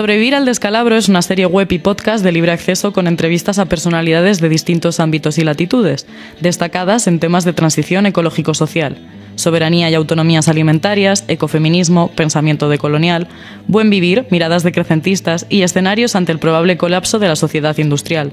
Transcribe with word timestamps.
Sobrevivir 0.00 0.34
al 0.34 0.46
descalabro 0.46 0.96
es 0.96 1.10
una 1.10 1.20
serie 1.20 1.44
web 1.44 1.70
y 1.70 1.78
podcast 1.78 2.24
de 2.24 2.32
libre 2.32 2.52
acceso 2.52 2.94
con 2.94 3.06
entrevistas 3.06 3.58
a 3.58 3.66
personalidades 3.66 4.40
de 4.40 4.48
distintos 4.48 4.98
ámbitos 4.98 5.36
y 5.36 5.44
latitudes, 5.44 6.06
destacadas 6.40 7.06
en 7.06 7.20
temas 7.20 7.44
de 7.44 7.52
transición 7.52 8.06
ecológico-social, 8.06 8.96
soberanía 9.34 9.90
y 9.90 9.94
autonomías 9.94 10.48
alimentarias, 10.48 11.26
ecofeminismo, 11.28 12.08
pensamiento 12.12 12.70
decolonial, 12.70 13.28
buen 13.66 13.90
vivir, 13.90 14.24
miradas 14.30 14.62
decrecentistas 14.62 15.44
y 15.50 15.64
escenarios 15.64 16.16
ante 16.16 16.32
el 16.32 16.38
probable 16.38 16.78
colapso 16.78 17.18
de 17.18 17.28
la 17.28 17.36
sociedad 17.36 17.76
industrial. 17.76 18.32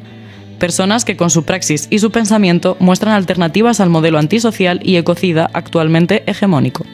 Personas 0.60 1.04
que 1.04 1.18
con 1.18 1.30
su 1.30 1.44
praxis 1.44 1.88
y 1.90 2.00
su 2.00 2.12
pensamiento 2.12 2.78
muestran 2.80 3.14
alternativas 3.14 3.82
al 3.82 3.90
modelo 3.90 4.20
antisocial 4.20 4.80
y 4.84 4.96
ecocida 4.96 5.50
actualmente 5.52 6.24
hegemónico. 6.28 6.86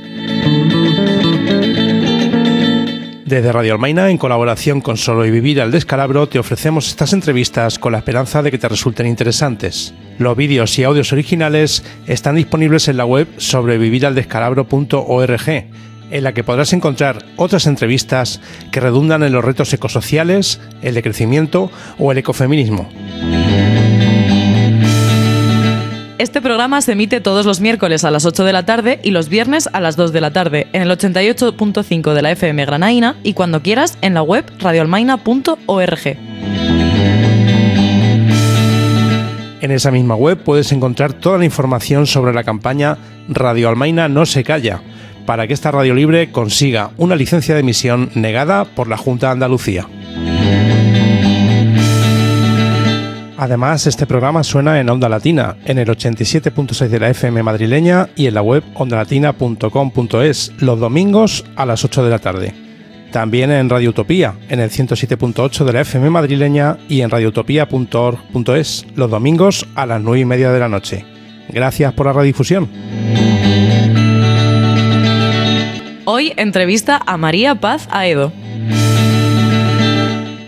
Desde 3.33 3.51
Radio 3.51 3.73
Almaina, 3.73 4.09
en 4.11 4.19
colaboración 4.19 4.79
con 4.79 4.95
Solo 4.95 5.25
y 5.25 5.31
Vivir 5.31 5.59
al 5.59 5.71
Descalabro, 5.71 6.29
te 6.29 6.37
ofrecemos 6.37 6.87
estas 6.87 7.13
entrevistas 7.13 7.79
con 7.79 7.93
la 7.93 7.97
esperanza 7.97 8.43
de 8.43 8.51
que 8.51 8.59
te 8.59 8.70
resulten 8.70 9.07
interesantes. 9.07 9.95
Los 10.20 10.37
vídeos 10.37 10.77
y 10.77 10.84
audios 10.84 11.12
originales 11.12 11.84
están 12.05 12.35
disponibles 12.35 12.90
en 12.90 12.98
la 12.98 13.05
web 13.05 13.27
sobreviviraldescalabro.org, 13.37 15.49
en 15.49 16.23
la 16.23 16.34
que 16.34 16.43
podrás 16.43 16.73
encontrar 16.73 17.25
otras 17.35 17.65
entrevistas 17.65 18.40
que 18.71 18.79
redundan 18.79 19.23
en 19.23 19.34
los 19.34 19.43
retos 19.43 19.73
ecosociales, 19.73 20.62
el 20.84 20.93
decrecimiento 20.93 21.71
o 21.97 22.12
el 22.12 22.20
ecofeminismo. 22.20 22.87
Este 26.19 26.41
programa 26.41 26.81
se 26.81 26.91
emite 26.91 27.21
todos 27.21 27.45
los 27.45 27.59
miércoles 27.59 28.03
a 28.03 28.11
las 28.11 28.25
8 28.25 28.43
de 28.43 28.53
la 28.53 28.65
tarde 28.65 28.99
y 29.03 29.11
los 29.11 29.29
viernes 29.29 29.67
a 29.73 29.81
las 29.81 29.95
2 29.95 30.13
de 30.13 30.21
la 30.21 30.31
tarde 30.31 30.67
en 30.71 30.83
el 30.83 30.91
88.5 30.91 32.13
de 32.13 32.21
la 32.21 32.31
FM 32.31 32.65
Granaína 32.65 33.15
y 33.23 33.33
cuando 33.33 33.61
quieras 33.61 33.97
en 34.01 34.13
la 34.13 34.21
web 34.21 34.45
radioalmaina.org. 34.59 36.17
En 39.61 39.71
esa 39.71 39.91
misma 39.91 40.15
web 40.15 40.37
puedes 40.37 40.71
encontrar 40.71 41.13
toda 41.13 41.37
la 41.37 41.45
información 41.45 42.05
sobre 42.05 42.34
la 42.34 42.43
campaña 42.43 42.97
Radio 43.29 43.69
Almaina 43.69 44.09
no 44.09 44.25
se 44.25 44.43
calla, 44.43 44.81
para 45.25 45.47
que 45.47 45.53
esta 45.53 45.71
radio 45.71 45.95
libre 45.95 46.31
consiga 46.31 46.91
una 46.97 47.15
licencia 47.15 47.53
de 47.53 47.61
emisión 47.61 48.11
negada 48.13 48.65
por 48.65 48.87
la 48.89 48.97
Junta 48.97 49.27
de 49.27 49.34
Andalucía. 49.34 49.87
Además, 53.37 53.87
este 53.87 54.05
programa 54.05 54.43
suena 54.43 54.79
en 54.79 54.89
Onda 54.89 55.09
Latina, 55.09 55.57
en 55.65 55.79
el 55.79 55.87
87.6 55.87 56.87
de 56.87 56.99
la 56.99 57.09
FM 57.09 57.41
madrileña 57.43 58.09
y 58.15 58.27
en 58.27 58.35
la 58.35 58.41
web 58.41 58.63
ondalatina.com.es 58.75 60.51
los 60.59 60.79
domingos 60.79 61.43
a 61.55 61.65
las 61.65 61.84
8 61.84 62.03
de 62.03 62.09
la 62.09 62.20
tarde. 62.20 62.53
También 63.12 63.51
en 63.51 63.70
Radio 63.70 63.91
Utopía, 63.91 64.35
en 64.50 64.59
el 64.59 64.69
107.8 64.69 65.66
de 65.66 65.73
la 65.73 65.81
FM 65.81 66.09
madrileña 66.09 66.78
y 66.90 67.01
en 67.01 67.09
radioutopía.org.es 67.09 68.85
los 68.95 69.09
domingos 69.12 69.68
a 69.75 69.85
las 69.85 70.01
9 70.01 70.19
y 70.19 70.25
media 70.25 70.51
de 70.51 70.59
la 70.59 70.69
noche. 70.69 71.06
Gracias 71.50 71.94
por 71.94 72.08
la 72.08 72.13
redifusión. 72.13 72.69
Hoy 76.06 76.34
entrevista 76.38 77.02
a 77.06 77.18
María 77.18 77.56
Paz 77.56 77.88
Aedo. 77.91 78.31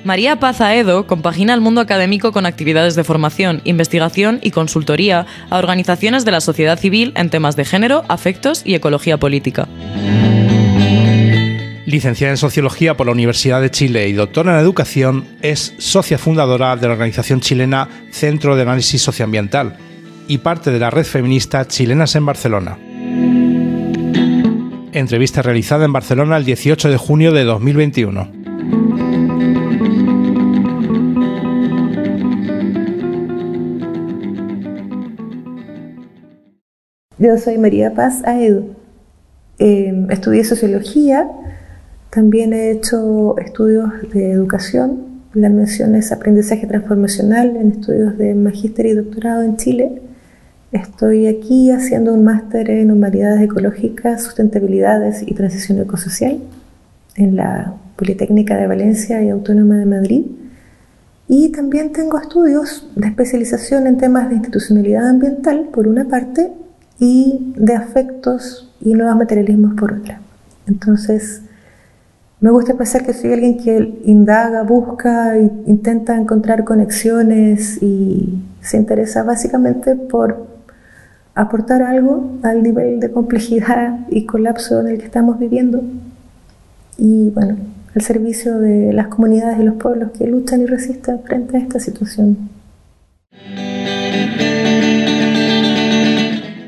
María 0.05 0.39
Paz 0.39 0.61
Aedo 0.61 1.07
compagina 1.07 1.55
el 1.55 1.61
mundo 1.61 1.81
académico 1.81 2.31
con 2.31 2.45
actividades 2.45 2.93
de 2.93 3.03
formación, 3.03 3.61
investigación 3.63 4.38
y 4.43 4.51
consultoría 4.51 5.25
a 5.49 5.57
organizaciones 5.57 6.25
de 6.25 6.31
la 6.31 6.41
sociedad 6.41 6.77
civil 6.77 7.11
en 7.16 7.31
temas 7.31 7.55
de 7.55 7.66
género, 7.66 8.05
afectos 8.07 8.61
y 8.63 8.75
ecología 8.75 9.17
política. 9.17 9.67
Licenciada 11.88 12.33
en 12.33 12.38
Sociología 12.38 12.95
por 12.95 13.07
la 13.07 13.13
Universidad 13.13 13.61
de 13.61 13.71
Chile 13.71 14.07
y 14.07 14.13
doctora 14.13 14.53
en 14.53 14.59
Educación, 14.59 15.25
es 15.41 15.73
socia 15.79 16.19
fundadora 16.19 16.75
de 16.75 16.85
la 16.85 16.93
organización 16.93 17.41
chilena 17.41 17.89
Centro 18.11 18.55
de 18.55 18.61
Análisis 18.61 19.01
Socioambiental 19.01 19.75
y 20.27 20.37
parte 20.37 20.69
de 20.69 20.77
la 20.77 20.91
red 20.91 21.05
feminista 21.05 21.67
Chilenas 21.67 22.16
en 22.16 22.27
Barcelona. 22.27 22.77
Entrevista 24.91 25.41
realizada 25.41 25.83
en 25.83 25.93
Barcelona 25.93 26.37
el 26.37 26.45
18 26.45 26.91
de 26.91 26.97
junio 26.97 27.31
de 27.31 27.43
2021. 27.43 28.44
Yo 37.17 37.37
soy 37.37 37.57
María 37.57 37.93
Paz 37.93 38.23
Aedo. 38.25 38.63
Eh, 39.57 40.05
estudié 40.09 40.43
sociología, 40.43 41.29
también 42.09 42.51
he 42.51 42.71
hecho 42.71 43.37
estudios 43.37 43.89
de 44.11 44.31
educación. 44.31 45.21
La 45.33 45.47
mención 45.47 45.95
es 45.95 46.11
aprendizaje 46.11 46.67
transformacional 46.67 47.55
en 47.55 47.71
estudios 47.71 48.17
de 48.17 48.35
magíster 48.35 48.85
y 48.87 48.95
doctorado 48.95 49.43
en 49.43 49.55
Chile. 49.55 50.01
Estoy 50.73 51.27
aquí 51.27 51.71
haciendo 51.71 52.13
un 52.13 52.25
máster 52.25 52.69
en 52.69 52.91
humanidades 52.91 53.43
ecológicas, 53.43 54.21
sustentabilidades 54.23 55.23
y 55.25 55.33
transición 55.33 55.79
ecosocial 55.79 56.39
en 57.15 57.37
la 57.37 57.75
Politécnica 57.95 58.57
de 58.57 58.67
Valencia 58.67 59.23
y 59.23 59.29
Autónoma 59.29 59.77
de 59.77 59.85
Madrid. 59.85 60.25
Y 61.29 61.53
también 61.53 61.93
tengo 61.93 62.19
estudios 62.19 62.89
de 62.97 63.07
especialización 63.07 63.87
en 63.87 63.97
temas 63.97 64.27
de 64.27 64.35
institucionalidad 64.35 65.07
ambiental, 65.07 65.69
por 65.71 65.87
una 65.87 66.09
parte, 66.09 66.51
y 67.00 67.53
de 67.56 67.75
afectos 67.75 68.73
y 68.81 68.94
nuevos 68.94 69.17
materialismos 69.17 69.73
por 69.75 69.94
otra. 69.94 70.19
Entonces, 70.67 71.41
me 72.39 72.51
gusta 72.51 72.75
pensar 72.75 73.06
que 73.06 73.13
soy 73.13 73.33
alguien 73.33 73.57
que 73.57 74.01
indaga, 74.06 74.63
busca, 74.63 75.38
intenta 75.38 76.16
encontrar 76.16 76.63
conexiones 76.63 77.81
y 77.81 78.44
se 78.61 78.78
interesa 78.78 79.23
básicamente 79.23 79.95
por 79.95 80.45
aportar 81.34 81.81
algo 81.84 82.38
al 82.44 82.63
nivel 82.63 83.00
de 83.00 83.11
complejidad 83.11 84.00
y 84.09 84.25
colapso 84.25 84.79
en 84.79 84.88
el 84.88 84.97
que 84.97 85.05
estamos 85.05 85.39
viviendo. 85.39 85.81
Y 86.97 87.29
bueno, 87.31 87.57
al 87.95 88.01
servicio 88.01 88.59
de 88.59 88.94
las 88.94 89.07
comunidades 89.07 89.59
y 89.59 89.63
los 89.63 89.75
pueblos 89.75 90.11
que 90.11 90.28
luchan 90.28 90.61
y 90.61 90.66
resisten 90.66 91.22
frente 91.23 91.57
a 91.57 91.59
esta 91.59 91.79
situación. 91.79 92.50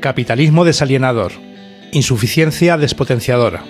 Capitalismo 0.08 0.64
desalienador. 0.64 1.32
Insuficiencia 1.92 2.78
despotenciadora. 2.78 3.62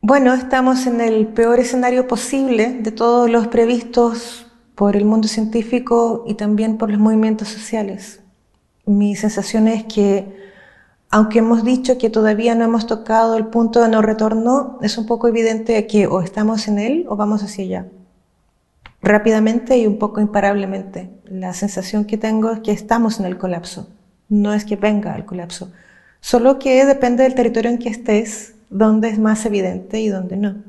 Bueno, 0.00 0.32
estamos 0.32 0.86
en 0.86 1.00
el 1.00 1.26
peor 1.26 1.58
escenario 1.58 2.06
posible 2.06 2.78
de 2.80 2.92
todos 2.92 3.28
los 3.28 3.48
previstos 3.48 4.46
por 4.76 4.94
el 4.94 5.04
mundo 5.04 5.26
científico 5.26 6.22
y 6.24 6.34
también 6.34 6.78
por 6.78 6.88
los 6.88 7.00
movimientos 7.00 7.48
sociales. 7.48 8.20
Mi 8.86 9.16
sensación 9.16 9.66
es 9.66 9.82
que, 9.82 10.32
aunque 11.10 11.40
hemos 11.40 11.64
dicho 11.64 11.98
que 11.98 12.10
todavía 12.10 12.54
no 12.54 12.64
hemos 12.64 12.86
tocado 12.86 13.36
el 13.36 13.46
punto 13.46 13.82
de 13.82 13.88
no 13.88 14.02
retorno, 14.02 14.78
es 14.82 14.98
un 14.98 15.06
poco 15.06 15.26
evidente 15.26 15.84
que 15.88 16.06
o 16.06 16.20
estamos 16.20 16.68
en 16.68 16.78
él 16.78 17.06
o 17.08 17.16
vamos 17.16 17.42
hacia 17.42 17.64
allá 17.64 17.86
rápidamente 19.02 19.76
y 19.76 19.86
un 19.86 19.98
poco 19.98 20.20
imparablemente. 20.20 21.10
La 21.24 21.52
sensación 21.52 22.04
que 22.04 22.16
tengo 22.16 22.52
es 22.52 22.60
que 22.60 22.72
estamos 22.72 23.20
en 23.20 23.26
el 23.26 23.36
colapso, 23.36 23.90
no 24.28 24.54
es 24.54 24.64
que 24.64 24.76
venga 24.76 25.14
el 25.16 25.24
colapso, 25.24 25.72
solo 26.20 26.58
que 26.58 26.86
depende 26.86 27.24
del 27.24 27.34
territorio 27.34 27.70
en 27.70 27.78
que 27.78 27.88
estés, 27.88 28.54
dónde 28.70 29.08
es 29.08 29.18
más 29.18 29.44
evidente 29.44 30.00
y 30.00 30.08
dónde 30.08 30.36
no. 30.36 30.62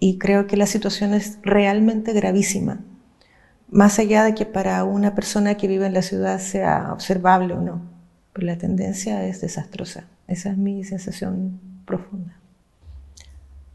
Y 0.00 0.18
creo 0.18 0.46
que 0.46 0.56
la 0.56 0.66
situación 0.66 1.14
es 1.14 1.38
realmente 1.42 2.12
gravísima, 2.12 2.80
más 3.70 3.98
allá 3.98 4.24
de 4.24 4.34
que 4.34 4.44
para 4.44 4.84
una 4.84 5.14
persona 5.14 5.54
que 5.54 5.68
vive 5.68 5.86
en 5.86 5.94
la 5.94 6.02
ciudad 6.02 6.38
sea 6.40 6.92
observable 6.92 7.54
o 7.54 7.60
no, 7.60 7.80
pero 8.32 8.46
la 8.46 8.58
tendencia 8.58 9.24
es 9.26 9.40
desastrosa. 9.40 10.04
Esa 10.26 10.50
es 10.50 10.58
mi 10.58 10.84
sensación 10.84 11.60
profunda. 11.86 12.36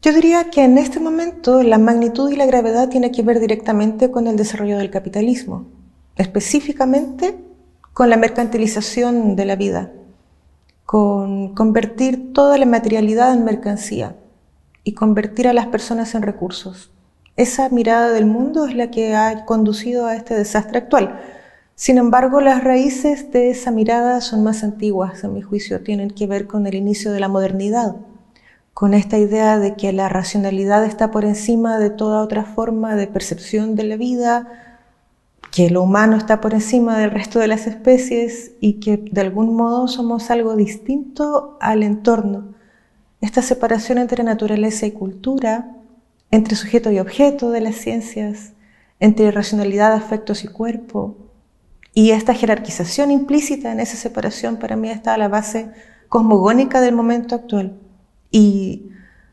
Yo 0.02 0.14
diría 0.14 0.48
que 0.48 0.64
en 0.64 0.78
este 0.78 0.98
momento 0.98 1.62
la 1.62 1.76
magnitud 1.76 2.30
y 2.30 2.36
la 2.36 2.46
gravedad 2.46 2.88
tiene 2.88 3.12
que 3.12 3.22
ver 3.22 3.38
directamente 3.38 4.10
con 4.10 4.26
el 4.26 4.36
desarrollo 4.36 4.78
del 4.78 4.90
capitalismo, 4.90 5.66
específicamente 6.16 7.36
con 7.92 8.08
la 8.08 8.16
mercantilización 8.16 9.36
de 9.36 9.44
la 9.44 9.56
vida, 9.56 9.92
con 10.86 11.54
convertir 11.54 12.32
toda 12.32 12.56
la 12.56 12.64
materialidad 12.64 13.34
en 13.34 13.44
mercancía 13.44 14.16
y 14.84 14.94
convertir 14.94 15.46
a 15.48 15.52
las 15.52 15.66
personas 15.66 16.14
en 16.14 16.22
recursos. 16.22 16.90
Esa 17.36 17.68
mirada 17.68 18.10
del 18.10 18.24
mundo 18.24 18.64
es 18.64 18.74
la 18.74 18.90
que 18.90 19.14
ha 19.14 19.44
conducido 19.44 20.06
a 20.06 20.16
este 20.16 20.32
desastre 20.34 20.78
actual. 20.78 21.20
Sin 21.74 21.98
embargo, 21.98 22.40
las 22.40 22.64
raíces 22.64 23.30
de 23.32 23.50
esa 23.50 23.70
mirada 23.70 24.22
son 24.22 24.44
más 24.44 24.64
antiguas, 24.64 25.24
en 25.24 25.34
mi 25.34 25.42
juicio, 25.42 25.82
tienen 25.82 26.08
que 26.08 26.26
ver 26.26 26.46
con 26.46 26.66
el 26.66 26.74
inicio 26.74 27.12
de 27.12 27.20
la 27.20 27.28
modernidad 27.28 27.96
con 28.80 28.94
esta 28.94 29.18
idea 29.18 29.58
de 29.58 29.74
que 29.74 29.92
la 29.92 30.08
racionalidad 30.08 30.86
está 30.86 31.10
por 31.10 31.26
encima 31.26 31.78
de 31.78 31.90
toda 31.90 32.22
otra 32.22 32.44
forma 32.44 32.96
de 32.96 33.08
percepción 33.08 33.76
de 33.76 33.84
la 33.84 33.98
vida, 33.98 34.48
que 35.52 35.68
lo 35.68 35.82
humano 35.82 36.16
está 36.16 36.40
por 36.40 36.54
encima 36.54 36.96
del 36.96 37.10
resto 37.10 37.40
de 37.40 37.46
las 37.46 37.66
especies 37.66 38.52
y 38.58 38.80
que 38.80 38.96
de 38.96 39.20
algún 39.20 39.54
modo 39.54 39.86
somos 39.86 40.30
algo 40.30 40.56
distinto 40.56 41.58
al 41.60 41.82
entorno 41.82 42.54
esta 43.20 43.42
separación 43.42 43.98
entre 43.98 44.24
naturaleza 44.24 44.86
y 44.86 44.92
cultura, 44.92 45.76
entre 46.30 46.56
sujeto 46.56 46.90
y 46.90 47.00
objeto 47.00 47.50
de 47.50 47.60
las 47.60 47.74
ciencias, 47.74 48.54
entre 48.98 49.30
racionalidad, 49.30 49.92
afectos 49.92 50.42
y 50.42 50.48
cuerpo, 50.48 51.18
y 51.92 52.12
esta 52.12 52.32
jerarquización 52.32 53.10
implícita 53.10 53.72
en 53.72 53.80
esa 53.80 53.98
separación 53.98 54.56
para 54.56 54.76
mí 54.76 54.88
está 54.88 55.12
a 55.12 55.18
la 55.18 55.28
base 55.28 55.70
cosmogónica 56.08 56.80
del 56.80 56.94
momento 56.94 57.34
actual. 57.34 57.78
Y 58.30 58.90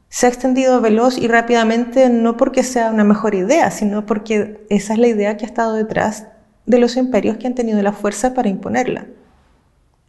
se 0.09 0.25
ha 0.25 0.29
extendido 0.29 0.81
veloz 0.81 1.17
y 1.17 1.27
rápidamente 1.27 2.09
no 2.09 2.37
porque 2.37 2.63
sea 2.63 2.91
una 2.91 3.03
mejor 3.03 3.35
idea, 3.35 3.71
sino 3.71 4.05
porque 4.05 4.65
esa 4.69 4.93
es 4.93 4.99
la 4.99 5.07
idea 5.07 5.37
que 5.37 5.45
ha 5.45 5.47
estado 5.47 5.73
detrás 5.73 6.27
de 6.65 6.79
los 6.79 6.97
imperios 6.97 7.37
que 7.37 7.47
han 7.47 7.55
tenido 7.55 7.81
la 7.81 7.93
fuerza 7.93 8.33
para 8.33 8.49
imponerla. 8.49 9.07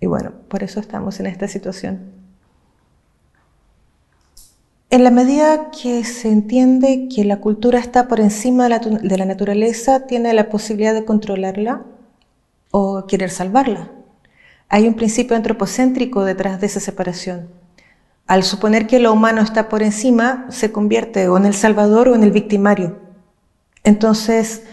Y 0.00 0.06
bueno, 0.06 0.32
por 0.49 0.62
eso 0.62 0.81
estamos 0.81 1.19
en 1.20 1.26
esta 1.26 1.49
situación. 1.49 2.19
En 4.90 5.05
la 5.05 5.11
medida 5.11 5.70
que 5.70 6.02
se 6.05 6.31
entiende 6.31 7.08
que 7.14 7.25
la 7.25 7.40
cultura 7.40 7.79
está 7.79 8.08
por 8.08 8.20
encima 8.20 8.69
de 8.69 9.17
la, 9.19 9.25
naturaleza, 9.26 10.06
tiene 10.06 10.32
la 10.32 10.49
posibilidad 10.49 10.94
de 10.94 11.05
controlarla, 11.05 11.82
o 12.70 13.06
querer 13.06 13.31
salvarla. 13.31 13.90
Hay 14.69 14.88
un 14.88 14.94
principio 14.94 15.37
antropocéntrico 15.37 16.25
detrás 16.25 16.61
de 16.61 16.67
esa 16.67 16.81
separación. 16.81 17.49
Al 18.28 18.42
suponer 18.44 18.86
que 18.86 18.98
lo 18.98 19.10
humano 19.10 19.40
está 19.40 19.70
por 19.70 19.82
encima, 19.82 20.44
se 20.50 20.70
convierte 20.70 21.28
o 21.28 21.38
en 21.38 21.46
el 21.46 21.54
salvador 21.54 22.10
o 22.10 22.14
en 22.14 22.22
el 22.22 22.30
victimario. 22.30 22.98
Entonces, 23.84 24.64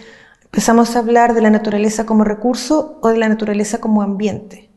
empezamos 0.43 0.93
a 0.93 0.99
hablar 0.99 1.33
de 1.33 1.41
la 1.41 1.49
naturaleza 1.49 2.05
como 2.05 2.25
recurso 2.25 2.99
o 3.01 3.07
de 3.07 3.17
la 3.17 3.29
naturaleza 3.29 3.77
como 3.77 4.01
ambiente. 4.01 4.69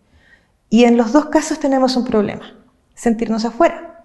Y 0.70 0.84
en 0.84 0.96
los 0.96 1.12
dos 1.12 1.26
casos 1.26 1.58
tenemos 1.58 1.96
un 1.96 2.04
problema, 2.04 2.54
sentirnos 2.94 3.44
afuera. 3.44 4.04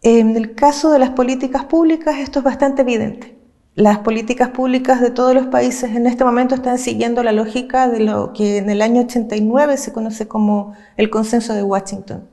En 0.00 0.38
el 0.38 0.54
caso 0.54 0.90
de 0.90 0.98
las 0.98 1.10
políticas 1.10 1.66
públicas 1.66 2.16
esto 2.16 2.38
es 2.38 2.44
bastante 2.46 2.80
evidente. 2.80 3.36
Las 3.74 3.98
políticas 3.98 4.48
públicas 4.48 5.02
de 5.02 5.10
todos 5.10 5.34
los 5.34 5.48
países 5.48 5.94
en 5.94 6.06
este 6.06 6.24
momento 6.24 6.54
están 6.54 6.78
siguiendo 6.78 7.22
la 7.22 7.32
lógica 7.32 7.90
de 7.90 8.00
lo 8.00 8.32
que 8.32 8.56
en 8.56 8.70
el 8.70 8.80
año 8.80 9.02
89 9.02 9.76
se 9.76 9.92
conoce 9.92 10.26
como 10.26 10.72
el 10.96 11.10
consenso 11.10 11.52
de 11.52 11.62
Washington, 11.62 12.29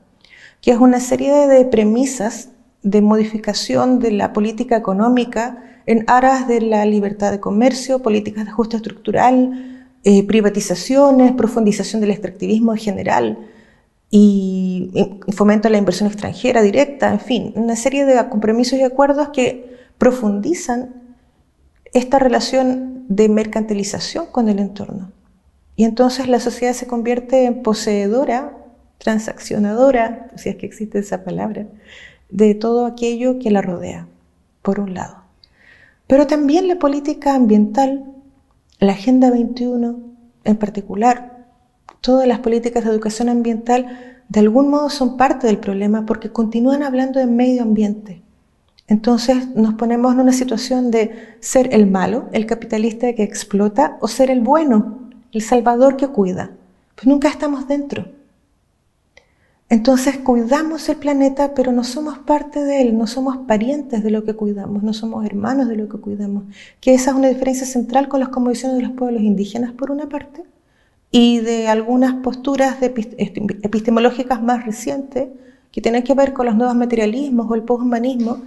que 0.68 0.72
es 0.72 0.80
una 0.80 1.00
serie 1.00 1.32
de 1.46 1.64
premisas 1.64 2.50
de 2.82 3.00
modificación 3.00 4.00
de 4.00 4.10
la 4.12 4.34
política 4.34 4.76
económica 4.76 5.64
en 5.86 6.04
aras 6.08 6.46
de 6.46 6.60
la 6.60 6.84
libertad 6.84 7.30
de 7.30 7.40
comercio, 7.40 8.02
políticas 8.02 8.44
de 8.44 8.50
ajuste 8.50 8.76
estructural, 8.76 9.88
eh, 10.04 10.26
privatizaciones, 10.26 11.32
profundización 11.32 12.02
del 12.02 12.10
extractivismo 12.10 12.72
en 12.72 12.78
general 12.78 13.38
y, 14.10 14.90
y 14.92 15.32
fomento 15.32 15.68
a 15.68 15.70
la 15.70 15.78
inversión 15.78 16.06
extranjera 16.06 16.60
directa, 16.60 17.14
en 17.14 17.20
fin, 17.20 17.52
una 17.56 17.74
serie 17.74 18.04
de 18.04 18.28
compromisos 18.28 18.78
y 18.78 18.82
acuerdos 18.82 19.30
que 19.30 19.74
profundizan 19.96 20.96
esta 21.94 22.18
relación 22.18 23.06
de 23.08 23.30
mercantilización 23.30 24.26
con 24.26 24.50
el 24.50 24.58
entorno. 24.58 25.12
Y 25.76 25.84
entonces 25.84 26.28
la 26.28 26.40
sociedad 26.40 26.74
se 26.74 26.86
convierte 26.86 27.46
en 27.46 27.62
poseedora, 27.62 28.52
transaccionadora, 28.98 30.28
si 30.36 30.48
es 30.48 30.56
que 30.56 30.66
existe 30.66 30.98
esa 30.98 31.24
palabra, 31.24 31.66
de 32.30 32.54
todo 32.54 32.84
aquello 32.86 33.38
que 33.38 33.50
la 33.50 33.62
rodea, 33.62 34.06
por 34.62 34.80
un 34.80 34.94
lado. 34.94 35.22
Pero 36.06 36.26
también 36.26 36.68
la 36.68 36.76
política 36.76 37.34
ambiental, 37.34 38.04
la 38.80 38.92
Agenda 38.92 39.30
21 39.30 39.98
en 40.44 40.56
particular, 40.56 41.46
todas 42.00 42.26
las 42.26 42.40
políticas 42.40 42.84
de 42.84 42.90
educación 42.90 43.28
ambiental, 43.28 44.16
de 44.28 44.40
algún 44.40 44.70
modo 44.70 44.90
son 44.90 45.16
parte 45.16 45.46
del 45.46 45.58
problema 45.58 46.06
porque 46.06 46.30
continúan 46.30 46.82
hablando 46.82 47.18
de 47.18 47.26
medio 47.26 47.62
ambiente. 47.62 48.22
Entonces 48.86 49.54
nos 49.54 49.74
ponemos 49.74 50.14
en 50.14 50.20
una 50.20 50.32
situación 50.32 50.90
de 50.90 51.36
ser 51.40 51.74
el 51.74 51.86
malo, 51.86 52.28
el 52.32 52.46
capitalista 52.46 53.12
que 53.12 53.22
explota, 53.22 53.98
o 54.00 54.08
ser 54.08 54.30
el 54.30 54.40
bueno, 54.40 55.10
el 55.32 55.42
salvador 55.42 55.96
que 55.96 56.08
cuida. 56.08 56.52
Pues 56.94 57.06
nunca 57.06 57.28
estamos 57.28 57.68
dentro. 57.68 58.06
Entonces 59.70 60.16
cuidamos 60.16 60.88
el 60.88 60.96
planeta, 60.96 61.52
pero 61.54 61.72
no 61.72 61.84
somos 61.84 62.18
parte 62.18 62.64
de 62.64 62.80
él, 62.80 62.96
no 62.96 63.06
somos 63.06 63.36
parientes 63.46 64.02
de 64.02 64.10
lo 64.10 64.24
que 64.24 64.32
cuidamos, 64.32 64.82
no 64.82 64.94
somos 64.94 65.26
hermanos 65.26 65.68
de 65.68 65.76
lo 65.76 65.88
que 65.90 65.98
cuidamos. 65.98 66.44
Que 66.80 66.94
esa 66.94 67.10
es 67.10 67.16
una 67.16 67.28
diferencia 67.28 67.66
central 67.66 68.08
con 68.08 68.20
las 68.20 68.30
convicciones 68.30 68.78
de 68.78 68.84
los 68.84 68.92
pueblos 68.92 69.22
indígenas, 69.22 69.72
por 69.72 69.90
una 69.90 70.08
parte, 70.08 70.42
y 71.10 71.40
de 71.40 71.68
algunas 71.68 72.14
posturas 72.22 72.76
epistemológicas 72.80 74.42
más 74.42 74.64
recientes 74.64 75.28
que 75.70 75.82
tienen 75.82 76.02
que 76.02 76.14
ver 76.14 76.32
con 76.32 76.46
los 76.46 76.56
nuevos 76.56 76.74
materialismos 76.74 77.50
o 77.50 77.54
el 77.54 77.62
posthumanismo, 77.62 78.38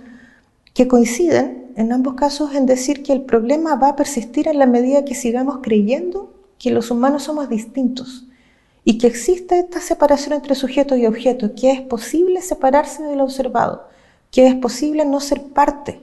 que 0.74 0.88
coinciden 0.88 1.72
en 1.76 1.92
ambos 1.92 2.16
casos 2.16 2.56
en 2.56 2.66
decir 2.66 3.04
que 3.04 3.14
el 3.14 3.22
problema 3.22 3.76
va 3.76 3.90
a 3.90 3.96
persistir 3.96 4.48
en 4.48 4.58
la 4.58 4.66
medida 4.66 5.06
que 5.06 5.14
sigamos 5.14 5.60
creyendo 5.62 6.34
que 6.58 6.72
los 6.72 6.90
humanos 6.90 7.24
somos 7.24 7.48
distintos 7.48 8.26
y 8.84 8.98
que 8.98 9.08
existe 9.08 9.60
esta 9.60 9.80
separación 9.80 10.34
entre 10.34 10.56
sujeto 10.56 10.96
y 10.96 11.06
objeto, 11.06 11.54
que 11.56 11.72
es 11.72 11.82
posible 11.82 12.42
separarse 12.42 13.04
del 13.04 13.22
observado, 13.22 13.88
que 14.32 14.48
es 14.48 14.56
posible 14.56 15.06
no 15.06 15.20
ser 15.20 15.42
parte. 15.44 16.02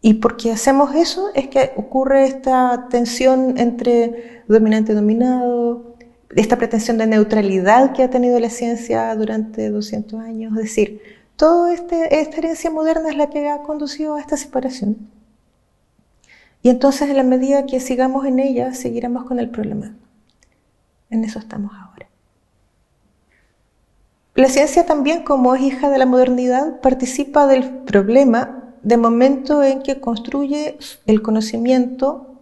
Y 0.00 0.14
porque 0.14 0.52
hacemos 0.52 0.94
eso 0.94 1.30
es 1.34 1.48
que 1.48 1.72
ocurre 1.76 2.26
esta 2.26 2.88
tensión 2.90 3.58
entre 3.58 4.42
dominante 4.48 4.92
y 4.92 4.94
dominado, 4.94 5.96
esta 6.34 6.56
pretensión 6.56 6.98
de 6.98 7.06
neutralidad 7.06 7.92
que 7.92 8.02
ha 8.02 8.10
tenido 8.10 8.38
la 8.40 8.50
ciencia 8.50 9.14
durante 9.14 9.70
200 9.70 10.20
años, 10.20 10.52
es 10.56 10.64
decir, 10.64 11.00
Toda 11.36 11.74
este, 11.74 12.22
esta 12.22 12.38
herencia 12.38 12.70
moderna 12.70 13.10
es 13.10 13.16
la 13.16 13.28
que 13.28 13.46
ha 13.50 13.58
conducido 13.58 14.14
a 14.14 14.20
esta 14.20 14.38
separación. 14.38 15.10
Y 16.62 16.70
entonces, 16.70 17.10
en 17.10 17.16
la 17.16 17.22
medida 17.22 17.66
que 17.66 17.78
sigamos 17.78 18.24
en 18.24 18.38
ella, 18.38 18.72
seguiremos 18.72 19.24
con 19.24 19.38
el 19.38 19.50
problema. 19.50 19.94
En 21.10 21.24
eso 21.24 21.38
estamos 21.38 21.72
ahora. 21.74 22.08
La 24.34 24.48
ciencia 24.48 24.84
también, 24.84 25.24
como 25.24 25.54
es 25.54 25.62
hija 25.62 25.88
de 25.88 25.98
la 25.98 26.06
modernidad, 26.06 26.80
participa 26.80 27.46
del 27.46 27.70
problema 27.84 28.74
de 28.82 28.96
momento 28.96 29.62
en 29.62 29.82
que 29.82 30.00
construye 30.00 30.78
el 31.06 31.22
conocimiento 31.22 32.36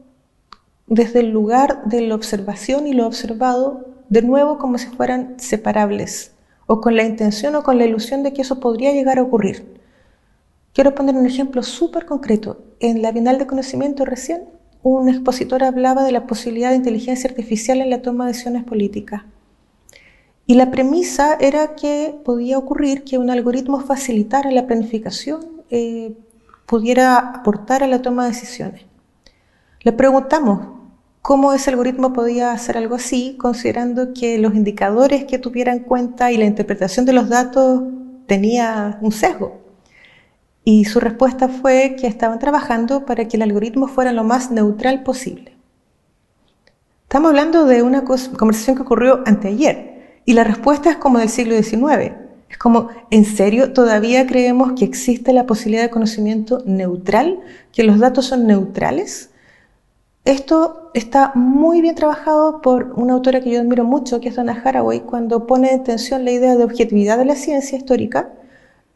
desde 0.87 1.21
el 1.21 1.30
lugar 1.30 1.85
de 1.85 2.00
la 2.02 2.14
observación 2.14 2.87
y 2.87 2.94
lo 2.94 3.06
observado, 3.06 3.87
de 4.09 4.23
nuevo 4.23 4.59
como 4.59 4.76
si 4.76 4.88
fueran 4.88 5.37
separables 5.38 6.33
o 6.66 6.80
con 6.80 6.97
la 6.97 7.04
intención 7.04 7.54
o 7.54 7.62
con 7.62 7.78
la 7.78 7.85
ilusión 7.85 8.23
de 8.23 8.33
que 8.33 8.42
eso 8.42 8.61
podría 8.61 8.92
llegar 8.92 9.18
a 9.18 9.23
ocurrir. 9.23 9.80
Quiero 10.73 10.94
poner 10.94 11.14
un 11.14 11.26
ejemplo 11.26 11.62
súper 11.62 12.04
concreto. 12.06 12.59
En 12.80 13.02
la 13.02 13.12
Bienal 13.12 13.38
de 13.38 13.47
Conocimiento 13.47 14.04
recién, 14.04 14.42
un 14.84 15.08
expositor 15.08 15.64
hablaba 15.64 16.04
de 16.04 16.12
la 16.12 16.26
posibilidad 16.26 16.70
de 16.70 16.76
inteligencia 16.76 17.28
artificial 17.28 17.80
en 17.80 17.90
la 17.90 18.02
toma 18.02 18.26
de 18.26 18.32
decisiones 18.32 18.64
políticas. 18.64 19.22
Y 20.46 20.54
la 20.54 20.70
premisa 20.70 21.36
era 21.40 21.74
que 21.74 22.14
podía 22.22 22.58
ocurrir 22.58 23.02
que 23.02 23.16
un 23.16 23.30
algoritmo 23.30 23.80
facilitara 23.80 24.50
la 24.50 24.66
planificación, 24.66 25.62
eh, 25.70 26.14
pudiera 26.66 27.18
aportar 27.18 27.82
a 27.82 27.88
la 27.88 28.02
toma 28.02 28.24
de 28.24 28.32
decisiones. 28.32 28.82
Le 29.80 29.92
preguntamos, 29.92 30.74
cómo 31.22 31.54
ese 31.54 31.70
algoritmo 31.70 32.12
podía 32.12 32.52
hacer 32.52 32.76
algo 32.76 32.96
así, 32.96 33.38
considerando 33.38 34.12
que 34.12 34.36
los 34.36 34.54
indicadores 34.54 35.24
que 35.24 35.38
tuviera 35.38 35.72
en 35.72 35.78
cuenta 35.78 36.30
y 36.30 36.36
la 36.36 36.44
interpretación 36.44 37.06
de 37.06 37.14
los 37.14 37.30
datos 37.30 37.82
tenía 38.26 38.98
un 39.00 39.10
sesgo. 39.10 39.63
Y 40.64 40.87
su 40.87 40.99
respuesta 40.99 41.49
fue 41.49 41.94
que 42.00 42.06
estaban 42.06 42.38
trabajando 42.38 43.04
para 43.04 43.28
que 43.28 43.37
el 43.37 43.42
algoritmo 43.42 43.87
fuera 43.87 44.12
lo 44.12 44.25
más 44.25 44.50
neutral 44.50 45.02
posible. 45.02 45.52
Estamos 47.02 47.28
hablando 47.28 47.66
de 47.66 47.83
una 47.83 48.02
conversación 48.04 48.75
que 48.75 48.83
ocurrió 48.83 49.23
anteayer 49.26 50.23
y 50.25 50.33
la 50.33 50.42
respuesta 50.42 50.90
es 50.90 50.97
como 50.97 51.18
del 51.18 51.28
siglo 51.28 51.54
XIX. 51.54 52.12
Es 52.49 52.56
como, 52.59 52.88
¿en 53.11 53.25
serio 53.26 53.73
todavía 53.73 54.26
creemos 54.26 54.73
que 54.73 54.85
existe 54.87 55.33
la 55.33 55.47
posibilidad 55.47 55.83
de 55.83 55.90
conocimiento 55.90 56.62
neutral? 56.64 57.40
¿Que 57.73 57.85
los 57.85 57.99
datos 57.99 58.26
son 58.26 58.47
neutrales? 58.47 59.30
Esto 60.25 60.90
está 60.94 61.33
muy 61.35 61.83
bien 61.83 61.94
trabajado 61.94 62.62
por 62.62 62.94
una 62.97 63.12
autora 63.12 63.42
que 63.42 63.50
yo 63.50 63.61
admiro 63.61 63.85
mucho, 63.85 64.21
que 64.21 64.30
es 64.30 64.37
Donna 64.37 64.61
Haraway, 64.64 65.00
cuando 65.00 65.47
pone 65.47 65.73
en 65.73 65.85
tensión 65.85 66.25
la 66.25 66.30
idea 66.30 66.56
de 66.56 66.64
objetividad 66.64 67.18
de 67.18 67.26
la 67.26 67.37
ciencia 67.37 67.76
histórica 67.76 68.33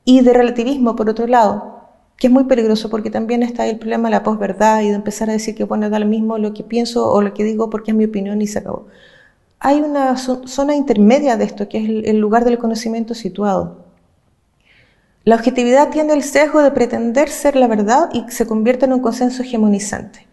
y 0.09 0.23
de 0.23 0.33
relativismo, 0.33 0.97
por 0.97 1.11
otro 1.11 1.27
lado, 1.27 1.83
que 2.17 2.29
es 2.29 2.33
muy 2.33 2.45
peligroso 2.45 2.88
porque 2.88 3.11
también 3.11 3.43
está 3.43 3.67
el 3.67 3.79
problema 3.79 4.09
de 4.09 4.12
la 4.12 4.23
posverdad 4.23 4.81
y 4.81 4.88
de 4.88 4.95
empezar 4.95 5.29
a 5.29 5.35
decir 5.35 5.55
que 5.55 5.65
bueno, 5.65 5.91
da 5.91 5.99
lo 5.99 6.07
mismo 6.07 6.38
lo 6.38 6.55
que 6.55 6.65
pienso 6.65 7.12
o 7.12 7.21
lo 7.21 7.35
que 7.35 7.45
digo 7.45 7.69
porque 7.69 7.91
es 7.91 7.95
mi 7.95 8.07
opinión 8.07 8.41
y 8.41 8.47
se 8.47 8.61
acabó. 8.61 8.87
Hay 9.61 9.83
una 9.83 10.17
zona 10.17 10.75
intermedia 10.75 11.37
de 11.37 11.45
esto, 11.45 11.69
que 11.69 11.77
es 11.77 12.07
el 12.07 12.17
lugar 12.17 12.47
del 12.47 12.57
conocimiento 12.57 13.12
situado. 13.12 13.85
La 15.25 15.35
objetividad 15.35 15.91
tiene 15.91 16.15
el 16.15 16.23
sesgo 16.23 16.62
de 16.62 16.71
pretender 16.71 17.29
ser 17.29 17.55
la 17.55 17.67
verdad 17.67 18.09
y 18.15 18.25
se 18.31 18.47
convierte 18.47 18.87
en 18.87 18.95
un 18.95 19.00
consenso 19.00 19.43
hegemonizante 19.43 20.27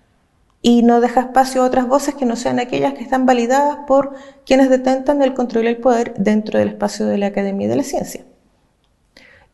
y 0.61 0.83
no 0.83 1.01
deja 1.01 1.19
espacio 1.19 1.63
a 1.63 1.65
otras 1.65 1.89
voces 1.89 2.15
que 2.15 2.25
no 2.25 2.37
sean 2.37 2.59
aquellas 2.59 2.93
que 2.93 3.03
están 3.03 3.25
validadas 3.25 3.79
por 3.87 4.13
quienes 4.45 4.69
detentan 4.69 5.21
el 5.21 5.33
control 5.33 5.65
y 5.65 5.67
el 5.67 5.77
poder 5.79 6.13
dentro 6.17 6.59
del 6.59 6.69
espacio 6.69 7.05
de 7.07 7.17
la 7.17 7.27
academia 7.27 7.65
y 7.65 7.69
de 7.69 7.75
la 7.75 7.83
ciencia. 7.83 8.23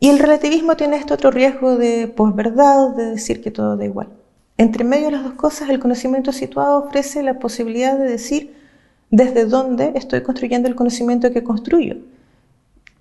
Y 0.03 0.09
el 0.09 0.17
relativismo 0.17 0.75
tiene 0.75 0.97
este 0.97 1.13
otro 1.13 1.29
riesgo 1.29 1.77
de 1.77 2.07
posverdad, 2.07 2.95
de 2.95 3.05
decir 3.05 3.39
que 3.39 3.51
todo 3.51 3.77
da 3.77 3.85
igual. 3.85 4.09
Entre 4.57 4.83
medio 4.83 5.05
de 5.05 5.11
las 5.11 5.23
dos 5.23 5.33
cosas, 5.33 5.69
el 5.69 5.79
conocimiento 5.79 6.31
situado 6.31 6.79
ofrece 6.85 7.21
la 7.21 7.37
posibilidad 7.37 7.95
de 7.99 8.05
decir 8.05 8.55
desde 9.11 9.45
dónde 9.45 9.91
estoy 9.93 10.23
construyendo 10.23 10.67
el 10.67 10.73
conocimiento 10.73 11.31
que 11.31 11.43
construyo. 11.43 11.97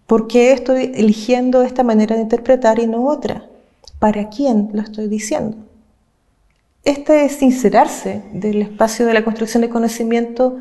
¿Por 0.07 0.29
qué 0.29 0.53
estoy 0.53 0.93
eligiendo 0.95 1.63
esta 1.63 1.83
manera 1.85 2.17
de 2.17 2.23
interpretar 2.23 2.79
y 2.79 2.87
no 2.87 3.07
otra? 3.07 3.47
¿Para 3.99 4.29
quién 4.29 4.69
lo 4.75 4.83
estoy 4.83 5.09
diciendo? 5.09 5.57
Este 6.85 7.25
es 7.25 7.37
sincerarse 7.37 8.25
del 8.35 8.61
espacio 8.61 9.07
de 9.07 9.15
la 9.15 9.25
construcción 9.25 9.63
de 9.63 9.71
conocimiento, 9.71 10.59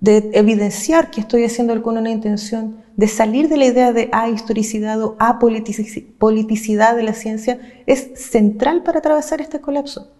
de 0.00 0.30
evidenciar 0.32 1.10
que 1.10 1.20
estoy 1.20 1.44
haciendo 1.44 1.82
con 1.82 1.98
una 1.98 2.10
intención, 2.10 2.81
de 2.96 3.08
salir 3.08 3.48
de 3.48 3.56
la 3.56 3.66
idea 3.66 3.92
de 3.92 4.08
ahistoricidad 4.12 5.02
o 5.02 5.16
apoliticidad 5.18 6.96
de 6.96 7.02
la 7.02 7.14
ciencia, 7.14 7.60
es 7.86 8.10
central 8.14 8.82
para 8.82 8.98
atravesar 8.98 9.40
este 9.40 9.60
colapso. 9.60 10.10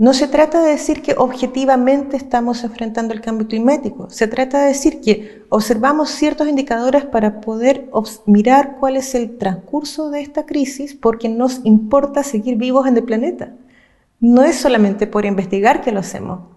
No 0.00 0.14
se 0.14 0.28
trata 0.28 0.62
de 0.62 0.70
decir 0.70 1.02
que 1.02 1.14
objetivamente 1.18 2.16
estamos 2.16 2.64
enfrentando 2.64 3.12
el 3.12 3.20
cambio 3.20 3.46
climático, 3.46 4.08
se 4.08 4.26
trata 4.26 4.62
de 4.62 4.68
decir 4.68 5.02
que 5.02 5.42
observamos 5.50 6.08
ciertos 6.08 6.48
indicadores 6.48 7.04
para 7.04 7.42
poder 7.42 7.90
mirar 8.24 8.78
cuál 8.80 8.96
es 8.96 9.14
el 9.14 9.36
transcurso 9.36 10.08
de 10.08 10.22
esta 10.22 10.46
crisis 10.46 10.94
porque 10.94 11.28
nos 11.28 11.60
importa 11.64 12.22
seguir 12.22 12.56
vivos 12.56 12.86
en 12.86 12.96
el 12.96 13.04
planeta. 13.04 13.52
No 14.20 14.42
es 14.42 14.56
solamente 14.56 15.06
por 15.06 15.26
investigar 15.26 15.82
que 15.82 15.92
lo 15.92 16.00
hacemos, 16.00 16.48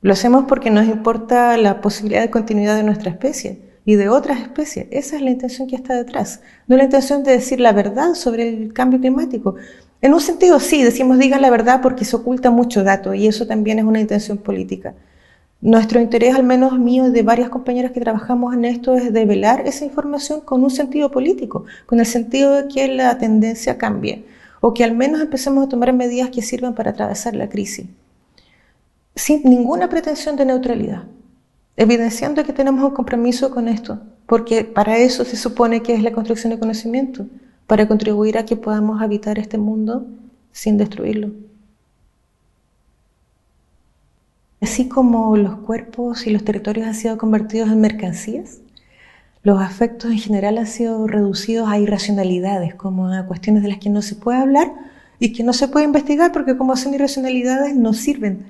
lo 0.00 0.12
hacemos 0.12 0.44
porque 0.44 0.70
nos 0.70 0.86
importa 0.86 1.56
la 1.56 1.80
posibilidad 1.80 2.20
de 2.22 2.30
continuidad 2.30 2.76
de 2.76 2.84
nuestra 2.84 3.10
especie 3.10 3.73
y 3.84 3.96
de 3.96 4.08
otras 4.08 4.40
especies. 4.40 4.86
Esa 4.90 5.16
es 5.16 5.22
la 5.22 5.30
intención 5.30 5.68
que 5.68 5.76
está 5.76 5.94
detrás. 5.94 6.40
No 6.66 6.76
la 6.76 6.84
intención 6.84 7.22
de 7.22 7.32
decir 7.32 7.60
la 7.60 7.72
verdad 7.72 8.14
sobre 8.14 8.48
el 8.48 8.72
cambio 8.72 9.00
climático, 9.00 9.56
en 10.00 10.12
un 10.12 10.20
sentido 10.20 10.60
sí, 10.60 10.82
decimos 10.82 11.18
digan 11.18 11.40
la 11.40 11.48
verdad 11.48 11.80
porque 11.80 12.04
se 12.04 12.14
oculta 12.14 12.50
mucho 12.50 12.84
dato 12.84 13.14
y 13.14 13.26
eso 13.26 13.46
también 13.46 13.78
es 13.78 13.86
una 13.86 14.00
intención 14.00 14.36
política. 14.36 14.94
Nuestro 15.62 15.98
interés, 15.98 16.34
al 16.34 16.44
menos 16.44 16.78
mío 16.78 17.06
y 17.06 17.10
de 17.10 17.22
varias 17.22 17.48
compañeras 17.48 17.92
que 17.92 18.00
trabajamos 18.00 18.52
en 18.52 18.66
esto, 18.66 18.94
es 18.96 19.14
develar 19.14 19.66
esa 19.66 19.86
información 19.86 20.42
con 20.42 20.62
un 20.62 20.68
sentido 20.68 21.10
político, 21.10 21.64
con 21.86 22.00
el 22.00 22.06
sentido 22.06 22.52
de 22.52 22.68
que 22.68 22.86
la 22.88 23.16
tendencia 23.16 23.78
cambie 23.78 24.26
o 24.60 24.74
que 24.74 24.84
al 24.84 24.94
menos 24.94 25.22
empecemos 25.22 25.64
a 25.64 25.68
tomar 25.70 25.92
medidas 25.94 26.28
que 26.28 26.42
sirvan 26.42 26.74
para 26.74 26.90
atravesar 26.90 27.34
la 27.34 27.48
crisis, 27.48 27.86
sin 29.14 29.42
ninguna 29.44 29.88
pretensión 29.88 30.36
de 30.36 30.44
neutralidad, 30.44 31.04
evidenciando 31.76 32.44
que 32.44 32.52
tenemos 32.52 32.84
un 32.84 32.94
compromiso 32.94 33.50
con 33.50 33.68
esto, 33.68 34.00
porque 34.26 34.64
para 34.64 34.98
eso 34.98 35.24
se 35.24 35.36
supone 35.36 35.82
que 35.82 35.94
es 35.94 36.02
la 36.02 36.12
construcción 36.12 36.50
de 36.50 36.58
conocimiento 36.58 37.26
para 37.66 37.88
contribuir 37.88 38.38
a 38.38 38.44
que 38.44 38.56
podamos 38.56 39.02
habitar 39.02 39.38
este 39.38 39.58
mundo 39.58 40.06
sin 40.52 40.76
destruirlo. 40.78 41.32
Así 44.60 44.88
como 44.88 45.36
los 45.36 45.56
cuerpos 45.56 46.26
y 46.26 46.30
los 46.30 46.44
territorios 46.44 46.86
han 46.86 46.94
sido 46.94 47.18
convertidos 47.18 47.70
en 47.70 47.80
mercancías, 47.80 48.60
los 49.42 49.60
afectos 49.60 50.10
en 50.10 50.18
general 50.18 50.56
han 50.56 50.66
sido 50.66 51.06
reducidos 51.06 51.68
a 51.68 51.78
irracionalidades, 51.78 52.74
como 52.74 53.12
a 53.12 53.26
cuestiones 53.26 53.62
de 53.62 53.68
las 53.68 53.78
que 53.78 53.90
no 53.90 54.00
se 54.00 54.14
puede 54.14 54.38
hablar 54.38 54.72
y 55.18 55.34
que 55.34 55.42
no 55.42 55.52
se 55.52 55.68
puede 55.68 55.84
investigar 55.84 56.32
porque 56.32 56.56
como 56.56 56.76
son 56.76 56.94
irracionalidades 56.94 57.76
no 57.76 57.92
sirven, 57.92 58.46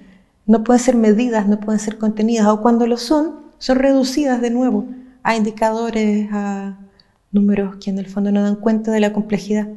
no 0.47 0.65
pueden 0.65 0.83
ser 0.83 0.97
medidas, 0.97 1.49
no 1.49 1.59
pueden 1.61 1.81
ser 1.81 1.99
contenidas, 1.99 2.47
o 2.49 2.61
cuando 2.61 2.87
lo 2.87 2.97
son, 2.97 3.41
son 3.59 3.79
reducidas 3.79 4.41
de 4.41 4.51
nuevo 4.51 4.87
a 5.23 5.37
indicadores, 5.37 6.29
a 6.33 6.79
números 7.33 7.77
que 7.77 7.91
en 7.91 7.99
el 7.99 8.07
fondo 8.07 8.31
no 8.31 8.43
dan 8.43 8.57
cuenta 8.57 8.91
de 8.91 9.01
la 9.01 9.13
complejidad. 9.13 9.69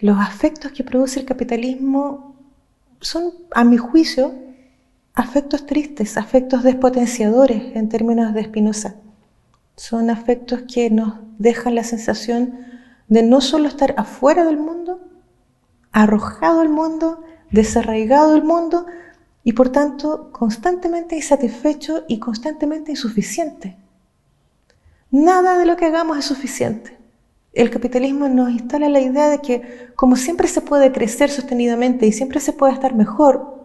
Los 0.00 0.18
afectos 0.18 0.72
que 0.72 0.84
produce 0.84 1.20
el 1.20 1.26
capitalismo 1.26 2.36
son, 3.00 3.32
a 3.52 3.64
mi 3.64 3.78
juicio, 3.78 4.34
afectos 5.14 5.64
tristes, 5.64 6.18
afectos 6.18 6.62
despotenciadores 6.62 7.74
en 7.74 7.88
términos 7.88 8.34
de 8.34 8.44
Spinoza. 8.44 8.96
Son 9.76 10.10
afectos 10.10 10.62
que 10.72 10.90
nos 10.90 11.14
dejan 11.38 11.74
la 11.74 11.84
sensación 11.84 12.58
de 13.08 13.22
no 13.22 13.40
solo 13.40 13.68
estar 13.68 13.94
afuera 13.96 14.44
del 14.44 14.58
mundo, 14.58 15.00
arrojado 15.92 16.60
al 16.60 16.68
mundo, 16.68 17.22
desarraigado 17.50 18.32
del 18.32 18.42
mundo 18.42 18.86
y 19.44 19.52
por 19.52 19.70
tanto 19.70 20.30
constantemente 20.32 21.16
insatisfecho 21.16 22.04
y 22.08 22.18
constantemente 22.18 22.90
insuficiente. 22.90 23.76
Nada 25.10 25.58
de 25.58 25.66
lo 25.66 25.76
que 25.76 25.86
hagamos 25.86 26.18
es 26.18 26.24
suficiente. 26.24 26.96
El 27.52 27.70
capitalismo 27.70 28.28
nos 28.28 28.50
instala 28.50 28.88
la 28.88 29.00
idea 29.00 29.28
de 29.28 29.40
que 29.40 29.88
como 29.94 30.16
siempre 30.16 30.48
se 30.48 30.60
puede 30.60 30.92
crecer 30.92 31.30
sostenidamente 31.30 32.06
y 32.06 32.12
siempre 32.12 32.40
se 32.40 32.52
puede 32.52 32.74
estar 32.74 32.94
mejor, 32.94 33.62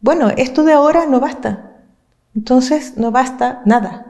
bueno, 0.00 0.30
esto 0.36 0.64
de 0.64 0.72
ahora 0.72 1.06
no 1.06 1.20
basta. 1.20 1.72
Entonces 2.34 2.96
no 2.96 3.10
basta 3.10 3.62
nada. 3.64 4.06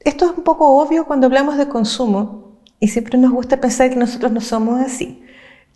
Esto 0.00 0.26
es 0.26 0.36
un 0.36 0.44
poco 0.44 0.80
obvio 0.80 1.06
cuando 1.06 1.26
hablamos 1.26 1.58
de 1.58 1.68
consumo 1.68 2.52
y 2.78 2.88
siempre 2.88 3.18
nos 3.18 3.32
gusta 3.32 3.60
pensar 3.60 3.90
que 3.90 3.96
nosotros 3.96 4.30
no 4.32 4.40
somos 4.40 4.80
así, 4.80 5.22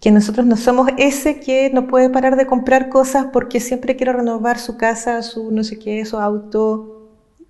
que 0.00 0.10
nosotros 0.10 0.46
no 0.46 0.56
somos 0.56 0.88
ese 0.96 1.40
que 1.40 1.70
no 1.70 1.86
puede 1.86 2.08
parar 2.10 2.36
de 2.36 2.46
comprar 2.46 2.88
cosas 2.88 3.26
porque 3.32 3.60
siempre 3.60 3.96
quiere 3.96 4.14
renovar 4.14 4.58
su 4.58 4.76
casa, 4.76 5.22
su 5.22 5.50
no 5.50 5.62
sé 5.62 5.78
qué, 5.78 6.04
su 6.06 6.16
auto, 6.18 7.00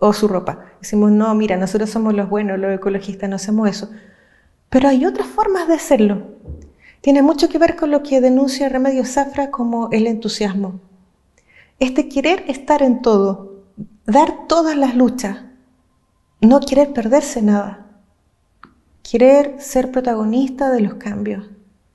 o 0.00 0.12
su 0.12 0.26
ropa. 0.26 0.64
Decimos, 0.80 1.12
no, 1.12 1.32
mira, 1.34 1.56
nosotros 1.56 1.90
somos 1.90 2.14
los 2.14 2.28
buenos, 2.28 2.58
los 2.58 2.74
ecologistas, 2.74 3.30
no 3.30 3.36
hacemos 3.36 3.68
eso. 3.68 3.90
Pero 4.68 4.88
hay 4.88 5.06
otras 5.06 5.28
formas 5.28 5.68
de 5.68 5.74
hacerlo. 5.74 6.22
Tiene 7.00 7.22
mucho 7.22 7.48
que 7.48 7.58
ver 7.58 7.76
con 7.76 7.90
lo 7.90 8.02
que 8.02 8.20
denuncia 8.20 8.68
Remedio 8.68 9.04
Zafra 9.04 9.50
como 9.50 9.90
el 9.92 10.06
entusiasmo. 10.06 10.80
Este 11.78 12.08
querer 12.08 12.44
estar 12.48 12.82
en 12.82 13.00
todo, 13.02 13.62
dar 14.06 14.46
todas 14.48 14.76
las 14.76 14.96
luchas, 14.96 15.38
no 16.40 16.60
querer 16.60 16.92
perderse 16.92 17.42
nada, 17.42 17.86
querer 19.02 19.56
ser 19.60 19.90
protagonista 19.90 20.70
de 20.70 20.80
los 20.80 20.94
cambios 20.94 21.48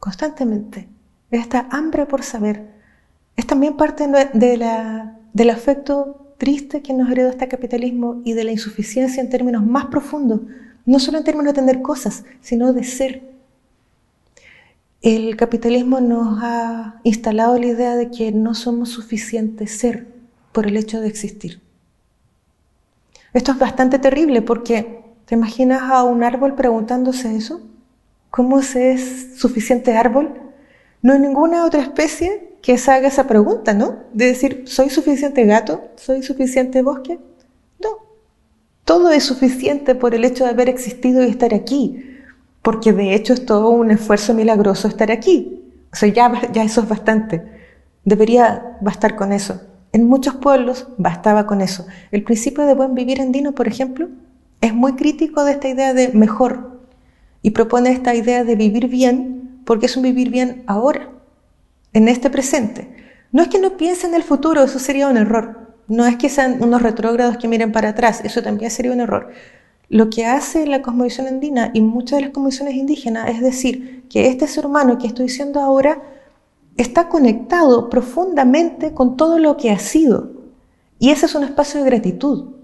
constantemente. 0.05 0.87
Esta 1.31 1.67
hambre 1.71 2.05
por 2.05 2.21
saber 2.21 2.69
es 3.35 3.47
también 3.47 3.75
parte 3.75 4.07
de 4.07 4.55
la, 4.55 5.17
del 5.33 5.49
afecto 5.49 6.35
triste 6.37 6.83
que 6.83 6.93
nos 6.93 7.09
heredó 7.09 7.29
este 7.29 7.47
capitalismo 7.47 8.21
y 8.23 8.33
de 8.33 8.43
la 8.43 8.51
insuficiencia 8.51 9.19
en 9.23 9.31
términos 9.31 9.65
más 9.65 9.87
profundos, 9.87 10.41
no 10.85 10.99
solo 10.99 11.17
en 11.17 11.23
términos 11.23 11.55
de 11.55 11.61
tener 11.61 11.81
cosas, 11.81 12.23
sino 12.39 12.71
de 12.71 12.83
ser. 12.83 13.23
El 15.01 15.35
capitalismo 15.37 15.99
nos 16.01 16.37
ha 16.39 16.99
instalado 17.01 17.57
la 17.57 17.65
idea 17.65 17.95
de 17.95 18.11
que 18.11 18.31
no 18.31 18.53
somos 18.53 18.89
suficientes 18.89 19.71
ser 19.71 20.05
por 20.51 20.67
el 20.67 20.77
hecho 20.77 21.01
de 21.01 21.07
existir. 21.07 21.61
Esto 23.33 23.53
es 23.53 23.57
bastante 23.57 23.97
terrible 23.97 24.43
porque 24.43 25.01
¿te 25.25 25.33
imaginas 25.33 25.81
a 25.81 26.03
un 26.03 26.23
árbol 26.23 26.53
preguntándose 26.53 27.35
eso? 27.35 27.63
¿Cómo 28.35 28.61
se 28.61 28.91
es 28.91 29.29
suficiente 29.37 29.95
árbol? 29.95 30.33
No 31.01 31.13
hay 31.13 31.19
ninguna 31.19 31.63
otra 31.63 31.81
especie 31.81 32.57
que 32.61 32.73
haga 32.73 33.07
esa 33.07 33.27
pregunta, 33.27 33.73
¿no? 33.73 33.99
De 34.11 34.25
decir, 34.25 34.63
¿soy 34.65 34.89
suficiente 34.89 35.45
gato? 35.45 35.85
¿Soy 35.95 36.21
suficiente 36.21 36.81
bosque? 36.81 37.17
No. 37.81 37.91
Todo 38.83 39.09
es 39.11 39.23
suficiente 39.23 39.95
por 39.95 40.13
el 40.13 40.25
hecho 40.25 40.43
de 40.43 40.49
haber 40.49 40.67
existido 40.67 41.23
y 41.23 41.29
estar 41.29 41.53
aquí, 41.53 42.03
porque 42.61 42.91
de 42.91 43.15
hecho 43.15 43.31
es 43.31 43.45
todo 43.45 43.69
un 43.69 43.89
esfuerzo 43.89 44.33
milagroso 44.33 44.89
estar 44.89 45.13
aquí. 45.13 45.63
O 45.93 45.95
sea, 45.95 46.09
ya, 46.09 46.51
ya 46.51 46.65
eso 46.65 46.81
es 46.81 46.89
bastante. 46.89 47.41
Debería 48.03 48.77
bastar 48.81 49.15
con 49.15 49.31
eso. 49.31 49.61
En 49.93 50.09
muchos 50.09 50.35
pueblos 50.35 50.89
bastaba 50.97 51.47
con 51.47 51.61
eso. 51.61 51.87
El 52.11 52.25
principio 52.25 52.65
de 52.65 52.73
buen 52.73 52.95
vivir 52.95 53.21
andino, 53.21 53.53
por 53.53 53.69
ejemplo, 53.69 54.09
es 54.59 54.73
muy 54.73 54.97
crítico 54.97 55.45
de 55.45 55.53
esta 55.53 55.69
idea 55.69 55.93
de 55.93 56.09
mejor 56.09 56.74
y 57.45 57.51
propone 57.51 57.91
esta 57.91 58.15
idea 58.15 58.43
de 58.43 58.55
vivir 58.55 58.87
bien 58.87 59.61
porque 59.65 59.85
es 59.85 59.95
un 59.95 60.01
vivir 60.01 60.31
bien 60.31 60.63
ahora 60.65 61.11
en 61.93 62.07
este 62.07 62.31
presente. 62.31 62.95
No 63.31 63.43
es 63.43 63.49
que 63.49 63.59
no 63.59 63.77
piensen 63.77 64.09
en 64.09 64.15
el 64.15 64.23
futuro, 64.23 64.63
eso 64.63 64.79
sería 64.79 65.07
un 65.07 65.15
error. 65.15 65.75
No 65.87 66.07
es 66.07 66.15
que 66.15 66.27
sean 66.27 66.63
unos 66.63 66.81
retrógrados 66.81 67.37
que 67.37 67.47
miren 67.47 67.71
para 67.71 67.89
atrás, 67.89 68.21
eso 68.23 68.41
también 68.41 68.71
sería 68.71 68.91
un 68.91 68.99
error. 68.99 69.29
Lo 69.89 70.09
que 70.09 70.25
hace 70.25 70.65
la 70.65 70.81
cosmovisión 70.81 71.27
andina 71.27 71.69
y 71.75 71.81
muchas 71.81 72.17
de 72.17 72.21
las 72.25 72.31
cosmovisiones 72.31 72.73
indígenas 72.73 73.29
es 73.29 73.41
decir 73.41 74.07
que 74.09 74.25
este 74.25 74.47
ser 74.47 74.65
humano 74.65 74.97
que 74.97 75.05
estoy 75.05 75.27
diciendo 75.27 75.59
ahora 75.59 76.01
está 76.77 77.09
conectado 77.09 77.91
profundamente 77.91 78.95
con 78.95 79.17
todo 79.17 79.37
lo 79.37 79.55
que 79.55 79.69
ha 79.69 79.77
sido. 79.77 80.31
Y 80.97 81.11
ese 81.11 81.27
es 81.27 81.35
un 81.35 81.43
espacio 81.43 81.83
de 81.83 81.91
gratitud. 81.91 82.55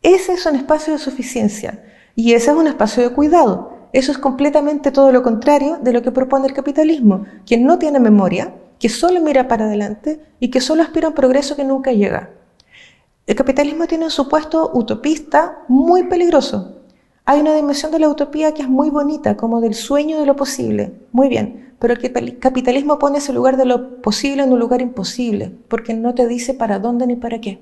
Ese 0.00 0.32
es 0.32 0.46
un 0.46 0.56
espacio 0.56 0.94
de 0.94 0.98
suficiencia. 0.98 1.84
Y 2.16 2.32
ese 2.32 2.52
es 2.52 2.56
un 2.56 2.68
espacio 2.68 3.02
de 3.02 3.14
cuidado. 3.14 3.79
Eso 3.92 4.12
es 4.12 4.18
completamente 4.18 4.92
todo 4.92 5.10
lo 5.10 5.22
contrario 5.22 5.78
de 5.82 5.92
lo 5.92 6.02
que 6.02 6.12
propone 6.12 6.46
el 6.46 6.54
capitalismo, 6.54 7.24
quien 7.44 7.64
no 7.64 7.78
tiene 7.78 7.98
memoria, 7.98 8.54
que 8.78 8.88
solo 8.88 9.20
mira 9.20 9.48
para 9.48 9.66
adelante 9.66 10.20
y 10.38 10.48
que 10.50 10.60
solo 10.60 10.82
aspira 10.82 11.06
a 11.06 11.10
un 11.10 11.14
progreso 11.14 11.56
que 11.56 11.64
nunca 11.64 11.92
llega. 11.92 12.30
El 13.26 13.36
capitalismo 13.36 13.86
tiene 13.86 14.04
un 14.04 14.10
supuesto 14.10 14.70
utopista 14.74 15.58
muy 15.68 16.04
peligroso. 16.04 16.76
Hay 17.24 17.40
una 17.40 17.54
dimensión 17.54 17.92
de 17.92 17.98
la 17.98 18.08
utopía 18.08 18.54
que 18.54 18.62
es 18.62 18.68
muy 18.68 18.90
bonita, 18.90 19.36
como 19.36 19.60
del 19.60 19.74
sueño 19.74 20.18
de 20.18 20.26
lo 20.26 20.34
posible. 20.34 20.92
Muy 21.12 21.28
bien, 21.28 21.74
pero 21.78 21.94
el 21.94 22.38
capitalismo 22.38 22.98
pone 22.98 23.18
ese 23.18 23.32
lugar 23.32 23.56
de 23.56 23.66
lo 23.66 24.00
posible 24.02 24.42
en 24.42 24.52
un 24.52 24.58
lugar 24.58 24.80
imposible, 24.80 25.52
porque 25.68 25.94
no 25.94 26.14
te 26.14 26.26
dice 26.26 26.54
para 26.54 26.78
dónde 26.78 27.06
ni 27.06 27.16
para 27.16 27.40
qué. 27.40 27.60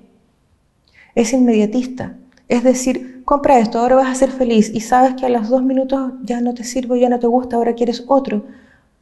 Es 1.14 1.32
inmediatista. 1.32 2.16
Es 2.48 2.64
decir, 2.64 3.22
compra 3.24 3.58
esto, 3.58 3.78
ahora 3.78 3.96
vas 3.96 4.08
a 4.08 4.14
ser 4.14 4.30
feliz 4.30 4.70
y 4.72 4.80
sabes 4.80 5.14
que 5.14 5.26
a 5.26 5.28
los 5.28 5.50
dos 5.50 5.62
minutos 5.62 6.12
ya 6.24 6.40
no 6.40 6.54
te 6.54 6.64
sirve, 6.64 6.98
ya 6.98 7.10
no 7.10 7.18
te 7.18 7.26
gusta, 7.26 7.56
ahora 7.56 7.74
quieres 7.74 8.04
otro. 8.06 8.44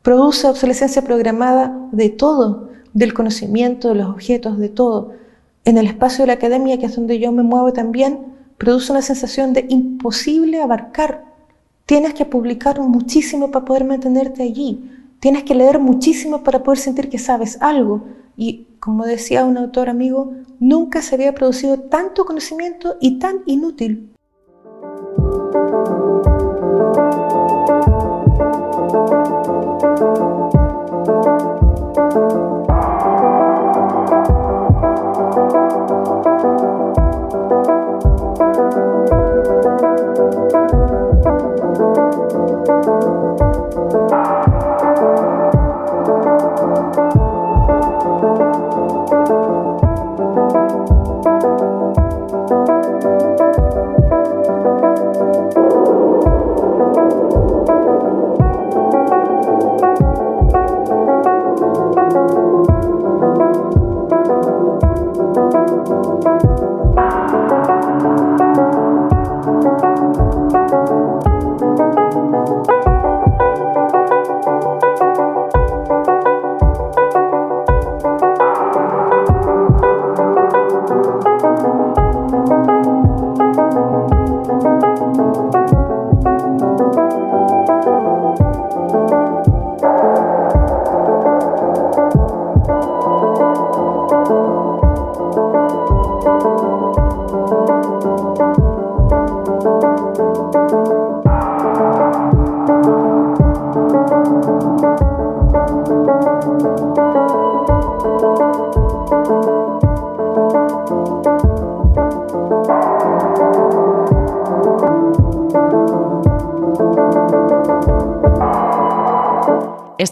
Produce 0.02 0.48
obsolescencia 0.48 1.02
programada 1.02 1.88
de 1.92 2.10
todo, 2.10 2.70
del 2.92 3.14
conocimiento, 3.14 3.88
de 3.88 3.96
los 3.96 4.08
objetos, 4.08 4.58
de 4.58 4.68
todo. 4.68 5.12
En 5.64 5.78
el 5.78 5.86
espacio 5.86 6.22
de 6.22 6.28
la 6.28 6.32
academia, 6.34 6.78
que 6.78 6.86
es 6.86 6.96
donde 6.96 7.18
yo 7.18 7.30
me 7.30 7.42
muevo 7.44 7.72
también, 7.72 8.18
produce 8.58 8.92
una 8.92 9.02
sensación 9.02 9.52
de 9.52 9.66
imposible 9.68 10.60
abarcar. 10.60 11.24
Tienes 11.86 12.14
que 12.14 12.24
publicar 12.24 12.80
muchísimo 12.80 13.50
para 13.50 13.64
poder 13.64 13.84
mantenerte 13.84 14.42
allí. 14.42 14.90
Tienes 15.20 15.44
que 15.44 15.54
leer 15.54 15.78
muchísimo 15.78 16.42
para 16.42 16.62
poder 16.62 16.78
sentir 16.78 17.08
que 17.08 17.18
sabes 17.18 17.58
algo. 17.60 18.02
Y 18.36 18.66
como 18.80 19.06
decía 19.06 19.44
un 19.44 19.56
autor 19.56 19.88
amigo, 19.88 20.32
nunca 20.60 21.02
se 21.02 21.14
había 21.14 21.34
producido 21.34 21.80
tanto 21.80 22.24
conocimiento 22.24 22.96
y 23.00 23.18
tan 23.18 23.42
inútil. 23.46 24.12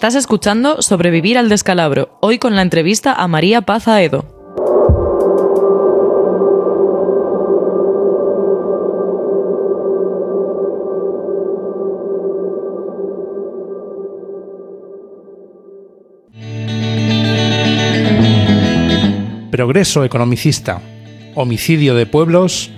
Estás 0.04 0.16
escuchando 0.16 0.82
Sobrevivir 0.82 1.38
al 1.38 1.48
descalabro, 1.48 2.18
hoy 2.20 2.38
con 2.38 2.54
la 2.54 2.60
entrevista 2.60 3.14
a 3.14 3.26
María 3.26 3.62
Paz 3.62 3.88
Aedo. 3.88 4.26
Progreso 19.50 20.04
economicista, 20.04 20.82
homicidio 21.34 21.94
de 21.94 22.04
pueblos, 22.04 22.70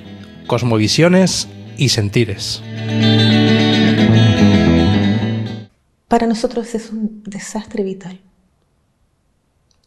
cosmovisiones 0.47 1.49
y 1.77 1.89
sentires. 1.89 2.63
Para 6.09 6.27
nosotros 6.27 6.75
es 6.75 6.91
un 6.93 7.23
desastre 7.25 7.83
vital. 7.83 8.21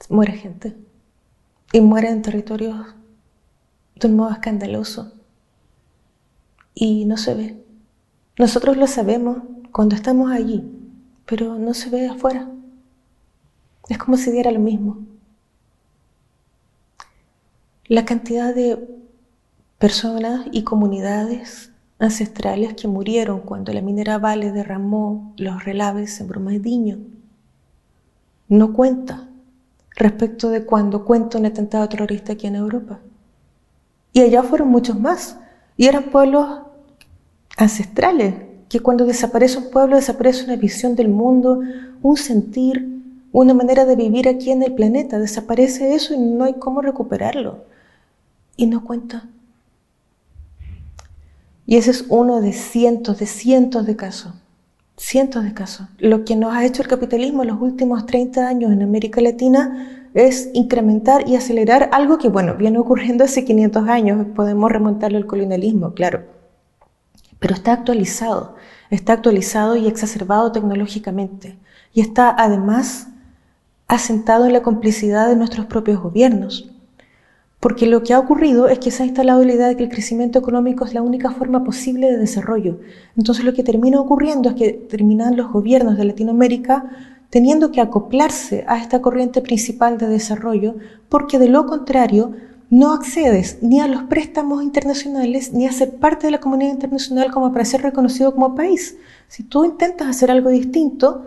Muere 0.10 0.34
gente. 0.34 0.76
Y 1.72 1.82
muere 1.82 2.10
en 2.10 2.22
territorios 2.22 2.96
de 3.96 4.08
un 4.08 4.16
modo 4.16 4.32
escandaloso. 4.32 5.14
Y 6.74 7.06
no 7.06 7.16
se 7.18 7.36
ve. 7.36 7.66
Nosotros 8.38 8.78
lo 8.78 8.88
sabemos 8.88 9.38
cuando 9.72 9.96
estamos 9.96 10.32
allí, 10.32 10.64
pero 11.26 11.56
no 11.56 11.74
se 11.74 11.90
ve 11.90 12.08
afuera. 12.08 12.50
Es 13.88 13.98
como 13.98 14.18
si 14.18 14.32
diera 14.32 14.52
lo 14.52 14.60
mismo. 14.60 15.06
La 17.86 18.06
cantidad 18.06 18.54
de 18.54 18.88
personas 19.78 20.48
y 20.52 20.64
comunidades 20.64 21.72
ancestrales 22.00 22.74
que 22.76 22.88
murieron 22.88 23.42
cuando 23.42 23.74
la 23.74 23.82
minera 23.82 24.18
Vale 24.18 24.52
derramó 24.52 25.34
los 25.38 25.66
relaves 25.66 26.20
en 26.22 26.28
Brumadinho. 26.30 26.98
No 28.48 28.74
cuenta 28.74 29.28
respecto 29.96 30.50
de 30.50 30.66
cuando 30.66 31.04
cuenta 31.04 31.38
un 31.38 31.46
atentado 31.46 31.88
terrorista 31.90 32.34
aquí 32.34 32.48
en 32.48 32.56
Europa. 32.56 33.00
Y 34.14 34.22
allá 34.22 34.42
fueron 34.44 34.70
muchos 34.70 35.00
más. 35.00 35.38
Y 35.76 35.86
eran 35.86 36.06
pueblos 36.06 36.62
ancestrales, 37.58 38.34
que 38.70 38.80
cuando 38.80 39.06
desaparece 39.06 39.58
un 39.58 39.70
pueblo 39.70 39.98
desaparece 39.98 40.46
una 40.46 40.56
visión 40.56 40.96
del 40.96 41.10
mundo, 41.10 41.60
un 42.02 42.18
sentir, 42.18 42.88
una 43.32 43.54
manera 43.54 43.86
de 43.86 43.96
vivir 43.96 44.30
aquí 44.30 44.52
en 44.52 44.64
el 44.64 44.74
planeta. 44.74 45.20
Desaparece 45.20 45.94
eso 45.96 46.14
y 46.14 46.18
no 46.18 46.46
hay 46.46 46.54
cómo 46.54 46.82
recuperarlo. 46.82 47.66
Y 48.56 48.68
no 48.68 48.84
cuenta 48.84 49.28
y 51.70 51.78
ese 51.78 51.92
es 51.92 52.06
uno 52.10 52.42
de 52.42 52.52
cientos, 52.52 53.20
de 53.20 53.28
cientos 53.28 53.86
de 53.86 53.96
casos. 53.96 54.34
Cientos 54.98 55.44
de 55.44 55.54
casos. 55.54 55.86
Lo 56.00 56.26
que 56.26 56.36
nos 56.36 56.52
ha 56.52 56.66
hecho 56.66 56.82
el 56.82 56.88
capitalismo 56.88 57.44
en 57.44 57.50
los 57.50 57.62
últimos 57.62 58.08
30 58.08 58.48
años 58.48 58.72
en 58.72 58.82
América 58.82 59.22
Latina 59.22 60.08
es 60.16 60.50
incrementar 60.54 61.30
y 61.30 61.36
acelerar 61.36 61.92
algo 61.94 62.18
que, 62.18 62.28
bueno, 62.28 62.56
viene 62.56 62.80
ocurriendo 62.80 63.24
hace 63.24 63.46
500 63.46 63.88
años. 63.88 64.26
Podemos 64.36 64.72
remontarlo 64.72 65.20
al 65.20 65.28
colonialismo, 65.28 65.94
claro. 65.94 66.24
Pero 67.38 67.54
está 67.54 67.74
actualizado. 67.74 68.56
Está 68.90 69.14
actualizado 69.14 69.76
y 69.76 69.86
exacerbado 69.86 70.52
tecnológicamente. 70.52 71.60
Y 71.94 72.02
está 72.02 72.34
además 72.36 73.10
asentado 73.88 74.48
en 74.48 74.54
la 74.54 74.64
complicidad 74.64 75.30
de 75.30 75.36
nuestros 75.36 75.68
propios 75.68 76.02
gobiernos. 76.02 76.72
Porque 77.60 77.88
lo 77.88 78.04
que 78.04 78.14
ha 78.14 78.20
ocurrido 78.20 78.70
es 78.70 78.80
que 78.80 78.90
se 78.90 79.04
ha 79.04 79.06
instalado 79.06 79.44
la 79.44 79.54
idea 79.54 79.68
de 79.68 79.76
que 79.76 79.84
el 79.84 79.90
crecimiento 79.90 80.40
económico 80.40 80.86
es 80.86 80.94
la 80.94 81.02
única 81.02 81.32
forma 81.32 81.64
posible 81.64 82.10
de 82.10 82.18
desarrollo. 82.18 82.80
Entonces 83.18 83.44
lo 83.44 83.54
que 83.54 83.64
termina 83.64 84.00
ocurriendo 84.00 84.50
es 84.50 84.56
que 84.56 84.72
terminan 84.72 85.36
los 85.36 85.52
gobiernos 85.52 85.98
de 85.98 86.06
Latinoamérica 86.06 86.90
teniendo 87.30 87.72
que 87.72 87.82
acoplarse 87.82 88.64
a 88.68 88.78
esta 88.78 89.02
corriente 89.02 89.42
principal 89.42 89.98
de 89.98 90.08
desarrollo, 90.08 90.76
porque 91.10 91.38
de 91.38 91.50
lo 91.50 91.66
contrario 91.66 92.32
no 92.70 92.94
accedes 92.94 93.58
ni 93.62 93.80
a 93.80 93.88
los 93.88 94.04
préstamos 94.04 94.64
internacionales 94.64 95.54
ni 95.54 95.66
a 95.66 95.72
ser 95.72 95.96
parte 95.98 96.28
de 96.28 96.32
la 96.32 96.40
comunidad 96.40 96.72
internacional 96.72 97.32
como 97.32 97.52
para 97.52 97.66
ser 97.66 97.82
reconocido 97.82 98.34
como 98.34 98.56
país. 98.56 98.98
Si 99.28 99.44
tú 99.44 99.66
intentas 99.66 100.08
hacer 100.08 100.32
algo 100.32 100.50
distinto, 100.50 101.26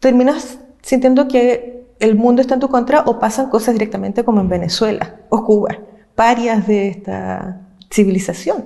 terminas 0.00 0.58
sintiendo 0.82 1.28
que 1.28 1.81
el 2.02 2.16
mundo 2.16 2.42
está 2.42 2.54
en 2.54 2.60
tu 2.60 2.68
contra 2.68 3.02
o 3.06 3.20
pasan 3.20 3.48
cosas 3.48 3.74
directamente 3.74 4.24
como 4.24 4.40
en 4.40 4.48
Venezuela 4.48 5.20
o 5.28 5.44
Cuba, 5.44 5.78
parias 6.16 6.66
de 6.66 6.88
esta 6.88 7.60
civilización. 7.90 8.64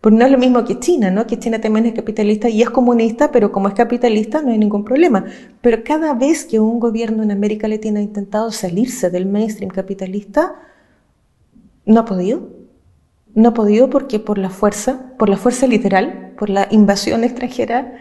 Porque 0.00 0.18
no 0.18 0.24
es 0.24 0.32
lo 0.32 0.38
mismo 0.38 0.64
que 0.64 0.80
China, 0.80 1.10
¿no? 1.10 1.26
Que 1.26 1.38
China 1.38 1.60
también 1.60 1.84
es 1.84 1.92
capitalista 1.92 2.48
y 2.48 2.62
es 2.62 2.70
comunista, 2.70 3.30
pero 3.30 3.52
como 3.52 3.68
es 3.68 3.74
capitalista 3.74 4.40
no 4.40 4.50
hay 4.50 4.56
ningún 4.56 4.82
problema. 4.82 5.26
Pero 5.60 5.84
cada 5.84 6.14
vez 6.14 6.46
que 6.46 6.58
un 6.58 6.80
gobierno 6.80 7.22
en 7.22 7.30
América 7.30 7.68
Latina 7.68 8.00
ha 8.00 8.02
intentado 8.02 8.50
salirse 8.50 9.10
del 9.10 9.26
mainstream 9.26 9.70
capitalista, 9.70 10.54
no 11.84 12.00
ha 12.00 12.04
podido. 12.06 12.48
No 13.34 13.50
ha 13.50 13.54
podido 13.54 13.90
porque 13.90 14.18
por 14.20 14.38
la 14.38 14.48
fuerza, 14.48 15.12
por 15.18 15.28
la 15.28 15.36
fuerza 15.36 15.66
literal, 15.66 16.32
por 16.38 16.48
la 16.48 16.66
invasión 16.70 17.24
extranjera 17.24 17.92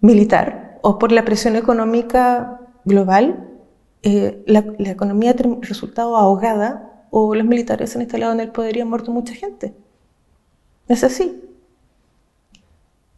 militar 0.00 0.78
o 0.82 0.98
por 0.98 1.10
la 1.10 1.24
presión 1.24 1.56
económica 1.56 2.60
global, 2.84 3.46
eh, 4.08 4.44
la, 4.46 4.60
economía 4.88 5.32
ha 5.32 5.62
resultado 5.62 6.16
ahogada 6.16 7.08
o 7.10 7.34
los 7.34 7.44
militares 7.44 7.90
se 7.90 7.98
han 7.98 8.02
instalado 8.02 8.32
en 8.32 8.38
el 8.38 8.52
poder 8.52 8.76
y 8.76 8.80
han 8.80 8.88
muerto 8.88 9.10
mucha 9.10 9.34
gente. 9.34 9.74
Es 10.86 11.02
así. 11.02 11.42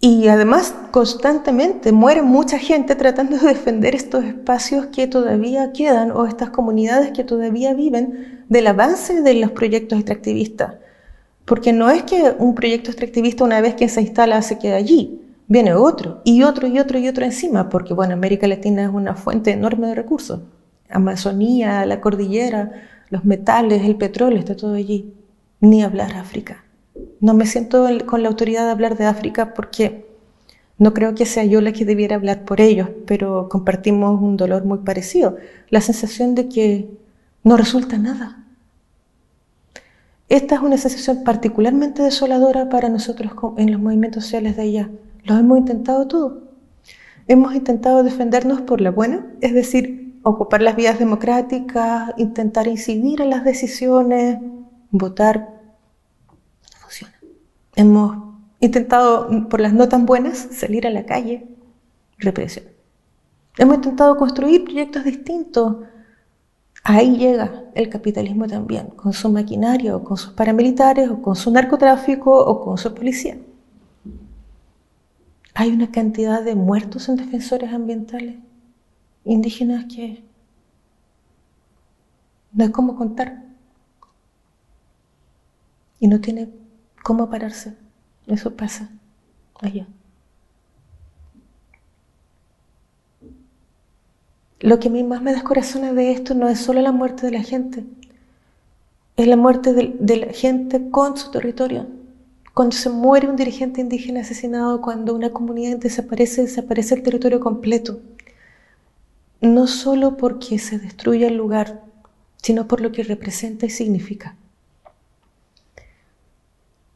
Y 0.01 0.29
además 0.29 0.74
constantemente 0.90 1.92
muere 1.92 2.22
mucha 2.22 2.59
gente 2.59 2.94
tratando 2.94 3.37
de 3.37 3.48
defender 3.48 3.94
estos 3.94 4.24
espacios 4.24 4.87
que 4.87 5.07
todavía 5.07 5.72
quedan 5.72 6.11
o 6.11 6.24
estas 6.24 6.48
comunidades 6.48 7.12
que 7.12 7.22
todavía 7.22 7.74
viven 7.74 8.46
del 8.48 8.66
avance 8.66 9.20
de 9.20 9.35
los 9.35 9.51
proyectos 9.51 9.98
extractivistas. 9.98 10.77
Porque 11.44 11.74
no 11.74 11.90
es 11.90 12.03
que 12.05 12.35
un 12.38 12.55
proyecto 12.55 12.90
extractivista 12.90 13.44
una 13.44 13.61
vez 13.61 13.74
que 13.74 13.90
se 13.90 14.01
instala 14.01 14.40
se 14.40 14.59
quede 14.59 14.72
allí, 14.72 15.20
viene 15.48 15.74
otro 15.74 16.22
y 16.24 16.44
otro 16.44 16.66
y 16.66 16.79
otro 16.79 16.98
y 16.98 17.09
otro 17.09 17.27
encima, 17.27 17.68
porque 17.68 17.92
bueno, 17.92 18.14
América 18.14 18.46
Latina 18.46 18.85
es 18.85 18.90
una 18.90 19.14
fuente 19.16 19.51
enorme 19.51 19.88
de 19.88 19.94
recursos. 19.94 20.40
Amazonía, 20.90 21.85
la 21.87 22.01
cordillera, 22.01 22.72
los 23.11 23.24
metales, 23.24 23.85
el 23.85 23.96
petróleo, 23.96 24.38
está 24.38 24.57
todo 24.57 24.74
allí. 24.74 25.12
Ni 25.61 25.83
hablar 25.83 26.14
África. 26.14 26.64
No 27.20 27.35
me 27.35 27.46
siento 27.46 27.87
con 28.07 28.22
la 28.22 28.29
autoridad 28.29 28.64
de 28.64 28.70
hablar 28.70 28.96
de 28.96 29.07
África 29.07 29.55
porque 29.55 30.07
no 30.79 30.94
creo 30.94 31.14
que 31.14 31.27
sea 31.27 31.44
yo 31.44 31.61
la 31.61 31.72
que 31.72 31.85
debiera 31.85 32.16
hablar 32.16 32.44
por 32.44 32.61
ellos, 32.61 32.88
pero 33.07 33.48
compartimos 33.48 34.20
un 34.20 34.37
dolor 34.37 34.64
muy 34.64 34.79
parecido. 34.79 35.37
La 35.70 35.81
sensación 35.81 36.35
de 36.37 36.48
que 36.48 36.88
no 37.42 37.57
resulta 37.57 37.98
nada. 37.98 38.44
Esta 40.29 40.57
es 40.57 40.61
una 40.61 40.77
sensación 40.77 41.24
particularmente 41.24 42.03
desoladora 42.03 42.68
para 42.68 42.88
nosotros 42.88 43.33
en 43.57 43.72
los 43.72 43.81
movimientos 43.81 44.24
sociales 44.24 44.57
de 44.57 44.62
allá. 44.62 44.90
Lo 45.24 45.37
hemos 45.37 45.59
intentado 45.59 46.07
todo. 46.07 46.42
Hemos 47.27 47.55
intentado 47.55 48.03
defendernos 48.03 48.61
por 48.61 48.81
la 48.81 48.90
buena, 48.90 49.27
es 49.40 49.55
decir, 49.55 50.08
ocupar 50.29 50.62
las 50.62 50.77
vías 50.77 50.99
democráticas, 50.99 52.12
intentar 52.17 52.67
incidir 52.67 53.21
en 53.21 53.31
las 53.31 53.45
decisiones, 53.45 54.38
votar 54.91 55.59
Hemos 57.79 58.17
intentado, 58.59 59.49
por 59.49 59.61
las 59.61 59.73
no 59.73 59.88
tan 59.88 60.05
buenas, 60.05 60.37
salir 60.51 60.85
a 60.85 60.91
la 60.91 61.07
calle, 61.07 61.47
represión. 62.19 62.64
Hemos 63.57 63.77
intentado 63.77 64.17
construir 64.17 64.64
proyectos 64.64 65.05
distintos. 65.05 65.77
Ahí 66.83 67.17
llega 67.17 67.67
el 67.77 67.88
capitalismo 67.88 68.49
también, 68.49 68.88
con 68.88 69.12
su 69.12 69.31
maquinaria, 69.31 69.95
o 69.95 70.03
con 70.03 70.17
sus 70.17 70.33
paramilitares, 70.33 71.09
o 71.09 71.23
con 71.23 71.37
su 71.37 71.53
narcotráfico, 71.53 72.37
o 72.37 72.64
con 72.64 72.79
su 72.79 72.93
policía. 72.93 73.38
Hay 75.55 75.71
una 75.71 75.93
cantidad 75.93 76.43
de 76.43 76.57
muertos 76.57 77.09
en 77.09 77.14
defensores 77.14 77.73
ambientales 77.73 78.38
indígenas 79.24 79.87
que 79.87 80.22
no 82.52 82.64
hay 82.64 82.70
cómo 82.70 82.96
contar. 82.96 83.44
Y 86.00 86.09
no 86.09 86.20
tiene 86.20 86.48
cómo 87.02 87.28
pararse. 87.28 87.76
Eso 88.26 88.57
pasa 88.57 88.90
allá. 89.61 89.87
Lo 94.61 94.81
que 94.81 94.88
a 94.88 94.90
mí 94.90 95.04
más 95.04 95.22
me 95.22 95.33
descorazona 95.33 95.92
de 95.92 96.11
esto 96.11 96.35
no 96.35 96.48
es 96.48 96.59
solo 96.59 96.83
la 96.83 96.90
muerte 96.90 97.26
de 97.26 97.33
la 97.33 97.42
gente, 97.42 97.85
es 99.16 99.26
la 99.26 99.37
muerte 99.37 99.72
de, 99.72 100.16
la 100.16 100.33
gente 100.33 100.90
con 100.90 101.16
su 101.16 101.31
territorio. 101.31 101.87
Cuando 102.54 102.74
se 102.74 102.90
muere 102.90 103.28
un 103.28 103.37
dirigente 103.37 103.81
indígena 103.81 104.20
asesinado, 104.20 104.81
cuando 104.81 105.14
una 105.14 105.31
comunidad 105.31 105.78
desaparece, 105.78 106.42
desaparece 106.42 106.96
el 106.96 107.02
territorio 107.02 107.38
completo. 107.38 108.00
No 109.40 109.66
solo 109.66 110.16
porque 110.16 110.59
se 110.59 110.79
destruye 110.79 111.27
el 111.27 111.37
lugar, 111.37 111.85
sino 112.42 112.66
por 112.66 112.81
lo 112.81 112.92
que 112.92 113.03
representa 113.03 113.66
y 113.66 113.70
significa. 113.70 114.37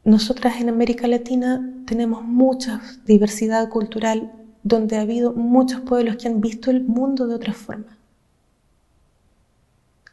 Nosotras 0.03 0.59
en 0.59 0.67
América 0.67 1.07
Latina 1.07 1.65
tenemos 1.85 2.23
mucha 2.23 2.81
diversidad 3.05 3.69
cultural 3.69 4.33
donde 4.63 4.97
ha 4.97 5.01
habido 5.01 5.31
muchos 5.31 5.79
pueblos 5.81 6.17
que 6.17 6.27
han 6.27 6.41
visto 6.41 6.71
el 6.71 6.83
mundo 6.83 7.27
de 7.27 7.35
otra 7.35 7.53
forma, 7.53 7.97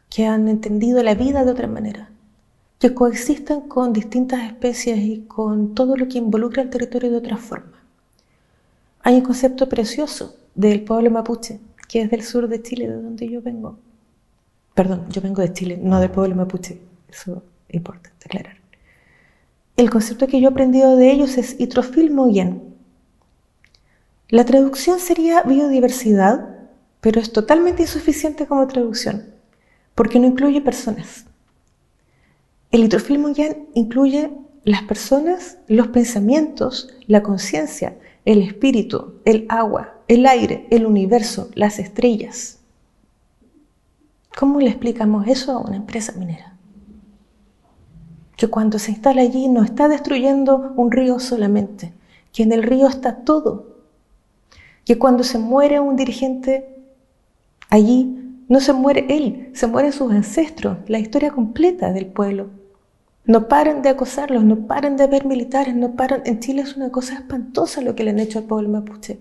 que 0.09 0.25
han 0.25 0.47
entendido 0.47 1.03
la 1.03 1.15
vida 1.15 1.43
de 1.43 1.51
otra 1.51 1.67
manera, 1.67 2.09
que 2.79 2.93
coexisten 2.93 3.61
con 3.67 3.91
distintas 3.91 4.43
especies 4.43 4.99
y 4.99 5.25
con 5.27 5.75
todo 5.75 5.97
lo 5.97 6.07
que 6.07 6.17
involucra 6.17 6.63
el 6.63 6.69
territorio 6.69 7.11
de 7.11 7.17
otra 7.17 7.37
forma. 7.37 7.83
Hay 9.01 9.15
un 9.15 9.21
concepto 9.21 9.67
precioso 9.67 10.35
del 10.55 10.83
pueblo 10.83 11.11
mapuche, 11.11 11.59
que 11.91 12.03
es 12.03 12.09
del 12.09 12.23
sur 12.23 12.47
de 12.47 12.61
Chile, 12.61 12.87
de 12.87 13.01
donde 13.01 13.27
yo 13.27 13.41
vengo. 13.41 13.77
Perdón, 14.73 15.07
yo 15.09 15.21
vengo 15.21 15.41
de 15.41 15.51
Chile, 15.51 15.77
no 15.77 15.99
del 15.99 16.09
pueblo 16.09 16.33
mapuche, 16.35 16.79
eso 17.09 17.43
es 17.67 17.75
importante 17.75 18.25
aclarar. 18.25 18.55
El 19.75 19.89
concepto 19.89 20.25
que 20.25 20.39
yo 20.39 20.47
he 20.47 20.51
aprendido 20.51 20.95
de 20.95 21.11
ellos 21.11 21.37
es 21.37 21.59
bien. 22.29 22.75
La 24.29 24.45
traducción 24.45 24.99
sería 24.99 25.43
biodiversidad, 25.43 26.59
pero 27.01 27.19
es 27.19 27.33
totalmente 27.33 27.81
insuficiente 27.81 28.47
como 28.47 28.65
traducción, 28.67 29.25
porque 29.93 30.17
no 30.17 30.27
incluye 30.27 30.61
personas. 30.61 31.25
El 32.71 32.87
bien 32.87 33.67
incluye 33.73 34.31
las 34.63 34.83
personas, 34.83 35.57
los 35.67 35.89
pensamientos, 35.89 36.95
la 37.07 37.21
conciencia, 37.21 37.97
el 38.23 38.41
espíritu, 38.43 39.15
el 39.25 39.45
agua, 39.49 40.00
el 40.07 40.25
aire, 40.25 40.67
el 40.69 40.85
universo, 40.85 41.49
las 41.55 41.79
estrellas. 41.79 42.59
¿Cómo 44.37 44.59
le 44.59 44.69
explicamos 44.69 45.27
eso 45.27 45.51
a 45.51 45.59
una 45.59 45.75
empresa 45.75 46.13
minera? 46.13 46.51
que 48.41 48.47
cuando 48.47 48.79
se 48.79 48.89
instala 48.89 49.21
allí 49.21 49.47
no 49.49 49.61
está 49.61 49.87
destruyendo 49.87 50.73
un 50.75 50.89
río 50.89 51.19
solamente, 51.19 51.93
que 52.33 52.41
en 52.41 52.51
el 52.51 52.63
río 52.63 52.87
está 52.87 53.17
todo, 53.17 53.77
que 54.83 54.97
cuando 54.97 55.23
se 55.23 55.37
muere 55.37 55.79
un 55.79 55.95
dirigente 55.95 56.75
allí, 57.69 58.17
no 58.49 58.59
se 58.59 58.73
muere 58.73 59.05
él, 59.09 59.51
se 59.53 59.67
mueren 59.67 59.93
sus 59.93 60.11
ancestros, 60.11 60.79
la 60.87 60.97
historia 60.97 61.29
completa 61.29 61.93
del 61.93 62.07
pueblo. 62.07 62.49
No 63.25 63.47
paran 63.47 63.83
de 63.83 63.89
acosarlos, 63.89 64.43
no 64.43 64.65
paran 64.65 64.97
de 64.97 65.05
ver 65.05 65.23
militares, 65.23 65.75
no 65.75 65.91
paran. 65.91 66.23
En 66.25 66.39
Chile 66.39 66.63
es 66.63 66.75
una 66.75 66.89
cosa 66.89 67.13
espantosa 67.13 67.81
lo 67.81 67.93
que 67.93 68.03
le 68.03 68.09
han 68.09 68.19
hecho 68.19 68.39
al 68.39 68.45
pueblo 68.45 68.69
mapuche. 68.69 69.19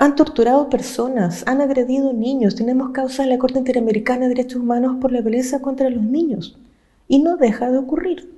Han 0.00 0.16
torturado 0.16 0.70
personas, 0.70 1.44
han 1.46 1.60
agredido 1.60 2.14
niños. 2.14 2.54
Tenemos 2.54 2.88
causa 2.92 3.22
en 3.22 3.28
la 3.28 3.36
Corte 3.36 3.58
Interamericana 3.58 4.22
de 4.22 4.28
Derechos 4.30 4.62
Humanos 4.62 4.96
por 4.98 5.12
la 5.12 5.20
violencia 5.20 5.60
contra 5.60 5.90
los 5.90 6.02
niños. 6.02 6.58
Y 7.06 7.18
no 7.18 7.36
deja 7.36 7.70
de 7.70 7.76
ocurrir. 7.76 8.34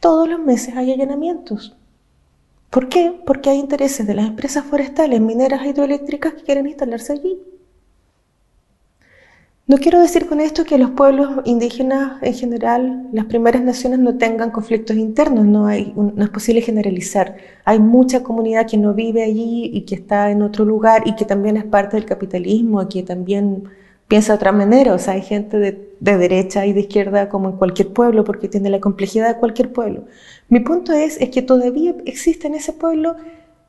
Todos 0.00 0.26
los 0.26 0.40
meses 0.40 0.74
hay 0.78 0.90
allanamientos. 0.90 1.76
¿Por 2.70 2.88
qué? 2.88 3.12
Porque 3.26 3.50
hay 3.50 3.58
intereses 3.58 4.06
de 4.06 4.14
las 4.14 4.26
empresas 4.26 4.64
forestales, 4.64 5.20
mineras 5.20 5.66
hidroeléctricas 5.66 6.32
que 6.32 6.44
quieren 6.44 6.66
instalarse 6.66 7.12
allí. 7.12 7.38
No 9.70 9.78
quiero 9.78 10.00
decir 10.00 10.26
con 10.26 10.40
esto 10.40 10.64
que 10.64 10.78
los 10.78 10.90
pueblos 10.90 11.42
indígenas 11.44 12.20
en 12.22 12.34
general, 12.34 13.06
las 13.12 13.26
primeras 13.26 13.62
naciones 13.62 14.00
no 14.00 14.18
tengan 14.18 14.50
conflictos 14.50 14.96
internos, 14.96 15.44
no, 15.44 15.68
hay, 15.68 15.92
no 15.94 16.24
es 16.24 16.28
posible 16.28 16.60
generalizar. 16.60 17.36
Hay 17.64 17.78
mucha 17.78 18.24
comunidad 18.24 18.66
que 18.66 18.76
no 18.76 18.94
vive 18.94 19.22
allí 19.22 19.70
y 19.72 19.82
que 19.82 19.94
está 19.94 20.32
en 20.32 20.42
otro 20.42 20.64
lugar 20.64 21.04
y 21.06 21.14
que 21.14 21.24
también 21.24 21.56
es 21.56 21.62
parte 21.62 21.96
del 21.96 22.04
capitalismo, 22.04 22.88
que 22.88 23.04
también 23.04 23.62
piensa 24.08 24.32
de 24.32 24.38
otra 24.38 24.50
manera. 24.50 24.92
O 24.92 24.98
sea, 24.98 25.14
hay 25.14 25.22
gente 25.22 25.56
de, 25.60 25.94
derecha 26.00 26.66
y 26.66 26.72
de 26.72 26.80
izquierda 26.80 27.28
como 27.28 27.50
en 27.50 27.56
cualquier 27.56 27.92
pueblo, 27.92 28.24
porque 28.24 28.48
tiene 28.48 28.70
la 28.70 28.80
complejidad 28.80 29.28
de 29.28 29.38
cualquier 29.38 29.72
pueblo. 29.72 30.06
Mi 30.48 30.58
punto 30.58 30.92
es, 30.92 31.16
es 31.20 31.30
que 31.30 31.42
todavía 31.42 31.94
existe 32.06 32.48
en 32.48 32.56
ese 32.56 32.72
pueblo 32.72 33.14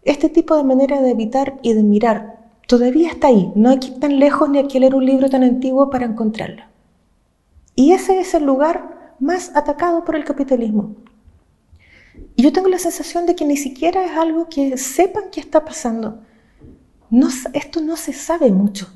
este 0.02 0.30
tipo 0.30 0.58
de 0.58 0.64
manera 0.64 1.00
de 1.00 1.12
evitar 1.12 1.60
y 1.62 1.74
de 1.74 1.84
mirar. 1.84 2.41
Todavía 2.68 3.10
está 3.10 3.28
ahí. 3.28 3.52
No 3.56 3.70
hay 3.70 3.80
que 3.80 3.88
ir 3.88 4.00
tan 4.00 4.20
lejos 4.20 4.50
ni 4.50 4.60
hay 4.60 4.68
que 4.68 4.80
leer 4.80 4.96
un 4.96 5.06
libro 5.06 5.30
tan 5.30 5.44
antiguo 5.44 5.90
para 5.90 6.06
encontrarlo. 6.06 6.64
Y 7.76 7.92
ese 7.92 8.20
es 8.20 8.34
el 8.34 8.46
lugar 8.46 9.16
más 9.20 9.56
atacado 9.56 10.04
por 10.04 10.16
el 10.16 10.26
capitalismo. 10.26 10.96
Y 12.36 12.44
yo 12.44 12.52
tengo 12.52 12.70
la 12.70 12.80
sensación 12.80 13.26
de 13.26 13.36
que 13.36 13.46
ni 13.46 13.58
siquiera 13.58 14.06
es 14.06 14.12
algo 14.12 14.48
que 14.50 14.78
sepan 14.78 15.26
que 15.32 15.40
está 15.40 15.64
pasando. 15.64 16.22
Esto 17.54 17.82
no 17.82 17.98
se 17.98 18.14
sabe 18.14 18.52
mucho. 18.52 18.88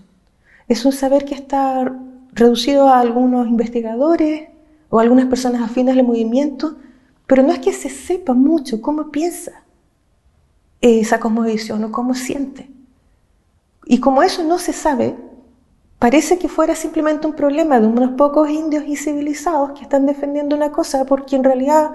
Es 0.68 0.86
un 0.86 0.94
saber 0.94 1.26
que 1.26 1.36
está 1.36 1.94
reducido 2.32 2.88
a 2.88 3.00
algunos 3.00 3.48
investigadores 3.48 4.50
o 4.90 5.00
algunas 5.00 5.26
personas 5.26 5.62
afines 5.62 5.98
al 5.98 6.06
movimiento, 6.06 6.78
pero 7.28 7.44
no 7.44 7.52
es 7.52 7.60
que 7.60 7.74
se 7.74 7.90
sepa 7.90 8.34
mucho 8.34 8.82
cómo 8.82 9.12
piensa 9.12 9.64
esa 10.82 11.20
cosmovisión 11.20 11.84
o 11.84 11.92
cómo 11.92 12.14
siente. 12.14 12.70
Y 13.86 14.00
como 14.00 14.24
eso 14.24 14.44
no 14.44 14.58
se 14.58 14.74
sabe, 14.74 15.16
parece 16.00 16.38
que 16.38 16.50
fuera 16.50 16.76
simplemente 16.76 17.28
un 17.28 17.34
problema 17.34 17.80
de 17.80 17.88
unos 17.88 18.12
pocos 18.12 18.50
indios 18.50 18.86
incivilizados 18.88 19.72
que 19.72 19.84
están 19.84 20.06
defendiendo 20.06 20.56
una 20.56 20.72
cosa 20.72 21.06
porque 21.06 21.36
en 21.36 21.44
realidad 21.44 21.92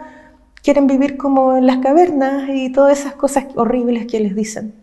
quieren 0.62 0.86
vivir 0.86 1.16
como 1.16 1.56
en 1.56 1.66
las 1.66 1.78
cavernas 1.78 2.48
y 2.48 2.70
todas 2.72 3.00
esas 3.00 3.14
cosas 3.14 3.46
horribles 3.56 4.06
que 4.06 4.20
les 4.20 4.34
dicen 4.34 4.74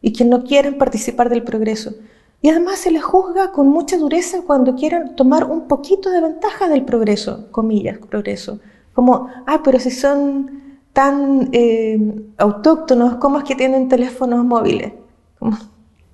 y 0.00 0.12
que 0.12 0.24
no 0.24 0.44
quieren 0.44 0.78
participar 0.78 1.28
del 1.28 1.44
progreso. 1.44 1.94
Y 2.40 2.48
además 2.48 2.80
se 2.80 2.90
les 2.90 3.04
juzga 3.04 3.52
con 3.52 3.68
mucha 3.68 3.96
dureza 3.96 4.42
cuando 4.44 4.74
quieren 4.74 5.14
tomar 5.14 5.44
un 5.44 5.68
poquito 5.68 6.10
de 6.10 6.20
ventaja 6.20 6.68
del 6.68 6.84
progreso, 6.84 7.50
comillas, 7.52 7.98
progreso. 7.98 8.58
Como, 8.94 9.28
ah, 9.46 9.60
pero 9.62 9.78
si 9.78 9.92
son 9.92 10.50
tan 10.92 11.50
eh, 11.52 11.98
autóctonos, 12.38 13.14
¿cómo 13.16 13.38
es 13.38 13.44
que 13.44 13.54
tienen 13.54 13.88
teléfonos 13.88 14.44
móviles? 14.44 14.92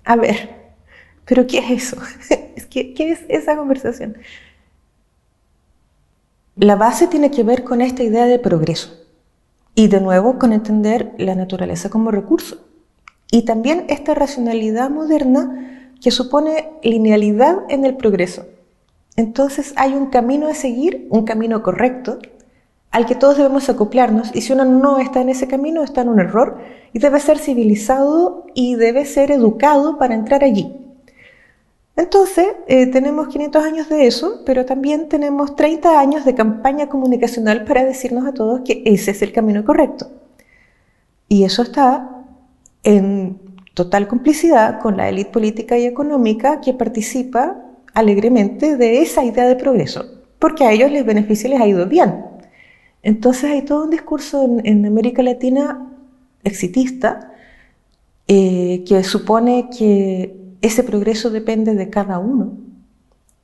A 0.09 0.16
ver, 0.16 0.49
pero 1.27 1.47
¿qué 1.47 1.59
es 1.59 1.71
eso? 1.71 1.99
¿Qué, 2.71 2.94
¿Qué 2.94 3.12
es 3.12 3.21
esa 3.29 3.59
conversación? 3.59 4.16
La 6.57 6.77
base 6.77 7.09
tiene 7.09 7.31
que 7.31 7.42
ver 7.42 7.62
con 7.62 7.83
esta 7.83 8.03
idea 8.03 8.25
de 8.25 8.38
progreso 8.38 9.07
y 9.75 9.88
de 9.88 10.01
nuevo 10.01 10.38
con 10.38 10.55
entender 10.55 11.12
la 11.18 11.35
naturaleza 11.35 11.90
como 11.90 12.11
recurso 12.11 12.66
y 13.31 13.44
también 13.44 13.85
esta 13.90 14.14
racionalidad 14.14 14.88
moderna 14.88 15.92
que 16.01 16.11
supone 16.11 16.71
linealidad 16.83 17.59
en 17.68 17.85
el 17.85 17.94
progreso. 17.94 18.47
Entonces 19.14 19.75
hay 19.77 19.92
un 19.92 20.07
camino 20.07 20.49
a 20.49 20.55
seguir, 20.55 21.07
un 21.11 21.27
camino 21.27 21.62
correcto, 21.62 22.18
al 22.90 23.07
que 23.07 23.14
todos 23.14 23.37
debemos 23.37 23.68
acoplarnos 23.68 24.31
y 24.35 24.40
si 24.40 24.53
uno 24.53 24.64
no 24.64 24.98
está 24.98 25.20
en 25.20 25.29
ese 25.29 25.46
camino 25.46 25.83
está 25.83 26.01
en 26.03 26.09
un 26.09 26.20
error 26.20 26.59
y 26.92 26.98
debe 26.98 27.20
ser 27.20 27.38
civilizado 27.38 28.46
y 28.55 28.77
debe 28.77 29.05
ser 29.05 29.31
educado 29.31 29.98
para 29.98 30.14
entrar 30.14 30.42
allí. 30.42 30.74
Entonces, 31.96 32.46
eh, 32.68 32.87
tenemos 32.87 33.27
500 33.27 33.64
años 33.64 33.88
de 33.88 34.07
eso, 34.07 34.42
pero 34.46 34.64
también 34.64 35.09
tenemos 35.09 35.57
30 35.57 35.98
años 35.98 36.24
de 36.24 36.35
campaña 36.35 36.88
comunicacional 36.88 37.64
para 37.64 37.85
decirnos 37.85 38.24
a 38.24 38.33
todos 38.33 38.61
que 38.61 38.83
ese 38.85 39.11
es 39.11 39.20
el 39.20 39.33
camino 39.33 39.64
correcto. 39.64 40.09
Y 41.27 41.42
eso 41.42 41.62
está 41.62 42.24
en 42.85 43.40
total 43.74 44.07
complicidad 44.07 44.81
con 44.81 44.96
la 44.96 45.09
élite 45.09 45.31
política 45.31 45.77
y 45.77 45.87
económica 45.87 46.61
que 46.61 46.72
participa 46.72 47.64
alegremente 47.94 48.77
de 48.77 49.03
esa 49.03 49.24
idea 49.24 49.46
de 49.48 49.57
progreso, 49.57 50.05
porque 50.38 50.64
a 50.64 50.72
ellos 50.72 50.92
les 50.92 51.05
beneficia 51.05 51.48
y 51.48 51.51
les 51.51 51.61
ha 51.61 51.66
ido 51.66 51.87
bien. 51.87 52.28
Entonces 53.03 53.45
hay 53.45 53.63
todo 53.63 53.85
un 53.85 53.91
discurso 53.91 54.61
en, 54.65 54.87
América 54.87 55.23
Latina 55.23 55.87
exitista 56.45 57.33
eh, 58.27 58.85
que 58.87 59.05
supone 59.05 59.69
que 59.77 60.37
ese 60.61 60.83
progreso 60.83 61.31
depende 61.31 61.75
de 61.75 61.89
cada 61.91 62.19
uno. 62.19 62.53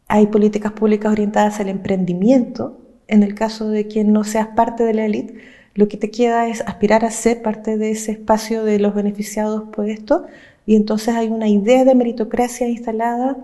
Hay 0.09 0.27
políticas 0.27 0.73
públicas 0.73 1.12
orientadas 1.12 1.61
al 1.61 1.69
emprendimiento. 1.69 2.81
En 3.07 3.23
el 3.23 3.35
caso 3.35 3.69
de 3.69 3.87
quien 3.87 4.12
no 4.12 4.25
seas 4.25 4.49
parte 4.49 4.85
de 4.85 4.95
la 4.95 5.05
élite, 5.05 5.38
lo 5.75 5.88
que 5.88 5.97
te 5.97 6.11
queda 6.11 6.49
es 6.49 6.61
aspirar 6.62 7.05
a 7.05 7.11
ser 7.11 7.43
parte 7.43 7.77
de 7.77 7.90
ese 7.90 8.12
espacio 8.12 8.64
de 8.64 8.79
los 8.79 8.95
beneficiados 8.95 9.64
por 9.71 9.88
esto. 9.88 10.27
Y 10.67 10.77
entonces 10.77 11.14
hay 11.14 11.29
una 11.29 11.49
idea 11.49 11.85
de 11.85 11.95
meritocracia 11.95 12.69
instalada 12.69 13.37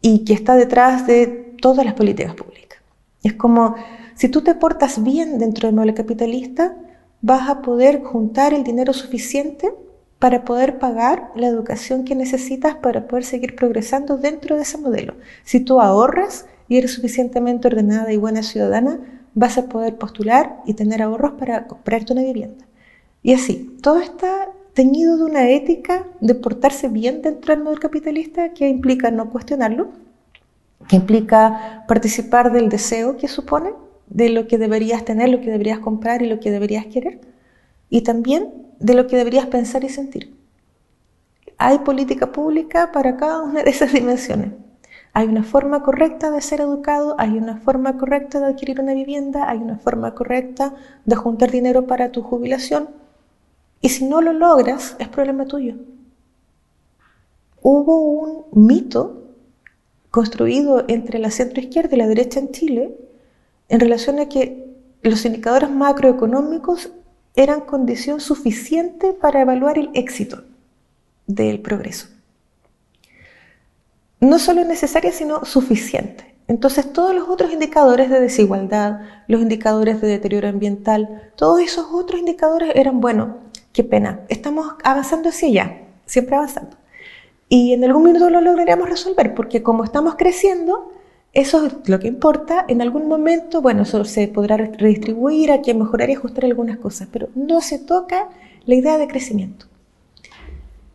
y 0.00 0.24
que 0.24 0.34
está 0.34 0.56
detrás 0.56 1.06
de 1.06 1.26
todas 1.60 1.84
las 1.84 1.94
políticas 1.94 2.34
públicas. 2.34 2.78
Es 3.22 3.32
como 3.32 3.76
si 4.14 4.28
tú 4.28 4.42
te 4.42 4.54
portas 4.54 5.02
bien 5.02 5.38
dentro 5.38 5.66
del 5.66 5.74
modelo 5.74 5.94
capitalista, 5.94 6.76
vas 7.20 7.48
a 7.48 7.62
poder 7.62 8.02
juntar 8.02 8.54
el 8.54 8.64
dinero 8.64 8.92
suficiente 8.92 9.74
para 10.18 10.44
poder 10.44 10.78
pagar 10.78 11.32
la 11.34 11.48
educación 11.48 12.04
que 12.04 12.14
necesitas 12.14 12.76
para 12.76 13.08
poder 13.08 13.24
seguir 13.24 13.56
progresando 13.56 14.16
dentro 14.16 14.56
de 14.56 14.62
ese 14.62 14.78
modelo. 14.78 15.14
Si 15.42 15.60
tú 15.60 15.80
ahorras 15.80 16.46
y 16.68 16.78
eres 16.78 16.92
suficientemente 16.92 17.68
ordenada 17.68 18.12
y 18.12 18.16
buena 18.16 18.42
ciudadana, 18.42 19.00
vas 19.34 19.58
a 19.58 19.68
poder 19.68 19.96
postular 19.96 20.62
y 20.64 20.74
tener 20.74 21.02
ahorros 21.02 21.32
para 21.32 21.66
comprarte 21.66 22.12
una 22.12 22.22
vivienda. 22.22 22.64
Y 23.22 23.34
así, 23.34 23.76
todo 23.82 23.98
está 23.98 24.50
teñido 24.74 25.16
de 25.16 25.24
una 25.24 25.48
ética 25.48 26.06
de 26.20 26.34
portarse 26.34 26.88
bien 26.88 27.22
dentro 27.22 27.54
del 27.54 27.64
modelo 27.64 27.80
capitalista 27.80 28.52
que 28.52 28.68
implica 28.68 29.10
no 29.10 29.30
cuestionarlo, 29.30 29.88
que 30.88 30.96
implica 30.96 31.84
participar 31.88 32.52
del 32.52 32.68
deseo 32.68 33.16
que 33.16 33.28
supone 33.28 33.70
de 34.06 34.28
lo 34.28 34.46
que 34.46 34.58
deberías 34.58 35.04
tener, 35.04 35.28
lo 35.28 35.40
que 35.40 35.50
deberías 35.50 35.78
comprar 35.78 36.22
y 36.22 36.28
lo 36.28 36.40
que 36.40 36.50
deberías 36.50 36.86
querer, 36.86 37.20
y 37.90 38.02
también 38.02 38.52
de 38.78 38.94
lo 38.94 39.06
que 39.06 39.16
deberías 39.16 39.46
pensar 39.46 39.84
y 39.84 39.88
sentir. 39.88 40.34
Hay 41.58 41.78
política 41.78 42.32
pública 42.32 42.92
para 42.92 43.16
cada 43.16 43.42
una 43.42 43.62
de 43.62 43.70
esas 43.70 43.92
dimensiones. 43.92 44.52
Hay 45.12 45.28
una 45.28 45.44
forma 45.44 45.82
correcta 45.84 46.32
de 46.32 46.40
ser 46.40 46.60
educado, 46.60 47.14
hay 47.18 47.38
una 47.38 47.58
forma 47.58 47.96
correcta 47.96 48.40
de 48.40 48.46
adquirir 48.46 48.80
una 48.80 48.94
vivienda, 48.94 49.48
hay 49.48 49.58
una 49.58 49.78
forma 49.78 50.12
correcta 50.14 50.74
de 51.04 51.14
juntar 51.14 51.52
dinero 51.52 51.86
para 51.86 52.10
tu 52.10 52.22
jubilación. 52.22 52.88
Y 53.80 53.90
si 53.90 54.04
no 54.06 54.20
lo 54.20 54.32
logras, 54.32 54.96
es 54.98 55.08
problema 55.08 55.46
tuyo. 55.46 55.76
Hubo 57.62 57.98
un 58.00 58.66
mito 58.66 59.22
construido 60.10 60.84
entre 60.88 61.18
la 61.18 61.30
centroizquierda 61.30 61.94
y 61.94 61.98
la 61.98 62.08
derecha 62.08 62.40
en 62.40 62.50
Chile 62.50 62.96
en 63.68 63.80
relación 63.80 64.18
a 64.18 64.28
que 64.28 64.64
los 65.02 65.24
indicadores 65.24 65.70
macroeconómicos 65.70 66.90
eran 67.36 67.62
condición 67.62 68.20
suficiente 68.20 69.12
para 69.12 69.40
evaluar 69.40 69.78
el 69.78 69.90
éxito 69.94 70.44
del 71.26 71.60
progreso. 71.60 72.08
No 74.20 74.38
solo 74.38 74.64
necesaria, 74.64 75.12
sino 75.12 75.44
suficiente. 75.44 76.34
Entonces 76.46 76.92
todos 76.92 77.14
los 77.14 77.28
otros 77.28 77.52
indicadores 77.52 78.10
de 78.10 78.20
desigualdad, 78.20 79.00
los 79.28 79.40
indicadores 79.40 80.00
de 80.00 80.08
deterioro 80.08 80.48
ambiental, 80.48 81.32
todos 81.36 81.60
esos 81.60 81.86
otros 81.92 82.20
indicadores 82.20 82.72
eran, 82.74 83.00
bueno, 83.00 83.38
qué 83.72 83.82
pena, 83.82 84.20
estamos 84.28 84.74
avanzando 84.84 85.30
hacia 85.30 85.48
allá, 85.48 85.78
siempre 86.04 86.36
avanzando. 86.36 86.76
Y 87.48 87.72
en 87.72 87.84
algún 87.84 88.04
minuto 88.04 88.28
lo 88.30 88.40
lograríamos 88.40 88.88
resolver, 88.88 89.34
porque 89.34 89.62
como 89.62 89.84
estamos 89.84 90.16
creciendo, 90.16 90.92
eso 91.34 91.66
es 91.66 91.88
lo 91.88 91.98
que 91.98 92.06
importa. 92.06 92.64
En 92.68 92.80
algún 92.80 93.08
momento, 93.08 93.60
bueno, 93.60 93.84
se 93.84 94.28
podrá 94.28 94.56
redistribuir, 94.56 95.50
que 95.62 95.74
mejorar 95.74 96.08
y 96.08 96.14
ajustar 96.14 96.44
algunas 96.44 96.78
cosas, 96.78 97.08
pero 97.10 97.28
no 97.34 97.60
se 97.60 97.78
toca 97.80 98.28
la 98.64 98.74
idea 98.74 98.98
de 98.98 99.08
crecimiento. 99.08 99.66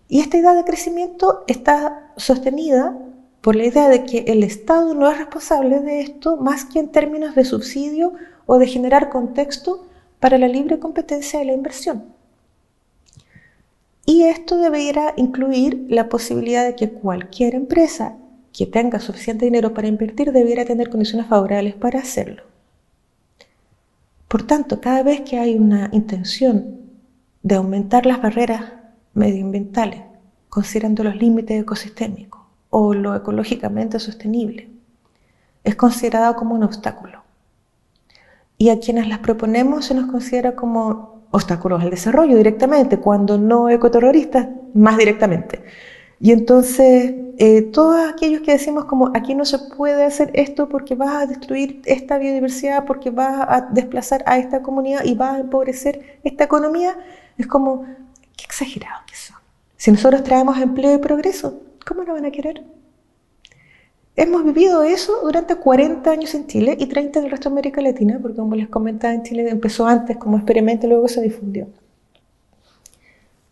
Y 0.07 0.21
esta 0.21 0.37
idea 0.37 0.53
de 0.53 0.63
crecimiento 0.63 1.43
está 1.47 2.11
sostenida 2.15 2.97
por 3.41 3.55
la 3.55 3.65
idea 3.65 3.89
de 3.89 4.05
que 4.05 4.25
el 4.27 4.43
Estado 4.43 4.95
no 4.95 5.09
es 5.09 5.17
responsable 5.17 5.81
de 5.81 6.01
esto 6.01 6.37
más 6.37 6.65
que 6.65 6.79
en 6.79 6.89
términos 6.89 7.35
de 7.35 7.45
subsidio 7.45 8.13
o 8.45 8.57
de 8.57 8.67
generar 8.67 9.09
contexto 9.09 9.85
para 10.19 10.37
la 10.37 10.47
libre 10.47 10.79
competencia 10.79 11.39
de 11.39 11.45
la 11.45 11.53
inversión. 11.53 12.05
Y 14.05 14.23
esto 14.23 14.57
debería 14.57 15.13
incluir 15.17 15.85
la 15.89 16.09
posibilidad 16.09 16.65
de 16.65 16.75
que 16.75 16.89
cualquier 16.89 17.55
empresa 17.55 18.17
que 18.53 18.65
tenga 18.65 18.99
suficiente 18.99 19.45
dinero 19.45 19.73
para 19.73 19.87
invertir 19.87 20.31
debiera 20.31 20.65
tener 20.65 20.89
condiciones 20.89 21.27
favorables 21.27 21.75
para 21.75 21.99
hacerlo. 21.99 22.43
Por 24.27 24.43
tanto, 24.43 24.79
cada 24.79 25.03
vez 25.03 25.21
que 25.21 25.39
hay 25.39 25.55
una 25.55 25.89
intención 25.91 26.81
de 27.41 27.55
aumentar 27.55 28.05
las 28.05 28.21
barreras 28.21 28.73
medioambientales, 29.13 30.01
considerando 30.49 31.03
los 31.03 31.15
límites 31.15 31.61
ecosistémicos 31.61 32.41
o 32.69 32.93
lo 32.93 33.15
ecológicamente 33.15 33.99
sostenible, 33.99 34.69
es 35.63 35.75
considerado 35.75 36.35
como 36.35 36.55
un 36.55 36.63
obstáculo. 36.63 37.23
Y 38.57 38.69
a 38.69 38.79
quienes 38.79 39.07
las 39.07 39.19
proponemos 39.19 39.85
se 39.85 39.95
nos 39.95 40.11
considera 40.11 40.55
como 40.55 41.23
obstáculos 41.31 41.81
al 41.81 41.89
desarrollo 41.89 42.37
directamente, 42.37 42.99
cuando 42.99 43.37
no 43.37 43.69
ecoterroristas 43.69 44.47
más 44.73 44.97
directamente. 44.97 45.63
Y 46.21 46.31
entonces, 46.33 47.13
eh, 47.37 47.61
todos 47.61 47.95
aquellos 48.09 48.41
que 48.41 48.51
decimos 48.51 48.85
como 48.85 49.11
aquí 49.15 49.35
no 49.35 49.45
se 49.45 49.57
puede 49.57 50.03
hacer 50.03 50.31
esto 50.33 50.67
porque 50.67 50.95
vas 50.95 51.23
a 51.23 51.25
destruir 51.25 51.81
esta 51.85 52.17
biodiversidad, 52.17 52.85
porque 52.85 53.09
vas 53.09 53.45
a 53.47 53.69
desplazar 53.71 54.23
a 54.25 54.37
esta 54.37 54.61
comunidad 54.61 55.05
y 55.05 55.15
vas 55.15 55.35
a 55.35 55.39
empobrecer 55.39 56.19
esta 56.23 56.43
economía, 56.43 56.97
es 57.37 57.47
como, 57.47 57.85
qué 58.35 58.43
exagerado 58.43 59.01
que 59.07 59.15
son. 59.15 59.37
Si 59.77 59.91
nosotros 59.91 60.23
traemos 60.23 60.57
empleo 60.59 60.95
y 60.95 60.97
progreso, 60.97 61.61
¿cómo 61.87 62.03
lo 62.03 62.13
van 62.13 62.25
a 62.25 62.31
querer? 62.31 62.63
Hemos 64.17 64.43
vivido 64.43 64.83
eso 64.83 65.21
durante 65.23 65.55
40 65.55 66.11
años 66.11 66.35
en 66.35 66.47
Chile 66.47 66.75
y 66.77 66.87
30 66.87 67.19
en 67.19 67.25
el 67.25 67.31
resto 67.31 67.47
de 67.47 67.53
América 67.53 67.81
Latina, 67.81 68.19
porque 68.21 68.35
como 68.35 68.55
les 68.55 68.67
comentaba, 68.67 69.13
en 69.13 69.23
Chile 69.23 69.49
empezó 69.49 69.87
antes 69.87 70.17
como 70.17 70.35
experimento 70.35 70.85
luego 70.87 71.07
se 71.07 71.21
difundió. 71.21 71.69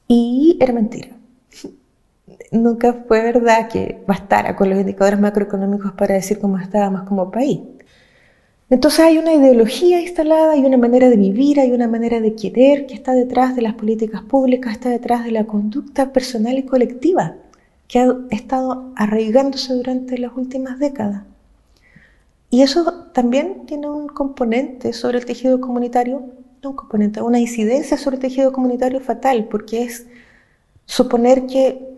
Y 0.10 0.58
era 0.60 0.74
mentira 0.74 1.17
nunca 2.52 2.94
fue 3.08 3.22
verdad 3.22 3.68
que 3.68 4.04
bastara 4.08 4.56
con 4.56 4.70
los 4.70 4.80
indicadores 4.80 5.20
macroeconómicos 5.20 5.94
para 5.94 6.16
decir 6.16 6.40
cómo 6.40 6.58
estábamos 6.58 7.04
como 7.04 7.32
país. 7.32 7.60
Entonces 8.70 9.00
hay 9.00 9.18
una 9.18 9.34
ideología 9.34 10.02
instalada, 10.02 10.54
hay 10.54 10.66
una 10.66 10.78
manera 10.78 11.10
de 11.10 11.16
vivir, 11.16 11.60
hay 11.60 11.72
una 11.72 11.88
manera 11.88 12.20
de 12.20 12.36
querer 12.36 12.86
que 12.86 12.94
está 12.94 13.14
detrás 13.14 13.56
de 13.56 13.62
las 13.62 13.76
políticas 13.76 14.24
públicas, 14.24 14.74
está 14.74 14.90
detrás 14.90 15.24
de 15.24 15.32
la 15.32 15.46
conducta 15.46 16.12
personal 16.12 16.58
y 16.58 16.64
colectiva 16.64 17.36
que 17.88 18.00
ha 18.00 18.14
estado 18.32 18.92
arraigándose 18.98 19.74
durante 19.74 20.18
las 20.18 20.36
últimas 20.36 20.80
décadas. 20.80 21.24
Y 22.50 22.62
eso 22.62 23.06
también 23.14 23.66
tiene 23.66 23.90
un 23.90 24.08
componente 24.08 24.92
sobre 24.92 25.18
el 25.20 25.26
tejido 25.26 25.62
comunitario 25.62 26.24
no 26.64 26.72
un 26.72 26.76
componente, 26.76 27.22
una 27.22 27.40
incidencia 27.40 27.98
sobre 27.98 28.16
el 28.16 28.22
tejido 28.22 28.52
comunitario 28.52 29.00
fatal, 29.00 29.48
porque 29.50 29.84
es 29.84 30.08
suponer 30.86 31.46
que 31.46 31.97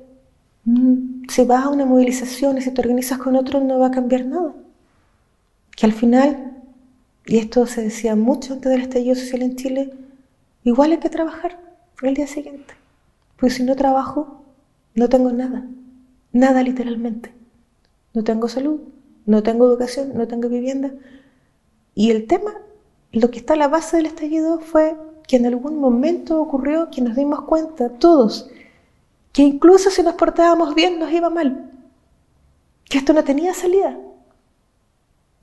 si 1.29 1.43
vas 1.43 1.65
a 1.65 1.69
una 1.69 1.85
movilización 1.85 2.57
y 2.57 2.61
si 2.61 2.71
te 2.71 2.81
organizas 2.81 3.17
con 3.17 3.35
otro 3.35 3.61
no 3.61 3.79
va 3.79 3.87
a 3.87 3.91
cambiar 3.91 4.25
nada. 4.25 4.53
Que 5.75 5.85
al 5.85 5.93
final, 5.93 6.57
y 7.25 7.37
esto 7.37 7.65
se 7.65 7.81
decía 7.81 8.15
mucho 8.15 8.53
antes 8.53 8.71
del 8.71 8.81
estallido 8.81 9.15
social 9.15 9.43
en 9.43 9.55
Chile, 9.55 9.93
igual 10.63 10.91
hay 10.91 10.99
que 10.99 11.09
trabajar 11.09 11.59
el 12.01 12.13
día 12.15 12.27
siguiente. 12.27 12.73
Pues 13.37 13.53
si 13.53 13.63
no 13.63 13.75
trabajo, 13.75 14.43
no 14.95 15.07
tengo 15.09 15.31
nada. 15.31 15.65
Nada 16.31 16.63
literalmente. 16.63 17.31
No 18.13 18.23
tengo 18.23 18.47
salud, 18.47 18.81
no 19.25 19.43
tengo 19.43 19.65
educación, 19.65 20.11
no 20.15 20.27
tengo 20.27 20.49
vivienda. 20.49 20.91
Y 21.95 22.11
el 22.11 22.27
tema, 22.27 22.51
lo 23.11 23.31
que 23.31 23.39
está 23.39 23.53
a 23.53 23.57
la 23.57 23.67
base 23.67 23.97
del 23.97 24.07
estallido 24.07 24.59
fue 24.59 24.95
que 25.27 25.37
en 25.37 25.45
algún 25.45 25.79
momento 25.79 26.41
ocurrió 26.41 26.89
que 26.89 27.01
nos 27.01 27.15
dimos 27.15 27.41
cuenta, 27.43 27.89
todos, 27.89 28.49
que 29.39 29.45
incluso 29.45 29.89
si 29.89 30.03
nos 30.03 30.15
portábamos 30.15 30.75
bien 30.75 30.99
nos 30.99 31.13
iba 31.13 31.29
mal. 31.29 31.71
Que 32.83 32.97
esto 32.97 33.13
no 33.13 33.23
tenía 33.23 33.53
salida. 33.53 33.97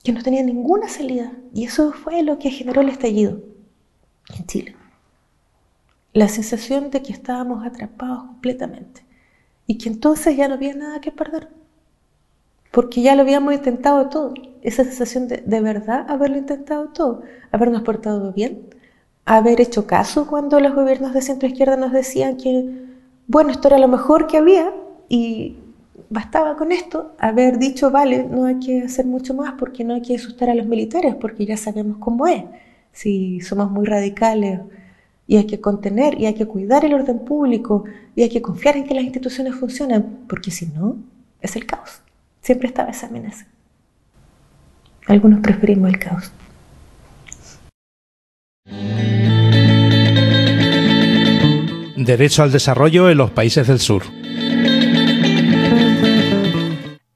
Que 0.04 0.12
no 0.12 0.22
tenía 0.22 0.42
ninguna 0.42 0.86
salida. 0.86 1.32
Y 1.54 1.64
eso 1.64 1.92
fue 1.92 2.22
lo 2.22 2.38
que 2.38 2.50
generó 2.50 2.82
el 2.82 2.90
estallido 2.90 3.40
en 4.38 4.46
Chile. 4.46 4.76
La 6.12 6.28
sensación 6.28 6.90
de 6.90 7.00
que 7.00 7.10
estábamos 7.10 7.66
atrapados 7.66 8.24
completamente 8.24 9.02
y 9.66 9.78
que 9.78 9.88
entonces 9.88 10.36
ya 10.36 10.46
no 10.46 10.56
había 10.56 10.74
nada 10.74 11.00
que 11.00 11.10
perder, 11.10 11.48
porque 12.72 13.00
ya 13.00 13.14
lo 13.14 13.22
habíamos 13.22 13.54
intentado 13.54 14.10
todo. 14.10 14.34
Esa 14.60 14.84
sensación 14.84 15.26
de, 15.26 15.38
de 15.38 15.60
verdad 15.62 16.04
haberlo 16.10 16.36
intentado 16.36 16.88
todo, 16.88 17.22
habernos 17.50 17.80
portado 17.80 18.30
bien, 18.34 18.68
haber 19.24 19.58
hecho 19.62 19.86
caso 19.86 20.26
cuando 20.26 20.60
los 20.60 20.74
gobiernos 20.74 21.14
de 21.14 21.22
centro 21.22 21.48
izquierda 21.48 21.78
nos 21.78 21.92
decían 21.92 22.36
que, 22.36 22.85
bueno, 23.26 23.50
esto 23.50 23.68
era 23.68 23.78
lo 23.78 23.88
mejor 23.88 24.26
que 24.26 24.36
había 24.36 24.72
y 25.08 25.56
bastaba 26.10 26.56
con 26.56 26.72
esto, 26.72 27.14
haber 27.18 27.58
dicho, 27.58 27.90
vale, 27.90 28.24
no 28.24 28.44
hay 28.44 28.58
que 28.58 28.82
hacer 28.82 29.06
mucho 29.06 29.34
más 29.34 29.54
porque 29.58 29.84
no 29.84 29.94
hay 29.94 30.02
que 30.02 30.14
asustar 30.14 30.50
a 30.50 30.54
los 30.54 30.66
militares, 30.66 31.14
porque 31.16 31.46
ya 31.46 31.56
sabemos 31.56 31.98
cómo 31.98 32.26
es, 32.26 32.44
si 32.92 33.40
somos 33.40 33.70
muy 33.70 33.86
radicales 33.86 34.60
y 35.26 35.36
hay 35.36 35.46
que 35.46 35.60
contener 35.60 36.20
y 36.20 36.26
hay 36.26 36.34
que 36.34 36.46
cuidar 36.46 36.84
el 36.84 36.94
orden 36.94 37.18
público 37.20 37.84
y 38.14 38.22
hay 38.22 38.28
que 38.28 38.42
confiar 38.42 38.76
en 38.76 38.84
que 38.84 38.94
las 38.94 39.04
instituciones 39.04 39.54
funcionan, 39.56 40.20
porque 40.28 40.50
si 40.50 40.66
no, 40.66 40.96
es 41.40 41.56
el 41.56 41.66
caos. 41.66 42.02
Siempre 42.40 42.68
estaba 42.68 42.90
esa 42.90 43.08
amenaza. 43.08 43.46
Algunos 45.08 45.40
preferimos 45.40 45.88
el 45.88 45.98
caos. 45.98 46.32
Derecho 52.06 52.44
al 52.44 52.52
desarrollo 52.52 53.10
en 53.10 53.18
los 53.18 53.32
países 53.32 53.66
del 53.66 53.80
sur. 53.80 54.04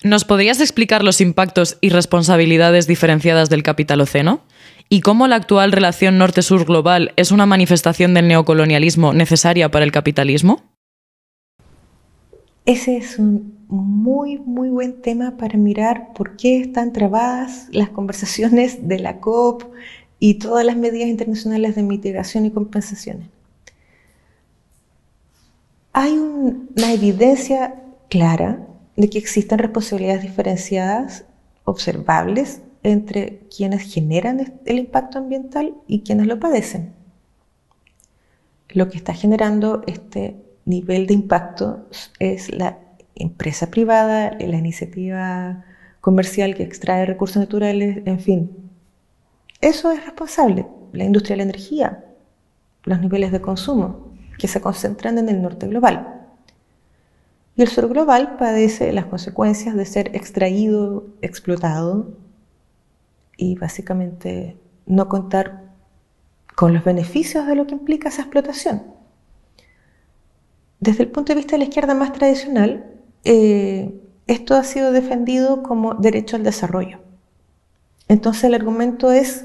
¿Nos 0.03 0.25
podrías 0.25 0.61
explicar 0.61 1.05
los 1.05 1.21
impactos 1.21 1.79
y 1.81 1.91
responsabilidades 1.91 2.89
diferenciadas 2.89 3.49
del 3.49 3.63
capitaloceno? 3.63 4.41
¿Y 4.89 5.01
cómo 5.03 5.29
la 5.29 5.37
actual 5.37 5.71
relación 5.71 6.19
norte-sur 6.19 6.65
global 6.65 7.13
es 7.15 7.31
una 7.31 7.47
manifestación 7.47 8.15
del 8.15 8.27
neocolonialismo 8.27 9.13
necesaria 9.13 9.71
para 9.71 9.85
el 9.85 9.93
capitalismo? 9.93 10.61
Ese 12.67 12.97
es 12.97 13.17
un 13.21 13.65
muy, 13.69 14.39
muy 14.39 14.71
buen 14.71 15.01
tema 15.01 15.37
para 15.37 15.57
mirar 15.57 16.13
por 16.15 16.37
qué 16.37 16.61
están 16.61 16.93
trabadas 16.93 17.69
las 17.71 17.91
conversaciones 17.91 18.89
de 18.89 18.99
la 18.99 19.21
COP 19.21 19.73
y 20.19 20.35
todas 20.35 20.67
las 20.67 20.77
medidas 20.77 21.09
internacionales 21.09 21.77
de 21.77 21.85
mitigación 21.85 22.45
y 22.47 22.51
compensaciones. 22.51 23.29
Hay 25.93 26.17
una 26.17 26.93
evidencia 26.93 27.83
clara 28.09 28.67
de 28.97 29.11
que 29.11 29.19
existen 29.19 29.59
responsabilidades 29.59 30.23
diferenciadas, 30.23 31.25
observables, 31.65 32.63
entre 32.83 33.41
quienes 33.55 33.83
generan 33.93 34.61
el 34.65 34.79
impacto 34.79 35.19
ambiental 35.19 35.75
y 35.87 36.01
quienes 36.01 36.27
lo 36.27 36.39
padecen. 36.39 36.95
Lo 38.69 38.89
que 38.89 38.97
está 38.97 39.15
generando 39.15 39.83
este 39.87 40.37
nivel 40.65 41.07
de 41.07 41.15
impacto 41.15 41.87
es 42.19 42.55
la 42.55 42.79
empresa 43.15 43.71
privada, 43.71 44.37
la 44.39 44.57
iniciativa 44.57 45.65
comercial 46.01 46.55
que 46.55 46.63
extrae 46.63 47.05
recursos 47.05 47.39
naturales, 47.39 48.03
en 48.07 48.21
fin. 48.21 48.51
Eso 49.61 49.91
es 49.91 50.05
responsable. 50.05 50.67
La 50.93 51.05
industria 51.05 51.35
de 51.35 51.39
la 51.39 51.51
energía, 51.51 52.05
los 52.85 53.01
niveles 53.01 53.33
de 53.33 53.41
consumo 53.41 54.10
que 54.41 54.49
se 54.49 54.61
concentran 54.61 55.19
en 55.19 55.29
el 55.29 55.43
norte 55.43 55.67
global. 55.67 56.27
Y 57.57 57.63
el 57.63 57.69
sur 57.69 57.89
global 57.89 58.37
padece 58.39 58.91
las 58.93 59.05
consecuencias 59.05 59.77
de 59.77 59.85
ser 59.85 60.17
extraído, 60.17 61.07
explotado 61.21 62.15
y 63.37 63.57
básicamente 63.57 64.57
no 64.87 65.09
contar 65.09 65.71
con 66.57 66.73
los 66.73 66.83
beneficios 66.85 67.47
de 67.47 67.55
lo 67.55 67.67
que 67.67 67.75
implica 67.75 68.09
esa 68.09 68.23
explotación. 68.23 68.83
Desde 70.81 71.03
el 71.03 71.11
punto 71.11 71.33
de 71.33 71.37
vista 71.37 71.53
de 71.53 71.59
la 71.59 71.65
izquierda 71.65 71.95
más 71.95 72.13
tradicional, 72.15 72.95
eh, 73.25 73.95
esto 74.27 74.55
ha 74.55 74.65
sido 74.65 74.91
defendido 74.91 75.63
como 75.63 75.95
derecho 75.95 76.37
al 76.37 76.45
desarrollo. 76.45 77.01
Entonces 78.09 78.45
el 78.45 78.55
argumento 78.55 79.13
es, 79.13 79.45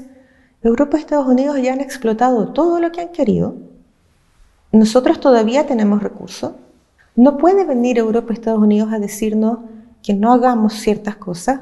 Europa 0.62 0.96
y 0.96 1.00
Estados 1.00 1.26
Unidos 1.26 1.60
ya 1.60 1.74
han 1.74 1.82
explotado 1.82 2.54
todo 2.54 2.80
lo 2.80 2.90
que 2.92 3.02
han 3.02 3.12
querido, 3.12 3.56
nosotros 4.72 5.20
todavía 5.20 5.66
tenemos 5.66 6.02
recursos, 6.02 6.52
no 7.14 7.38
puede 7.38 7.64
venir 7.64 7.98
Europa 7.98 8.28
y 8.30 8.34
Estados 8.34 8.60
Unidos 8.60 8.92
a 8.92 8.98
decirnos 8.98 9.60
que 10.02 10.14
no 10.14 10.32
hagamos 10.32 10.74
ciertas 10.74 11.16
cosas, 11.16 11.60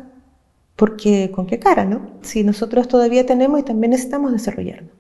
porque 0.77 1.31
con 1.31 1.47
qué 1.47 1.59
cara, 1.59 1.85
¿no? 1.85 2.01
Si 2.23 2.43
nosotros 2.43 2.88
todavía 2.88 3.25
tenemos 3.25 3.61
y 3.61 3.62
también 3.62 3.93
necesitamos 3.93 4.33
desarrollarnos. 4.33 4.90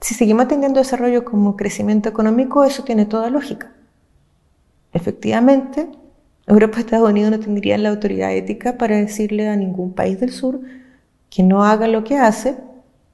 Si 0.00 0.14
seguimos 0.14 0.48
teniendo 0.48 0.80
desarrollo 0.80 1.24
como 1.26 1.56
crecimiento 1.56 2.08
económico, 2.08 2.64
eso 2.64 2.84
tiene 2.84 3.04
toda 3.04 3.28
lógica. 3.28 3.72
Efectivamente, 4.94 5.90
Europa 6.46 6.78
y 6.78 6.80
Estados 6.80 7.10
Unidos 7.10 7.30
no 7.30 7.40
tendrían 7.40 7.82
la 7.82 7.90
autoridad 7.90 8.32
ética 8.32 8.78
para 8.78 8.96
decirle 8.96 9.48
a 9.48 9.56
ningún 9.56 9.92
país 9.92 10.18
del 10.18 10.32
sur 10.32 10.60
que 11.28 11.42
no 11.42 11.62
haga 11.64 11.86
lo 11.86 12.02
que 12.02 12.16
hace, 12.16 12.56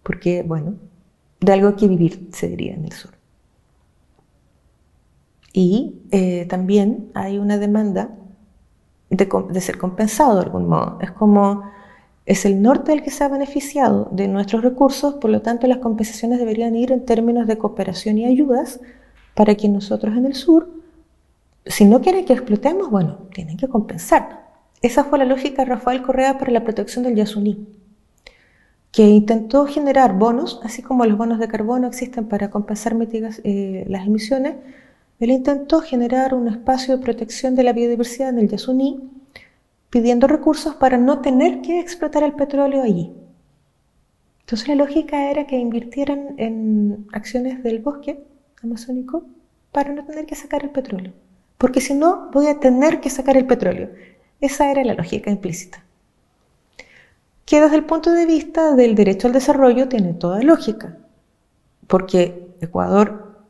porque, 0.05 0.43
bueno, 0.43 0.75
de 1.47 1.53
algo 1.53 1.77
que 1.77 1.87
vivir, 1.87 2.29
se 2.33 2.49
diría 2.49 2.75
en 2.75 2.85
el 2.85 2.93
sur. 2.93 3.13
Y 5.53 6.03
eh, 6.11 6.45
también 6.47 7.11
hay 7.15 7.39
una 7.39 7.57
demanda 7.57 8.11
de, 9.09 9.61
ser 9.61 9.79
compensado 9.79 10.35
de 10.35 10.43
algún 10.43 10.69
modo. 10.69 10.99
Es 11.01 11.13
como 11.13 11.63
es 12.27 12.45
el 12.45 12.61
norte 12.61 12.93
el 12.93 13.03
que 13.05 13.13
se 13.13 13.23
ha 13.23 13.29
beneficiado 13.29 14.09
de 14.11 14.27
nuestros 14.27 14.63
recursos, 14.63 15.15
por 15.15 15.31
lo 15.31 15.41
tanto 15.41 15.69
las 15.69 15.79
compensaciones 15.79 16.41
deberían 16.41 16.75
ir 16.75 16.91
en 16.91 17.07
términos 17.07 17.47
de 17.47 17.57
cooperación 17.57 18.19
y 18.19 18.27
ayudas 18.27 18.81
para 19.35 19.55
que 19.55 19.69
nosotros 19.69 20.17
en 20.17 20.27
el 20.27 20.35
sur, 20.35 20.69
si 21.65 21.85
no 21.85 22.01
quieren 22.01 22.25
que 22.25 22.33
explotemos, 22.33 22.91
bueno, 22.91 23.19
tienen 23.33 23.57
que 23.57 23.69
compensar. 23.69 24.47
Esa 24.83 25.05
fue 25.05 25.21
la 25.21 25.25
lógica 25.25 25.63
de 25.63 25.71
Rafael 25.71 26.03
Correa 26.03 26.39
para 26.39 26.51
la 26.51 26.65
protección 26.65 27.05
del 27.05 27.15
Yasuní, 27.15 27.69
que 28.93 29.03
intentó 29.03 29.67
generar 29.67 30.15
bonos, 30.19 30.61
así 30.65 30.83
como 30.83 31.05
los 31.05 31.19
bonos 31.19 31.39
de 31.39 31.49
carbono 31.49 31.87
existen 31.87 32.29
para 32.29 32.51
compensar 32.51 32.97
eh, 33.03 33.85
las 33.89 34.07
emisiones, 34.07 34.55
él 35.19 35.31
intentó 35.31 35.81
generar 35.81 36.35
un 36.35 36.49
espacio 36.49 36.97
de 36.97 37.03
protección 37.03 37.55
de 37.55 37.63
la 37.63 37.73
biodiversidad 37.73 38.31
en 38.31 38.39
el 38.39 38.49
Yasuní, 38.49 39.11
pidiendo 39.91 40.27
recursos 40.27 40.75
para 40.75 40.99
no 40.99 41.21
tener 41.21 41.63
que 41.63 41.81
explotar 41.81 42.23
el 42.23 42.33
petróleo 42.33 42.83
allí. 42.83 43.15
Entonces 44.41 44.69
la 44.69 44.75
lógica 44.75 45.31
era 45.31 45.47
que 45.47 45.57
invirtieran 45.59 46.35
en 46.37 47.07
acciones 47.13 47.63
del 47.63 47.81
bosque 47.81 48.23
amazónico 48.63 49.25
para 49.73 49.93
no 49.93 50.05
tener 50.05 50.27
que 50.27 50.35
sacar 50.35 50.63
el 50.63 50.71
petróleo. 50.71 51.13
Porque 51.59 51.81
si 51.81 51.95
no, 51.95 52.31
voy 52.33 52.49
a 52.49 52.61
tener 52.61 53.01
que 53.01 53.11
sacar 53.11 53.37
el 53.37 53.47
petróleo. 53.47 53.91
Esa 54.41 54.71
era 54.71 54.85
la 54.85 54.95
lógica 54.95 55.31
implícita. 55.31 55.86
Que 57.47 57.63
desde 57.63 57.77
el 57.77 57.85
punto 57.85 58.13
de 58.13 58.27
vista 58.27 58.75
del 58.75 58.95
derecho 58.95 59.29
al 59.29 59.33
desarrollo 59.33 59.89
tiene 59.89 60.13
toda 60.13 60.43
lógica. 60.43 60.99
Porque 61.87 62.55
Ecuador 62.61 63.47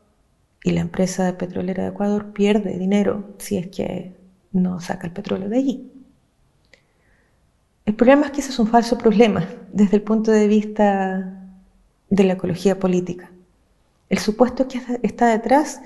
y 0.62 0.70
la 0.70 0.82
empresa 0.82 1.36
petrolera 1.38 1.82
de 1.82 1.88
Ecuador 1.88 2.32
pierde 2.32 2.78
dinero 2.78 3.34
si 3.38 3.56
es 3.56 3.66
que 3.68 4.14
no 4.52 4.80
saca 4.80 5.06
el 5.08 5.12
petróleo 5.12 5.48
de 5.48 5.58
allí. 5.58 5.90
El 7.84 7.94
problema 7.94 8.26
es 8.26 8.32
que 8.32 8.40
ese 8.40 8.50
es 8.50 8.58
un 8.58 8.66
falso 8.66 8.98
problema 8.98 9.48
desde 9.72 9.96
el 9.96 10.02
punto 10.02 10.30
de 10.30 10.48
vista 10.48 11.48
de 12.10 12.24
la 12.24 12.34
ecología 12.34 12.78
política. 12.78 13.30
El 14.08 14.18
supuesto 14.18 14.68
que 14.68 14.80
está 15.02 15.28
detrás 15.28 15.80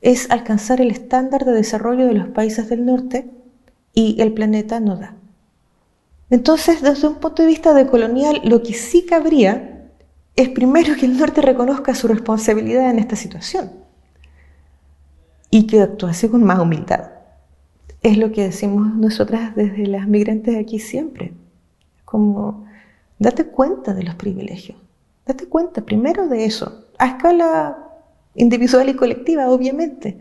es 0.00 0.30
alcanzar 0.30 0.80
el 0.80 0.90
estándar 0.90 1.44
de 1.44 1.52
desarrollo 1.52 2.06
de 2.06 2.14
los 2.14 2.28
países 2.28 2.68
del 2.68 2.84
norte 2.84 3.30
y 3.94 4.20
el 4.20 4.32
planeta 4.32 4.80
no 4.80 4.96
da. 4.96 5.14
Entonces, 6.30 6.82
desde 6.82 7.08
un 7.08 7.16
punto 7.16 7.42
de 7.42 7.48
vista 7.48 7.72
de 7.74 7.86
colonial, 7.86 8.40
lo 8.44 8.62
que 8.62 8.74
sí 8.74 9.06
cabría 9.06 9.90
es 10.36 10.48
primero 10.50 10.94
que 10.94 11.06
el 11.06 11.18
norte 11.18 11.40
reconozca 11.40 11.94
su 11.94 12.06
responsabilidad 12.06 12.90
en 12.90 12.98
esta 12.98 13.16
situación 13.16 13.72
y 15.50 15.66
que 15.66 15.80
actuase 15.80 16.30
con 16.30 16.44
más 16.44 16.58
humildad. 16.60 17.10
Es 18.02 18.18
lo 18.18 18.30
que 18.30 18.44
decimos 18.44 18.94
nosotras 18.94 19.56
desde 19.56 19.86
las 19.86 20.06
migrantes 20.06 20.56
aquí 20.56 20.78
siempre, 20.78 21.32
como 22.04 22.66
date 23.18 23.46
cuenta 23.46 23.94
de 23.94 24.04
los 24.04 24.14
privilegios, 24.14 24.78
date 25.26 25.46
cuenta 25.46 25.84
primero 25.84 26.28
de 26.28 26.44
eso, 26.44 26.84
a 26.98 27.06
escala 27.06 27.88
individual 28.36 28.88
y 28.88 28.94
colectiva, 28.94 29.50
obviamente. 29.50 30.20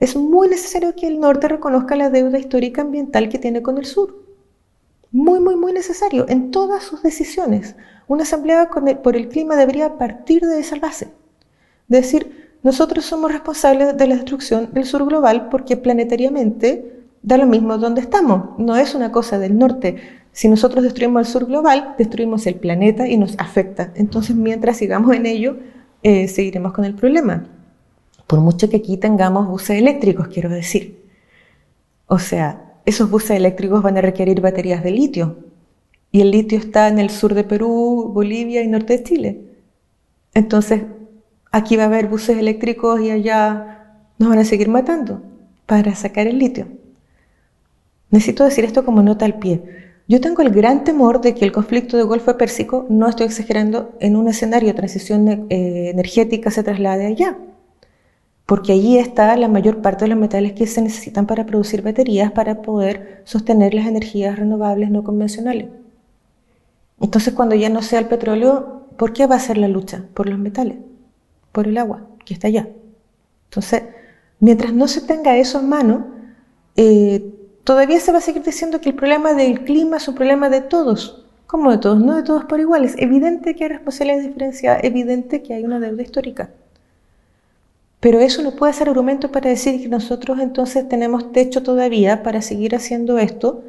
Es 0.00 0.16
muy 0.16 0.48
necesario 0.48 0.96
que 0.96 1.06
el 1.06 1.20
norte 1.20 1.46
reconozca 1.46 1.94
la 1.94 2.10
deuda 2.10 2.38
histórica 2.38 2.82
ambiental 2.82 3.28
que 3.28 3.38
tiene 3.38 3.62
con 3.62 3.78
el 3.78 3.84
sur. 3.84 4.16
Muy, 5.12 5.40
muy, 5.40 5.56
muy 5.56 5.72
necesario 5.72 6.26
en 6.28 6.50
todas 6.50 6.82
sus 6.82 7.02
decisiones. 7.02 7.76
Una 8.08 8.22
asamblea 8.22 8.70
por 9.02 9.14
el 9.16 9.28
clima 9.28 9.56
debería 9.56 9.98
partir 9.98 10.42
de 10.42 10.58
esa 10.58 10.78
base. 10.78 11.08
Decir, 11.86 12.56
nosotros 12.62 13.04
somos 13.04 13.30
responsables 13.30 13.96
de 13.96 14.06
la 14.06 14.14
destrucción 14.14 14.70
del 14.72 14.86
sur 14.86 15.04
global 15.04 15.48
porque 15.50 15.76
planetariamente 15.76 17.04
da 17.22 17.36
lo 17.36 17.46
mismo 17.46 17.76
donde 17.76 18.00
estamos. 18.00 18.58
No 18.58 18.76
es 18.76 18.94
una 18.94 19.12
cosa 19.12 19.38
del 19.38 19.58
norte. 19.58 19.96
Si 20.32 20.48
nosotros 20.48 20.82
destruimos 20.82 21.26
el 21.26 21.32
sur 21.32 21.46
global, 21.46 21.94
destruimos 21.98 22.46
el 22.46 22.54
planeta 22.54 23.06
y 23.06 23.18
nos 23.18 23.38
afecta. 23.38 23.92
Entonces, 23.94 24.34
mientras 24.34 24.78
sigamos 24.78 25.14
en 25.14 25.26
ello, 25.26 25.56
eh, 26.02 26.26
seguiremos 26.26 26.72
con 26.72 26.86
el 26.86 26.94
problema. 26.94 27.44
Por 28.26 28.40
mucho 28.40 28.70
que 28.70 28.78
aquí 28.78 28.96
tengamos 28.96 29.46
buses 29.46 29.78
eléctricos, 29.78 30.28
quiero 30.28 30.48
decir. 30.48 31.04
O 32.06 32.18
sea, 32.18 32.71
esos 32.84 33.10
buses 33.10 33.32
eléctricos 33.32 33.82
van 33.82 33.96
a 33.96 34.00
requerir 34.00 34.40
baterías 34.40 34.82
de 34.82 34.90
litio. 34.90 35.36
Y 36.10 36.20
el 36.20 36.30
litio 36.30 36.58
está 36.58 36.88
en 36.88 36.98
el 36.98 37.10
sur 37.10 37.34
de 37.34 37.44
Perú, 37.44 38.10
Bolivia 38.12 38.62
y 38.62 38.68
norte 38.68 38.98
de 38.98 39.02
Chile. 39.02 39.40
Entonces, 40.34 40.82
aquí 41.50 41.76
va 41.76 41.84
a 41.84 41.86
haber 41.86 42.08
buses 42.08 42.36
eléctricos 42.38 43.00
y 43.00 43.10
allá 43.10 43.98
nos 44.18 44.28
van 44.28 44.38
a 44.38 44.44
seguir 44.44 44.68
matando 44.68 45.22
para 45.66 45.94
sacar 45.94 46.26
el 46.26 46.38
litio. 46.38 46.66
Necesito 48.10 48.44
decir 48.44 48.64
esto 48.64 48.84
como 48.84 49.02
nota 49.02 49.24
al 49.24 49.38
pie. 49.38 49.62
Yo 50.08 50.20
tengo 50.20 50.42
el 50.42 50.50
gran 50.50 50.84
temor 50.84 51.20
de 51.20 51.34
que 51.34 51.44
el 51.44 51.52
conflicto 51.52 51.96
del 51.96 52.06
Golfo 52.06 52.36
Pérsico, 52.36 52.86
no 52.90 53.08
estoy 53.08 53.26
exagerando, 53.26 53.92
en 54.00 54.16
un 54.16 54.28
escenario 54.28 54.68
de 54.68 54.74
transición 54.74 55.46
eh, 55.48 55.90
energética 55.90 56.50
se 56.50 56.62
traslade 56.62 57.06
allá. 57.06 57.38
Porque 58.46 58.72
allí 58.72 58.98
está 58.98 59.36
la 59.36 59.48
mayor 59.48 59.80
parte 59.82 60.04
de 60.04 60.10
los 60.10 60.18
metales 60.18 60.52
que 60.52 60.66
se 60.66 60.82
necesitan 60.82 61.26
para 61.26 61.46
producir 61.46 61.82
baterías 61.82 62.32
para 62.32 62.60
poder 62.62 63.22
sostener 63.24 63.72
las 63.72 63.86
energías 63.86 64.38
renovables 64.38 64.90
no 64.90 65.04
convencionales. 65.04 65.68
Entonces, 67.00 67.34
cuando 67.34 67.54
ya 67.54 67.68
no 67.68 67.82
sea 67.82 67.98
el 67.98 68.06
petróleo, 68.06 68.86
¿por 68.96 69.12
qué 69.12 69.26
va 69.26 69.36
a 69.36 69.40
ser 69.40 69.58
la 69.58 69.68
lucha? 69.68 70.04
Por 70.14 70.28
los 70.28 70.38
metales, 70.38 70.78
por 71.50 71.66
el 71.66 71.78
agua, 71.78 72.06
que 72.24 72.34
está 72.34 72.48
allá. 72.48 72.68
Entonces, 73.44 73.82
mientras 74.38 74.72
no 74.72 74.86
se 74.88 75.00
tenga 75.00 75.36
eso 75.36 75.60
en 75.60 75.68
mano, 75.68 76.06
eh, 76.76 77.34
todavía 77.64 78.00
se 78.00 78.12
va 78.12 78.18
a 78.18 78.22
seguir 78.22 78.42
diciendo 78.42 78.80
que 78.80 78.90
el 78.90 78.94
problema 78.94 79.34
del 79.34 79.64
clima 79.64 79.96
es 79.96 80.08
un 80.08 80.14
problema 80.14 80.48
de 80.48 80.60
todos. 80.60 81.26
¿Cómo 81.46 81.70
de 81.70 81.78
todos? 81.78 82.00
No 82.00 82.16
de 82.16 82.22
todos 82.22 82.44
por 82.44 82.60
igual. 82.60 82.84
Es 82.84 82.94
evidente 82.98 83.54
que 83.54 83.64
hay 83.64 83.70
responsabilidades 83.70 84.26
diferenciadas, 84.26 84.84
evidente 84.84 85.42
que 85.42 85.54
hay 85.54 85.64
una 85.64 85.80
deuda 85.80 86.02
histórica. 86.02 86.50
Pero 88.02 88.18
eso 88.18 88.42
no 88.42 88.56
puede 88.56 88.72
ser 88.72 88.88
argumento 88.88 89.30
para 89.30 89.48
decir 89.48 89.80
que 89.80 89.88
nosotros 89.88 90.40
entonces 90.40 90.88
tenemos 90.88 91.30
techo 91.30 91.62
todavía 91.62 92.24
para 92.24 92.42
seguir 92.42 92.74
haciendo 92.74 93.16
esto, 93.18 93.62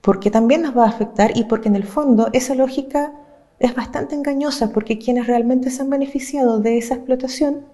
porque 0.00 0.30
también 0.30 0.62
nos 0.62 0.74
va 0.74 0.86
a 0.86 0.88
afectar 0.88 1.36
y 1.36 1.44
porque 1.44 1.68
en 1.68 1.76
el 1.76 1.84
fondo 1.84 2.30
esa 2.32 2.54
lógica 2.54 3.12
es 3.58 3.74
bastante 3.74 4.14
engañosa, 4.14 4.72
porque 4.72 4.98
quienes 4.98 5.26
realmente 5.26 5.70
se 5.70 5.82
han 5.82 5.90
beneficiado 5.90 6.58
de 6.58 6.78
esa 6.78 6.94
explotación, 6.94 7.66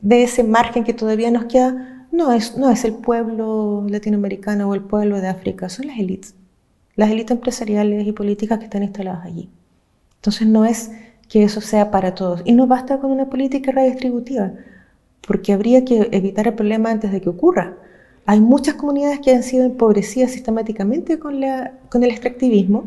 de 0.00 0.22
ese 0.22 0.44
margen 0.44 0.84
que 0.84 0.94
todavía 0.94 1.32
nos 1.32 1.46
queda, 1.46 2.06
no 2.12 2.32
es, 2.32 2.56
no 2.56 2.70
es 2.70 2.84
el 2.84 2.94
pueblo 2.94 3.84
latinoamericano 3.88 4.68
o 4.68 4.74
el 4.74 4.82
pueblo 4.82 5.20
de 5.20 5.26
África, 5.26 5.68
son 5.68 5.88
las 5.88 5.98
élites, 5.98 6.36
las 6.94 7.10
élites 7.10 7.32
empresariales 7.32 8.06
y 8.06 8.12
políticas 8.12 8.60
que 8.60 8.66
están 8.66 8.84
instaladas 8.84 9.26
allí. 9.26 9.50
Entonces 10.18 10.46
no 10.46 10.64
es 10.64 10.92
que 11.28 11.42
eso 11.42 11.60
sea 11.60 11.90
para 11.90 12.14
todos. 12.14 12.42
Y 12.44 12.52
no 12.52 12.68
basta 12.68 13.00
con 13.00 13.10
una 13.10 13.28
política 13.28 13.72
redistributiva, 13.72 14.52
porque 15.26 15.52
habría 15.52 15.84
que 15.84 16.08
evitar 16.12 16.46
el 16.46 16.54
problema 16.54 16.90
antes 16.90 17.12
de 17.12 17.20
que 17.20 17.28
ocurra. 17.28 17.76
Hay 18.26 18.40
muchas 18.40 18.74
comunidades 18.74 19.20
que 19.20 19.32
han 19.32 19.42
sido 19.42 19.64
empobrecidas 19.64 20.32
sistemáticamente 20.32 21.18
con, 21.18 21.42
el 21.42 22.10
extractivismo. 22.10 22.84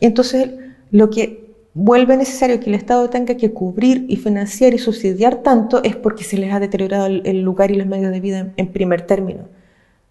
Entonces, 0.00 0.50
lo 0.90 1.10
que 1.10 1.54
vuelve 1.74 2.16
necesario 2.16 2.60
que 2.60 2.70
el 2.70 2.74
Estado 2.74 3.08
tenga 3.08 3.36
que 3.36 3.52
cubrir 3.52 4.04
y 4.08 4.16
financiar 4.16 4.74
y 4.74 4.78
subsidiar 4.78 5.42
tanto 5.42 5.82
es 5.84 5.96
porque 5.96 6.24
se 6.24 6.36
les 6.36 6.52
ha 6.52 6.60
deteriorado 6.60 7.06
el, 7.06 7.42
lugar 7.42 7.70
y 7.70 7.76
los 7.76 7.86
medios 7.86 8.10
de 8.10 8.20
vida 8.20 8.52
en, 8.56 8.68
primer 8.68 9.02
término. 9.02 9.44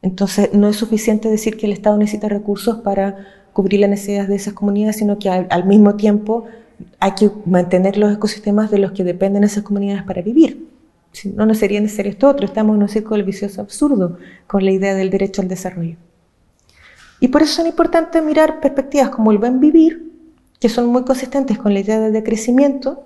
Entonces, 0.02 0.54
no 0.54 0.70
es 0.70 0.76
suficiente 0.76 1.30
decir 1.30 1.58
que 1.58 1.66
el 1.66 1.74
Estado 1.74 1.98
necesita 1.98 2.30
recursos 2.30 2.78
para 2.78 3.18
cubrir 3.54 3.80
las 3.82 3.90
necesidades 3.90 4.30
de 4.30 4.36
esas 4.36 4.54
comunidades, 4.54 4.98
sino 4.98 5.18
que 5.18 5.30
al, 5.30 5.66
mismo 5.66 5.96
tiempo 5.96 6.46
hay 7.00 7.12
que 7.12 7.32
mantener 7.46 7.98
los 7.98 8.14
ecosistemas 8.14 8.70
de 8.70 8.78
los 8.78 8.92
que 8.92 9.04
dependen 9.04 9.44
esas 9.44 9.64
comunidades 9.64 10.04
para 10.04 10.22
vivir. 10.22 10.77
No, 11.26 11.46
no 11.46 11.56
sería 11.56 11.82
necesario 11.82 12.12
esto 12.12 12.28
otro. 12.28 12.46
Estamos 12.46 12.76
en 12.76 12.84
un 12.84 12.90
círculo 12.90 13.24
vicioso 13.24 13.62
absurdo 13.62 14.18
con 14.48 14.64
la 14.64 14.72
idea 14.72 14.96
del 14.96 15.10
derecho 15.10 15.42
al 15.42 15.48
desarrollo. 15.48 15.98
Y 17.20 17.30
por 17.30 17.42
eso 17.42 17.56
son 17.56 17.68
importantes 17.68 18.24
mirar 18.24 18.60
perspectivas 18.60 19.10
como 19.10 19.32
el 19.32 19.38
buen 19.38 19.60
vivir, 19.60 20.12
que 20.60 20.70
son 20.70 20.88
muy 20.88 21.04
consistentes 21.04 21.58
con 21.58 21.74
la 21.74 21.80
idea 21.80 22.00
de 22.00 22.12
decrecimiento, 22.12 23.04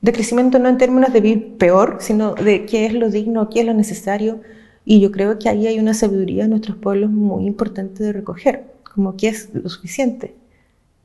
decrecimiento 0.00 0.58
no 0.58 0.68
en 0.68 0.78
términos 0.78 1.12
de 1.12 1.20
vivir 1.20 1.56
peor, 1.56 1.98
sino 2.00 2.34
de 2.34 2.66
qué 2.66 2.86
es 2.86 2.94
lo 2.94 3.10
digno, 3.10 3.50
qué 3.50 3.60
es 3.60 3.66
lo 3.66 3.74
necesario, 3.74 4.40
y 4.84 5.00
yo 5.00 5.10
creo 5.10 5.38
que 5.38 5.48
ahí 5.48 5.66
hay 5.66 5.78
una 5.78 5.94
sabiduría 5.94 6.44
de 6.44 6.48
nuestros 6.48 6.76
pueblos 6.76 7.10
muy 7.10 7.46
importante 7.46 8.02
de 8.02 8.12
recoger, 8.12 8.64
como 8.94 9.16
qué 9.16 9.28
es 9.28 9.50
lo 9.52 9.68
suficiente, 9.68 10.34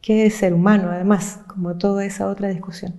qué 0.02 0.26
es 0.26 0.36
ser 0.36 0.54
humano 0.54 0.90
además, 0.92 1.40
como 1.48 1.76
toda 1.78 2.06
esa 2.06 2.28
otra 2.28 2.50
discusión. 2.50 2.94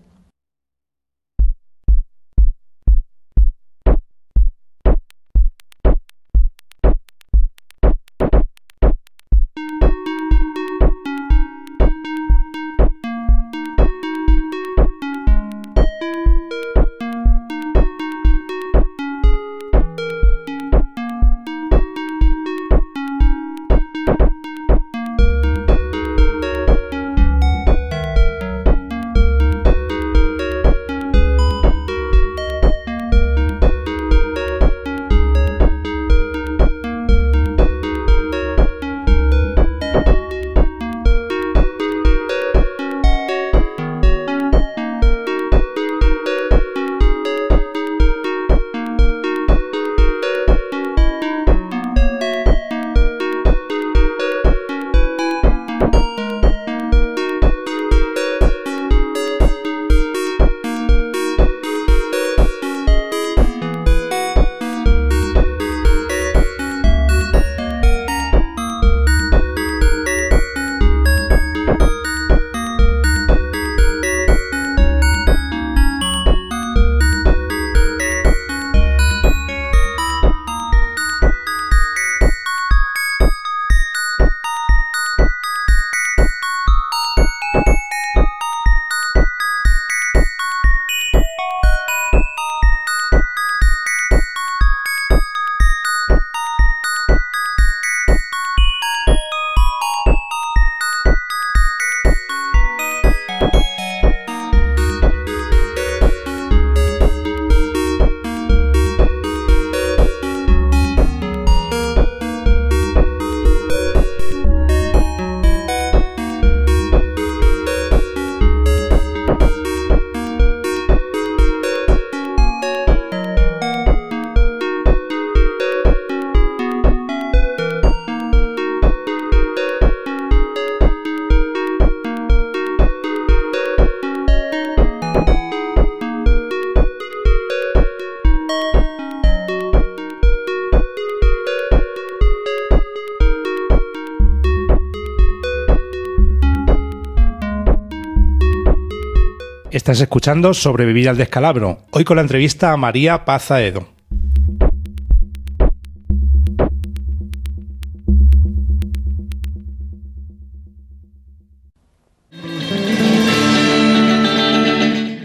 Estás 149.85 150.01
escuchando 150.01 150.55
Sobrevivir 150.55 151.11
al 151.11 151.19
descalabro, 151.19 151.81
hoy 151.91 152.05
con 152.05 152.17
la 152.17 152.23
entrevista 152.23 152.73
a 152.73 152.77
María 152.79 153.27
Pazaedo. 153.27 153.87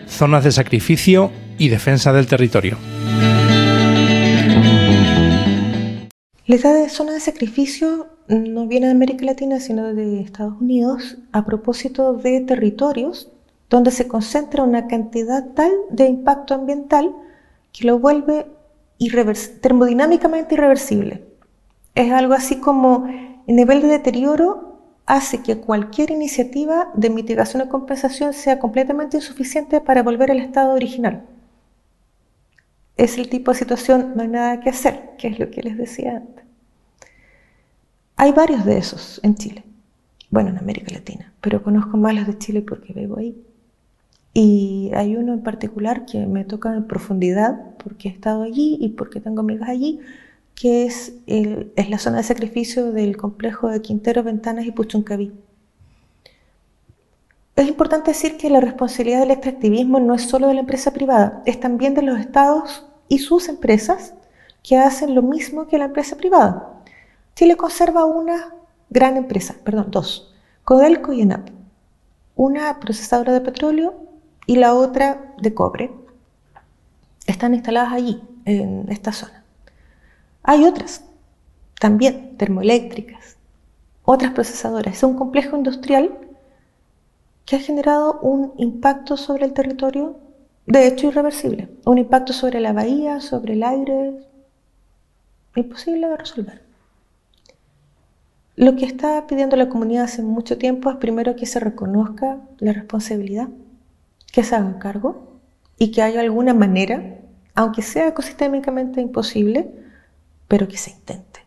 Zonas 0.10 0.44
de 0.44 0.52
sacrificio 0.52 1.32
y 1.58 1.70
defensa 1.70 2.12
del 2.12 2.28
territorio. 2.28 2.78
La 6.48 6.56
idea 6.58 6.74
de 6.74 6.90
zona 6.90 7.14
de 7.14 7.22
sacrificio 7.22 8.08
no 8.28 8.68
viene 8.68 8.88
de 8.88 8.92
América 8.92 9.24
Latina, 9.24 9.62
sino 9.62 9.94
de 9.94 10.20
Estados 10.20 10.60
Unidos, 10.60 11.18
a 11.32 11.46
propósito 11.46 12.12
de 12.12 12.42
territorios 12.42 13.32
donde 13.70 13.92
se 13.92 14.08
concentra 14.08 14.64
una 14.64 14.88
cantidad 14.88 15.54
tal 15.54 15.72
de 15.90 16.08
impacto 16.08 16.54
ambiental 16.54 17.16
que 17.72 17.86
lo 17.86 18.00
vuelve 18.00 18.48
termodinámicamente 19.62 20.56
irreversible. 20.56 21.24
Es 21.96 22.12
algo 22.12 22.34
así 22.34 22.58
como 22.58 23.08
el 23.48 23.56
nivel 23.56 23.82
de 23.82 23.88
deterioro 23.88 24.70
hace 25.06 25.42
que 25.42 25.58
cualquier 25.58 26.12
iniciativa 26.12 26.92
de 26.94 27.10
mitigación 27.10 27.64
o 27.64 27.70
compensación 27.70 28.34
sea 28.34 28.60
completamente 28.60 29.18
insuficiente 29.18 29.82
para 29.82 30.04
volver 30.04 30.32
al 30.32 30.40
estado 30.40 30.74
original. 30.74 31.26
Es 32.96 33.18
el 33.18 33.30
tipo 33.30 33.52
de 33.52 33.58
situación, 33.58 34.14
no 34.16 34.22
hay 34.22 34.28
nada 34.28 34.60
que 34.60 34.70
hacer, 34.70 35.16
que 35.18 35.30
es 35.30 35.40
lo 35.40 35.50
que 35.50 35.64
les 35.64 35.78
decía 35.78 36.18
antes. 36.18 36.46
Hay 38.18 38.34
varios 38.34 38.66
de 38.66 38.78
esos 38.78 39.20
en 39.24 39.36
Chile, 39.36 39.64
bueno, 40.30 40.50
en 40.50 40.58
América 40.58 40.94
Latina, 40.94 41.34
pero 41.40 41.64
conozco 41.64 41.96
más 41.98 42.14
los 42.14 42.28
de 42.28 42.38
Chile 42.38 42.62
porque 42.62 42.94
vivo 42.94 43.18
ahí. 43.18 43.49
Y 44.34 44.92
hay 44.94 45.16
uno 45.16 45.34
en 45.34 45.42
particular 45.42 46.06
que 46.06 46.26
me 46.26 46.46
toca 46.46 46.74
en 46.74 46.88
profundidad 46.88 47.76
porque 47.84 48.10
he 48.10 48.12
estado 48.12 48.44
allí 48.44 48.78
y 48.80 48.90
porque 48.90 49.20
tengo 49.20 49.42
amigas 49.42 49.70
allí, 49.70 50.00
que 50.56 50.86
es, 50.86 51.14
es 51.26 51.90
la 51.90 51.98
zona 51.98 52.18
de 52.18 52.24
sacrificio 52.24 52.92
del 52.92 53.18
complejo 53.18 53.70
de 53.70 53.82
Quintero, 53.82 54.24
Ventanas 54.24 54.66
y 54.66 54.72
Puchuncaví. 54.72 55.32
Es 57.56 57.68
importante 57.68 58.12
decir 58.12 58.38
que 58.38 58.50
la 58.50 58.62
responsabilidad 58.62 59.20
del 59.20 59.32
extractivismo 59.32 60.00
no 60.00 60.14
es 60.14 60.22
solo 60.22 60.48
de 60.48 60.54
la 60.54 60.62
empresa 60.62 60.94
privada, 60.94 61.42
es 61.46 61.60
también 61.60 61.94
de 61.94 62.04
los 62.04 62.20
estados 62.20 62.86
y 63.10 63.20
sus 63.20 63.50
empresas 63.50 64.14
que 64.64 64.78
hacen 64.78 65.16
lo 65.16 65.22
mismo 65.22 65.68
que 65.68 65.78
la 65.78 65.86
empresa 65.86 66.16
privada. 66.16 66.82
Chile 67.36 67.58
conserva 67.58 68.06
una 68.06 68.54
gran 68.90 69.18
empresa, 69.18 69.56
perdón, 69.64 69.88
dos, 69.90 70.34
Codelco 70.64 71.12
y 71.14 71.22
ENAP, 71.22 71.50
una 72.36 72.80
procesadora 72.80 73.34
de 73.34 73.42
petróleo 73.42 74.09
y 74.50 74.56
la 74.56 74.74
otra 74.74 75.36
de 75.40 75.54
cobre. 75.54 75.92
Están 77.28 77.54
instaladas 77.54 77.94
allí, 77.94 78.20
en 78.46 78.88
esta 78.90 79.12
zona. 79.12 79.44
Hay 80.42 80.66
otras, 80.66 81.06
también 81.80 82.36
termoeléctricas, 82.36 83.38
otras 84.06 84.34
procesadoras. 84.34 84.96
Es 84.96 85.04
un 85.04 85.16
complejo 85.16 85.56
industrial 85.56 86.18
que 87.46 87.58
ha 87.58 87.60
generado 87.60 88.20
un 88.22 88.54
impacto 88.58 89.18
sobre 89.18 89.46
el 89.46 89.54
territorio, 89.54 90.18
de 90.66 90.88
hecho 90.88 91.06
irreversible. 91.06 91.70
Un 91.86 92.00
impacto 92.00 92.34
sobre 92.34 92.60
la 92.60 92.74
bahía, 92.74 93.22
sobre 93.22 93.54
el 93.54 93.62
aire, 93.62 94.16
imposible 95.56 96.10
de 96.10 96.18
resolver. 96.18 96.64
Lo 98.56 98.76
que 98.76 98.86
está 98.86 99.28
pidiendo 99.28 99.56
la 99.58 99.70
comunidad 99.70 100.06
hace 100.06 100.24
mucho 100.24 100.58
tiempo 100.58 100.90
es 100.90 100.96
primero 100.96 101.36
que 101.36 101.46
se 101.46 101.60
reconozca 101.60 102.40
la 102.58 102.74
responsabilidad 102.74 103.48
que 104.32 104.44
se 104.44 104.56
hagan 104.56 104.80
cargo 104.80 105.40
y 105.78 105.92
que 105.92 106.02
haya 106.02 106.22
alguna 106.22 106.54
manera, 106.54 107.20
aunque 107.56 107.82
sea 107.82 108.08
ecosistémicamente 108.08 109.02
imposible, 109.02 109.72
pero 110.48 110.68
que 110.68 110.78
se 110.78 110.92
intente 110.92 111.40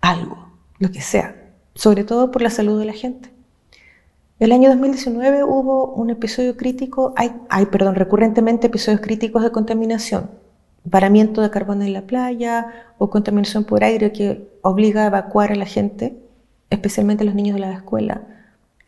algo, 0.00 0.52
lo 0.78 0.90
que 0.90 1.00
sea, 1.00 1.36
sobre 1.74 2.04
todo 2.04 2.30
por 2.30 2.42
la 2.42 2.50
salud 2.50 2.78
de 2.78 2.86
la 2.86 2.92
gente. 2.92 3.30
El 4.38 4.52
año 4.52 4.70
2019 4.70 5.44
hubo 5.44 5.92
un 5.92 6.08
episodio 6.08 6.56
crítico, 6.56 7.14
hay, 7.16 7.66
perdón, 7.66 7.94
recurrentemente 7.94 8.68
episodios 8.68 9.02
críticos 9.02 9.42
de 9.42 9.52
contaminación, 9.52 10.30
paramiento 10.88 11.42
de 11.42 11.50
carbón 11.50 11.82
en 11.82 11.92
la 11.92 12.02
playa 12.02 12.72
o 12.96 13.10
contaminación 13.10 13.64
por 13.64 13.84
aire 13.84 14.12
que 14.12 14.48
obliga 14.62 15.02
a 15.02 15.06
evacuar 15.08 15.52
a 15.52 15.56
la 15.56 15.66
gente, 15.66 16.16
especialmente 16.70 17.22
a 17.22 17.26
los 17.26 17.34
niños 17.34 17.56
de 17.56 17.60
la 17.60 17.72
escuela 17.72 18.39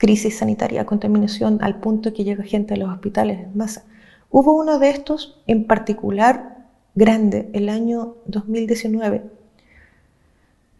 crisis 0.03 0.39
sanitaria, 0.39 0.85
contaminación, 0.85 1.59
al 1.63 1.79
punto 1.79 2.13
que 2.13 2.25
llega 2.25 2.43
gente 2.43 2.75
a 2.75 2.77
los 2.77 2.91
hospitales 2.91 3.39
en 3.39 3.57
masa. 3.57 3.85
Hubo 4.33 4.53
uno 4.53 4.81
de 4.81 4.91
estos 4.91 5.41
en 5.47 5.69
particular 5.69 6.67
grande, 6.97 7.49
el 7.53 7.69
año 7.69 8.17
2019. 8.27 9.23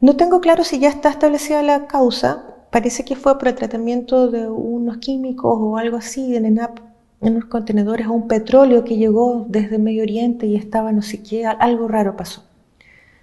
No 0.01 0.17
tengo 0.17 0.41
claro 0.41 0.65
si 0.65 0.81
ya 0.81 0.89
está 0.89 1.09
establecida 1.09 1.63
la 1.63 1.87
causa, 1.87 2.57
parece 2.73 3.05
que 3.05 3.15
fue 3.15 3.39
por 3.39 3.47
el 3.47 3.55
tratamiento 3.55 4.29
de 4.29 4.51
unos 4.51 4.97
químicos 4.97 5.57
o 5.57 5.77
algo 5.77 5.99
así 5.99 6.35
en 6.35 6.45
ENAP, 6.45 6.81
en 7.21 7.37
unos 7.37 7.45
contenedores, 7.45 8.09
o 8.09 8.13
un 8.13 8.27
petróleo 8.27 8.83
que 8.83 8.97
llegó 8.97 9.47
desde 9.49 9.79
Medio 9.79 10.03
Oriente 10.03 10.47
y 10.47 10.57
estaba 10.57 10.91
no 10.91 11.01
sé 11.03 11.23
qué, 11.23 11.47
algo 11.47 11.87
raro 11.87 12.17
pasó. 12.17 12.43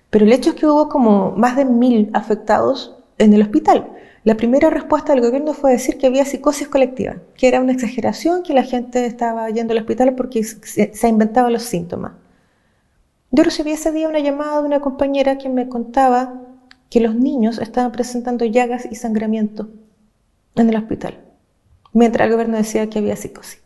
Pero 0.09 0.23
el 0.23 0.31
hecho 0.31 0.51
es 0.51 0.55
que 0.55 0.65
hubo 0.65 0.87
como 0.87 1.33
más 1.33 1.57
de 1.57 1.65
mil 1.65 2.09
afectados 2.13 2.95
en 3.17 3.33
el 3.33 3.41
hospital. 3.41 3.98
La 4.23 4.35
primera 4.35 4.69
respuesta 4.69 5.13
del 5.13 5.21
gobierno 5.21 5.53
fue 5.53 5.71
decir 5.71 5.97
que 5.97 6.07
había 6.07 6.25
psicosis 6.25 6.67
colectiva, 6.67 7.17
que 7.37 7.47
era 7.47 7.61
una 7.61 7.71
exageración, 7.71 8.43
que 8.43 8.53
la 8.53 8.63
gente 8.63 9.05
estaba 9.05 9.49
yendo 9.49 9.71
al 9.71 9.79
hospital 9.79 10.15
porque 10.15 10.43
se, 10.43 11.07
inventaban 11.07 11.53
los 11.53 11.63
síntomas. 11.63 12.13
Yo 13.31 13.43
recibí 13.43 13.71
ese 13.71 13.91
día 13.91 14.09
una 14.09 14.19
llamada 14.19 14.59
de 14.59 14.67
una 14.67 14.81
compañera 14.81 15.37
que 15.37 15.47
me 15.47 15.69
contaba 15.69 16.41
que 16.89 16.99
los 16.99 17.15
niños 17.15 17.59
estaban 17.59 17.91
presentando 17.91 18.43
llagas 18.43 18.87
y 18.91 18.95
sangramiento 18.95 19.69
en 20.55 20.69
el 20.69 20.75
hospital, 20.75 21.19
mientras 21.93 22.25
el 22.25 22.33
gobierno 22.33 22.57
decía 22.57 22.89
que 22.89 22.99
había 22.99 23.15
psicosis. 23.15 23.61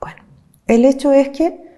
Bueno, 0.00 0.22
el 0.66 0.84
hecho 0.86 1.12
es 1.12 1.28
que 1.30 1.69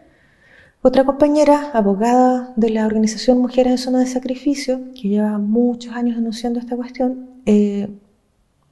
otra 0.83 1.05
compañera, 1.05 1.71
abogada 1.75 2.53
de 2.57 2.71
la 2.71 2.87
organización 2.87 3.39
Mujeres 3.39 3.71
en 3.71 3.79
Zona 3.79 4.01
de 4.01 4.07
Sacrificio, 4.07 4.81
que 5.01 5.09
lleva 5.09 5.39
muchos 5.39 5.95
años 5.95 6.17
denunciando 6.17 6.59
esta 6.59 6.75
cuestión, 6.75 7.31
eh, 7.47 7.89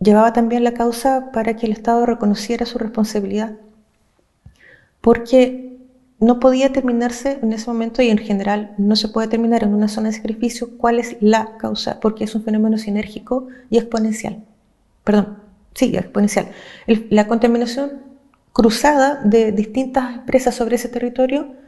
llevaba 0.01 0.33
también 0.33 0.65
la 0.65 0.75
causa 0.75 1.31
para 1.33 1.55
que 1.55 1.67
el 1.67 1.73
Estado 1.73 2.05
reconociera 2.07 2.67
su 2.67 2.79
responsabilidad, 2.79 3.59
porque 5.01 5.79
no 6.19 6.41
podía 6.41 6.73
terminarse 6.73 7.39
en 7.43 7.53
ese 7.53 7.71
momento 7.71 8.03
y 8.03 8.11
en 8.11 8.19
general 8.19 8.75
no 8.77 8.97
se 8.97 9.09
puede 9.09 9.29
terminar 9.29 9.63
en 9.63 9.73
una 9.73 9.89
zona 9.89 10.09
de 10.09 10.17
sacrificio 10.17 10.77
cuál 10.79 10.99
es 10.99 11.17
la 11.21 11.57
causa, 11.59 12.01
porque 12.01 12.25
es 12.25 12.35
un 12.35 12.43
fenómeno 12.43 12.77
sinérgico 12.77 13.47
y 13.71 13.79
exponencial. 13.79 14.45
Perdón, 15.05 15.39
sí, 15.75 15.97
exponencial. 15.97 16.49
la 16.87 17.29
contaminación 17.29 18.03
cruzada 18.53 19.21
de 19.25 19.53
distintas 19.53 20.17
empresas 20.17 20.57
sobre 20.57 20.75
ese 20.75 20.89
territorio 20.89 21.61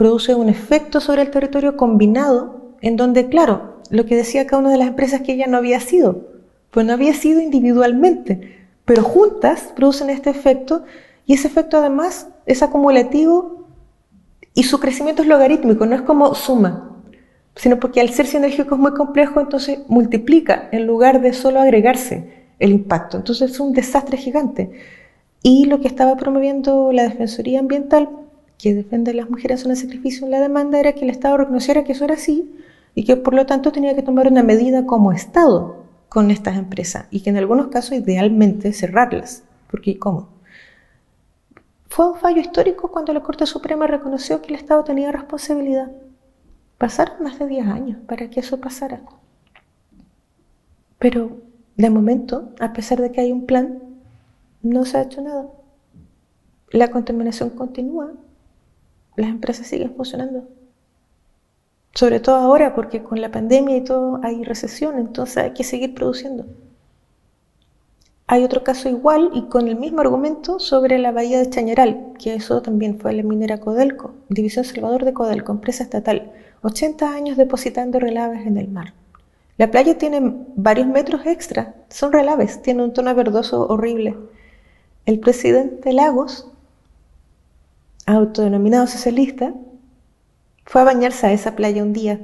produce 0.00 0.34
un 0.34 0.48
efecto 0.48 0.98
sobre 0.98 1.20
el 1.20 1.30
territorio 1.30 1.76
combinado 1.76 2.70
en 2.80 2.96
donde, 2.96 3.28
claro, 3.28 3.82
lo 3.90 4.06
que 4.06 4.16
decía 4.16 4.46
cada 4.46 4.62
una 4.62 4.70
de 4.70 4.78
las 4.78 4.88
empresas 4.88 5.20
que 5.20 5.34
ella 5.34 5.46
no 5.46 5.58
había 5.58 5.78
sido, 5.78 6.26
pues 6.70 6.86
no 6.86 6.94
había 6.94 7.12
sido 7.12 7.38
individualmente, 7.38 8.66
pero 8.86 9.02
juntas 9.02 9.74
producen 9.76 10.08
este 10.08 10.30
efecto 10.30 10.84
y 11.26 11.34
ese 11.34 11.48
efecto 11.48 11.76
además 11.76 12.28
es 12.46 12.62
acumulativo 12.62 13.66
y 14.54 14.62
su 14.62 14.80
crecimiento 14.80 15.20
es 15.20 15.28
logarítmico, 15.28 15.84
no 15.84 15.96
es 15.96 16.00
como 16.00 16.34
suma, 16.34 16.96
sino 17.54 17.78
porque 17.78 18.00
al 18.00 18.08
ser 18.08 18.26
sinérgico 18.26 18.76
es 18.76 18.80
muy 18.80 18.94
complejo, 18.94 19.38
entonces 19.38 19.80
multiplica 19.88 20.70
en 20.72 20.86
lugar 20.86 21.20
de 21.20 21.34
solo 21.34 21.60
agregarse 21.60 22.46
el 22.58 22.70
impacto. 22.70 23.18
Entonces 23.18 23.50
es 23.50 23.60
un 23.60 23.74
desastre 23.74 24.16
gigante. 24.16 24.70
Y 25.42 25.66
lo 25.66 25.78
que 25.82 25.88
estaba 25.88 26.16
promoviendo 26.16 26.90
la 26.90 27.02
Defensoría 27.02 27.60
Ambiental 27.60 28.08
que 28.60 28.74
defiende 28.74 29.12
a 29.12 29.14
las 29.14 29.30
mujeres 29.30 29.64
en 29.64 29.70
el 29.70 29.76
sacrificio 29.76 30.28
la 30.28 30.40
demanda 30.40 30.78
era 30.78 30.92
que 30.92 31.04
el 31.04 31.10
Estado 31.10 31.38
reconociera 31.38 31.84
que 31.84 31.92
eso 31.92 32.04
era 32.04 32.14
así 32.14 32.54
y 32.94 33.04
que 33.04 33.16
por 33.16 33.34
lo 33.34 33.46
tanto 33.46 33.72
tenía 33.72 33.94
que 33.94 34.02
tomar 34.02 34.28
una 34.28 34.42
medida 34.42 34.84
como 34.86 35.12
Estado 35.12 35.84
con 36.08 36.30
estas 36.30 36.56
empresas 36.56 37.06
y 37.10 37.20
que 37.22 37.30
en 37.30 37.36
algunos 37.36 37.68
casos 37.68 37.92
idealmente 37.92 38.72
cerrarlas. 38.72 39.44
Porque 39.70 39.98
¿cómo? 39.98 40.28
Fue 41.88 42.10
un 42.10 42.18
fallo 42.18 42.40
histórico 42.40 42.90
cuando 42.90 43.12
la 43.12 43.22
Corte 43.22 43.46
Suprema 43.46 43.86
reconoció 43.86 44.42
que 44.42 44.48
el 44.48 44.56
Estado 44.56 44.84
tenía 44.84 45.12
responsabilidad. 45.12 45.90
Pasaron 46.78 47.22
más 47.22 47.38
de 47.38 47.46
10 47.46 47.66
años 47.66 47.98
para 48.06 48.28
que 48.28 48.40
eso 48.40 48.60
pasara. 48.60 49.02
Pero 50.98 51.38
de 51.76 51.90
momento, 51.90 52.52
a 52.60 52.72
pesar 52.72 53.00
de 53.00 53.10
que 53.10 53.20
hay 53.20 53.32
un 53.32 53.46
plan, 53.46 53.80
no 54.62 54.84
se 54.84 54.98
ha 54.98 55.02
hecho 55.02 55.22
nada. 55.22 55.46
La 56.70 56.90
contaminación 56.90 57.50
continúa, 57.50 58.12
las 59.20 59.30
empresas 59.30 59.66
siguen 59.66 59.94
funcionando. 59.94 60.48
Sobre 61.94 62.20
todo 62.20 62.36
ahora, 62.36 62.74
porque 62.74 63.02
con 63.02 63.20
la 63.20 63.30
pandemia 63.30 63.76
y 63.76 63.84
todo 63.84 64.20
hay 64.22 64.44
recesión, 64.44 64.98
entonces 64.98 65.38
hay 65.38 65.52
que 65.52 65.64
seguir 65.64 65.94
produciendo. 65.94 66.46
Hay 68.26 68.44
otro 68.44 68.62
caso 68.62 68.88
igual 68.88 69.30
y 69.34 69.46
con 69.46 69.66
el 69.66 69.74
mismo 69.74 70.00
argumento 70.00 70.60
sobre 70.60 70.98
la 70.98 71.10
bahía 71.10 71.40
de 71.40 71.50
Chañaral, 71.50 72.12
que 72.16 72.34
eso 72.34 72.62
también 72.62 73.00
fue 73.00 73.12
la 73.12 73.24
minera 73.24 73.58
Codelco, 73.58 74.14
División 74.28 74.64
Salvador 74.64 75.04
de 75.04 75.12
Codelco, 75.12 75.50
empresa 75.50 75.82
estatal, 75.82 76.30
80 76.62 77.12
años 77.12 77.36
depositando 77.36 77.98
relaves 77.98 78.46
en 78.46 78.56
el 78.56 78.68
mar. 78.68 78.94
La 79.56 79.72
playa 79.72 79.98
tiene 79.98 80.20
varios 80.54 80.86
metros 80.86 81.26
extra, 81.26 81.74
son 81.88 82.12
relaves, 82.12 82.62
tiene 82.62 82.84
un 82.84 82.92
tono 82.92 83.12
verdoso 83.16 83.66
horrible. 83.66 84.16
El 85.06 85.18
presidente 85.18 85.92
Lagos, 85.92 86.46
autodenominado 88.16 88.86
socialista, 88.86 89.54
fue 90.64 90.80
a 90.80 90.84
bañarse 90.84 91.26
a 91.26 91.32
esa 91.32 91.56
playa 91.56 91.82
un 91.82 91.92
día 91.92 92.20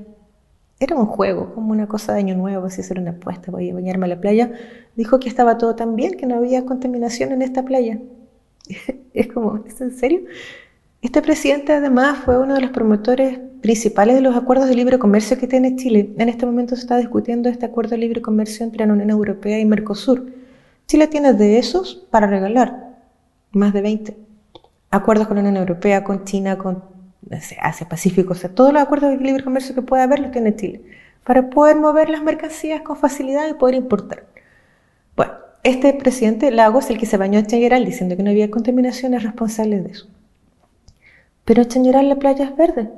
era 0.78 0.95
un 0.95 1.07
juego, 1.07 1.55
como 1.55 1.72
una 1.72 1.89
cosa 1.89 2.12
de 2.12 2.18
año 2.18 2.34
nuevo, 2.34 2.66
así 2.66 2.82
hacer 2.82 2.99
una 2.99 3.12
apuesta, 3.12 3.51
voy 3.51 3.70
a 3.70 3.74
bañarme 3.74 4.07
a 4.07 4.09
la 4.11 4.20
playa, 4.20 4.53
dijo 4.95 5.18
que 5.18 5.28
estaba 5.28 5.57
todo 5.57 5.74
tan 5.74 5.97
bien, 5.97 6.14
que 6.14 6.26
no 6.26 6.37
había 6.37 6.66
contaminación 6.66 7.32
en 7.32 7.43
esta 7.43 7.64
playa. 7.64 7.99
es 9.14 9.26
como, 9.28 9.64
¿es 9.66 9.80
en 9.80 9.97
serio? 9.97 10.20
Este 11.01 11.22
presidente 11.22 11.72
además 11.72 12.18
fue 12.24 12.39
uno 12.39 12.55
de 12.55 12.61
los 12.61 12.70
promotores 12.70 13.39
principales 13.62 14.16
de 14.16 14.20
los 14.20 14.37
acuerdos 14.37 14.68
de 14.68 14.74
libre 14.74 14.99
comercio 14.99 15.39
que 15.39 15.47
tiene 15.47 15.76
Chile. 15.76 16.11
En 16.18 16.28
este 16.28 16.45
momento 16.45 16.74
se 16.74 16.82
está 16.82 16.99
discutiendo 16.99 17.49
este 17.49 17.64
acuerdo 17.64 17.91
de 17.91 17.99
libre 17.99 18.20
comercio 18.20 18.64
entre 18.64 18.84
la 18.87 18.93
Unión 18.93 19.11
Europea 19.11 19.59
y 19.59 19.64
Mercosur. 19.64 20.26
Chile 20.87 21.07
tiene 21.07 21.32
de 21.32 21.59
esos 21.59 22.07
para 22.11 22.26
regalar, 22.26 22.99
más 23.53 23.72
de 23.72 23.80
20. 23.80 24.26
Acuerdos 24.97 25.26
con 25.26 25.36
la 25.36 25.42
Unión 25.42 25.57
Europea, 25.57 26.05
con 26.05 26.24
China, 26.24 26.59
con 26.59 26.82
Asia 27.30 27.88
Pacífico, 27.88 28.32
o 28.32 28.36
sea, 28.36 28.51
todos 28.51 28.72
los 28.72 28.82
acuerdos 28.82 29.11
de 29.11 29.16
libre 29.18 29.44
comercio 29.44 29.74
que 29.74 29.82
pueda 29.82 30.05
haber 30.05 30.20
los 30.20 30.30
tiene 30.30 30.55
Chile, 30.55 30.82
para 31.24 31.51
poder 31.51 31.76
mover 31.76 32.09
las 32.09 32.22
mercancías 32.22 32.82
con 32.82 32.97
facilidad 32.97 33.49
y 33.49 33.55
poder 33.55 33.74
importar. 33.74 34.24
Bueno, 35.16 35.32
este 35.64 35.92
presidente 35.94 36.51
Lagos, 36.51 36.90
el 36.90 36.99
que 36.99 37.07
se 37.07 37.16
bañó 37.16 37.38
en 37.38 37.47
Chañaral 37.47 37.84
diciendo 37.84 38.16
que 38.16 38.22
no 38.22 38.30
había 38.30 38.51
contaminación, 38.51 39.14
es 39.14 39.22
responsable 39.22 39.80
de 39.80 39.90
eso. 39.90 40.07
Pero 41.44 41.64
Chañaral 41.64 42.09
la 42.09 42.16
playa 42.16 42.44
es 42.44 42.57
verde. 42.57 42.90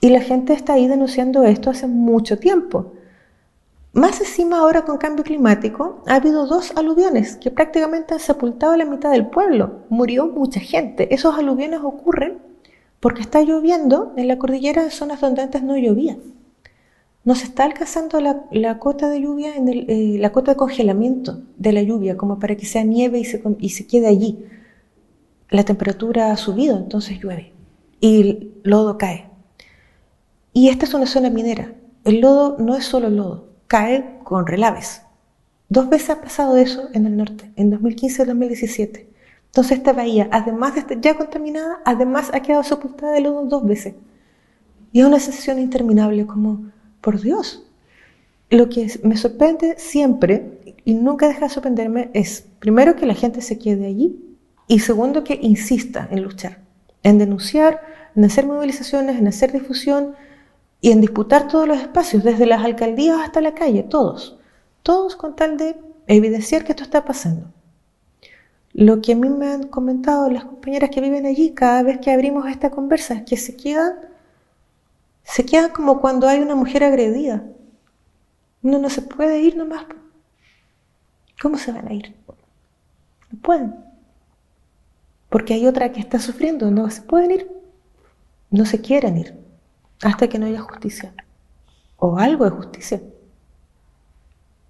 Y 0.00 0.10
la 0.10 0.20
gente 0.20 0.52
está 0.52 0.74
ahí 0.74 0.86
denunciando 0.86 1.44
esto 1.44 1.70
hace 1.70 1.86
mucho 1.86 2.38
tiempo. 2.38 2.92
Más 3.94 4.20
encima 4.20 4.58
ahora 4.58 4.84
con 4.84 4.98
cambio 4.98 5.24
climático, 5.24 6.02
ha 6.06 6.16
habido 6.16 6.46
dos 6.46 6.72
aluviones 6.76 7.36
que 7.36 7.50
prácticamente 7.50 8.12
han 8.12 8.20
sepultado 8.20 8.76
la 8.76 8.84
mitad 8.84 9.12
del 9.12 9.28
pueblo. 9.28 9.84
Murió 9.88 10.26
mucha 10.26 10.60
gente. 10.60 11.14
Esos 11.14 11.38
aluviones 11.38 11.80
ocurren 11.82 12.38
porque 13.00 13.22
está 13.22 13.40
lloviendo 13.42 14.12
en 14.16 14.28
la 14.28 14.38
cordillera 14.38 14.82
en 14.82 14.90
zonas 14.90 15.20
donde 15.20 15.42
antes 15.42 15.62
no 15.62 15.76
llovía. 15.78 16.18
No 17.22 17.34
se 17.34 17.44
está 17.44 17.64
alcanzando 17.64 18.20
la, 18.20 18.78
cota 18.78 19.08
de 19.08 19.20
lluvia, 19.20 19.56
en 19.56 19.68
eh, 19.68 20.16
la 20.18 20.32
cota 20.32 20.52
de 20.52 20.56
congelamiento 20.56 21.42
de 21.56 21.72
la 21.72 21.82
lluvia, 21.82 22.16
como 22.16 22.38
para 22.38 22.56
que 22.56 22.66
sea 22.66 22.84
nieve 22.84 23.20
y 23.20 23.24
se, 23.24 23.42
y 23.60 23.70
se 23.70 23.86
quede 23.86 24.08
allí. 24.08 24.44
La 25.48 25.64
temperatura 25.64 26.32
ha 26.32 26.36
subido, 26.36 26.76
entonces 26.76 27.18
llueve 27.20 27.54
y 28.04 28.20
el 28.20 28.52
lodo 28.64 28.98
cae. 28.98 29.30
Y 30.52 30.68
esta 30.68 30.84
es 30.84 30.92
una 30.92 31.06
zona 31.06 31.30
minera. 31.30 31.72
El 32.04 32.20
lodo 32.20 32.56
no 32.58 32.76
es 32.76 32.84
solo 32.84 33.08
lodo, 33.08 33.53
cae 33.66 34.18
con 34.24 34.46
relaves. 34.46 35.02
Dos 35.68 35.88
veces 35.88 36.10
ha 36.10 36.20
pasado 36.20 36.56
eso 36.56 36.88
en 36.92 37.06
el 37.06 37.16
norte, 37.16 37.50
en 37.56 37.70
2015 37.70 38.22
y 38.22 38.26
2017. 38.26 39.08
Entonces 39.46 39.78
esta 39.78 39.92
bahía, 39.92 40.28
además 40.32 40.74
de 40.74 40.80
estar 40.80 41.00
ya 41.00 41.16
contaminada, 41.16 41.80
además 41.84 42.30
ha 42.32 42.40
quedado 42.40 42.64
sepultada 42.64 43.12
de 43.12 43.20
lodo 43.20 43.44
dos 43.46 43.64
veces. 43.66 43.94
Y 44.92 45.00
es 45.00 45.06
una 45.06 45.20
sensación 45.20 45.58
interminable, 45.58 46.26
como, 46.26 46.70
por 47.00 47.20
Dios. 47.20 47.66
Lo 48.50 48.68
que 48.68 48.90
me 49.02 49.16
sorprende 49.16 49.76
siempre, 49.78 50.76
y 50.84 50.94
nunca 50.94 51.28
deja 51.28 51.46
de 51.46 51.48
sorprenderme, 51.48 52.10
es 52.14 52.46
primero 52.58 52.94
que 52.96 53.06
la 53.06 53.14
gente 53.14 53.40
se 53.40 53.58
quede 53.58 53.86
allí, 53.86 54.36
y 54.68 54.80
segundo 54.80 55.24
que 55.24 55.38
insista 55.40 56.08
en 56.10 56.22
luchar, 56.22 56.60
en 57.02 57.18
denunciar, 57.18 57.80
en 58.16 58.24
hacer 58.24 58.46
movilizaciones, 58.46 59.18
en 59.18 59.28
hacer 59.28 59.52
difusión 59.52 60.14
y 60.84 60.92
en 60.92 61.00
disputar 61.00 61.48
todos 61.48 61.66
los 61.66 61.78
espacios, 61.78 62.22
desde 62.22 62.44
las 62.44 62.62
alcaldías 62.62 63.18
hasta 63.18 63.40
la 63.40 63.54
calle, 63.54 63.84
todos. 63.84 64.38
Todos 64.82 65.16
con 65.16 65.34
tal 65.34 65.56
de 65.56 65.80
evidenciar 66.06 66.62
que 66.62 66.72
esto 66.72 66.82
está 66.82 67.06
pasando. 67.06 67.46
Lo 68.74 69.00
que 69.00 69.12
a 69.12 69.16
mí 69.16 69.30
me 69.30 69.46
han 69.46 69.68
comentado 69.68 70.28
las 70.28 70.44
compañeras 70.44 70.90
que 70.90 71.00
viven 71.00 71.24
allí 71.24 71.54
cada 71.54 71.82
vez 71.82 72.00
que 72.00 72.10
abrimos 72.10 72.46
esta 72.48 72.70
conversa 72.70 73.14
es 73.14 73.22
que 73.22 73.38
se 73.38 73.56
quedan, 73.56 73.94
se 75.22 75.46
quedan 75.46 75.70
como 75.70 76.02
cuando 76.02 76.28
hay 76.28 76.40
una 76.40 76.54
mujer 76.54 76.84
agredida. 76.84 77.44
Uno 78.62 78.78
no 78.78 78.90
se 78.90 79.00
puede 79.00 79.40
ir 79.40 79.56
nomás. 79.56 79.86
¿Cómo 81.40 81.56
se 81.56 81.72
van 81.72 81.88
a 81.88 81.94
ir? 81.94 82.14
No 83.30 83.38
pueden. 83.40 83.74
Porque 85.30 85.54
hay 85.54 85.66
otra 85.66 85.92
que 85.92 86.00
está 86.00 86.18
sufriendo, 86.18 86.70
no 86.70 86.90
se 86.90 87.00
pueden 87.00 87.30
ir. 87.30 87.50
No 88.50 88.66
se 88.66 88.82
quieren 88.82 89.16
ir 89.16 89.43
hasta 90.04 90.28
que 90.28 90.38
no 90.38 90.46
haya 90.46 90.60
justicia. 90.60 91.12
O 91.96 92.18
algo 92.18 92.44
de 92.44 92.50
justicia. 92.50 93.00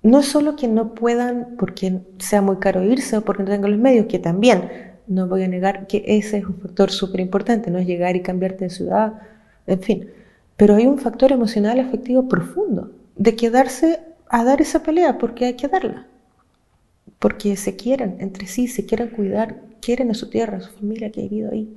No 0.03 0.21
es 0.21 0.27
solo 0.27 0.55
que 0.55 0.69
no 0.69 0.95
puedan 0.95 1.57
porque 1.59 2.01
sea 2.19 2.41
muy 2.41 2.57
caro 2.59 2.85
irse 2.85 3.17
o 3.17 3.25
porque 3.25 3.43
no 3.43 3.51
tengan 3.51 3.73
los 3.73 3.81
medios, 3.81 4.07
que 4.07 4.19
también, 4.19 4.71
no 5.07 5.27
voy 5.27 5.43
a 5.43 5.49
negar 5.49 5.87
que 5.87 6.05
ese 6.07 6.39
es 6.39 6.45
un 6.45 6.61
factor 6.61 6.91
súper 6.91 7.21
importante, 7.21 7.71
no 7.71 7.79
es 7.79 7.87
llegar 7.87 8.15
y 8.15 8.23
cambiarte 8.23 8.65
de 8.65 8.71
ciudad, 8.71 9.15
en 9.67 9.81
fin, 9.81 10.11
pero 10.57 10.77
hay 10.77 10.87
un 10.87 10.99
factor 10.99 11.33
emocional, 11.33 11.81
afectivo 11.81 12.29
profundo 12.29 12.91
de 13.17 13.35
quedarse 13.35 14.01
a 14.29 14.45
dar 14.45 14.61
esa 14.61 14.83
pelea 14.83 15.19
porque 15.19 15.47
hay 15.47 15.55
que 15.55 15.69
darla, 15.69 16.07
porque 17.19 17.57
se 17.57 17.77
quieren 17.77 18.17
entre 18.21 18.47
sí, 18.47 18.69
se 18.69 18.85
quieren 18.85 19.09
cuidar, 19.09 19.57
quieren 19.81 20.11
a 20.11 20.15
su 20.15 20.29
tierra, 20.29 20.59
a 20.59 20.61
su 20.61 20.71
familia 20.73 21.11
que 21.11 21.21
ha 21.21 21.25
vivido 21.25 21.51
ahí, 21.51 21.75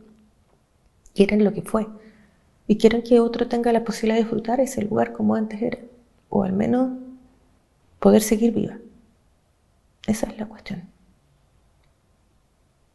quieren 1.16 1.46
lo 1.46 1.54
que 1.54 1.62
fue 1.62 1.88
y 2.68 2.78
quieren 2.78 3.02
que 3.02 3.20
otro 3.20 3.48
tenga 3.48 3.72
la 3.72 3.84
posibilidad 3.84 4.18
de 4.18 4.24
disfrutar 4.24 4.60
ese 4.60 4.82
lugar 4.84 5.14
como 5.14 5.36
antes 5.36 5.62
era, 5.62 5.80
o 6.30 6.44
al 6.44 6.52
menos 6.52 6.92
poder 8.00 8.22
seguir 8.22 8.54
viva. 8.54 8.78
Esa 10.06 10.28
es 10.28 10.38
la 10.38 10.46
cuestión. 10.46 10.84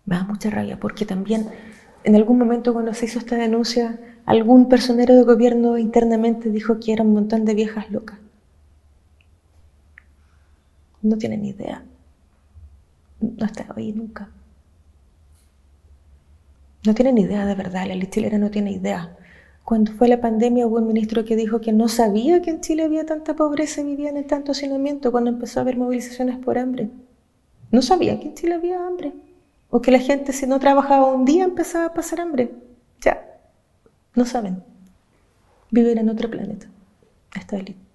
Me 0.04 0.16
da 0.16 0.24
mucha 0.24 0.50
rabia 0.50 0.78
porque 0.78 1.06
también 1.06 1.48
en 2.04 2.16
algún 2.16 2.38
momento 2.38 2.72
cuando 2.72 2.92
se 2.92 3.06
hizo 3.06 3.18
esta 3.18 3.36
denuncia, 3.36 3.98
algún 4.26 4.68
personero 4.68 5.14
de 5.14 5.22
gobierno 5.22 5.78
internamente 5.78 6.50
dijo 6.50 6.78
que 6.78 6.92
era 6.92 7.02
un 7.02 7.14
montón 7.14 7.44
de 7.44 7.54
viejas 7.54 7.90
locas. 7.90 8.18
No 11.00 11.16
tienen 11.16 11.44
idea. 11.44 11.82
No 13.20 13.46
está 13.46 13.66
ahí 13.74 13.92
nunca. 13.92 14.28
No 16.84 16.94
tienen 16.94 17.16
idea 17.18 17.46
de 17.46 17.54
verdad, 17.54 17.86
la 17.86 18.10
chilena 18.10 18.38
no 18.38 18.50
tiene 18.50 18.72
idea 18.72 19.16
cuando 19.64 19.92
fue 19.92 20.08
la 20.08 20.20
pandemia 20.20 20.66
hubo 20.66 20.78
un 20.78 20.88
ministro 20.88 21.24
que 21.24 21.36
dijo 21.36 21.60
que 21.60 21.72
no 21.72 21.88
sabía 21.88 22.42
que 22.42 22.50
en 22.50 22.60
Chile 22.60 22.82
había 22.82 23.06
tanta 23.06 23.36
pobreza 23.36 23.80
y 23.80 23.84
vivían 23.84 24.16
en 24.16 24.26
tanto 24.26 24.52
hacinamiento 24.52 25.12
cuando 25.12 25.30
empezó 25.30 25.60
a 25.60 25.62
haber 25.62 25.76
movilizaciones 25.76 26.38
por 26.38 26.58
hambre. 26.58 26.90
No 27.70 27.80
sabía 27.80 28.18
que 28.18 28.28
en 28.28 28.34
Chile 28.34 28.54
había 28.54 28.86
hambre. 28.86 29.12
O 29.70 29.80
que 29.80 29.90
la 29.90 29.98
gente 29.98 30.32
si 30.32 30.46
no 30.46 30.58
trabajaba 30.58 31.12
un 31.12 31.24
día 31.24 31.44
empezaba 31.44 31.86
a 31.86 31.94
pasar 31.94 32.20
hambre. 32.20 32.50
Ya, 33.00 33.24
no 34.14 34.26
saben. 34.26 34.62
Viven 35.70 35.98
en 35.98 36.10
otro 36.10 36.30
planeta. 36.30 36.66
Está 37.34 37.56
élite. 37.56 37.91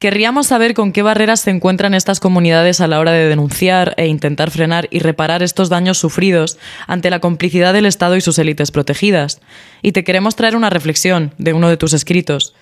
Querríamos 0.00 0.46
saber 0.46 0.72
con 0.72 0.92
qué 0.92 1.02
barreras 1.02 1.40
se 1.40 1.50
encuentran 1.50 1.92
estas 1.92 2.20
comunidades 2.20 2.80
a 2.80 2.86
la 2.86 3.00
hora 3.00 3.12
de 3.12 3.28
denunciar 3.28 3.92
e 3.98 4.06
intentar 4.06 4.50
frenar 4.50 4.88
y 4.90 5.00
reparar 5.00 5.42
estos 5.42 5.68
daños 5.68 5.98
sufridos 5.98 6.58
ante 6.86 7.10
la 7.10 7.20
complicidad 7.20 7.74
del 7.74 7.84
Estado 7.84 8.16
y 8.16 8.22
sus 8.22 8.38
élites 8.38 8.70
protegidas. 8.70 9.42
Y 9.82 9.92
te 9.92 10.02
queremos 10.02 10.36
traer 10.36 10.56
una 10.56 10.70
reflexión 10.70 11.34
de 11.36 11.52
uno 11.52 11.68
de 11.68 11.76
tus 11.76 11.92
escritos. 11.92 12.54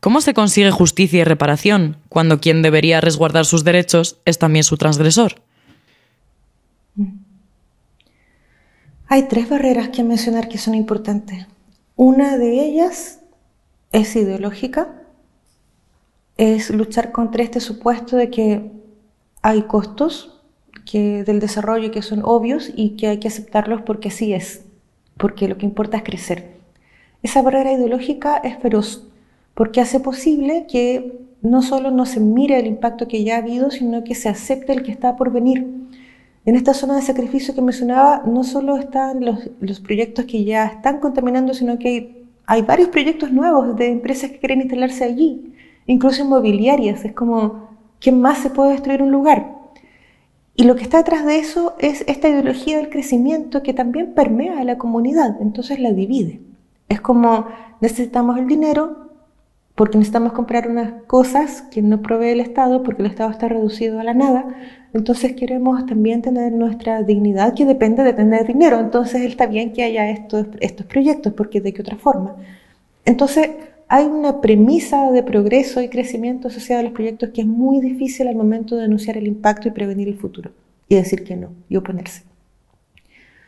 ¿Cómo 0.00 0.22
se 0.22 0.32
consigue 0.32 0.70
justicia 0.70 1.20
y 1.20 1.24
reparación 1.24 1.98
cuando 2.08 2.40
quien 2.40 2.62
debería 2.62 3.02
resguardar 3.02 3.44
sus 3.44 3.62
derechos 3.62 4.16
es 4.24 4.38
también 4.38 4.64
su 4.64 4.78
transgresor? 4.78 5.42
Hay 9.06 9.28
tres 9.28 9.50
barreras 9.50 9.90
que 9.90 10.02
mencionar 10.02 10.48
que 10.48 10.56
son 10.56 10.74
importantes. 10.74 11.46
Una 11.94 12.38
de 12.38 12.64
ellas 12.64 13.20
es 13.92 14.16
ideológica 14.16 15.02
es 16.36 16.70
luchar 16.70 17.12
contra 17.12 17.42
este 17.42 17.60
supuesto 17.60 18.16
de 18.16 18.30
que 18.30 18.70
hay 19.42 19.62
costos 19.62 20.32
del 20.92 21.40
desarrollo 21.40 21.90
que 21.90 22.02
son 22.02 22.22
obvios 22.24 22.70
y 22.74 22.90
que 22.90 23.08
hay 23.08 23.18
que 23.18 23.28
aceptarlos 23.28 23.82
porque 23.82 24.08
así 24.08 24.32
es, 24.32 24.64
porque 25.16 25.48
lo 25.48 25.58
que 25.58 25.66
importa 25.66 25.96
es 25.96 26.04
crecer. 26.04 26.56
Esa 27.22 27.42
barrera 27.42 27.72
ideológica 27.72 28.36
es 28.36 28.56
feroz 28.58 29.08
porque 29.54 29.80
hace 29.80 29.98
posible 30.00 30.66
que 30.70 31.18
no 31.42 31.62
solo 31.62 31.90
no 31.90 32.06
se 32.06 32.20
mire 32.20 32.58
el 32.58 32.66
impacto 32.66 33.08
que 33.08 33.24
ya 33.24 33.36
ha 33.36 33.38
habido, 33.38 33.70
sino 33.70 34.04
que 34.04 34.14
se 34.14 34.28
acepte 34.28 34.72
el 34.72 34.82
que 34.82 34.92
está 34.92 35.16
por 35.16 35.32
venir. 35.32 35.66
En 36.44 36.54
esta 36.54 36.72
zona 36.72 36.94
de 36.94 37.02
sacrificio 37.02 37.54
que 37.54 37.62
mencionaba, 37.62 38.22
no 38.24 38.44
solo 38.44 38.76
están 38.76 39.24
los, 39.24 39.80
proyectos 39.80 40.26
que 40.26 40.44
ya 40.44 40.66
están 40.66 41.00
contaminando, 41.00 41.52
sino 41.54 41.78
que 41.78 42.24
hay 42.46 42.62
varios 42.62 42.90
proyectos 42.90 43.32
nuevos 43.32 43.76
de 43.76 43.88
empresas 43.88 44.30
que 44.30 44.38
quieren 44.38 44.60
instalarse 44.60 45.04
allí 45.04 45.55
incluso 45.86 46.22
inmobiliarias. 46.22 47.04
Es 47.04 47.12
como, 47.12 47.68
¿qué 48.00 48.12
más 48.12 48.38
se 48.38 48.50
puede 48.50 48.72
destruir 48.72 49.02
un 49.02 49.12
lugar? 49.12 49.56
Y 50.54 50.64
lo 50.64 50.74
que 50.74 50.82
está 50.82 50.98
detrás 50.98 51.26
de 51.26 51.38
eso 51.38 51.74
es 51.78 52.02
esta 52.06 52.28
ideología 52.28 52.78
del 52.78 52.88
crecimiento 52.88 53.62
que 53.62 53.74
también 53.74 54.14
permea 54.14 54.58
a 54.58 54.64
la 54.64 54.78
comunidad, 54.78 55.36
entonces 55.40 55.78
la 55.78 55.92
divide. 55.92 56.40
Es 56.88 57.00
como 57.00 57.46
necesitamos 57.82 58.38
el 58.38 58.46
dinero 58.46 59.10
porque 59.74 59.98
necesitamos 59.98 60.32
comprar 60.32 60.70
unas 60.70 61.02
cosas 61.02 61.60
que 61.70 61.82
no 61.82 62.00
provee 62.00 62.30
el 62.30 62.40
Estado 62.40 62.82
porque 62.82 63.02
el 63.02 63.10
Estado 63.10 63.30
está 63.30 63.48
reducido 63.48 64.00
a 64.00 64.04
la 64.04 64.14
nada, 64.14 64.46
entonces 64.94 65.34
queremos 65.34 65.84
también 65.84 66.22
tener 66.22 66.52
nuestra 66.52 67.02
dignidad 67.02 67.52
que 67.52 67.66
depende 67.66 68.02
de 68.02 68.14
tener 68.14 68.46
dinero, 68.46 68.80
entonces 68.80 69.20
está 69.20 69.44
bien 69.44 69.74
que 69.74 69.82
haya 69.84 70.08
estos, 70.08 70.46
estos 70.60 70.86
proyectos 70.86 71.34
porque 71.34 71.60
de 71.60 71.74
qué 71.74 71.82
otra 71.82 71.96
forma. 71.96 72.36
Entonces 73.04 73.50
hay 73.88 74.04
una 74.04 74.40
premisa 74.40 75.10
de 75.12 75.22
progreso 75.22 75.80
y 75.80 75.88
crecimiento 75.88 76.48
asociada 76.48 76.80
a 76.80 76.84
los 76.84 76.92
proyectos 76.92 77.30
que 77.30 77.42
es 77.42 77.46
muy 77.46 77.80
difícil 77.80 78.26
al 78.28 78.34
momento 78.34 78.76
de 78.76 78.82
denunciar 78.82 79.16
el 79.16 79.26
impacto 79.26 79.68
y 79.68 79.72
prevenir 79.72 80.08
el 80.08 80.18
futuro 80.18 80.50
y 80.88 80.96
decir 80.96 81.24
que 81.24 81.36
no 81.36 81.50
y 81.68 81.76
oponerse. 81.76 82.22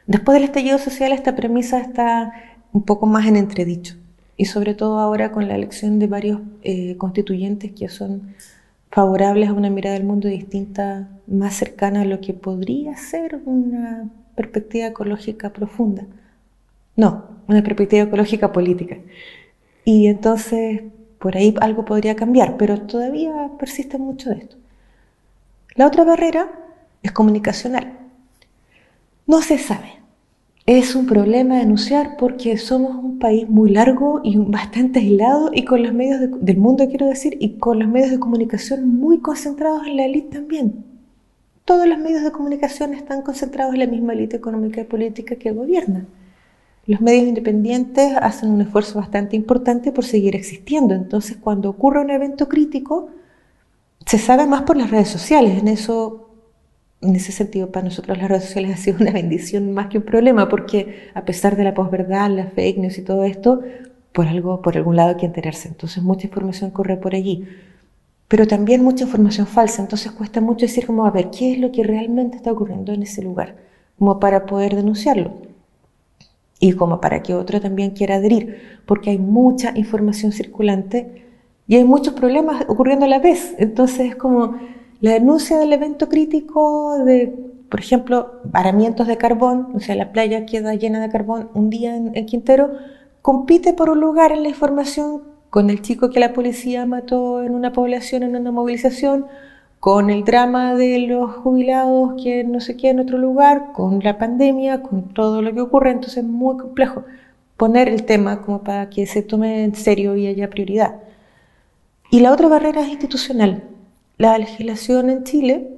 Después 0.07 0.35
del 0.35 0.45
estallido 0.45 0.79
social 0.79 1.13
esta 1.13 1.35
premisa 1.35 1.81
está 1.81 2.33
un 2.73 2.83
poco 2.83 3.07
más 3.07 3.27
en 3.27 3.37
entredicho 3.37 3.97
y 4.37 4.45
sobre 4.45 4.75
todo 4.75 5.01
ahora 5.01 5.33
con 5.33 5.49
la 5.49 5.57
elección 5.57 5.99
de 5.99 6.07
varios 6.07 6.41
eh, 6.63 6.97
constituyentes 6.97 7.73
que 7.73 7.89
son 7.89 8.35
favorables 8.91 9.49
a 9.49 9.53
una 9.53 9.71
mirada 9.71 9.97
del 9.97 10.07
mundo 10.07 10.29
distinta, 10.29 11.09
más 11.27 11.55
cercana 11.55 12.03
a 12.03 12.05
lo 12.05 12.21
que 12.21 12.33
podría 12.33 12.97
ser 12.97 13.41
una 13.45 14.09
perspectiva 14.35 14.87
ecológica 14.87 15.53
profunda. 15.53 16.07
No, 16.97 17.27
una 17.49 17.63
perspectiva 17.63 18.05
ecológica 18.05 18.53
política. 18.53 18.99
Y 19.89 20.07
entonces 20.09 20.83
por 21.19 21.37
ahí 21.39 21.55
algo 21.63 21.87
podría 21.87 22.15
cambiar, 22.15 22.59
pero 22.59 22.83
todavía 22.83 23.33
persiste 23.59 23.97
mucho 23.97 24.29
de 24.29 24.37
esto. 24.37 24.57
La 25.77 25.87
otra 25.87 26.05
barrera 26.05 26.51
es 27.03 27.13
comunicacional. 27.13 27.99
No 29.27 29.41
se 29.41 29.57
sabe 29.57 29.99
es 30.69 30.95
un 30.95 31.07
problema 31.07 31.57
denunciar 31.57 32.19
porque 32.19 32.59
somos 32.59 33.03
un 33.03 33.19
país 33.19 33.49
muy 33.49 33.71
largo 33.71 34.21
y 34.23 34.37
bastante 34.37 34.99
aislado 34.99 35.51
y 35.55 35.65
con 35.65 35.83
los 35.83 35.95
medios 35.95 36.21
del 36.43 36.59
mundo, 36.59 36.87
quiero 36.91 37.07
decir, 37.07 37.39
y 37.41 37.55
con 37.55 37.79
los 37.79 37.89
medios 37.89 38.11
de 38.11 38.19
comunicación 38.19 38.87
muy 38.87 39.21
concentrados 39.21 39.87
en 39.87 39.97
la 39.97 40.05
élite 40.05 40.37
también. 40.37 40.85
Todos 41.65 41.89
los 41.89 41.97
medios 41.97 42.23
de 42.23 42.33
comunicación 42.33 42.93
están 42.93 43.23
concentrados 43.23 43.73
en 43.73 43.81
la 43.81 43.87
misma 43.87 44.13
élite 44.13 44.37
económica 44.37 44.83
y 44.83 44.85
política 44.85 45.37
que 45.37 45.53
gobierna. 45.53 46.05
Los 46.89 47.03
medios 47.03 47.29
independientes 47.29 48.15
hacen 48.19 48.49
un 48.51 48.63
esfuerzo 48.63 48.99
bastante 48.99 49.37
importante 49.37 49.93
por 49.93 50.07
seguir 50.07 50.35
existiendo. 50.35 50.95
Entonces, 50.95 51.37
cuando 51.37 51.69
ocurre 51.69 52.01
un 52.01 52.09
evento 52.09 52.49
crítico, 52.49 53.11
se 54.07 54.17
sabe 54.17 54.47
más 54.47 54.63
por 54.63 54.79
las 54.79 54.91
redes 54.91 55.09
sociales. 55.09 55.59
En 55.59 55.69
eso 55.69 56.31
en 57.03 57.15
ese 57.15 57.31
sentido, 57.31 57.71
para 57.71 57.85
nosotros 57.85 58.17
las 58.17 58.29
redes 58.29 58.45
sociales 58.45 58.73
ha 58.75 58.77
sido 58.79 58.97
una 59.03 59.13
bendición 59.13 59.71
más 59.73 59.89
que 59.89 59.99
un 59.99 60.05
problema, 60.05 60.49
porque 60.49 61.11
a 61.13 61.27
pesar 61.27 61.57
de 61.57 61.65
la 61.65 61.75
posverdad, 61.75 62.31
las 62.31 62.55
fake 62.55 62.79
news 62.79 62.97
y 62.97 63.03
todo 63.03 63.23
esto, 63.25 63.61
por 64.13 64.27
algo, 64.27 64.63
por 64.63 64.79
algún 64.79 64.97
lado 64.97 65.11
hay 65.11 65.17
que 65.17 65.27
enterarse. 65.27 65.69
Entonces 65.69 66.03
mucha 66.03 66.27
información 66.27 66.71
corre 66.71 66.97
por 66.97 67.15
allí, 67.15 67.47
pero 68.29 68.47
también 68.47 68.83
mucha 68.83 69.05
información 69.05 69.47
falsa. 69.47 69.83
Entonces 69.83 70.11
cuesta 70.13 70.41
mucho 70.41 70.65
decir 70.65 70.87
como 70.87 71.05
a 71.05 71.11
ver 71.11 71.29
qué 71.29 71.53
es 71.53 71.59
lo 71.59 71.71
que 71.71 71.83
realmente 71.83 72.39
está 72.39 72.51
ocurriendo 72.51 72.95
en 72.95 73.03
ese 73.03 73.21
lugar, 73.21 73.57
como 73.99 74.19
para 74.19 74.47
poder 74.47 74.75
denunciarlo 74.75 75.48
y 76.61 76.73
como 76.73 77.01
para 77.01 77.23
que 77.23 77.35
otro 77.35 77.61
también 77.61 77.91
quiera 77.91 78.17
adherir, 78.17 78.81
porque 78.87 79.11
hay 79.11 79.19
mucha 79.19 79.77
información 79.77 80.33
circulante 80.33 81.25
y 81.67 81.77
hay 81.77 81.85
muchos 81.85 82.15
problemas 82.15 82.65
ocurriendo 82.69 83.05
a 83.05 83.09
la 83.09 83.19
vez. 83.19 83.55
Entonces 83.59 84.01
es 84.11 84.17
como 84.17 84.57
la 85.01 85.13
denuncia 85.13 85.59
del 85.59 85.73
evento 85.73 86.09
crítico 86.09 86.99
de, 87.05 87.33
por 87.69 87.81
ejemplo, 87.81 88.41
varamientos 88.45 89.07
de 89.07 89.17
carbón, 89.17 89.69
o 89.75 89.81
sea, 89.81 89.95
la 89.95 90.11
playa 90.11 90.47
queda 90.47 90.75
llena 90.75 91.01
de 91.01 91.11
carbón 91.11 91.51
un 91.55 91.71
día 91.71 91.95
en, 91.95 92.27
Quintero, 92.27 92.73
compite 93.23 93.75
por 93.75 93.91
un 93.91 94.01
lugar 94.01 94.33
en 94.33 94.43
la 94.43 94.49
información 94.49 95.23
con 95.51 95.71
el 95.71 95.81
chico 95.83 96.11
que 96.11 96.21
la 96.21 96.33
policía 96.33 96.85
mató 96.87 97.43
en 97.43 97.55
una 97.55 97.73
población 97.73 98.23
en 98.23 98.37
una 98.37 98.51
movilización, 98.51 99.27
con 99.81 100.11
el 100.11 100.25
drama 100.25 100.75
de 100.75 100.99
los 101.01 101.31
jubilados 101.37 102.21
que 102.23 102.45
no 102.45 102.61
sé 102.61 102.77
qué 102.77 102.91
en 102.91 103.01
otro 103.01 103.19
lugar, 103.19 103.73
con 103.73 104.01
la 104.01 104.19
pandemia, 104.19 104.83
con 104.83 105.15
todo 105.15 105.41
lo 105.43 105.55
que 105.55 105.61
ocurre, 105.61 105.91
entonces 105.91 106.19
es 106.19 106.25
muy 106.25 106.57
complejo 106.57 107.05
poner 107.57 107.89
el 107.89 108.05
tema 108.05 108.43
como 108.43 108.63
para 108.63 108.91
que 108.91 109.07
se 109.07 109.23
tome 109.23 109.65
en 109.65 109.75
serio 109.75 110.17
y 110.17 110.27
haya 110.27 110.51
prioridad. 110.51 110.97
Y 112.11 112.21
la 112.21 112.33
otra 112.33 112.49
barrera 112.49 112.83
es 112.83 112.89
institucional. 112.89 113.65
La 114.17 114.37
legislación 114.39 115.11
en 115.11 115.25
Chile, 115.25 115.69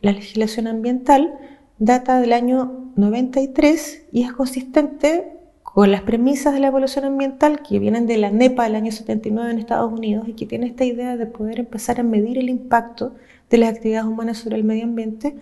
la 0.00 0.12
legislación 0.12 0.66
ambiental, 0.66 1.38
data 1.78 2.20
del 2.20 2.32
año 2.32 2.90
93 2.96 4.06
y 4.12 4.22
es 4.22 4.32
consistente 4.32 5.32
con 5.62 5.90
las 5.90 6.02
premisas 6.02 6.54
de 6.54 6.60
la 6.60 6.68
evaluación 6.68 7.04
ambiental 7.04 7.60
que 7.62 7.78
vienen 7.78 8.06
de 8.06 8.16
la 8.16 8.30
NEPA 8.30 8.64
del 8.64 8.76
año 8.76 8.92
79 8.92 9.50
en 9.50 9.58
Estados 9.58 9.92
Unidos 9.92 10.26
y 10.26 10.32
que 10.32 10.46
tiene 10.46 10.66
esta 10.66 10.84
idea 10.84 11.16
de 11.16 11.26
poder 11.26 11.60
empezar 11.60 12.00
a 12.00 12.02
medir 12.02 12.38
el 12.38 12.48
impacto 12.48 13.12
de 13.50 13.58
las 13.58 13.70
actividades 13.70 14.06
humanas 14.06 14.38
sobre 14.38 14.56
el 14.56 14.64
medio 14.64 14.84
ambiente, 14.84 15.36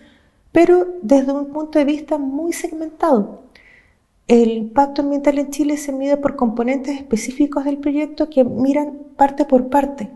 pero 0.52 0.86
desde 1.02 1.32
un 1.32 1.46
punto 1.46 1.78
de 1.78 1.84
vista 1.84 2.18
muy 2.18 2.52
segmentado. 2.52 3.42
El 4.26 4.52
impacto 4.52 5.02
ambiental 5.02 5.38
en 5.38 5.50
Chile 5.50 5.76
se 5.76 5.92
mide 5.92 6.16
por 6.16 6.36
componentes 6.36 6.96
específicos 6.96 7.64
del 7.64 7.78
proyecto 7.78 8.30
que 8.30 8.44
miran 8.44 8.98
parte 9.16 9.44
por 9.44 9.68
parte, 9.68 10.10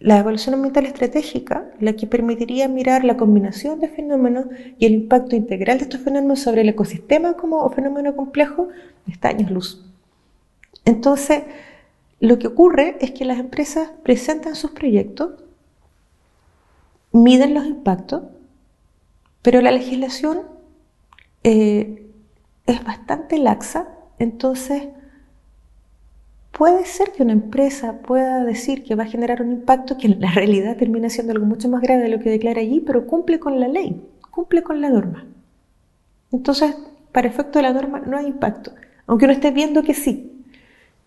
la 0.00 0.18
evaluación 0.18 0.54
ambiental 0.54 0.86
estratégica, 0.86 1.70
la 1.78 1.92
que 1.92 2.06
permitiría 2.06 2.68
mirar 2.68 3.04
la 3.04 3.18
combinación 3.18 3.80
de 3.80 3.88
fenómenos 3.88 4.46
y 4.78 4.86
el 4.86 4.94
impacto 4.94 5.36
integral 5.36 5.76
de 5.76 5.84
estos 5.84 6.00
fenómenos 6.00 6.40
sobre 6.40 6.62
el 6.62 6.70
ecosistema 6.70 7.34
como 7.34 7.68
fenómeno 7.68 8.16
complejo, 8.16 8.68
está 9.06 9.28
años 9.28 9.50
luz. 9.50 9.84
Entonces, 10.86 11.42
lo 12.18 12.38
que 12.38 12.46
ocurre 12.46 12.96
es 13.00 13.10
que 13.10 13.26
las 13.26 13.38
empresas 13.38 13.90
presentan 14.02 14.54
sus 14.56 14.70
proyectos, 14.70 15.32
miden 17.12 17.54
los 17.54 17.66
impactos, 17.66 18.22
pero 19.42 19.60
la 19.60 19.70
legislación 19.70 20.42
eh, 21.44 22.06
es 22.66 22.84
bastante 22.84 23.38
laxa, 23.38 23.88
entonces 24.18 24.88
puede 26.52 26.84
ser 26.84 27.12
que 27.12 27.22
una 27.22 27.32
empresa 27.32 28.02
pueda 28.02 28.44
decir 28.44 28.84
que 28.84 28.94
va 28.94 29.04
a 29.04 29.06
generar 29.06 29.40
un 29.42 29.52
impacto 29.52 29.96
que 29.96 30.08
en 30.08 30.20
la 30.20 30.30
realidad 30.30 30.76
termina 30.76 31.08
siendo 31.08 31.32
algo 31.32 31.46
mucho 31.46 31.68
más 31.68 31.80
grave 31.80 32.02
de 32.02 32.08
lo 32.08 32.18
que 32.18 32.30
declara 32.30 32.60
allí, 32.60 32.80
pero 32.80 33.06
cumple 33.06 33.40
con 33.40 33.58
la 33.60 33.68
ley, 33.68 34.02
cumple 34.30 34.62
con 34.62 34.80
la 34.80 34.90
norma. 34.90 35.26
Entonces, 36.32 36.76
para 37.12 37.28
efecto 37.28 37.58
de 37.58 37.62
la 37.62 37.72
norma 37.72 38.00
no 38.00 38.16
hay 38.16 38.26
impacto, 38.26 38.72
aunque 39.06 39.24
uno 39.24 39.34
esté 39.34 39.50
viendo 39.50 39.82
que 39.82 39.94
sí. 39.94 40.44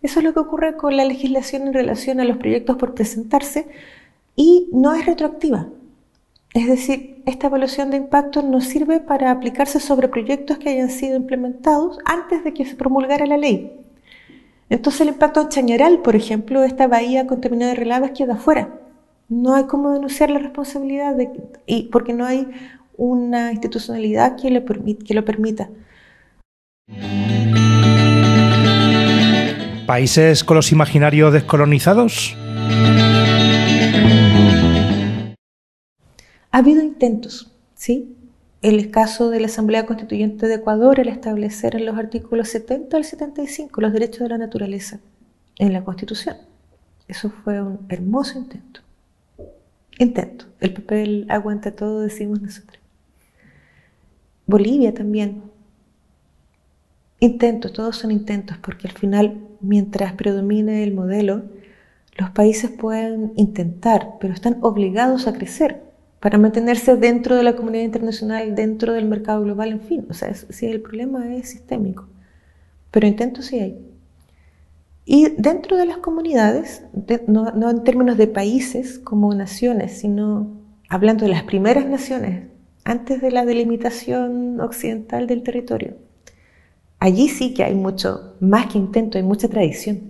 Eso 0.02 0.20
es 0.20 0.26
lo 0.26 0.34
que 0.34 0.40
ocurre 0.40 0.76
con 0.76 0.98
la 0.98 1.06
legislación 1.06 1.68
en 1.68 1.74
relación 1.74 2.20
a 2.20 2.26
los 2.26 2.38
proyectos 2.38 2.76
por 2.76 2.94
presentarse 2.94 3.68
y 4.36 4.70
no 4.74 4.94
es 4.94 5.06
retroactiva. 5.06 5.68
Es 6.54 6.68
decir, 6.68 7.24
esta 7.26 7.48
evaluación 7.48 7.90
de 7.90 7.98
impacto 7.98 8.44
no 8.44 8.62
sirve 8.62 9.00
para 9.00 9.32
aplicarse 9.32 9.80
sobre 9.80 10.08
proyectos 10.08 10.60
que 10.60 10.70
hayan 10.70 10.92
sido 10.92 11.16
implementados 11.16 11.98
antes 12.06 12.44
de 12.44 12.54
que 12.54 12.64
se 12.66 12.76
promulgara 12.76 13.26
la 13.26 13.38
ley. 13.38 13.72
Entonces 14.70 15.02
el 15.02 15.10
impacto 15.10 15.42
en 15.42 15.50
Chañaral, 15.50 16.02
por 16.04 16.16
ejemplo, 16.16 16.64
esta 16.64 16.88
bahía 16.88 17.26
contaminada 17.26 17.72
de 17.72 17.78
relaves 17.78 18.12
queda 18.12 18.34
afuera. 18.34 18.70
No 19.30 19.56
hay 19.56 19.64
cómo 19.64 19.94
denunciar 19.94 20.30
la 20.30 20.40
responsabilidad 20.40 21.16
y 21.66 21.84
porque 21.90 22.14
no 22.14 22.26
hay 22.26 22.48
una 22.98 23.52
institucionalidad 23.52 24.36
que 24.36 24.52
lo 24.52 25.26
permita. 25.26 25.70
¿Países 29.88 30.44
con 30.44 30.56
los 30.56 30.72
imaginarios 30.72 31.34
descolonizados? 31.34 32.38
Ha 36.54 36.60
habido 36.60 36.84
intentos, 36.84 37.52
¿sí? 37.74 38.16
el 38.62 38.92
caso 38.92 39.32
de 39.32 39.40
la 39.40 39.48
Asamblea 39.48 39.88
Constituyente 39.88 40.48
de 40.48 40.54
Ecuador 40.54 41.00
el 41.00 41.08
establecer 41.08 41.76
en 41.76 41.88
los 41.88 41.98
artículos 41.98 42.48
70 42.50 42.96
al 42.96 43.04
75 43.04 43.82
los 43.82 43.92
derechos 43.92 44.20
de 44.20 44.30
la 44.30 44.38
naturaleza 44.38 45.00
en 45.58 45.74
la 45.74 45.84
Constitución. 45.84 46.38
Eso 47.08 47.32
fue 47.32 47.60
un 47.60 47.80
hermoso 47.90 48.38
intento. 48.38 48.82
Intento. 49.98 50.46
El 50.60 50.76
papel 50.76 51.26
aguanta 51.28 51.76
todo, 51.76 52.02
decimos 52.02 52.40
nosotros. 52.40 52.80
Bolivia 54.46 54.94
también. 54.94 55.42
Intentos, 57.20 57.74
todos 57.74 57.98
son 57.98 58.12
intentos, 58.12 58.58
porque 58.60 58.88
al 58.88 58.94
final, 58.94 59.40
mientras 59.60 60.14
predomine 60.14 60.84
el 60.84 60.94
modelo, 60.94 61.46
los 62.16 62.30
países 62.30 62.70
pueden 62.70 63.34
intentar, 63.38 64.20
pero 64.20 64.36
están 64.36 64.60
obligados 64.62 65.26
a 65.26 65.34
crecer 65.34 65.93
para 66.24 66.38
mantenerse 66.38 66.96
dentro 66.96 67.36
de 67.36 67.44
la 67.44 67.54
comunidad 67.54 67.84
internacional, 67.84 68.56
dentro 68.56 68.94
del 68.94 69.04
mercado 69.04 69.44
global, 69.44 69.74
en 69.74 69.82
fin. 69.82 70.06
O 70.10 70.14
sea, 70.14 70.34
si 70.34 70.68
el 70.68 70.80
problema 70.80 71.36
es 71.36 71.50
sistémico. 71.50 72.08
Pero 72.92 73.08
intentos 73.08 73.48
sí 73.48 73.60
hay. 73.60 73.78
Y 75.04 75.32
dentro 75.38 75.76
de 75.76 75.86
las 75.86 75.98
comunidades, 75.98 76.84
no, 77.28 77.70
en 77.70 77.84
términos 77.84 78.16
de 78.16 78.28
países 78.28 79.00
como 79.00 79.36
naciones, 79.36 80.00
sino 80.00 80.62
hablando 80.88 81.26
de 81.26 81.32
las 81.32 81.44
primeras 81.44 81.88
naciones, 81.88 82.48
antes 82.86 83.22
de 83.22 83.30
la 83.30 83.44
delimitación 83.44 84.62
occidental 84.62 85.28
del 85.28 85.44
territorio, 85.44 85.98
allí 87.00 87.28
sí 87.28 87.54
que 87.54 87.66
hay 87.66 87.76
mucho, 87.76 88.38
más 88.40 88.68
que 88.68 88.78
intento, 88.78 89.18
hay 89.18 89.26
mucha 89.26 89.50
tradición. 89.50 90.04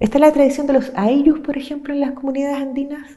Está 0.00 0.18
la 0.18 0.32
tradición 0.32 0.66
de 0.66 0.74
los 0.74 0.92
ayllus, 0.96 1.40
por 1.40 1.56
ejemplo, 1.56 1.94
en 1.94 2.00
las 2.00 2.10
comunidades 2.10 2.58
andinas, 2.58 3.16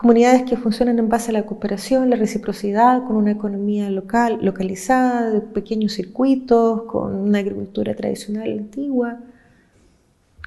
comunidades 0.00 0.44
que 0.44 0.56
funcionan 0.56 0.98
en 0.98 1.10
base 1.10 1.28
a 1.28 1.34
la 1.34 1.42
cooperación, 1.42 2.08
la 2.08 2.16
reciprocidad, 2.16 3.04
con 3.04 3.16
una 3.16 3.32
economía 3.32 3.90
local, 3.90 4.38
localizada, 4.40 5.28
de 5.28 5.42
pequeños 5.42 5.92
circuitos, 5.92 6.84
con 6.84 7.14
una 7.14 7.40
agricultura 7.40 7.94
tradicional 7.94 8.50
antigua, 8.50 9.18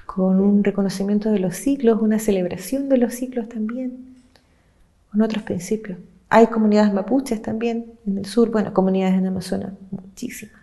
con 0.06 0.40
un 0.40 0.64
reconocimiento 0.64 1.30
de 1.30 1.38
los 1.38 1.54
ciclos, 1.54 2.02
una 2.02 2.18
celebración 2.18 2.88
de 2.88 2.98
los 2.98 3.14
ciclos 3.14 3.48
también, 3.48 4.16
con 5.12 5.22
otros 5.22 5.44
principios. 5.44 5.98
Hay 6.30 6.48
comunidades 6.48 6.92
mapuches 6.92 7.40
también 7.40 7.86
en 8.08 8.18
el 8.18 8.24
sur, 8.24 8.50
bueno, 8.50 8.74
comunidades 8.74 9.14
en 9.14 9.28
Amazonas, 9.28 9.74
muchísimas, 9.92 10.60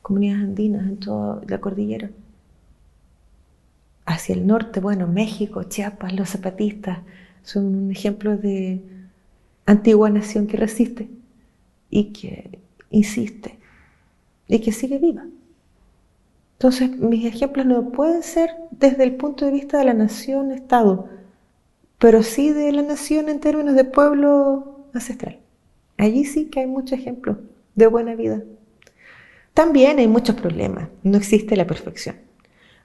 comunidades 0.00 0.44
andinas 0.44 0.86
en 0.86 0.96
toda 0.96 1.42
la 1.46 1.58
cordillera. 1.58 2.08
Hacia 4.06 4.34
el 4.34 4.46
norte, 4.46 4.80
bueno, 4.80 5.06
México, 5.06 5.64
Chiapas, 5.64 6.14
los 6.14 6.30
zapatistas, 6.30 7.00
son 7.42 7.74
un 7.74 7.90
ejemplo 7.90 8.36
de 8.36 8.80
antigua 9.66 10.10
nación 10.10 10.46
que 10.46 10.56
resiste 10.56 11.08
y 11.90 12.12
que 12.12 12.58
insiste 12.90 13.58
y 14.48 14.60
que 14.60 14.72
sigue 14.72 14.98
viva. 14.98 15.24
Entonces, 16.54 16.90
mis 16.96 17.24
ejemplos 17.26 17.66
no 17.66 17.90
pueden 17.90 18.22
ser 18.22 18.50
desde 18.70 19.04
el 19.04 19.16
punto 19.16 19.44
de 19.44 19.52
vista 19.52 19.78
de 19.78 19.84
la 19.84 19.94
nación-estado, 19.94 21.08
pero 21.98 22.22
sí 22.22 22.50
de 22.50 22.70
la 22.72 22.82
nación 22.82 23.28
en 23.28 23.40
términos 23.40 23.74
de 23.74 23.84
pueblo 23.84 24.86
ancestral. 24.94 25.40
Allí 25.96 26.24
sí 26.24 26.46
que 26.46 26.60
hay 26.60 26.66
muchos 26.66 26.98
ejemplos 26.98 27.38
de 27.74 27.86
buena 27.86 28.14
vida. 28.14 28.42
También 29.54 29.98
hay 29.98 30.08
muchos 30.08 30.36
problemas, 30.36 30.88
no 31.02 31.18
existe 31.18 31.56
la 31.56 31.66
perfección 31.66 32.16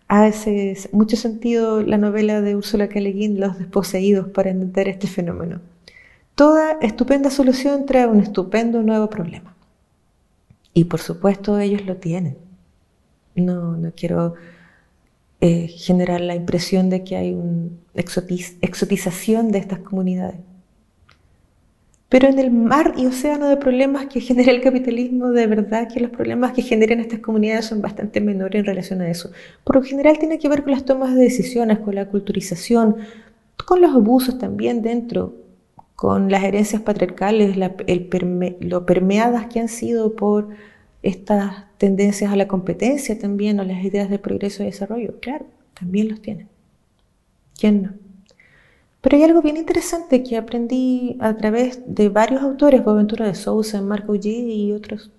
hace 0.07 0.77
mucho 0.91 1.17
sentido 1.17 1.81
la 1.81 1.97
novela 1.97 2.41
de 2.41 2.55
Úrsula 2.55 2.87
K. 2.87 2.99
Los 3.01 3.57
desposeídos, 3.59 4.29
para 4.29 4.49
entender 4.49 4.87
este 4.87 5.07
fenómeno. 5.07 5.61
Toda 6.35 6.73
estupenda 6.81 7.29
solución 7.29 7.85
trae 7.85 8.07
un 8.07 8.19
estupendo 8.19 8.83
nuevo 8.83 9.09
problema. 9.09 9.55
Y 10.73 10.85
por 10.85 10.99
supuesto 10.99 11.59
ellos 11.59 11.85
lo 11.85 11.97
tienen. 11.97 12.37
No, 13.35 13.75
no 13.75 13.91
quiero 13.95 14.35
eh, 15.41 15.67
generar 15.67 16.21
la 16.21 16.35
impresión 16.35 16.89
de 16.89 17.03
que 17.03 17.15
hay 17.15 17.33
una 17.33 17.69
exotización 17.93 19.51
de 19.51 19.59
estas 19.59 19.79
comunidades. 19.79 20.39
Pero 22.09 22.29
en 22.29 22.39
el 22.39 22.51
mar 22.51 22.93
y 22.97 23.05
océano 23.05 23.49
de 23.49 23.57
problemas 23.57 24.07
que 24.07 24.21
genera 24.21 24.51
el 24.51 24.61
capitalismo, 24.61 25.29
de 25.29 25.47
verdad 25.47 25.89
que 25.91 25.99
los 25.99 26.11
problemas 26.11 26.53
que 26.53 26.61
generan 26.61 26.99
estas 26.99 27.19
comunidades 27.19 27.65
son 27.65 27.81
bastante 27.81 28.21
menores 28.21 28.59
en 28.59 28.65
relación 28.65 29.01
a 29.01 29.09
eso. 29.09 29.31
Por 29.63 29.77
lo 29.77 29.83
general 29.83 30.17
tiene 30.17 30.39
que 30.39 30.49
ver 30.49 30.63
con 30.63 30.71
las 30.71 30.85
tomas 30.85 31.15
de 31.15 31.21
decisiones, 31.21 31.79
con 31.79 31.95
la 31.95 32.07
culturización, 32.07 32.97
con 33.65 33.81
los 33.81 33.93
abusos 33.93 34.37
también 34.37 34.81
dentro, 34.81 35.35
con 35.95 36.31
las 36.31 36.43
herencias 36.43 36.81
patriarcales, 36.81 37.57
lo 37.57 38.85
permeadas 38.85 39.47
que 39.47 39.59
han 39.59 39.67
sido 39.67 40.15
por 40.15 40.49
estas 41.01 41.65
tendencias 41.77 42.31
a 42.31 42.35
la 42.35 42.47
competencia 42.47 43.17
también, 43.17 43.59
o 43.59 43.63
las 43.63 43.83
ideas 43.83 44.09
de 44.09 44.19
progreso 44.19 44.63
y 44.63 44.67
desarrollo. 44.67 45.19
Claro, 45.19 45.45
también 45.73 46.09
los 46.09 46.21
tienen. 46.21 46.47
¿Quién 47.59 47.81
no? 47.81 48.06
Pero 49.01 49.17
hay 49.17 49.23
algo 49.23 49.41
bien 49.41 49.57
interesante 49.57 50.23
que 50.23 50.37
aprendí 50.37 51.17
a 51.19 51.35
través 51.37 51.81
de 51.85 52.09
varios 52.09 52.41
autores, 52.41 52.83
Boaventura 52.83 53.27
de 53.27 53.35
Sousa, 53.35 53.81
Marco 53.81 54.13
G 54.13 54.25
y 54.25 54.71
otros, 54.73 55.11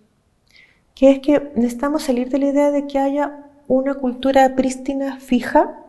que 0.94 1.10
es 1.10 1.18
que 1.20 1.52
necesitamos 1.54 2.02
salir 2.02 2.28
de 2.28 2.38
la 2.38 2.46
idea 2.46 2.70
de 2.70 2.86
que 2.86 2.98
haya 2.98 3.46
una 3.68 3.94
cultura 3.94 4.56
prístina 4.56 5.20
fija 5.20 5.84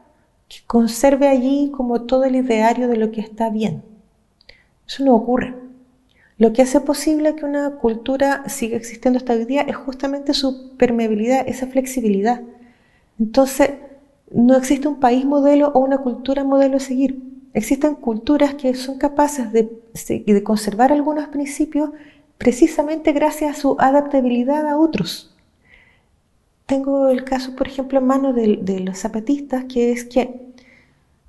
que 0.48 0.58
conserve 0.68 1.28
allí 1.28 1.72
como 1.76 2.02
todo 2.04 2.26
el 2.26 2.36
ideario 2.36 2.88
de 2.88 2.98
lo 2.98 3.12
que 3.12 3.22
está 3.22 3.50
bien. 3.50 3.84
Eso 4.88 5.04
no 5.04 5.16
ocurre. 5.16 5.56
Lo 6.38 6.54
que 6.54 6.62
hace 6.62 6.80
posible 6.80 7.36
que 7.36 7.46
una 7.46 7.72
cultura 7.72 8.48
siga 8.48 8.78
existiendo 8.78 9.18
hasta 9.18 9.34
hoy 9.34 9.46
día 9.46 9.62
es 9.62 9.76
justamente 9.76 10.34
su 10.34 10.76
permeabilidad, 10.78 11.48
esa 11.48 11.68
flexibilidad. 11.68 12.42
Entonces, 13.20 13.72
no 14.32 14.56
existe 14.56 14.88
un 14.88 15.00
país 15.00 15.26
modelo 15.26 15.70
o 15.74 15.80
una 15.80 15.98
cultura 15.98 16.44
modelo 16.44 16.78
a 16.78 16.80
seguir 16.80 17.29
existen 17.54 17.96
culturas 17.96 18.56
que 18.56 18.74
son 18.76 18.98
capaces 18.98 19.52
de, 19.52 20.44
conservar 20.44 20.92
algunos 20.92 21.28
principios 21.28 21.92
precisamente 22.38 23.12
gracias 23.12 23.58
a 23.58 23.60
su 23.60 23.76
adaptabilidad 23.80 24.68
a 24.68 24.78
otros. 24.78 25.36
Tengo 26.66 27.10
el 27.10 27.24
caso, 27.24 27.56
por 27.56 27.68
ejemplo, 27.68 28.00
en 28.00 28.06
mano 28.06 28.34
de, 28.34 28.60
de, 28.62 28.80
los 28.80 29.00
zapatistas, 29.00 29.66
que 29.66 29.92
es 29.92 30.06
que 30.06 30.40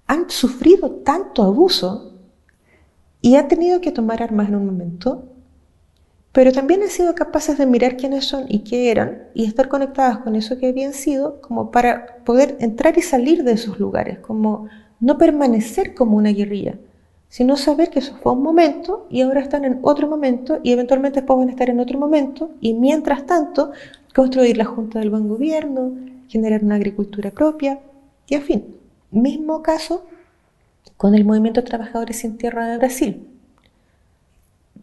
han 0.07 0.29
sufrido 0.29 0.91
tanto 0.91 1.43
abuso 1.43 2.13
y 3.23 3.37
han 3.37 3.49
tenido 3.49 3.81
que 3.81 3.93
tomar 3.93 4.23
armas 4.23 4.49
en 4.49 4.57
un 4.57 4.67
momento, 4.67 5.25
pero 6.33 6.53
también 6.53 6.83
han 6.83 6.91
sido 6.91 7.15
capaces 7.15 7.59
de 7.59 7.67
mirar 7.67 7.97
quiénes 7.97 8.27
son 8.27 8.45
y 8.49 8.61
qué 8.61 8.91
eran 8.91 9.25
y 9.35 9.47
estar 9.47 9.69
conectadas 9.69 10.19
con 10.19 10.37
eso 10.37 10.59
que 10.59 10.69
habían 10.69 10.93
sido, 10.93 11.41
como 11.41 11.71
para 11.71 12.19
poder 12.25 12.57
entrar 12.61 12.97
y 12.99 13.03
salir 13.03 13.43
de 13.43 13.53
esos 13.53 13.81
lugares, 13.81 14.19
como 14.19 14.69
no 15.01 15.19
permanecer 15.19 15.95
como 15.95 16.17
una 16.17 16.31
guerrilla, 16.31 16.77
sino 17.29 17.57
saber 17.57 17.91
que 17.91 18.01
eso 18.01 18.17
fue 18.23 18.33
un 18.33 18.43
momento 18.43 19.07
y 19.11 19.23
ahora 19.23 19.41
están 19.41 19.65
en 19.65 19.79
otro 19.83 20.09
momento 20.09 20.61
y 20.63 20.73
eventualmente 20.73 21.21
después 21.21 21.39
van 21.39 21.49
a 21.49 21.53
estar 21.53 21.71
en 21.71 21.81
otro 21.81 21.99
momento 21.99 22.51
y 22.61 22.75
mientras 22.75 23.25
tanto 23.27 23.73
construir 24.15 24.57
la 24.57 24.65
Junta 24.65 24.99
del 24.99 25.11
Buen 25.11 25.29
Gobierno, 25.29 25.93
generar 26.29 26.65
una 26.65 26.75
agricultura 26.75 27.31
propia 27.31 27.81
y 28.29 28.35
en 28.35 28.43
fin, 28.43 28.65
mismo 29.11 29.63
caso 29.63 30.05
con 30.97 31.15
el 31.15 31.25
movimiento 31.25 31.65
Trabajadores 31.65 32.19
sin 32.19 32.37
Tierra 32.37 32.69
de 32.69 32.79
Brasil. 32.79 33.27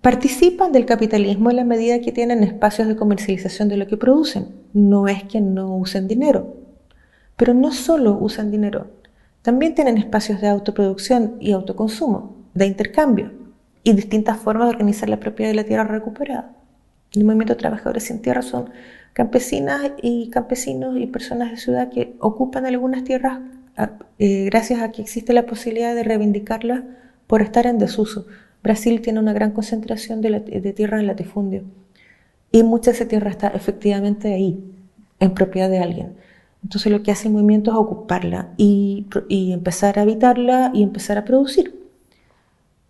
Participan 0.02 0.72
del 0.72 0.86
capitalismo 0.86 1.50
en 1.50 1.58
la 1.58 1.64
medida 1.64 2.02
que 2.02 2.12
tienen 2.12 2.44
espacios 2.44 2.88
de 2.88 2.96
comercialización 2.96 3.68
de 3.68 3.78
lo 3.78 3.88
que 3.88 3.98
producen. 3.98 4.48
No 4.74 5.08
es 5.08 5.24
que 5.24 5.42
no 5.42 5.76
usen 5.76 6.08
dinero, 6.08 6.56
pero 7.36 7.54
no 7.54 7.72
solo 7.72 8.18
usan 8.20 8.52
dinero, 8.52 8.88
también 9.48 9.76
tienen 9.76 9.98
espacios 9.98 10.42
de 10.42 10.50
autoproducción 10.50 11.38
y 11.40 11.54
autoconsumo, 11.54 12.36
de 12.54 12.66
intercambio 12.66 13.32
y 13.82 13.94
distintas 13.94 14.40
formas 14.40 14.68
de 14.68 14.74
organizar 14.76 15.08
la 15.08 15.22
propiedad 15.22 15.52
de 15.52 15.56
la 15.56 15.64
tierra 15.64 15.86
recuperada. 15.86 16.54
El 17.14 17.24
movimiento 17.24 17.54
de 17.54 17.60
trabajadores 17.60 18.04
sin 18.04 18.22
tierra 18.22 18.42
son 18.42 18.72
campesinas 19.14 19.94
y 20.02 20.30
campesinos 20.32 20.98
y 20.98 21.08
personas 21.08 21.52
de 21.52 21.56
ciudad 21.56 21.90
que 21.90 22.18
ocupan 22.20 22.66
algunas 22.66 23.06
tierras 23.06 23.40
eh, 24.20 24.44
gracias 24.48 24.82
a 24.82 24.92
que 24.92 25.02
existe 25.02 25.32
la 25.32 25.46
posibilidad 25.46 25.96
de 25.96 26.04
reivindicarlas 26.04 26.82
por 27.26 27.42
estar 27.42 27.68
en 27.68 27.78
desuso. 27.78 28.28
Brasil 28.62 29.00
tiene 29.00 29.22
una 29.22 29.32
gran 29.32 29.52
concentración 29.52 30.20
de, 30.20 30.42
de 30.42 30.74
tierra 30.74 31.00
en 31.00 31.08
latifundio 31.08 31.64
y 32.52 32.64
mucha 32.64 32.92
de 32.92 32.98
esa 32.98 33.08
tierra 33.08 33.30
está 33.30 33.48
efectivamente 33.48 34.34
ahí, 34.34 34.62
en 35.22 35.34
propiedad 35.34 35.70
de 35.70 35.80
alguien. 35.80 36.18
Entonces 36.68 36.92
lo 36.92 37.02
que 37.02 37.12
hace 37.12 37.30
el 37.30 37.34
movimiento 37.34 37.72
es 37.72 37.78
ocuparla 37.78 38.50
y, 38.58 39.08
empezar 39.30 39.98
a 39.98 40.02
habitarla 40.02 40.72
y 40.74 40.84
empezar 40.84 41.18
a 41.18 41.24
producir. 41.24 41.82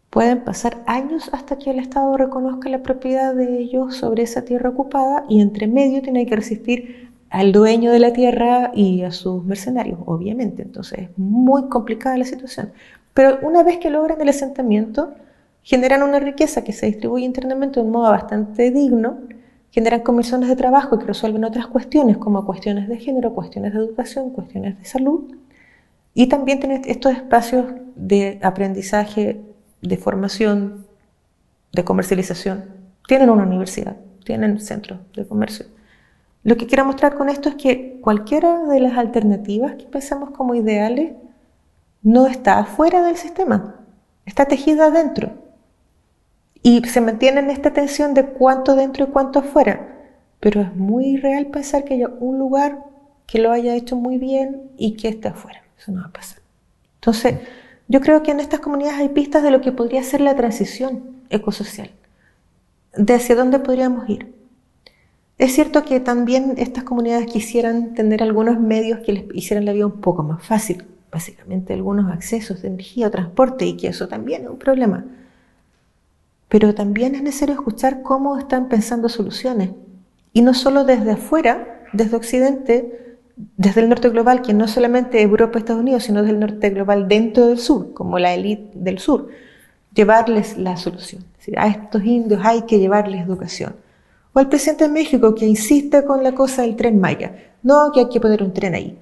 Pueden 0.09 0.43
pasar 0.43 0.81
años 0.87 1.29
hasta 1.31 1.59
que 1.59 1.69
el 1.69 1.77
Estado 1.77 2.17
reconozca 2.17 2.69
la 2.69 2.81
propiedad 2.81 3.35
de 3.35 3.59
ellos 3.59 3.95
sobre 3.95 4.23
esa 4.23 4.43
tierra 4.43 4.71
ocupada 4.71 5.25
y 5.29 5.41
entre 5.41 5.67
medio 5.67 6.01
tiene 6.01 6.25
que 6.25 6.35
resistir 6.35 7.11
al 7.29 7.51
dueño 7.51 7.91
de 7.91 7.99
la 7.99 8.13
tierra 8.13 8.71
y 8.73 9.03
a 9.03 9.11
sus 9.11 9.43
mercenarios, 9.45 9.99
obviamente. 10.07 10.63
Entonces 10.63 11.01
es 11.01 11.09
muy 11.15 11.69
complicada 11.69 12.17
la 12.17 12.25
situación. 12.25 12.71
Pero 13.13 13.37
una 13.43 13.61
vez 13.61 13.77
que 13.77 13.91
logran 13.91 14.19
el 14.19 14.29
asentamiento, 14.29 15.13
generan 15.61 16.01
una 16.01 16.17
riqueza 16.17 16.63
que 16.63 16.73
se 16.73 16.87
distribuye 16.87 17.25
internamente 17.25 17.79
de 17.79 17.85
un 17.85 17.91
modo 17.91 18.09
bastante 18.09 18.71
digno 18.71 19.19
generan 19.71 20.01
comisiones 20.01 20.49
de 20.49 20.55
trabajo 20.55 20.97
que 20.97 21.05
resuelven 21.05 21.43
otras 21.43 21.67
cuestiones 21.67 22.17
como 22.17 22.45
cuestiones 22.45 22.87
de 22.87 22.97
género, 22.97 23.33
cuestiones 23.33 23.73
de 23.73 23.79
educación, 23.79 24.31
cuestiones 24.31 24.77
de 24.79 24.85
salud. 24.85 25.35
Y 26.13 26.27
también 26.27 26.59
tienen 26.59 26.81
estos 26.85 27.13
espacios 27.13 27.65
de 27.95 28.39
aprendizaje, 28.41 29.41
de 29.81 29.97
formación, 29.97 30.87
de 31.73 31.83
comercialización. 31.83 32.65
Tienen 33.07 33.29
una 33.29 33.43
universidad, 33.43 33.97
tienen 34.25 34.59
centros 34.59 34.99
de 35.15 35.27
comercio. 35.27 35.65
Lo 36.43 36.55
que 36.55 36.65
quiero 36.65 36.85
mostrar 36.85 37.15
con 37.15 37.29
esto 37.29 37.49
es 37.49 37.55
que 37.55 37.99
cualquiera 38.01 38.63
de 38.63 38.79
las 38.79 38.97
alternativas 38.97 39.75
que 39.75 39.85
pensamos 39.85 40.31
como 40.31 40.55
ideales 40.55 41.13
no 42.03 42.25
está 42.27 42.59
afuera 42.59 43.03
del 43.03 43.17
sistema, 43.17 43.75
está 44.25 44.45
tejida 44.45 44.85
adentro. 44.85 45.31
Y 46.69 46.83
se 46.83 46.99
mantiene 46.99 47.39
en 47.39 47.49
esta 47.49 47.71
tensión 47.71 48.13
de 48.13 48.25
cuánto 48.25 48.75
dentro 48.75 49.05
y 49.05 49.07
cuánto 49.07 49.39
afuera. 49.39 49.87
Pero 50.41 50.59
es 50.59 50.75
muy 50.75 51.15
real 51.15 51.45
pensar 51.45 51.85
que 51.85 51.93
haya 51.93 52.09
un 52.19 52.39
lugar 52.39 52.83
que 53.25 53.39
lo 53.39 53.53
haya 53.53 53.73
hecho 53.73 53.95
muy 53.95 54.17
bien 54.17 54.63
y 54.77 54.97
que 54.97 55.07
esté 55.07 55.29
afuera. 55.29 55.63
Eso 55.79 55.93
no 55.93 56.01
va 56.01 56.07
a 56.07 56.11
pasar. 56.11 56.39
Entonces, 56.95 57.35
Yo 57.87 58.01
creo 58.01 58.21
que 58.21 58.31
en 58.31 58.41
estas 58.41 58.59
comunidades 58.59 58.99
hay 58.99 59.09
pistas 59.09 59.43
de 59.43 59.51
lo 59.51 59.61
que 59.61 59.71
podría 59.71 60.03
ser 60.03 60.19
la 60.19 60.35
transición 60.35 61.03
ecosocial, 61.29 61.89
de 62.97 63.13
hacia 63.13 63.35
dónde 63.35 63.59
podríamos 63.59 64.09
ir. 64.09 64.33
Es 65.37 65.53
cierto 65.53 65.85
que 65.85 66.01
también 66.01 66.55
estas 66.57 66.83
comunidades 66.83 67.27
quisieran 67.27 67.93
tener 67.93 68.21
algunos 68.21 68.59
medios 68.59 68.99
que 69.05 69.13
les 69.13 69.23
hicieran 69.33 69.63
la 69.63 69.71
vida 69.71 69.85
un 69.85 70.01
poco 70.01 70.21
más 70.21 70.43
fácil, 70.43 70.83
básicamente 71.09 71.73
algunos 71.73 72.11
accesos 72.11 72.61
de 72.61 72.67
energía 72.67 73.07
o 73.07 73.11
transporte, 73.11 73.65
y 73.65 73.77
que 73.77 73.87
eso 73.87 74.09
también 74.09 74.43
es 74.43 74.49
un 74.49 74.59
problema. 74.59 75.05
Pero 76.49 76.73
también 76.73 77.15
es 77.15 77.23
necesario 77.23 77.55
escuchar 77.55 78.01
cómo 78.01 78.37
están 78.37 78.69
pensando 78.69 79.09
soluciones, 79.09 79.71
y 80.33 80.41
no 80.41 80.53
solo 80.53 80.83
desde 80.83 81.11
afuera, 81.11 81.85
desde 81.93 82.15
Occidente, 82.15 83.17
desde 83.55 83.81
el 83.81 83.89
norte 83.89 84.09
global, 84.09 84.41
que 84.41 84.53
no 84.53 84.67
solamente 84.67 85.21
Europa 85.21 85.59
Estados 85.59 85.81
Unidos, 85.81 86.03
sino 86.03 86.21
desde 86.21 86.33
el 86.33 86.39
norte 86.39 86.69
global 86.69 87.07
dentro 87.07 87.47
del 87.47 87.59
sur, 87.59 87.93
como 87.93 88.19
la 88.19 88.33
élite 88.33 88.71
del 88.75 88.99
sur, 88.99 89.29
llevarles 89.93 90.57
la 90.57 90.77
solución. 90.77 91.23
Es 91.39 91.57
a 91.57 91.67
estos 91.67 92.03
indios 92.03 92.41
hay 92.43 92.63
que 92.63 92.79
llevarles 92.79 93.25
educación 93.25 93.75
o 94.37 94.39
al 94.39 94.49
presidente 94.49 94.83
de 94.83 94.91
México 94.91 95.33
que 95.33 95.47
insiste 95.47 96.05
con 96.05 96.23
la 96.23 96.33
cosa 96.33 96.61
del 96.61 96.75
tren 96.75 96.99
Maya. 96.99 97.33
No, 97.63 97.91
que 97.91 98.01
hay 98.01 98.09
que 98.09 98.19
poner 98.19 98.43
un 98.43 98.53
tren 98.53 98.75
ahí. 98.75 98.95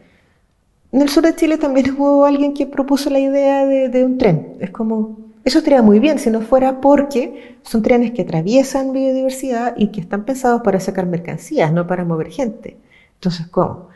En 0.93 1.02
el 1.02 1.10
sur 1.10 1.24
de 1.24 1.36
Chile 1.36 1.58
también 1.58 1.93
hubo 1.98 2.24
alguien 2.24 2.54
que 2.54 2.66
propuso 2.66 3.10
la 3.10 3.20
idea 3.20 3.66
de, 3.66 4.06
un 4.06 4.18
tren. 4.18 4.56
Es 4.62 4.70
como, 4.70 5.24
eso 5.46 5.60
estaría 5.60 5.84
muy 5.84 6.00
bien 6.00 6.18
si 6.18 6.32
no 6.32 6.41
fuera 6.41 6.82
porque 6.82 7.60
son 7.62 7.84
trenes 7.84 8.12
que 8.12 8.24
atraviesan 8.24 8.91
biodiversidad 8.91 9.76
y 9.78 9.89
que 9.89 10.02
están 10.02 10.26
pensados 10.26 10.64
para 10.64 10.80
sacar 10.80 11.06
mercancías, 11.06 11.72
no 11.72 11.86
para 11.86 12.04
mover 12.04 12.32
gente. 12.32 12.78
Entonces, 13.14 13.48
¿cómo? 13.48 13.89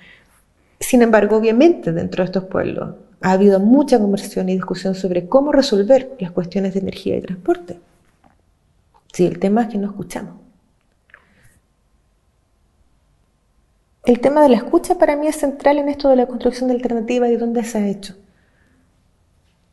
Sin 0.80 1.02
embargo, 1.02 1.38
obviamente 1.38 1.92
dentro 1.92 2.24
de 2.24 2.28
estos 2.28 2.44
pueblos 2.46 2.96
ha 3.22 3.32
habido 3.32 3.60
mucha 3.60 4.00
conversación 4.00 4.48
y 4.48 4.54
discusión 4.54 4.94
sobre 4.94 5.28
cómo 5.28 5.52
resolver 5.52 6.16
las 6.20 6.32
cuestiones 6.32 6.76
de 6.76 6.82
energía 6.82 7.18
y 7.18 7.22
transporte. 7.22 7.80
Sí, 9.12 9.26
el 9.26 9.40
tema 9.40 9.64
es 9.64 9.70
que 9.70 9.80
no 9.80 9.88
escuchamos. 9.88 10.36
El 14.06 14.20
tema 14.20 14.44
de 14.44 14.50
la 14.50 14.58
escucha 14.58 15.00
para 15.00 15.16
mí 15.16 15.28
es 15.28 15.36
central 15.36 15.80
en 15.80 15.90
esto 15.90 16.10
de 16.10 16.16
la 16.16 16.28
construcción 16.28 16.70
de 16.70 16.76
alternativas 16.76 17.32
y 17.32 17.38
dónde 17.38 17.64
se 17.64 17.78
ha 17.80 17.88
hecho. 17.88 18.16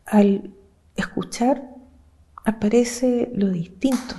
Al 0.07 0.51
escuchar 0.97 1.63
aparece 2.45 3.31
lo 3.35 3.51
distinto. 3.51 4.15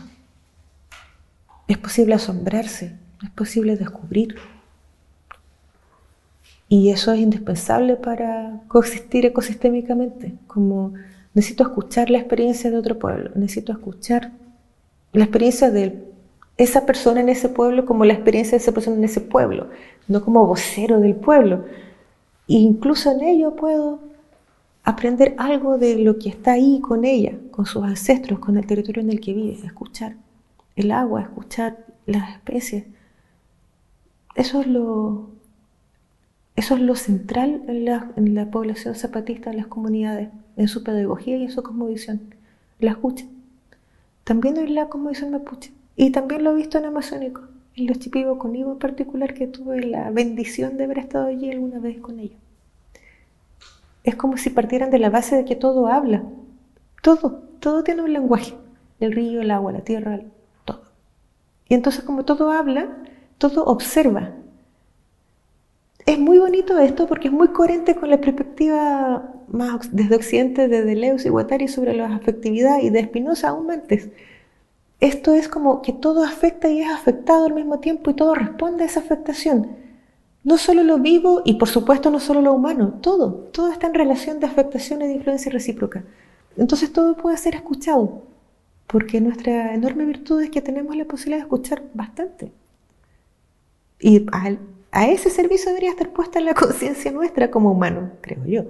Es 1.68 1.78
posible 1.78 2.16
asombrarse, 2.16 2.96
es 3.24 3.30
posible 3.32 3.76
descubrir. 3.76 4.36
Y 6.70 6.90
eso 6.90 7.12
es 7.14 7.20
indispensable 7.20 7.96
para 7.96 8.62
coexistir 8.68 9.26
ecosistémicamente, 9.26 10.34
como 10.48 10.94
necesito 11.34 11.64
escuchar 11.64 12.10
la 12.10 12.18
experiencia 12.18 12.70
de 12.70 12.78
otro 12.78 13.00
pueblo, 13.00 13.32
necesito 13.36 13.72
escuchar 13.72 14.32
la 15.14 15.24
experiencia 15.24 15.72
del 15.72 16.04
esa 16.58 16.86
persona 16.86 17.22
en 17.22 17.30
ese 17.30 17.50
pueblo 17.50 17.86
como 17.86 18.04
la 18.04 18.14
experiencia 18.14 18.52
de 18.52 18.64
esa 18.64 18.72
persona 18.72 18.98
en 18.98 19.04
ese 19.04 19.22
pueblo, 19.22 19.68
no 20.08 20.24
como 20.24 20.46
vocero 20.48 21.00
del 21.00 21.16
pueblo. 21.16 21.66
E 22.48 22.56
incluso 22.56 23.12
en 23.12 23.22
ello 23.22 23.56
puedo 23.56 24.00
aprender 24.88 25.36
algo 25.38 25.78
de 25.78 26.00
lo 26.00 26.18
que 26.18 26.30
está 26.30 26.54
ahí 26.54 26.80
con 26.80 27.04
ella, 27.04 27.38
con 27.52 27.66
sus 27.66 27.84
ancestros, 27.84 28.40
con 28.40 28.56
el 28.56 28.66
territorio 28.66 29.02
en 29.02 29.10
el 29.10 29.20
que 29.20 29.34
vive, 29.34 29.60
escuchar 29.66 30.16
el 30.78 30.92
agua, 30.92 31.24
escuchar 31.24 31.86
las 32.06 32.30
especies. 32.30 32.86
Eso 34.36 34.62
es 34.62 34.68
lo, 34.68 35.30
eso 36.56 36.76
es 36.76 36.82
lo 36.82 36.96
central 36.96 37.64
en 37.68 38.34
la, 38.34 38.50
población 38.50 38.96
zapatista, 38.96 39.52
en 39.52 39.58
las 39.58 39.68
comunidades, 39.68 40.30
en 40.56 40.70
su 40.70 40.86
pedagogía 40.86 41.36
y 41.36 41.44
en 41.44 41.52
su 41.52 41.64
cosmovisión. 41.64 42.34
La 42.80 42.92
escucha. 42.92 43.26
También 44.24 44.56
en 44.56 44.74
la 44.74 44.88
cosmovisión 44.88 45.32
mapuche. 45.32 45.74
Y 45.98 46.12
también 46.12 46.46
lo 46.46 46.52
he 46.52 46.56
visto 46.56 46.78
en 46.78 46.86
Amazónico, 46.86 47.42
en 47.76 47.88
los 47.88 48.00
chipibos 48.00 48.38
con 48.38 48.56
Ivo 48.56 48.72
en 48.72 48.80
particular, 48.80 49.34
que 49.34 49.48
tuve 49.48 49.82
la 49.86 50.12
bendición 50.12 50.78
de 50.78 50.86
haber 50.86 51.00
estado 51.00 51.28
allí 51.28 51.52
alguna 51.52 51.80
vez 51.80 52.00
con 52.00 52.22
ellos. 52.22 52.40
Es 54.08 54.16
como 54.16 54.38
si 54.38 54.50
partieran 54.50 54.90
de 54.90 55.00
la 55.00 55.10
base 55.10 55.36
de 55.36 55.44
que 55.44 55.58
todo 55.58 55.88
habla. 55.88 56.24
Todo, 57.02 57.44
todo 57.60 57.84
tiene 57.84 58.04
un 58.04 58.14
lenguaje. 58.14 58.56
El 59.02 59.12
río, 59.12 59.42
el 59.42 59.52
agua, 59.52 59.74
la 59.74 59.82
tierra, 59.82 60.22
todo. 60.64 60.84
Y 61.68 61.74
entonces 61.74 62.06
como 62.06 62.24
todo 62.24 62.52
habla, 62.52 62.88
todo 63.38 63.66
observa. 63.66 64.32
Es 66.06 66.18
muy 66.18 66.40
bonito 66.40 66.80
esto 66.80 67.06
porque 67.06 67.28
es 67.28 67.34
muy 67.34 67.50
coherente 67.50 67.96
con 67.96 68.10
la 68.10 68.22
perspectiva 68.22 69.34
más 69.50 69.94
desde 69.94 70.16
Occidente 70.16 70.70
de 70.70 70.86
Deleuze 70.86 71.28
y 71.28 71.32
Guattari 71.32 71.68
sobre 71.68 71.94
la 71.94 72.16
afectividad 72.16 72.80
y 72.82 72.90
de 72.90 73.04
Spinoza 73.04 73.50
aún 73.50 73.70
antes 73.72 74.10
esto 75.00 75.34
es 75.34 75.48
como 75.48 75.82
que 75.82 75.94
todo 75.94 76.24
afecta 76.24 76.70
y 76.70 76.82
es 76.82 76.90
afectado 76.90 77.46
al 77.46 77.54
mismo 77.54 77.80
tiempo 77.80 78.10
y 78.10 78.16
todo 78.16 78.34
responde 78.34 78.84
a 78.84 78.88
esa 78.88 79.00
afectación. 79.02 79.76
No 80.48 80.58
solo 80.58 80.82
lo 80.82 80.98
vivo 80.98 81.42
y 81.44 81.56
por 81.56 81.68
supuesto 81.68 82.10
no 82.10 82.22
solo 82.22 82.42
lo 82.42 82.54
humano, 82.54 83.00
todo, 83.02 83.34
todo 83.52 83.70
está 83.70 83.88
en 83.88 83.94
relación 83.94 84.40
de 84.40 84.46
afectación 84.46 85.02
y 85.02 85.08
de 85.08 85.16
influencia 85.16 85.52
recíproca. 85.52 86.06
Entonces 86.56 86.94
todo 86.94 87.18
puede 87.18 87.36
ser 87.36 87.56
escuchado, 87.56 88.22
porque 88.88 89.20
nuestra 89.20 89.74
enorme 89.74 90.06
virtud 90.06 90.42
es 90.42 90.50
que 90.50 90.62
tenemos 90.62 90.96
la 90.96 91.04
posibilidad 91.04 91.40
de 91.40 91.48
escuchar 91.48 91.84
bastante. 91.94 92.54
Y 94.00 94.26
a 94.92 95.08
ese 95.10 95.32
servicio 95.32 95.68
debería 95.68 95.90
estar 95.90 96.12
puesta 96.14 96.40
la 96.40 96.54
conciencia 96.54 97.12
nuestra 97.12 97.52
como 97.52 97.70
humano, 97.70 98.12
creo 98.22 98.46
yo, 98.46 98.68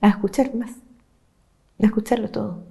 a 0.00 0.10
escuchar 0.10 0.54
más, 0.54 0.70
a 1.82 1.86
escucharlo 1.86 2.30
todo. 2.30 2.62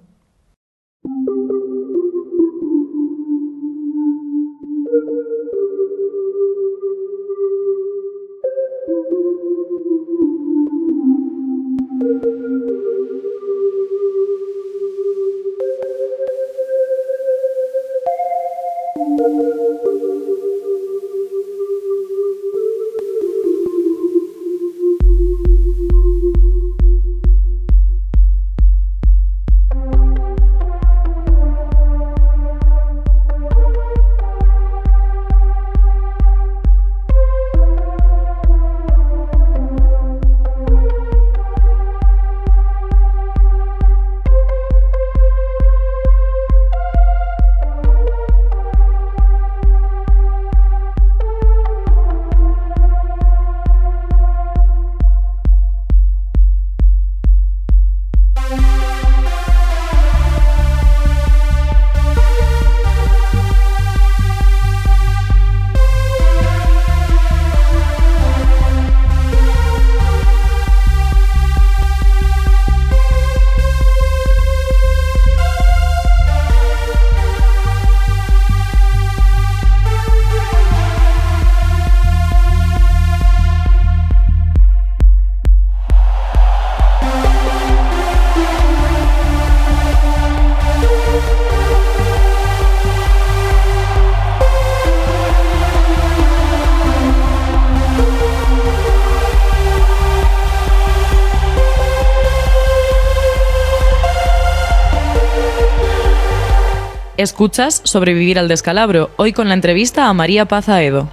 Escuchas 107.18 107.82
Sobrevivir 107.84 108.38
al 108.38 108.48
descalabro, 108.48 109.10
hoy 109.18 109.34
con 109.34 109.48
la 109.48 109.56
entrevista 109.56 110.08
a 110.08 110.14
María 110.14 110.46
Paz 110.46 110.70
Aedo. 110.70 111.10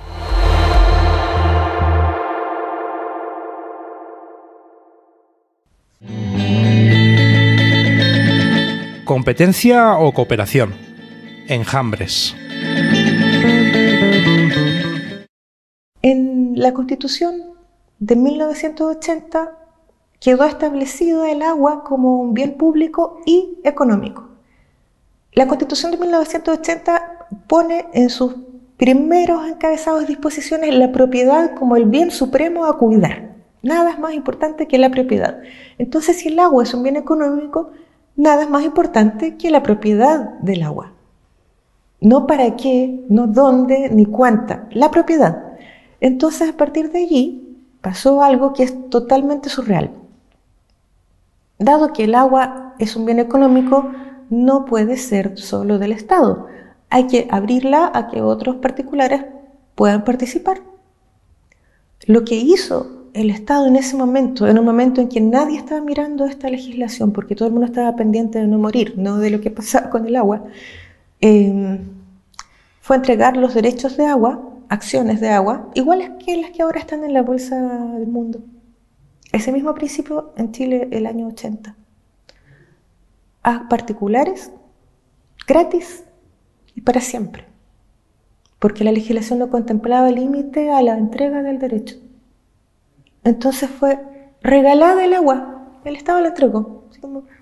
¿Competencia 9.07 9.97
o 9.97 10.13
cooperación? 10.13 10.75
Enjambres. 11.49 12.37
En 16.03 16.53
la 16.57 16.75
Constitución 16.75 17.55
de 17.99 18.17
1980 18.17 19.59
quedó 20.21 20.45
establecido 20.45 21.25
el 21.25 21.41
agua 21.41 21.83
como 21.83 22.21
un 22.21 22.35
bien 22.35 22.59
público 22.59 23.21
y 23.25 23.59
económico. 23.65 24.34
La 25.35 25.49
Constitución 25.49 25.91
de 25.91 25.99
1980 25.99 27.27
pone 27.49 27.87
en 27.93 28.09
sus 28.09 28.37
primeros 28.77 29.47
encabezados 29.49 30.07
disposiciones 30.07 30.75
la 30.75 30.93
propiedad 30.93 31.55
como 31.55 31.77
el 31.77 31.87
bien 31.87 32.13
supremo 32.13 32.67
a 32.67 32.79
cuidar. 32.79 33.35
Nada 33.63 33.91
es 33.91 33.99
más 33.99 34.15
importante 34.15 34.69
que 34.69 34.79
la 34.79 34.91
propiedad. 34.91 35.39
Entonces, 35.79 36.19
si 36.19 36.29
el 36.29 36.39
agua 36.39 36.63
es 36.63 36.73
un 36.73 36.85
bien 36.85 36.97
económico, 36.97 37.71
nada 38.15 38.43
es 38.43 38.51
más 38.51 38.65
importante 38.65 39.37
que 39.37 39.51
la 39.51 39.63
propiedad 39.63 40.35
del 40.41 40.63
agua. 40.63 40.93
No 42.01 42.27
para 42.27 42.55
qué, 42.57 43.05
no 43.09 43.27
dónde, 43.27 43.89
ni 43.91 44.07
cuánta, 44.07 44.69
la 44.71 44.91
propiedad. 44.91 45.55
Entonces, 46.01 46.51
a 46.51 46.57
partir 46.57 46.93
de 46.93 46.99
allí, 47.01 47.59
pasó 47.81 48.23
algo 48.23 48.53
que 48.53 48.63
es 48.63 48.91
totalmente 48.91 49.49
surreal. 49.49 49.91
Dado 51.59 51.93
que 51.93 52.05
el 52.05 52.15
agua 52.15 52.75
es 52.79 52.95
un 52.95 53.07
bien 53.07 53.19
económico, 53.19 53.91
no 54.35 54.65
puede 54.65 54.97
ser 54.97 55.39
solo 55.39 55.79
del 55.79 55.93
Estado. 55.93 56.47
Hay 56.91 57.07
que 57.07 57.29
abrirla 57.31 57.91
a 57.95 58.09
que 58.09 58.23
otros 58.23 58.57
particulares 58.57 59.25
puedan 59.75 60.05
participar. 60.05 60.61
Lo 62.07 62.25
que 62.25 62.37
hizo 62.37 63.05
el 63.15 63.31
Estado 63.31 63.67
en 63.67 63.77
ese 63.77 63.97
momento, 63.97 64.47
en 64.47 64.59
un 64.59 64.65
momento 64.65 65.01
en 65.01 65.09
que 65.09 65.21
nadie 65.21 65.57
estaba 65.57 65.81
mirando 65.81 66.27
esta 66.27 66.51
legislación, 66.51 67.13
porque 67.13 67.35
todo 67.35 67.47
el 67.47 67.53
mundo 67.53 67.67
estaba 67.67 67.95
pendiente 67.97 68.41
de 68.41 68.47
no 68.47 68.59
morir, 68.59 68.95
no 68.97 69.19
de 69.19 69.31
lo 69.31 69.41
que 69.41 69.51
pasaba 69.51 69.89
con 69.89 70.07
el 70.07 70.17
agua, 70.17 70.45
em, 71.21 71.79
fue 72.81 72.97
entregar 72.97 73.37
los 73.37 73.55
derechos 73.55 73.97
de 73.97 74.07
agua, 74.07 74.41
acciones 74.69 75.21
de 75.21 75.31
agua, 75.31 75.71
iguales 75.75 76.11
que 76.25 76.37
las 76.37 76.51
que 76.51 76.63
ahora 76.63 76.81
están 76.81 77.05
en 77.05 77.15
la 77.15 77.23
Bolsa 77.23 77.57
del 77.57 78.09
Mundo. 78.09 78.41
Ese 79.33 79.53
mismo 79.53 79.75
principio 79.75 80.33
en 80.37 80.53
Chile 80.53 80.89
el 80.91 81.07
año 81.07 81.29
80. 81.29 81.77
A 83.45 83.69
particulares, 83.69 84.51
gratis 85.47 86.03
y 86.75 86.81
para 86.81 87.01
siempre. 87.01 87.47
Porque 88.59 88.83
la 88.83 88.91
legislación 88.91 89.39
no 89.39 89.51
contemplaba 89.51 90.11
límite 90.11 90.71
a 90.71 90.83
la 90.83 90.99
entrega 90.99 91.43
del 91.43 91.61
derecho. 91.61 91.97
Entonces 93.23 93.71
fue 93.71 94.01
regalada 94.43 95.05
el 95.05 95.15
agua. 95.15 95.69
El 95.85 95.95
Estado 95.95 96.21
la 96.21 96.29
entregó. 96.29 96.85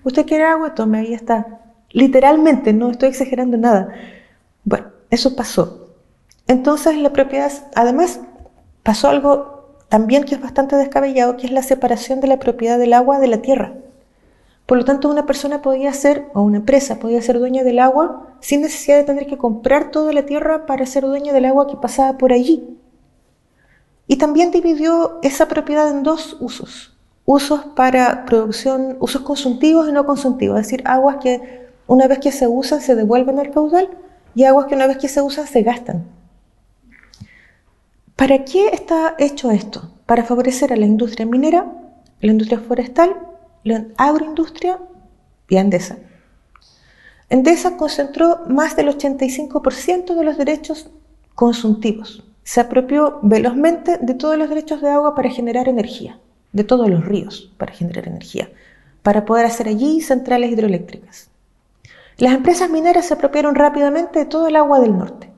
Usted 0.03 0.25
quiere 0.25 0.43
agua, 0.43 0.75
tome, 0.75 0.99
ahí 0.99 1.13
está. 1.13 1.61
Literalmente, 1.91 2.73
no 2.73 2.91
estoy 2.91 3.09
exagerando 3.09 3.57
nada. 3.57 3.93
Bueno, 4.63 4.87
eso 5.09 5.35
pasó. 5.35 5.95
Entonces 6.47 6.97
la 6.97 7.13
propiedad, 7.13 7.51
además, 7.75 8.19
pasó 8.83 9.09
algo 9.09 9.77
también 9.89 10.23
que 10.23 10.35
es 10.35 10.41
bastante 10.41 10.75
descabellado, 10.75 11.37
que 11.37 11.45
es 11.45 11.51
la 11.51 11.61
separación 11.63 12.19
de 12.19 12.27
la 12.27 12.39
propiedad 12.39 12.79
del 12.79 12.93
agua 12.93 13.19
de 13.19 13.27
la 13.27 13.41
tierra. 13.41 13.73
Por 14.65 14.77
lo 14.77 14.85
tanto, 14.85 15.09
una 15.09 15.25
persona 15.25 15.61
podía 15.61 15.91
ser, 15.93 16.27
o 16.33 16.41
una 16.41 16.57
empresa 16.57 16.99
podía 16.99 17.21
ser 17.21 17.37
dueña 17.39 17.63
del 17.63 17.79
agua 17.79 18.35
sin 18.39 18.61
necesidad 18.61 18.97
de 18.97 19.03
tener 19.03 19.27
que 19.27 19.37
comprar 19.37 19.91
toda 19.91 20.13
la 20.13 20.25
tierra 20.25 20.65
para 20.65 20.85
ser 20.85 21.03
dueña 21.03 21.33
del 21.33 21.45
agua 21.45 21.67
que 21.67 21.75
pasaba 21.75 22.17
por 22.17 22.31
allí. 22.31 22.77
Y 24.07 24.17
también 24.17 24.51
dividió 24.51 25.19
esa 25.21 25.47
propiedad 25.47 25.89
en 25.89 26.03
dos 26.03 26.37
usos. 26.39 26.97
Usos 27.25 27.65
para 27.75 28.25
producción, 28.25 28.97
usos 28.99 29.21
consultivos 29.21 29.87
y 29.87 29.93
no 29.93 30.05
consultivos, 30.05 30.59
es 30.59 30.67
decir, 30.67 30.83
aguas 30.85 31.17
que 31.21 31.67
una 31.87 32.07
vez 32.07 32.19
que 32.19 32.31
se 32.31 32.47
usan 32.47 32.81
se 32.81 32.95
devuelven 32.95 33.39
al 33.39 33.51
caudal 33.51 33.89
y 34.35 34.43
aguas 34.45 34.67
que 34.67 34.75
una 34.75 34.87
vez 34.87 34.97
que 34.97 35.07
se 35.07 35.21
usan 35.21 35.47
se 35.47 35.61
gastan. 35.61 36.05
¿Para 38.15 38.45
qué 38.45 38.67
está 38.67 39.15
hecho 39.17 39.51
esto? 39.51 39.89
Para 40.05 40.23
favorecer 40.23 40.71
a 40.71 40.77
la 40.77 40.85
industria 40.85 41.25
minera, 41.25 41.65
la 42.21 42.31
industria 42.31 42.59
forestal, 42.59 43.15
agroindustria 43.97 44.79
y 45.49 45.57
Endesa. 45.57 45.97
Endesa 47.29 47.77
concentró 47.77 48.41
más 48.47 48.75
del 48.75 48.89
85% 48.89 50.15
de 50.15 50.23
los 50.23 50.37
derechos 50.37 50.89
consultivos. 51.35 52.23
Se 52.43 52.59
apropió 52.59 53.19
velozmente 53.23 53.97
de 53.97 54.13
todos 54.13 54.37
los 54.37 54.49
derechos 54.49 54.81
de 54.81 54.89
agua 54.89 55.15
para 55.15 55.29
generar 55.29 55.67
energía, 55.67 56.19
de 56.51 56.63
todos 56.63 56.89
los 56.89 57.05
ríos 57.05 57.51
para 57.57 57.73
generar 57.73 58.07
energía, 58.07 58.49
para 59.01 59.25
poder 59.25 59.45
hacer 59.45 59.67
allí 59.67 60.01
centrales 60.01 60.51
hidroeléctricas. 60.51 61.29
Las 62.17 62.33
empresas 62.33 62.69
mineras 62.69 63.07
se 63.07 63.15
apropiaron 63.15 63.55
rápidamente 63.55 64.19
de 64.19 64.25
todo 64.25 64.47
el 64.47 64.55
agua 64.55 64.79
del 64.79 64.97
norte. 64.97 65.29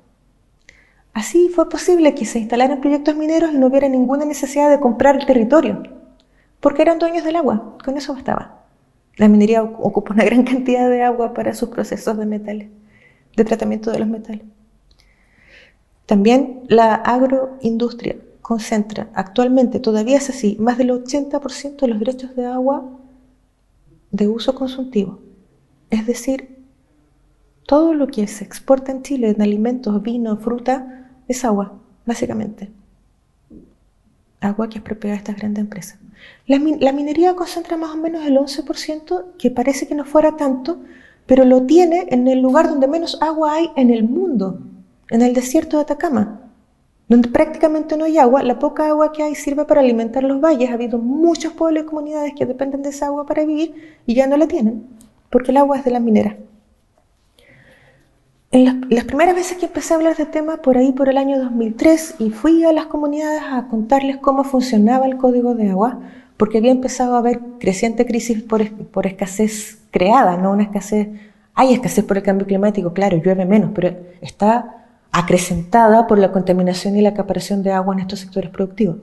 Así 1.13 1.47
fue 1.47 1.69
posible 1.69 2.13
que 2.13 2.25
se 2.25 2.39
instalaran 2.39 2.81
proyectos 2.81 3.15
mineros 3.15 3.53
y 3.53 3.57
no 3.57 3.67
hubiera 3.67 3.87
ninguna 3.87 4.25
necesidad 4.25 4.69
de 4.69 4.81
comprar 4.81 5.15
el 5.15 5.25
territorio, 5.25 5.83
porque 6.65 6.81
eran 6.81 6.97
dueños 6.97 7.23
del 7.23 7.35
agua, 7.35 7.77
con 7.85 7.95
eso 7.95 8.15
bastaba. 8.15 8.65
La 9.17 9.27
minería 9.27 9.61
ocupa 9.61 10.15
una 10.15 10.25
gran 10.25 10.41
cantidad 10.51 10.89
de 10.89 11.03
agua 11.03 11.31
para 11.31 11.53
sus 11.53 11.69
procesos 11.69 12.17
de 12.17 12.25
metales, 12.25 12.69
de 13.35 13.45
tratamiento 13.45 13.91
de 13.91 13.99
los 13.99 14.07
metales. 14.07 14.41
También 16.07 16.63
la 16.67 16.95
agroindustria 16.95 18.15
concentra 18.41 19.11
actualmente, 19.13 19.79
todavía 19.79 20.17
es 20.17 20.31
así, 20.31 20.57
más 20.59 20.79
del 20.79 20.89
80% 20.89 21.81
de 21.81 21.87
los 21.87 21.99
derechos 21.99 22.35
de 22.35 22.47
agua 22.47 22.97
de 24.09 24.27
uso 24.27 24.55
consultivo. 24.55 25.19
Es 25.91 26.07
decir, 26.07 26.65
todo 27.67 27.93
lo 27.93 28.07
que 28.07 28.25
se 28.25 28.43
exporta 28.43 28.91
en 28.91 29.03
Chile 29.03 29.29
en 29.29 29.43
alimentos, 29.43 30.01
vino, 30.01 30.35
fruta, 30.37 31.11
es 31.27 31.45
agua, 31.45 31.73
básicamente. 32.07 32.71
Agua 34.45 34.69
que 34.69 34.77
es 34.77 34.83
propiedad 34.83 35.15
de 35.15 35.19
estas 35.19 35.37
grandes 35.37 35.63
empresas. 35.63 35.99
La, 36.47 36.59
minería 36.59 37.35
concentra 37.35 37.77
más 37.77 37.91
o 37.91 37.97
menos 37.97 38.25
el 38.25 38.37
11%, 38.37 39.37
que 39.37 39.51
parece 39.51 39.87
que 39.87 39.95
no 39.95 40.05
fuera 40.05 40.37
tanto, 40.37 40.79
pero 41.25 41.43
lo 41.43 41.63
tiene 41.63 42.07
en 42.09 42.27
el 42.27 42.39
lugar 42.41 42.69
donde 42.69 42.87
menos 42.87 43.17
agua 43.21 43.53
hay 43.55 43.71
en 43.75 43.89
el 43.89 44.03
mundo, 44.03 44.59
en 45.09 45.21
el 45.21 45.33
desierto 45.33 45.77
de 45.77 45.83
Atacama, 45.83 46.41
donde 47.07 47.29
prácticamente 47.29 47.97
no 47.97 48.05
hay 48.05 48.17
agua. 48.17 48.43
La 48.43 48.59
poca 48.59 48.87
agua 48.87 49.11
que 49.11 49.23
hay 49.23 49.35
sirve 49.35 49.65
para 49.65 49.81
alimentar 49.81 50.23
los 50.23 50.39
valles. 50.39 50.69
Ha 50.69 50.73
habido 50.73 50.99
muchos 50.99 51.53
pueblos 51.53 51.83
y 51.83 51.87
comunidades 51.87 52.33
que 52.35 52.45
dependen 52.45 52.83
de 52.83 52.89
esa 52.89 53.07
agua 53.07 53.25
para 53.25 53.45
vivir 53.45 53.73
y 54.05 54.13
ya 54.13 54.27
no 54.27 54.37
la 54.37 54.47
tienen, 54.47 54.85
porque 55.31 55.51
el 55.51 55.57
agua 55.57 55.77
es 55.77 55.85
de 55.85 55.91
la 55.91 55.99
minera. 55.99 56.37
Las, 58.55 59.03
primeras 59.03 59.35
veces 59.35 59.57
que 59.57 59.65
empecé 59.65 59.93
a 59.93 59.97
hablar 59.97 60.15
de 60.15 60.25
tema, 60.25 60.57
por 60.57 60.77
ahí 60.77 60.93
por 60.93 61.09
el 61.09 61.17
año 61.17 61.37
2003, 61.39 62.15
y 62.19 62.29
fui 62.29 62.63
a 62.63 62.71
las 62.71 62.85
comunidades 62.85 63.41
a 63.51 63.67
contarles 63.67 64.15
cómo 64.17 64.45
funcionaba 64.45 65.05
el 65.07 65.17
código 65.17 65.55
de 65.55 65.71
agua, 65.71 65.99
porque 66.37 66.59
había 66.59 66.71
empezado 66.71 67.15
a 67.15 67.17
haber 67.17 67.41
creciente 67.59 68.05
crisis 68.05 68.41
por, 68.43 68.69
por 68.71 69.07
escasez 69.07 69.79
creada, 69.91 70.37
no 70.37 70.51
una 70.51 70.63
escasez, 70.63 71.09
hay 71.53 71.73
escasez 71.73 72.05
por 72.05 72.15
el 72.15 72.23
cambio 72.23 72.47
climático, 72.47 72.93
claro, 72.93 73.17
llueve 73.17 73.43
menos, 73.45 73.71
pero 73.75 73.93
está 74.21 74.85
acrecentada 75.11 76.07
por 76.07 76.17
la 76.17 76.31
contaminación 76.31 76.95
y 76.95 77.01
la 77.01 77.09
acaparación 77.09 77.61
de 77.61 77.73
agua 77.73 77.93
en 77.93 78.01
estos 78.01 78.19
sectores 78.19 78.51
productivos. 78.51 78.97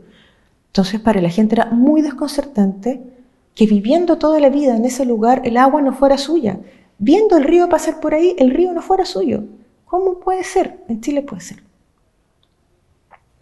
Entonces, 0.69 0.99
para 0.99 1.21
la 1.21 1.29
gente 1.29 1.57
era 1.57 1.67
muy 1.67 2.01
desconcertante 2.01 3.03
que 3.55 3.67
viviendo 3.67 4.17
toda 4.17 4.41
la 4.41 4.49
vida 4.49 4.75
en 4.75 4.87
ese 4.87 5.05
lugar 5.05 5.43
el 5.45 5.59
agua 5.59 5.83
no 5.83 5.93
fuera 5.93 6.17
suya, 6.17 6.59
viendo 6.99 7.37
el 7.37 7.45
río 7.45 7.69
pasar 7.69 8.01
por 8.01 8.15
ahí, 8.15 8.37
el 8.39 8.51
río 8.51 8.73
no 8.73 8.83
fuera 8.83 9.05
suyo. 9.05 9.45
¿Cómo 9.85 10.21
puede 10.21 10.45
ser? 10.45 10.85
En 10.89 11.01
Chile 11.01 11.23
puede 11.23 11.43
ser. 11.43 11.63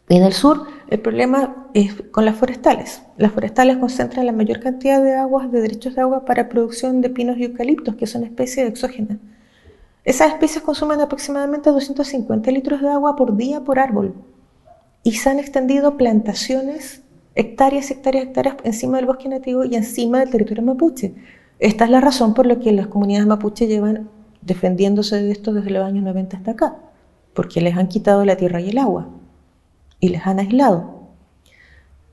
En 0.09 0.25
el 0.25 0.33
sur, 0.33 0.67
el 0.89 0.99
problema 0.99 1.69
es 1.73 1.95
con 2.11 2.25
las 2.25 2.35
forestales. 2.35 3.03
Las 3.17 3.31
forestales 3.31 3.77
concentran 3.77 4.27
la 4.27 4.33
mayor 4.33 4.59
cantidad 4.59 5.01
de 5.01 5.15
aguas, 5.15 5.53
de 5.53 5.61
derechos 5.61 5.95
de 5.95 6.01
agua 6.01 6.25
para 6.25 6.49
producción 6.49 7.01
de 7.01 7.11
pinos 7.11 7.39
y 7.39 7.45
eucaliptos, 7.45 7.95
que 7.95 8.09
son 8.09 8.25
especies 8.25 8.69
exógenas. 8.69 9.19
Esas 10.03 10.33
especies 10.33 10.65
consumen 10.65 11.01
aproximadamente 11.01 11.71
250 11.71 12.51
litros 12.51 12.81
de 12.81 12.89
agua 12.89 13.15
por 13.15 13.37
día 13.37 13.61
por 13.61 13.79
árbol. 13.79 14.15
Y 15.05 15.13
se 15.13 15.31
han 15.31 15.39
extendido 15.39 15.97
plantaciones, 15.97 17.03
hectáreas, 17.37 17.93
hectáreas, 17.93 18.27
hectáreas 18.27 18.57
encima 18.65 18.97
del 18.97 19.07
bosque 19.07 19.29
nativo 19.29 19.65
y 19.65 19.77
encima 19.77 20.19
del 20.19 20.31
territorio 20.31 20.65
mapuche. 20.65 21.15
Esta 21.61 21.85
es 21.85 21.91
la 21.91 22.01
razón 22.01 22.33
por 22.33 22.47
la 22.47 22.59
que 22.59 22.73
las 22.73 22.87
comunidades 22.87 23.27
mapuche 23.27 23.67
llevan 23.67 24.09
defendiéndose 24.41 25.23
de 25.23 25.31
esto 25.31 25.53
desde 25.53 25.69
los 25.69 25.85
años 25.85 26.03
90 26.05 26.39
hasta 26.39 26.53
acá, 26.53 26.77
porque 27.35 27.61
les 27.61 27.77
han 27.77 27.89
quitado 27.89 28.25
la 28.25 28.37
tierra 28.37 28.63
y 28.63 28.71
el 28.71 28.79
agua 28.79 29.09
y 30.01 30.09
les 30.09 30.27
han 30.27 30.39
aislado. 30.39 31.01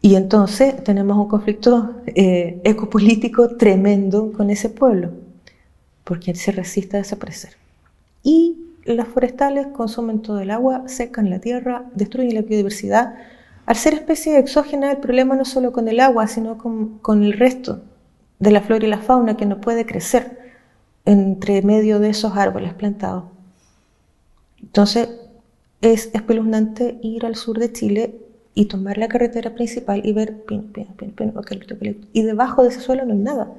Y 0.02 0.16
entonces 0.16 0.84
tenemos 0.84 1.18
un 1.18 1.30
conflicto 1.30 1.96
eh, 2.08 2.60
ecopolítico 2.66 3.56
tremendo 3.56 4.34
con 4.34 4.50
ese 4.50 4.70
pueblo, 4.70 5.12
porque 6.04 6.36
se 6.36 6.52
resiste 6.52 6.98
a 6.98 7.00
desaparecer. 7.00 7.52
Y 8.24 8.58
las 8.84 9.08
forestales 9.08 9.68
consumen 9.68 10.22
todo 10.22 10.42
el 10.42 10.52
agua, 10.52 10.84
secan 10.88 11.30
la 11.30 11.40
tierra, 11.40 11.86
destruyen 11.96 12.36
la 12.36 12.42
biodiversidad. 12.42 13.16
Al 13.66 13.78
ser 13.78 13.94
especie 13.94 14.38
exógena, 14.38 14.92
el 14.92 14.98
problema 14.98 15.38
no 15.38 15.46
solo 15.46 15.72
con 15.72 15.88
el 15.88 16.02
agua, 16.02 16.28
sino 16.28 16.58
con, 16.58 17.00
con 17.00 17.24
el 17.24 17.32
resto 17.32 17.82
de 18.40 18.52
la 18.52 18.62
flora 18.62 18.86
y 18.86 18.90
la 18.90 19.00
fauna 19.00 19.38
que 19.38 19.46
no 19.46 19.60
puede 19.62 19.86
crecer 19.86 20.38
entre 21.06 21.62
medio 21.62 22.00
de 22.00 22.10
esos 22.10 22.36
árboles 22.36 22.74
plantados. 22.74 23.26
Entonces, 24.62 25.10
es 25.82 26.10
espeluznante 26.14 27.00
ir 27.02 27.26
al 27.26 27.36
sur 27.36 27.60
de 27.60 27.72
Chile 27.72 28.16
y 28.54 28.66
tomar 28.66 28.98
la 28.98 29.08
carretera 29.08 29.54
principal 29.54 30.02
y 30.04 30.14
ver. 30.14 30.44
Y 32.14 32.24
debajo 32.24 32.64
de 32.64 32.70
ese 32.70 32.80
suelo 32.80 33.06
no 33.06 33.14
hay 33.14 33.20
nada. 33.20 33.54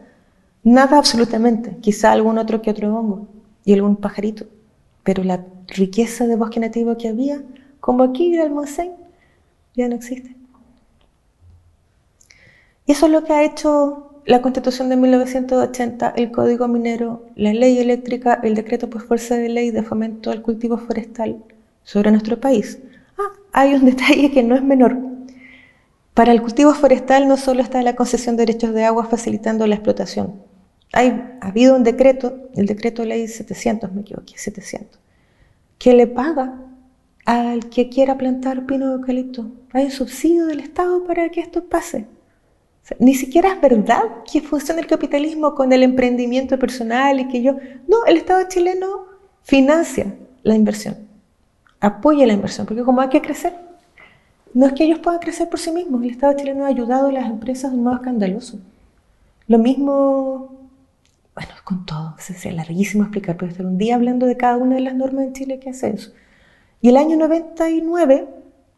Nada 0.64 0.98
absolutamente. 0.98 1.76
Quizá 1.80 2.12
algún 2.12 2.36
otro 2.36 2.60
que 2.62 2.70
otro 2.70 2.94
hongo 2.94 3.28
y 3.64 3.72
algún 3.74 3.96
pajarito. 3.96 4.46
Pero 5.04 5.22
la 5.22 5.44
riqueza 5.68 6.26
de 6.26 6.36
bosque 6.36 6.60
nativo 6.60 6.96
que 6.96 7.08
había, 7.08 7.42
como 7.80 8.02
aquí 8.02 8.34
en 8.34 8.40
el 8.40 8.50
Montseny, 8.50 8.90
ya 9.74 9.88
no 9.88 9.94
existe. 9.94 10.34
Y 12.84 12.92
eso 12.92 13.06
es 13.06 13.12
lo 13.12 13.22
que 13.22 13.32
ha 13.32 13.44
hecho 13.44 14.07
la 14.28 14.42
Constitución 14.42 14.90
de 14.90 14.96
1980, 14.96 16.12
el 16.14 16.30
Código 16.30 16.68
Minero, 16.68 17.24
la 17.34 17.54
Ley 17.54 17.78
Eléctrica, 17.78 18.38
el 18.42 18.54
Decreto 18.54 18.90
por 18.90 19.00
Fuerza 19.00 19.36
de 19.36 19.48
Ley 19.48 19.70
de 19.70 19.82
Fomento 19.82 20.30
al 20.30 20.42
Cultivo 20.42 20.76
Forestal 20.76 21.42
sobre 21.82 22.10
nuestro 22.10 22.38
país. 22.38 22.78
Ah, 23.16 23.32
hay 23.52 23.72
un 23.72 23.84
detalle 23.86 24.30
que 24.30 24.42
no 24.42 24.54
es 24.54 24.62
menor. 24.62 24.98
Para 26.12 26.32
el 26.32 26.42
cultivo 26.42 26.74
forestal 26.74 27.26
no 27.26 27.38
solo 27.38 27.62
está 27.62 27.80
la 27.80 27.96
concesión 27.96 28.36
de 28.36 28.44
derechos 28.44 28.74
de 28.74 28.84
agua 28.84 29.06
facilitando 29.06 29.66
la 29.66 29.76
explotación. 29.76 30.34
Hay, 30.92 31.08
ha 31.40 31.48
habido 31.48 31.74
un 31.74 31.82
decreto, 31.82 32.50
el 32.54 32.66
decreto 32.66 33.06
ley 33.06 33.28
700, 33.28 33.94
me 33.94 34.02
equivoqué, 34.02 34.34
700, 34.36 35.00
que 35.78 35.94
le 35.94 36.06
paga 36.06 36.54
al 37.24 37.70
que 37.70 37.88
quiera 37.88 38.18
plantar 38.18 38.66
pino 38.66 38.88
de 38.88 38.96
eucalipto. 38.96 39.50
Hay 39.72 39.86
un 39.86 39.90
subsidio 39.90 40.44
del 40.44 40.60
Estado 40.60 41.02
para 41.04 41.30
que 41.30 41.40
esto 41.40 41.64
pase. 41.64 42.17
Ni 42.98 43.14
siquiera 43.14 43.52
es 43.52 43.60
verdad 43.60 44.02
que 44.30 44.40
funciona 44.40 44.80
el 44.80 44.86
capitalismo 44.86 45.54
con 45.54 45.72
el 45.72 45.82
emprendimiento 45.82 46.58
personal 46.58 47.20
y 47.20 47.28
que 47.28 47.42
yo... 47.42 47.56
No, 47.86 48.04
el 48.06 48.16
Estado 48.16 48.48
chileno 48.48 49.06
financia 49.42 50.14
la 50.42 50.54
inversión 50.54 51.08
apoya 51.80 52.26
la 52.26 52.32
inversión, 52.32 52.66
porque 52.66 52.82
como 52.82 53.00
hay 53.00 53.08
que 53.08 53.20
crecer, 53.20 53.54
no 54.54 54.66
es 54.66 54.72
que 54.72 54.84
ellos 54.84 54.98
puedan 54.98 55.20
crecer 55.20 55.48
por 55.48 55.60
sí 55.60 55.70
mismos, 55.70 56.02
el 56.02 56.10
Estado 56.10 56.34
chileno 56.36 56.64
ha 56.64 56.68
ayudado 56.68 57.08
a 57.08 57.12
las 57.12 57.26
empresas 57.26 57.70
de 57.70 57.78
un 57.78 57.84
modo 57.84 57.96
escandaloso. 57.96 58.58
Lo 59.46 59.58
mismo, 59.58 60.68
bueno, 61.34 61.50
con 61.64 61.86
todo, 61.86 62.14
es 62.18 62.54
larguísimo 62.54 63.04
explicar, 63.04 63.36
pero 63.36 63.50
estar 63.50 63.66
un 63.66 63.78
día 63.78 63.94
hablando 63.94 64.26
de 64.26 64.36
cada 64.36 64.56
una 64.56 64.76
de 64.76 64.82
las 64.82 64.94
normas 64.94 65.24
en 65.26 65.32
Chile 65.32 65.60
que 65.60 65.70
hace 65.70 65.90
eso. 65.90 66.12
Y 66.80 66.88
el 66.88 66.96
año 66.96 67.16
99, 67.16 68.28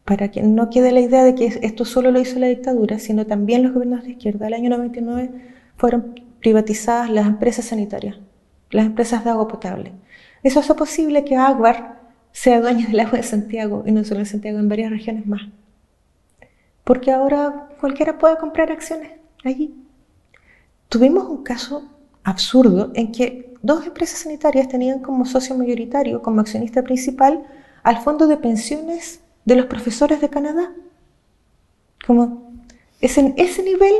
para 0.05 0.31
que 0.31 0.41
no 0.41 0.69
quede 0.69 0.91
la 0.91 0.99
idea 0.99 1.23
de 1.23 1.35
que 1.35 1.45
esto 1.45 1.85
solo 1.85 2.11
lo 2.11 2.19
hizo 2.19 2.39
la 2.39 2.47
dictadura, 2.47 2.99
sino 2.99 3.25
también 3.25 3.63
los 3.63 3.73
gobiernos 3.73 4.03
de 4.03 4.11
izquierda, 4.11 4.47
el 4.47 4.53
año 4.53 4.69
99 4.69 5.31
fueron 5.77 6.19
privatizadas 6.39 7.09
las 7.09 7.27
empresas 7.27 7.65
sanitarias, 7.65 8.17
las 8.71 8.85
empresas 8.85 9.23
de 9.23 9.29
agua 9.29 9.47
potable. 9.47 9.91
Eso 10.43 10.59
hace 10.59 10.73
posible 10.73 11.23
que 11.23 11.35
Aguar 11.35 12.01
sea 12.31 12.61
dueño 12.61 12.87
del 12.87 12.99
agua 12.99 13.17
de 13.17 13.23
Santiago 13.23 13.83
y 13.85 13.91
no 13.91 14.03
solo 14.03 14.21
en 14.21 14.25
Santiago, 14.25 14.59
en 14.59 14.69
varias 14.69 14.89
regiones 14.89 15.27
más. 15.27 15.41
Porque 16.83 17.11
ahora 17.11 17.69
cualquiera 17.79 18.17
puede 18.17 18.37
comprar 18.37 18.71
acciones 18.71 19.11
allí. 19.43 19.75
Tuvimos 20.89 21.25
un 21.25 21.43
caso 21.43 21.83
absurdo 22.23 22.91
en 22.95 23.11
que 23.11 23.53
dos 23.61 23.85
empresas 23.85 24.19
sanitarias 24.19 24.67
tenían 24.67 24.99
como 24.99 25.25
socio 25.25 25.55
mayoritario, 25.55 26.21
como 26.21 26.41
accionista 26.41 26.83
principal, 26.83 27.45
al 27.83 27.97
fondo 27.97 28.27
de 28.27 28.37
pensiones 28.37 29.21
de 29.45 29.55
los 29.55 29.65
profesores 29.65 30.21
de 30.21 30.29
Canadá. 30.29 30.73
Como 32.05 32.51
es 32.99 33.17
en 33.17 33.33
ese 33.37 33.63
nivel 33.63 33.93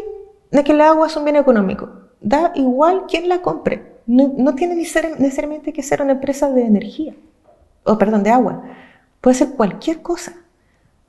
de 0.52 0.64
que 0.64 0.72
el 0.72 0.82
agua 0.82 1.08
es 1.08 1.16
un 1.16 1.24
bien 1.24 1.36
económico. 1.36 1.90
Da 2.22 2.52
igual 2.56 3.06
quién 3.08 3.30
la 3.30 3.42
compre. 3.42 3.92
No, 4.06 4.34
no 4.38 4.56
tiene 4.56 4.76
necesariamente 4.76 5.74
que 5.74 5.84
ser 5.84 6.02
una 6.02 6.14
empresa 6.14 6.50
de 6.52 6.66
energía 6.66 7.14
o 7.84 7.98
perdón, 7.98 8.24
de 8.24 8.30
agua. 8.30 8.64
Puede 9.22 9.36
ser 9.36 9.50
cualquier 9.52 10.02
cosa. 10.02 10.34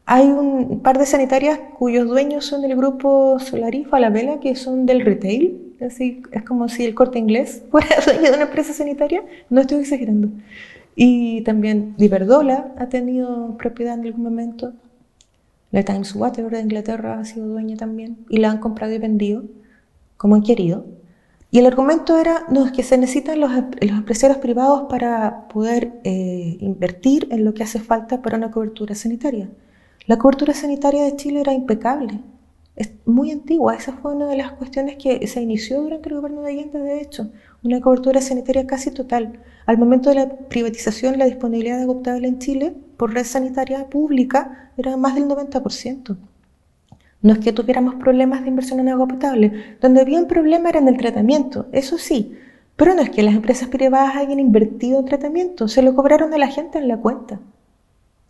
Hay 0.05 0.27
un 0.27 0.81
par 0.81 0.99
de 0.99 1.07
sanitarias 1.07 1.59
cuyos 1.79 2.09
dueños 2.09 2.45
son 2.45 2.63
del 2.63 2.77
grupo 2.77 3.39
Solarifa, 3.39 4.01
la 4.01 4.11
vela, 4.11 4.41
que 4.41 4.57
son 4.57 4.85
del 4.85 5.05
retail. 5.05 5.77
Así, 5.81 6.23
es 6.33 6.43
como 6.45 6.69
si 6.69 6.85
el 6.85 6.95
corte 6.95 7.19
inglés 7.19 7.63
fuera 7.71 7.97
dueño 8.05 8.23
de 8.23 8.33
una 8.33 8.43
empresa 8.43 8.73
sanitaria. 8.73 9.25
No 9.49 9.61
estoy 9.61 9.81
exagerando. 9.81 10.29
Y 10.95 11.43
también 11.43 11.95
Diverdola 11.97 12.75
ha 12.79 12.89
tenido 12.89 13.57
propiedad 13.57 13.95
en 13.95 14.07
algún 14.07 14.23
momento. 14.23 14.73
La 15.71 15.83
Times 15.83 16.15
Water 16.15 16.51
de 16.51 16.61
Inglaterra 16.61 17.19
ha 17.19 17.25
sido 17.25 17.47
dueña 17.47 17.77
también. 17.77 18.19
Y 18.29 18.39
la 18.39 18.51
han 18.51 18.59
comprado 18.59 18.93
y 18.93 18.99
vendido 18.99 19.45
como 20.17 20.35
han 20.35 20.43
querido. 20.43 20.85
Y 21.51 21.59
el 21.59 21.67
argumento 21.67 22.17
era 22.17 22.47
no, 22.49 22.73
que 22.73 22.83
se 22.83 22.97
necesitan 22.97 23.39
los, 23.39 23.51
los 23.53 23.99
empresarios 23.99 24.39
privados 24.39 24.85
para 24.89 25.49
poder 25.49 26.01
eh, 26.05 26.57
invertir 26.61 27.29
en 27.31 27.45
lo 27.45 27.53
que 27.53 27.63
hace 27.63 27.79
falta 27.79 28.23
para 28.23 28.39
una 28.39 28.51
cobertura 28.51 28.95
sanitaria. 28.95 29.51
La 30.07 30.19
cobertura 30.19 30.55
sanitaria 30.55 31.05
de 31.05 31.17
Chile 31.17 31.41
era 31.41 31.53
impecable, 31.53 32.21
es 32.75 32.93
muy 33.05 33.31
antigua. 33.31 33.75
Esa 33.75 33.93
fue 33.93 34.15
una 34.15 34.27
de 34.27 34.37
las 34.37 34.53
cuestiones 34.53 34.97
que 34.97 35.27
se 35.27 35.43
inició 35.43 35.83
durante 35.83 36.09
el 36.09 36.17
gobierno 36.17 36.41
de 36.43 36.53
Allende, 36.53 36.79
de 36.79 37.01
hecho, 37.03 37.31
una 37.63 37.81
cobertura 37.81 38.21
sanitaria 38.21 38.67
casi 38.67 38.91
total. 38.91 39.41
Al 39.67 39.79
momento 39.79 40.11
de 40.11 40.17
la 40.17 40.29
privatización, 40.29 41.19
la 41.19 41.27
disponibilidad 41.27 41.77
de 41.77 41.83
agua 41.83 42.01
en 42.05 42.39
Chile 42.39 42.75
por 42.97 43.15
red 43.15 43.25
sanitaria 43.25 43.87
pública 43.89 44.71
era 44.77 44.97
más 44.97 45.15
del 45.15 45.29
90%. 45.29 46.17
No 47.23 47.33
es 47.33 47.39
que 47.39 47.53
tuviéramos 47.53 47.95
problemas 47.95 48.43
de 48.43 48.49
inversión 48.49 48.81
en 48.81 48.89
agua 48.89 49.07
potable. 49.07 49.77
Donde 49.81 50.01
había 50.01 50.19
un 50.19 50.27
problema 50.27 50.69
era 50.69 50.81
en 50.81 50.89
el 50.89 50.97
tratamiento, 50.97 51.67
eso 51.71 51.97
sí. 51.97 52.37
Pero 52.75 52.95
no 52.95 53.03
es 53.03 53.11
que 53.11 53.23
las 53.23 53.35
empresas 53.35 53.69
privadas 53.69 54.17
hayan 54.17 54.41
invertido 54.41 54.99
en 54.99 55.05
tratamiento, 55.05 55.69
se 55.69 55.83
lo 55.83 55.95
cobraron 55.95 56.35
a 56.35 56.39
la 56.39 56.49
gente 56.49 56.79
en 56.79 56.89
la 56.89 56.97
cuenta. 56.97 57.39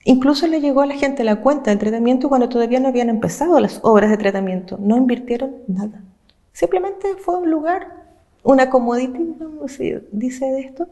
Incluso 0.04 0.46
le 0.46 0.60
llegó 0.60 0.80
a 0.82 0.86
la 0.86 0.96
gente 0.96 1.24
la 1.24 1.36
cuenta 1.36 1.70
del 1.70 1.78
tratamiento 1.78 2.28
cuando 2.28 2.48
todavía 2.48 2.80
no 2.80 2.88
habían 2.88 3.08
empezado 3.08 3.58
las 3.60 3.80
obras 3.82 4.10
de 4.10 4.16
tratamiento. 4.16 4.76
No 4.78 4.96
invirtieron 4.96 5.52
nada. 5.68 6.02
Simplemente 6.52 7.08
fue 7.18 7.38
un 7.38 7.50
lugar, 7.50 7.88
una 8.42 8.68
commodity, 8.68 9.36
como 9.38 9.68
se 9.68 10.02
dice 10.10 10.44
de 10.46 10.60
esto, 10.60 10.88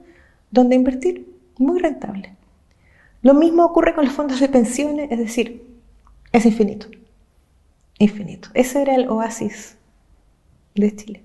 donde 0.51 0.77
invertir 0.77 1.27
muy 1.59 1.78
rentable. 1.78 2.35
Lo 3.22 3.35
mismo 3.35 3.64
ocurre 3.64 3.94
con 3.94 4.05
los 4.05 4.14
fondos 4.14 4.40
de 4.40 4.48
pensiones, 4.48 5.10
es 5.10 5.18
decir, 5.18 5.66
es 6.32 6.47
infinito 6.47 6.86
infinito. 8.01 8.48
Ese 8.55 8.82
era 8.82 8.94
el 8.94 9.09
oasis 9.09 9.77
de 10.74 10.97
Chile. 10.97 11.22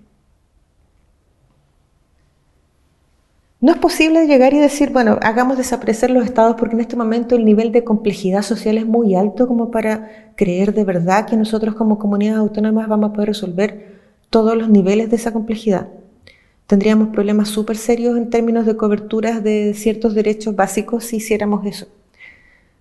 No 3.61 3.71
es 3.71 3.77
posible 3.79 4.27
llegar 4.27 4.53
y 4.53 4.59
decir, 4.59 4.91
bueno, 4.91 5.17
hagamos 5.23 5.57
desaparecer 5.57 6.11
los 6.11 6.25
estados 6.25 6.55
porque 6.59 6.75
en 6.75 6.81
este 6.81 6.95
momento 6.95 7.35
el 7.35 7.45
nivel 7.45 7.71
de 7.71 7.83
complejidad 7.83 8.43
social 8.43 8.77
es 8.77 8.85
muy 8.85 9.15
alto 9.15 9.47
como 9.47 9.71
para 9.71 10.33
creer 10.35 10.73
de 10.73 10.83
verdad 10.83 11.25
que 11.25 11.35
nosotros 11.35 11.73
como 11.73 11.97
comunidades 11.97 12.41
autónomas 12.41 12.87
vamos 12.87 13.09
a 13.09 13.13
poder 13.13 13.29
resolver 13.29 13.95
todos 14.29 14.55
los 14.55 14.69
niveles 14.69 15.09
de 15.09 15.15
esa 15.15 15.33
complejidad. 15.33 15.87
Tendríamos 16.67 17.09
problemas 17.09 17.49
súper 17.49 17.77
serios 17.77 18.17
en 18.17 18.29
términos 18.29 18.65
de 18.65 18.75
coberturas 18.75 19.43
de 19.43 19.73
ciertos 19.75 20.15
derechos 20.15 20.55
básicos 20.55 21.03
si 21.03 21.17
hiciéramos 21.17 21.65
eso. 21.65 21.87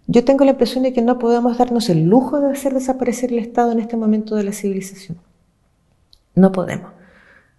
Yo 0.07 0.25
tengo 0.25 0.45
la 0.45 0.53
impresión 0.53 0.85
de 0.85 0.93
que 0.93 1.03
no 1.03 1.19
podemos 1.19 1.59
darnos 1.59 1.89
el 1.91 2.05
lujo 2.05 2.41
de 2.41 2.53
hacer 2.53 2.73
desaparecer 2.73 3.33
el 3.33 3.39
Estado 3.39 3.73
en 3.73 3.81
este 3.81 3.97
momento 3.97 4.37
de 4.37 4.45
la 4.45 4.53
civilización. 4.53 5.19
No 6.35 6.53
podemos. 6.53 6.93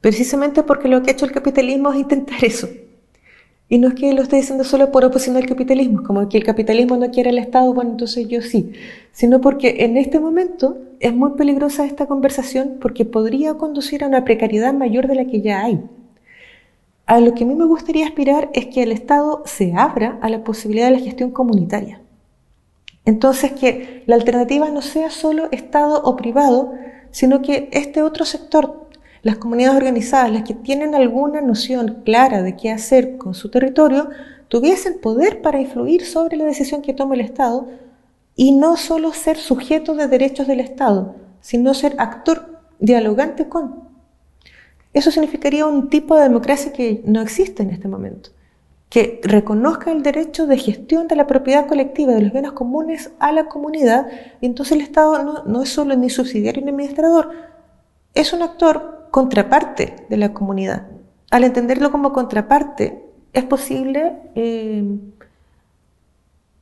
Precisamente 0.01 0.63
porque 0.63 0.87
lo 0.87 1.01
que 1.01 1.11
ha 1.11 1.13
hecho 1.13 1.25
el 1.25 1.31
capitalismo 1.31 1.91
es 1.91 1.99
intentar 1.99 2.43
eso. 2.43 2.69
Y 3.67 3.79
no 3.79 3.87
es 3.87 3.93
que 3.95 4.13
lo 4.13 4.21
esté 4.21 4.35
diciendo 4.35 4.63
solo 4.63 4.91
por 4.91 5.03
oposición 5.03 5.37
al 5.37 5.47
capitalismo, 5.47 6.03
como 6.03 6.29
que 6.29 6.37
el 6.37 6.43
capitalismo 6.43 6.97
no 6.97 7.09
quiere 7.09 7.31
el 7.31 7.39
Estado, 7.39 7.73
bueno, 7.73 7.91
entonces 7.91 8.27
yo 8.27 8.41
sí, 8.43 8.73
sino 9.11 9.41
porque 9.41 9.77
en 9.79 9.97
este 9.97 10.19
momento 10.19 10.77
es 10.99 11.15
muy 11.15 11.31
peligrosa 11.31 11.85
esta 11.85 12.05
conversación 12.05 12.77
porque 12.79 13.05
podría 13.05 13.55
conducir 13.55 14.03
a 14.03 14.07
una 14.07 14.23
precariedad 14.23 14.73
mayor 14.73 15.07
de 15.07 15.15
la 15.15 15.25
que 15.25 15.41
ya 15.41 15.63
hay. 15.63 15.81
A 17.05 17.19
lo 17.19 17.35
que 17.35 17.43
a 17.43 17.47
mí 17.47 17.53
me 17.53 17.65
gustaría 17.65 18.05
aspirar 18.05 18.49
es 18.53 18.65
que 18.67 18.81
el 18.81 18.91
Estado 18.91 19.43
se 19.45 19.73
abra 19.75 20.17
a 20.21 20.29
la 20.29 20.43
posibilidad 20.43 20.87
de 20.87 20.97
la 20.97 21.03
gestión 21.03 21.29
comunitaria. 21.29 22.01
Entonces, 23.05 23.51
que 23.51 24.03
la 24.07 24.15
alternativa 24.15 24.69
no 24.71 24.81
sea 24.81 25.11
solo 25.11 25.47
Estado 25.51 26.01
o 26.03 26.15
privado, 26.15 26.73
sino 27.11 27.43
que 27.43 27.69
este 27.71 28.01
otro 28.01 28.25
sector, 28.25 28.87
las 29.21 29.37
comunidades 29.37 29.77
organizadas, 29.77 30.31
las 30.31 30.43
que 30.43 30.55
tienen 30.55 30.95
alguna 30.95 31.41
noción 31.41 32.01
clara 32.03 32.41
de 32.41 32.55
qué 32.55 32.71
hacer 32.71 33.17
con 33.17 33.35
su 33.35 33.51
territorio, 33.51 34.09
tuviesen 34.47 34.99
poder 34.99 35.43
para 35.43 35.61
influir 35.61 36.05
sobre 36.05 36.37
la 36.37 36.45
decisión 36.45 36.81
que 36.81 36.93
tome 36.93 37.15
el 37.15 37.21
Estado 37.21 37.67
y 38.35 38.51
no 38.51 38.77
solo 38.77 39.13
ser 39.13 39.37
sujeto 39.37 39.93
de 39.93 40.07
derechos 40.07 40.47
del 40.47 40.59
Estado, 40.59 41.15
sino 41.39 41.75
ser 41.75 41.95
actor 41.99 42.61
dialogante 42.79 43.47
con. 43.47 43.84
Eso 44.95 45.11
significaría 45.11 45.65
un 45.67 45.89
tipo 45.89 46.15
de 46.15 46.23
democracia 46.23 46.73
que 46.73 47.03
no 47.05 47.21
existe 47.21 47.61
en 47.61 47.69
este 47.69 47.87
momento 47.87 48.31
que 48.89 49.19
reconozca 49.23 49.91
el 49.91 50.03
derecho 50.03 50.47
de 50.47 50.57
gestión 50.57 51.09
de 51.09 51.17
la 51.17 51.27
propiedad 51.27 51.67
colectiva 51.67 52.13
de 52.13 52.21
los 52.21 52.31
bienes 52.31 52.53
comunes 52.53 53.11
a 53.19 53.33
la 53.33 53.47
comunidad, 53.47 54.07
y 54.39 54.45
entonces 54.45 54.77
el 54.77 54.81
Estado 54.81 55.43
no, 55.45 55.63
es 55.63 55.69
solo 55.69 55.97
ni 55.97 56.09
subsidiario 56.09 56.63
ni 56.63 56.71
administrador, 56.71 57.31
es 58.13 58.31
un 58.31 58.41
actor 58.41 59.09
contraparte 59.11 60.05
de 60.07 60.15
la 60.15 60.33
comunidad, 60.33 60.87
al 61.29 61.43
entenderlo 61.43 61.91
como 61.91 62.13
contraparte, 62.13 63.03
es 63.33 63.43
posible 63.43 64.13
eh, 64.35 64.97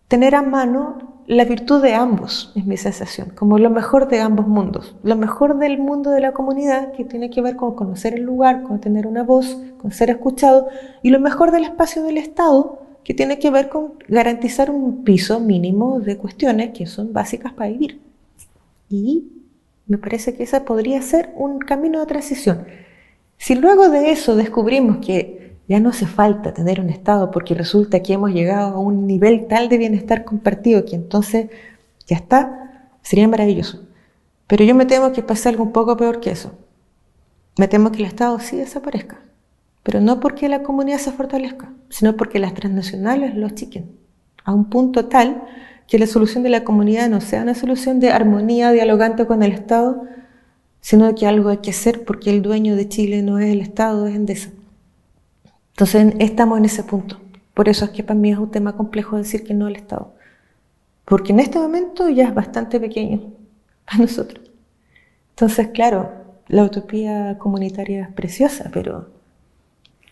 tener 0.07 0.34
a 0.34 0.41
mano 0.41 1.12
la 1.27 1.45
virtud 1.45 1.81
de 1.81 1.93
ambos, 1.93 2.51
es 2.55 2.65
mi 2.65 2.77
sensación, 2.77 3.31
como 3.35 3.57
lo 3.57 3.69
mejor 3.69 4.07
de 4.09 4.19
ambos 4.19 4.47
mundos. 4.47 4.95
Lo 5.03 5.15
mejor 5.15 5.57
del 5.57 5.77
mundo 5.77 6.11
de 6.11 6.19
la 6.19 6.33
comunidad, 6.33 6.91
que 6.91 7.05
tiene 7.05 7.29
que 7.29 7.41
ver 7.41 7.55
con 7.55 7.75
conocer 7.75 8.15
el 8.15 8.23
lugar, 8.23 8.63
con 8.63 8.81
tener 8.81 9.07
una 9.07 9.23
voz, 9.23 9.57
con 9.77 9.91
ser 9.91 10.09
escuchado, 10.09 10.67
y 11.01 11.09
lo 11.09 11.19
mejor 11.19 11.51
del 11.51 11.63
espacio 11.63 12.03
del 12.03 12.17
Estado, 12.17 12.81
que 13.03 13.13
tiene 13.13 13.39
que 13.39 13.51
ver 13.51 13.69
con 13.69 13.93
garantizar 14.07 14.69
un 14.69 15.03
piso 15.03 15.39
mínimo 15.39 15.99
de 15.99 16.17
cuestiones 16.17 16.71
que 16.71 16.85
son 16.85 17.13
básicas 17.13 17.53
para 17.53 17.69
vivir. 17.69 18.01
Y 18.89 19.29
me 19.87 19.97
parece 19.97 20.35
que 20.35 20.43
ese 20.43 20.61
podría 20.61 21.01
ser 21.01 21.31
un 21.35 21.59
camino 21.59 21.99
de 21.99 22.05
transición. 22.05 22.65
Si 23.37 23.55
luego 23.55 23.89
de 23.89 24.11
eso 24.11 24.35
descubrimos 24.35 25.05
que 25.05 25.43
ya 25.68 25.80
no 25.80 25.90
hace 25.90 26.06
falta 26.06 26.53
tener 26.53 26.80
un 26.80 26.90
Estado 26.90 27.31
porque 27.31 27.53
resulta 27.53 28.02
que 28.02 28.14
hemos 28.14 28.31
llegado 28.31 28.76
a 28.76 28.80
un 28.80 29.07
nivel 29.07 29.48
tal 29.48 29.69
de 29.69 29.77
bienestar 29.77 30.26
compartido 30.26 30.85
que 30.85 30.95
entonces 30.95 31.49
ya 32.07 32.15
está, 32.15 32.90
sería 33.02 33.27
maravilloso. 33.27 33.81
Pero 34.48 34.65
yo 34.65 34.76
me 34.76 34.85
temo 34.85 35.14
que 35.14 35.23
pase 35.23 35.49
algo 35.49 35.64
un 35.64 35.72
poco 35.72 35.95
peor 35.98 36.19
que 36.19 36.31
eso. 36.31 36.52
Me 37.57 37.68
temo 37.68 37.91
que 37.91 37.99
el 37.99 38.06
Estado 38.06 38.40
sí 38.40 38.57
desaparezca. 38.57 39.19
Pero 39.84 39.99
no 39.99 40.19
porque 40.19 40.49
la 40.49 40.64
comunidad 40.64 40.98
se 40.98 41.11
fortalezca, 41.11 41.73
sino 41.90 42.15
porque 42.15 42.40
las 42.40 42.53
transnacionales 42.53 43.35
lo 43.35 43.48
achiquen 43.48 44.03
a 44.45 44.53
un 44.53 44.65
punto 44.65 45.06
tal 45.06 45.44
que 45.88 45.99
la 45.99 46.07
solución 46.07 46.44
de 46.44 46.49
la 46.49 46.64
comunidad 46.64 47.10
no 47.10 47.22
sea 47.22 47.44
una 47.44 47.56
solución 47.56 47.99
de 47.99 48.11
armonía 48.11 48.72
dialogante 48.72 49.26
con 49.26 49.44
el 49.44 49.52
Estado, 49.52 50.03
sino 50.81 51.14
que 51.15 51.27
algo 51.27 51.49
hay 51.49 51.57
que 51.57 51.72
hacer 51.72 52.03
porque 52.03 52.30
el 52.30 52.41
dueño 52.41 52.76
de 52.76 52.88
Chile 52.88 53.22
no 53.22 53.40
es 53.40 53.52
el 53.52 53.61
Estado, 53.61 54.07
es 54.07 54.15
Endesa. 54.15 54.49
Entonces 55.73 56.13
estamos 56.19 56.57
en 56.57 56.65
ese 56.65 56.83
punto. 56.83 57.19
Por 57.53 57.69
eso 57.69 57.85
es 57.85 57.91
que 57.91 58.03
para 58.03 58.19
mí 58.19 58.31
es 58.31 58.37
un 58.37 58.51
tema 58.51 58.75
complejo 58.75 59.17
decir 59.17 59.43
que 59.43 59.53
no 59.53 59.67
el 59.67 59.75
Estado. 59.75 60.13
Porque 61.05 61.33
en 61.33 61.39
este 61.39 61.59
momento 61.59 62.09
ya 62.09 62.27
es 62.27 62.33
bastante 62.33 62.79
pequeño 62.79 63.33
para 63.85 63.99
nosotros. 63.99 64.49
Entonces, 65.31 65.69
claro, 65.69 66.11
la 66.47 66.63
utopía 66.63 67.37
comunitaria 67.39 68.03
es 68.03 68.13
preciosa, 68.13 68.69
pero 68.71 69.09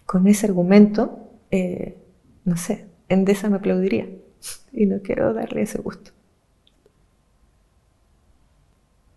con 0.05 0.27
ese 0.27 0.47
argumento, 0.47 1.29
eh, 1.51 1.97
no 2.43 2.57
sé, 2.57 2.88
Endesa 3.07 3.49
me 3.49 3.57
aplaudiría 3.57 4.07
y 4.73 4.85
no 4.85 5.01
quiero 5.01 5.33
darle 5.33 5.63
ese 5.63 5.79
gusto. 5.79 6.11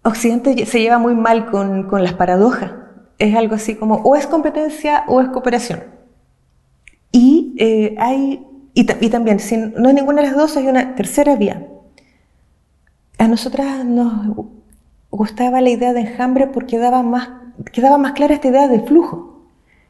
Occidente 0.03 0.67
se 0.67 0.81
lleva 0.81 0.99
muy 0.99 1.15
mal 1.15 1.51
con, 1.51 1.89
las 2.03 2.13
paradojas. 2.13 2.73
Es 3.19 3.35
algo 3.35 3.55
así 3.55 3.75
como 3.75 3.97
o 3.97 4.17
es 4.17 4.27
competencia 4.27 5.05
o 5.09 5.23
es 5.23 5.29
cooperación. 5.29 5.94
Y 7.17 7.55
eh, 7.59 7.95
hay 7.97 8.45
y, 8.75 8.85
también, 9.09 9.39
si 9.39 9.57
no 9.57 9.89
es 9.89 9.95
ninguna 9.95 10.21
de 10.21 10.29
las 10.29 10.37
dos, 10.37 10.57
hay 10.57 10.67
una 10.67 10.97
tercera 10.97 11.37
vía. 11.37 11.69
A 13.19 13.29
nosotras 13.29 13.85
nos 13.85 14.47
gustaba 15.11 15.61
la 15.61 15.71
idea 15.71 15.93
de 15.93 16.01
enjambre 16.01 16.49
porque 16.49 16.77
daba 16.77 17.05
más, 17.05 17.31
quedaba 17.73 17.99
más 17.99 18.13
clara 18.13 18.35
esta 18.35 18.49
idea 18.49 18.67
de 18.67 18.81
flujo. 18.81 19.45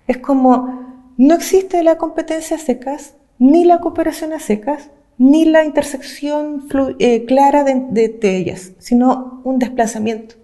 Es 0.06 0.18
como, 0.18 1.14
no 1.16 1.34
existe 1.34 1.82
la 1.82 1.96
competencia 1.96 2.58
a 2.58 2.60
secas, 2.60 3.14
ni 3.38 3.64
la 3.64 3.80
cooperación 3.80 4.34
a 4.34 4.38
secas, 4.38 4.90
ni 5.16 5.46
la 5.46 5.64
intersección 5.64 6.68
eh, 6.98 7.24
clara 7.24 7.64
de, 7.64 8.18
ellas, 8.22 8.72
sino 8.80 9.40
un 9.44 9.58
desplazamiento. 9.58 10.34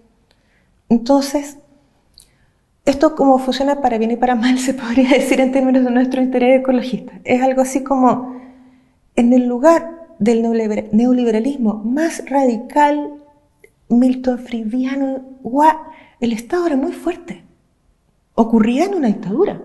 Entonces, 0.89 1.59
esto 2.85 3.15
como 3.15 3.39
funciona 3.39 3.81
para 3.81 3.99
bien 3.99 4.11
y 4.11 4.17
para 4.17 4.35
mal, 4.35 4.59
se 4.59 4.75
podría 4.83 5.11
decir 5.11 5.41
en 5.41 5.53
términos 5.53 5.85
de 5.85 5.91
nuestro 5.91 6.23
interés 6.23 6.61
ecologista. 6.61 7.21
Es 7.25 7.43
algo 7.43 7.63
así 7.63 7.83
como, 7.83 8.41
en 9.17 9.33
el 9.33 9.47
lugar 9.47 9.99
del 10.19 10.43
neoliberalismo 10.43 11.83
más 11.85 12.29
radical, 12.29 13.15
Milton 13.89 14.39
Friediano, 14.39 15.23
el 16.21 16.33
Estado 16.33 16.67
era 16.67 16.77
muy 16.77 16.93
fuerte. 16.93 17.45
Ocurría 18.35 18.85
en 18.85 18.95
una 18.95 19.09
dictadura. 19.09 19.61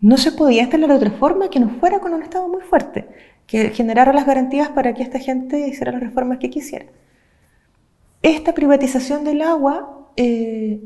No 0.00 0.16
se 0.16 0.32
podía 0.32 0.62
instalar 0.62 0.92
otra 0.92 1.10
forma 1.10 1.50
que 1.50 1.60
no 1.60 1.70
fuera 1.80 2.00
con 2.00 2.14
un 2.14 2.22
Estado 2.22 2.48
muy 2.48 2.62
fuerte 2.62 3.06
que 3.48 3.70
generara 3.70 4.12
las 4.12 4.26
garantías 4.26 4.68
para 4.68 4.92
que 4.94 5.02
esta 5.02 5.18
gente 5.18 5.66
hiciera 5.66 5.90
las 5.90 6.02
reformas 6.02 6.38
que 6.38 6.50
quisiera. 6.50 6.84
Esta 8.22 8.52
privatización 8.52 9.24
del 9.24 9.40
agua, 9.40 10.06
eh, 10.16 10.80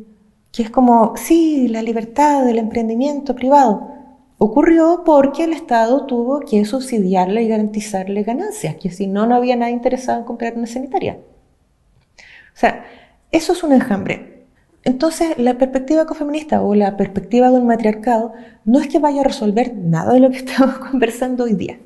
que 0.53 0.62
es 0.62 0.70
como, 0.70 1.15
sí, 1.16 1.69
la 1.69 1.83
libertad 1.83 2.45
del 2.45 2.59
emprendimiento 2.59 3.35
privado, 3.35 3.89
ocurrió 4.39 5.03
porque 5.05 5.45
el 5.45 5.53
Estado 5.53 6.07
tuvo 6.07 6.41
que 6.41 6.65
subsidiarle 6.65 7.43
y 7.43 7.49
garantizarle 7.49 8.23
ganancias, 8.23 8.77
que 8.77 8.91
si 8.91 9.07
no, 9.07 9.27
no 9.27 9.35
había 9.35 9.57
nadie 9.57 9.73
interesado 9.73 10.19
en 10.19 10.24
comprar 10.24 10.55
una 10.57 10.66
sanitaria. 10.66 11.19
O 12.19 12.59
sea, 12.59 12.85
eso 13.31 13.53
es 13.53 13.62
un 13.62 13.73
enjambre. 13.73 14.45
Entonces, 14.85 15.39
la 15.39 15.59
perspectiva 15.59 16.03
ecofeminista 16.03 16.61
o 16.61 16.74
la 16.74 16.97
perspectiva 16.97 17.51
de 17.51 17.59
un 17.59 17.66
matriarcado 17.66 18.33
no 18.65 18.81
es 18.81 18.89
que 18.89 18.99
vaya 18.99 19.23
a 19.23 19.24
resolver 19.24 19.74
nada 19.77 20.12
de 20.12 20.20
lo 20.20 20.31
que 20.31 20.37
estamos 20.45 20.79
conversando 20.79 21.45
hoy 21.45 21.55
día 21.55 21.79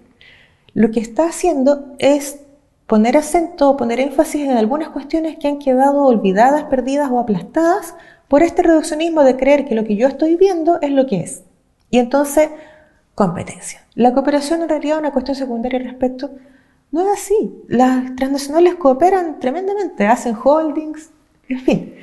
lo 0.76 0.90
que 0.90 1.00
está 1.00 1.24
haciendo 1.24 1.94
es 1.98 2.40
poner 2.86 3.16
acento, 3.16 3.78
poner 3.78 3.98
énfasis 3.98 4.42
en 4.42 4.58
algunas 4.58 4.90
cuestiones 4.90 5.38
que 5.38 5.48
han 5.48 5.58
quedado 5.58 6.04
olvidadas, 6.04 6.64
perdidas 6.64 7.10
o 7.10 7.18
aplastadas 7.18 7.94
por 8.28 8.42
este 8.42 8.62
reduccionismo 8.62 9.22
de 9.22 9.36
creer 9.36 9.64
que 9.64 9.74
lo 9.74 9.84
que 9.84 9.96
yo 9.96 10.08
estoy 10.08 10.36
viendo 10.36 10.78
es 10.80 10.90
lo 10.90 11.06
que 11.06 11.20
es. 11.20 11.42
Y 11.90 11.98
entonces, 11.98 12.50
competencia. 13.14 13.84
La 13.94 14.12
cooperación 14.12 14.62
en 14.62 14.68
realidad 14.68 14.96
es 14.96 15.00
una 15.00 15.12
cuestión 15.12 15.36
secundaria 15.36 15.78
respecto. 15.78 16.30
No 16.90 17.02
es 17.02 17.20
así. 17.20 17.62
Las 17.68 18.14
transnacionales 18.16 18.74
cooperan 18.76 19.40
tremendamente, 19.40 20.06
hacen 20.06 20.36
holdings, 20.42 21.10
en 21.48 21.60
fin. 21.60 21.94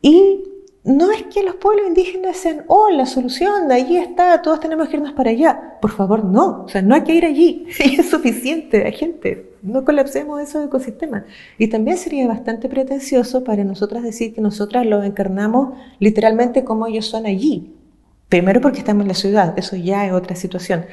Y 0.00 0.44
no 0.84 1.10
es 1.10 1.24
que 1.24 1.42
los 1.42 1.56
pueblos 1.56 1.88
indígenas 1.88 2.36
sean, 2.36 2.64
oh, 2.68 2.90
la 2.90 3.04
solución, 3.04 3.68
de 3.68 3.74
allí 3.74 3.96
está, 3.96 4.40
todos 4.42 4.60
tenemos 4.60 4.88
que 4.88 4.96
irnos 4.96 5.12
para 5.12 5.30
allá. 5.30 5.78
Por 5.80 5.90
favor, 5.90 6.24
no, 6.24 6.64
o 6.64 6.68
sea, 6.68 6.82
no 6.82 6.94
hay 6.94 7.02
que 7.02 7.14
ir 7.14 7.24
allí, 7.24 7.66
es 7.78 8.08
suficiente, 8.08 8.84
hay 8.84 8.92
gente, 8.92 9.52
no 9.62 9.84
colapsemos 9.84 10.40
esos 10.40 10.66
ecosistemas. 10.66 11.24
Y 11.58 11.68
también 11.68 11.98
sería 11.98 12.26
bastante 12.26 12.68
pretencioso 12.68 13.44
para 13.44 13.64
nosotras 13.64 14.02
decir 14.02 14.34
que 14.34 14.40
nosotras 14.40 14.86
los 14.86 15.04
encarnamos 15.04 15.76
literalmente 15.98 16.64
como 16.64 16.86
ellos 16.86 17.06
son 17.06 17.26
allí. 17.26 17.74
Primero 18.28 18.60
porque 18.60 18.78
estamos 18.78 19.02
en 19.02 19.08
la 19.08 19.14
ciudad, 19.14 19.58
eso 19.58 19.76
ya 19.76 20.06
es 20.06 20.12
otra 20.12 20.36
situación. 20.36 20.84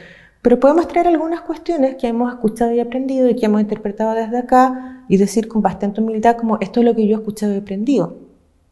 Pero 0.42 0.60
podemos 0.60 0.88
traer 0.88 1.08
algunas 1.08 1.42
cuestiones 1.42 1.96
que 1.96 2.08
hemos 2.08 2.34
escuchado 2.34 2.72
y 2.72 2.80
aprendido 2.80 3.30
y 3.30 3.36
que 3.36 3.46
hemos 3.46 3.62
interpretado 3.62 4.14
desde 4.14 4.38
acá 4.38 5.04
y 5.08 5.18
decir 5.18 5.48
con 5.48 5.62
bastante 5.62 6.02
humildad 6.02 6.38
como 6.38 6.58
esto 6.62 6.80
es 6.80 6.86
lo 6.86 6.96
que 6.96 7.08
yo 7.08 7.16
he 7.16 7.20
escuchado 7.20 7.54
y 7.54 7.58
aprendido 7.58 8.18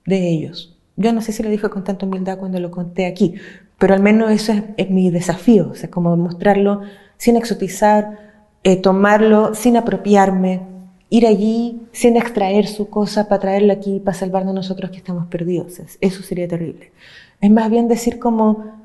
de 0.05 0.29
ellos. 0.29 0.72
Yo 0.95 1.11
no 1.11 1.21
sé 1.21 1.31
si 1.31 1.41
lo 1.43 1.49
dije 1.49 1.69
con 1.69 1.83
tanta 1.83 2.05
humildad 2.05 2.37
cuando 2.37 2.59
lo 2.59 2.69
conté 2.69 3.05
aquí, 3.05 3.35
pero 3.79 3.93
al 3.93 4.01
menos 4.01 4.31
eso 4.31 4.53
es, 4.77 4.89
mi 4.89 5.09
desafío, 5.09 5.69
o 5.71 5.75
sea, 5.75 5.89
como 5.89 6.15
mostrarlo 6.15 6.81
sin 7.17 7.35
exotizar, 7.35 8.19
eh, 8.63 8.77
tomarlo 8.77 9.55
sin 9.55 9.75
apropiarme, 9.75 10.61
ir 11.09 11.25
allí 11.25 11.81
sin 11.91 12.15
extraer 12.15 12.67
su 12.67 12.89
cosa 12.89 13.27
para 13.27 13.41
traerla 13.41 13.73
aquí, 13.73 13.99
para 13.99 14.17
salvarnos 14.17 14.53
nosotros 14.53 14.91
que 14.91 14.97
estamos 14.97 15.27
perdidos. 15.27 15.81
Eso 15.99 16.23
sería 16.23 16.47
terrible. 16.47 16.91
Es 17.41 17.51
más 17.51 17.69
bien 17.69 17.87
decir 17.87 18.19
como 18.19 18.83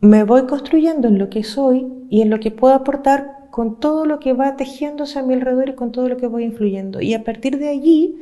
me 0.00 0.22
voy 0.24 0.46
construyendo 0.46 1.08
en 1.08 1.18
lo 1.18 1.28
que 1.28 1.42
soy 1.42 1.86
y 2.08 2.22
en 2.22 2.30
lo 2.30 2.40
que 2.40 2.50
puedo 2.50 2.74
aportar 2.74 3.48
con 3.50 3.80
todo 3.80 4.06
lo 4.06 4.20
que 4.20 4.32
va 4.32 4.56
tejiéndose 4.56 5.18
a 5.18 5.22
mi 5.22 5.34
alrededor 5.34 5.70
y 5.70 5.74
con 5.74 5.90
todo 5.90 6.08
lo 6.08 6.16
que 6.16 6.28
voy 6.28 6.44
influyendo. 6.44 7.00
Y 7.00 7.14
a 7.14 7.24
partir 7.24 7.58
de 7.58 7.68
allí 7.68 8.16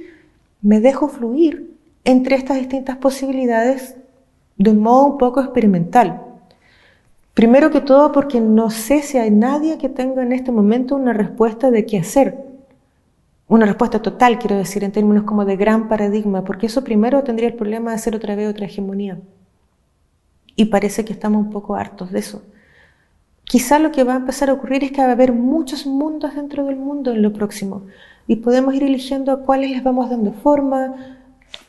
me 0.63 0.81
dejo 0.81 1.09
fluir 1.09 1.76
entre 2.07 2.37
estas 2.37 2.57
distintas 2.57 2.97
posibilidades 2.97 3.97
de 4.57 4.71
un 4.71 4.79
modo 4.79 5.07
un 5.07 5.19
poco 5.19 5.41
experimental. 5.41 6.23
Primero 7.35 7.71
que 7.71 7.81
todo 7.81 8.13
porque 8.13 8.41
no 8.41 8.71
sé 8.71 9.03
si 9.03 9.19
hay 9.19 9.33
nadie 9.33 9.77
que 9.77 9.89
tenga 9.89 10.23
en 10.23 10.33
este 10.33 10.53
momento 10.53 10.95
una 10.95 11.13
respuesta 11.13 11.71
de 11.71 11.85
qué 11.85 11.99
hacer. 11.99 12.47
Una 13.49 13.67
respuesta 13.67 14.01
total, 14.01 14.39
quiero 14.39 14.57
decir, 14.57 14.85
en 14.85 14.93
términos 14.93 15.25
como 15.25 15.45
de 15.45 15.57
gran 15.57 15.89
paradigma, 15.89 16.45
porque 16.45 16.67
eso 16.67 16.85
primero 16.85 17.25
tendría 17.25 17.49
el 17.49 17.55
problema 17.55 17.91
de 17.91 17.97
hacer 17.97 18.15
otra 18.15 18.37
vez 18.37 18.49
otra 18.49 18.67
hegemonía. 18.67 19.19
Y 20.55 20.67
parece 20.67 21.05
que 21.05 21.13
estamos 21.13 21.45
un 21.45 21.51
poco 21.51 21.75
hartos 21.75 22.13
de 22.13 22.21
eso. 22.21 22.43
Quizá 23.45 23.81
lo 23.81 23.91
que 23.91 24.05
va 24.05 24.15
a 24.15 24.19
empezar 24.19 24.49
a 24.49 24.53
ocurrir 24.53 24.85
es 24.85 24.93
que 24.93 25.03
va 25.03 25.09
a 25.09 25.13
haber 25.13 25.33
muchos 25.33 25.87
mundos 25.87 26.37
dentro 26.37 26.65
del 26.67 26.77
mundo 26.77 27.11
en 27.11 27.23
lo 27.23 27.33
próximo. 27.33 27.83
Y 28.29 28.37
podemos 28.37 28.75
ir 28.75 28.85
eligiendo 28.85 29.33
a 29.33 29.43
cuáles 29.43 29.71
les 29.71 29.83
vamos 29.83 30.09
dando 30.09 30.33
forma, 30.33 31.16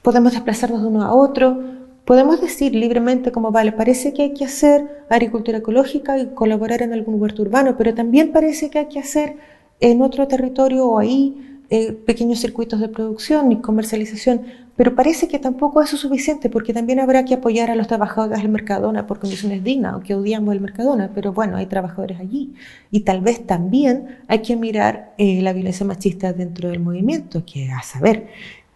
podemos 0.01 0.33
desplazarnos 0.33 0.81
de 0.81 0.87
uno 0.87 1.03
a 1.03 1.13
otro, 1.13 1.59
podemos 2.05 2.39
decir 2.39 2.73
libremente 2.73 3.31
como, 3.31 3.51
vale, 3.51 3.73
parece 3.73 4.13
que 4.13 4.23
hay 4.23 4.33
que 4.33 4.45
hacer 4.45 5.05
agricultura 5.09 5.57
ecológica 5.57 6.17
y 6.17 6.27
colaborar 6.27 6.81
en 6.81 6.93
algún 6.93 7.21
huerto 7.21 7.41
urbano, 7.41 7.75
pero 7.77 7.93
también 7.93 8.31
parece 8.31 8.69
que 8.69 8.79
hay 8.79 8.87
que 8.87 8.99
hacer 8.99 9.35
en 9.79 10.01
otro 10.01 10.27
territorio 10.27 10.87
o 10.87 10.99
ahí 10.99 11.59
eh, 11.69 11.91
pequeños 11.91 12.39
circuitos 12.39 12.79
de 12.79 12.87
producción 12.87 13.51
y 13.51 13.57
comercialización. 13.57 14.43
Pero 14.77 14.95
parece 14.95 15.27
que 15.27 15.37
tampoco 15.37 15.81
eso 15.81 15.95
es 15.95 16.01
suficiente, 16.01 16.49
porque 16.49 16.71
también 16.71 17.01
habrá 17.01 17.25
que 17.25 17.33
apoyar 17.33 17.69
a 17.69 17.75
los 17.75 17.87
trabajadores 17.87 18.41
del 18.41 18.49
Mercadona 18.49 19.05
por 19.05 19.19
condiciones 19.19 19.61
dignas, 19.63 19.93
aunque 19.93 20.15
odiamos 20.15 20.53
el 20.53 20.61
Mercadona, 20.61 21.11
pero 21.13 21.33
bueno, 21.33 21.57
hay 21.57 21.65
trabajadores 21.65 22.21
allí. 22.21 22.53
Y 22.89 23.01
tal 23.01 23.19
vez 23.19 23.45
también 23.45 24.19
hay 24.29 24.39
que 24.43 24.55
mirar 24.55 25.13
eh, 25.17 25.41
la 25.41 25.51
violencia 25.51 25.85
machista 25.85 26.31
dentro 26.31 26.69
del 26.69 26.79
movimiento, 26.79 27.43
que 27.43 27.69
a 27.69 27.81
saber. 27.81 28.27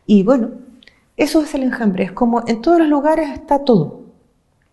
Y 0.06 0.24
bueno, 0.24 0.50
eso 1.22 1.42
es 1.42 1.54
el 1.54 1.64
enjambre, 1.64 2.06
es 2.06 2.12
como 2.12 2.44
en 2.48 2.62
todos 2.62 2.80
los 2.80 2.88
lugares 2.88 3.30
está 3.30 3.60
todo. 3.64 4.02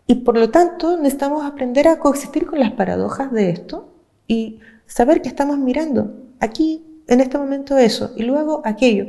Y 0.06 0.16
por 0.16 0.38
lo 0.38 0.50
tanto 0.50 0.96
necesitamos 0.96 1.44
aprender 1.44 1.88
a 1.88 1.98
coexistir 1.98 2.46
con 2.46 2.58
las 2.58 2.72
paradojas 2.72 3.30
de 3.30 3.50
esto 3.50 3.90
y 4.26 4.60
saber 4.86 5.20
que 5.20 5.28
estamos 5.28 5.58
mirando 5.58 6.14
aquí, 6.40 6.84
en 7.06 7.20
este 7.20 7.36
momento, 7.38 7.76
eso, 7.76 8.12
y 8.16 8.22
luego 8.22 8.62
aquello 8.64 9.06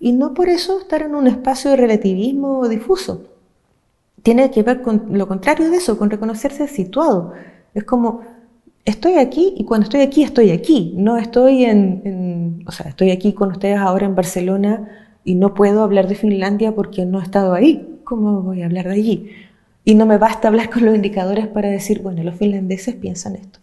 y 0.00 0.12
no 0.12 0.32
por 0.32 0.48
eso 0.48 0.80
estar 0.80 1.02
en 1.02 1.14
un 1.14 1.26
espacio 1.26 1.70
de 1.70 1.76
relativismo 1.76 2.66
difuso. 2.68 3.26
Tiene 4.22 4.50
que 4.50 4.62
ver 4.62 4.80
con 4.82 5.10
lo 5.12 5.28
contrario 5.28 5.70
de 5.70 5.76
eso, 5.76 5.98
con 5.98 6.10
reconocerse 6.10 6.66
situado. 6.68 7.34
Es 7.74 7.84
como, 7.84 8.22
estoy 8.84 9.14
aquí 9.14 9.54
y 9.56 9.64
cuando 9.64 9.84
estoy 9.84 10.00
aquí, 10.00 10.22
estoy 10.22 10.50
aquí. 10.50 10.94
No 10.96 11.18
estoy 11.18 11.64
en, 11.66 12.64
o 12.66 12.72
sea, 12.72 12.88
estoy 12.88 13.10
aquí 13.10 13.34
con 13.34 13.50
ustedes 13.52 13.78
ahora 13.78 14.06
en 14.06 14.14
Barcelona 14.14 15.09
y 15.30 15.34
no 15.34 15.54
puedo 15.54 15.82
hablar 15.82 16.08
de 16.08 16.14
Finlandia 16.14 16.72
porque 16.74 17.04
no 17.06 17.20
he 17.20 17.22
estado 17.22 17.54
ahí. 17.54 18.00
¿Cómo 18.04 18.42
voy 18.42 18.62
a 18.62 18.66
hablar 18.66 18.86
de 18.86 18.94
allí? 18.94 19.30
Y 19.84 19.94
no 19.94 20.06
me 20.06 20.18
basta 20.18 20.48
hablar 20.48 20.70
con 20.70 20.84
los 20.84 20.94
indicadores 20.94 21.46
para 21.46 21.68
decir, 21.68 22.02
bueno, 22.02 22.22
los 22.22 22.36
finlandeses 22.36 22.94
piensan 22.96 23.36
esto. 23.36 23.60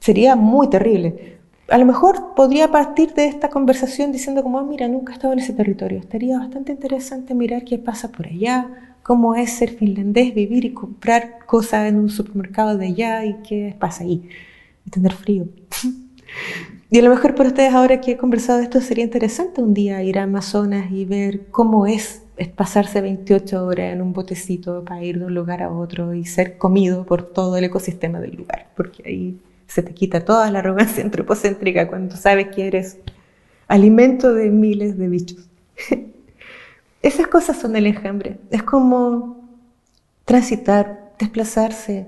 Sería 0.00 0.36
muy 0.36 0.68
terrible 0.68 1.36
a 1.68 1.78
lo 1.78 1.86
mejor 1.86 2.34
podría 2.34 2.70
partir 2.70 3.12
de 3.14 3.26
esta 3.26 3.50
conversación 3.50 4.12
diciendo 4.12 4.42
como, 4.42 4.58
ah, 4.58 4.64
mira, 4.64 4.86
nunca 4.88 5.12
he 5.12 5.16
estado 5.16 5.32
en 5.32 5.40
ese 5.40 5.52
territorio. 5.52 5.98
Estaría 5.98 6.38
bastante 6.38 6.72
interesante 6.72 7.34
mirar 7.34 7.64
qué 7.64 7.78
pasa 7.78 8.12
por 8.12 8.26
allá, 8.26 8.96
cómo 9.02 9.34
es 9.34 9.50
ser 9.52 9.70
finlandés, 9.70 10.34
vivir 10.34 10.64
y 10.64 10.72
comprar 10.72 11.44
cosas 11.46 11.88
en 11.88 11.96
un 11.96 12.08
supermercado 12.08 12.78
de 12.78 12.86
allá 12.86 13.24
y 13.24 13.34
qué 13.42 13.74
pasa 13.78 14.04
ahí. 14.04 14.28
Y 14.84 14.90
tener 14.90 15.12
frío. 15.12 15.48
y 16.90 16.98
a 16.98 17.02
lo 17.02 17.10
mejor 17.10 17.34
para 17.34 17.48
ustedes 17.48 17.72
ahora 17.72 18.00
que 18.00 18.12
he 18.12 18.16
conversado 18.16 18.58
de 18.58 18.64
esto 18.64 18.80
sería 18.80 19.04
interesante 19.04 19.60
un 19.60 19.74
día 19.74 20.02
ir 20.02 20.18
a 20.18 20.24
Amazonas 20.24 20.90
y 20.90 21.04
ver 21.04 21.46
cómo 21.50 21.86
es 21.86 22.22
pasarse 22.54 23.00
28 23.00 23.64
horas 23.64 23.92
en 23.92 24.02
un 24.02 24.12
botecito 24.12 24.84
para 24.84 25.02
ir 25.02 25.18
de 25.18 25.24
un 25.24 25.34
lugar 25.34 25.62
a 25.62 25.70
otro 25.70 26.14
y 26.14 26.26
ser 26.26 26.58
comido 26.58 27.04
por 27.04 27.22
todo 27.22 27.56
el 27.56 27.64
ecosistema 27.64 28.20
del 28.20 28.36
lugar, 28.36 28.68
porque 28.76 29.02
ahí 29.06 29.40
se 29.66 29.82
te 29.82 29.94
quita 29.94 30.24
toda 30.24 30.50
la 30.50 30.60
arrogancia 30.60 31.02
antropocéntrica 31.04 31.88
cuando 31.88 32.16
sabes 32.16 32.48
que 32.54 32.66
eres 32.66 32.98
alimento 33.68 34.32
de 34.32 34.50
miles 34.50 34.98
de 34.98 35.08
bichos. 35.08 35.48
Esas 37.02 37.26
cosas 37.28 37.58
son 37.58 37.76
el 37.76 37.86
enjambre. 37.86 38.38
Es 38.50 38.62
como 38.62 39.48
transitar, 40.24 41.12
desplazarse, 41.18 42.06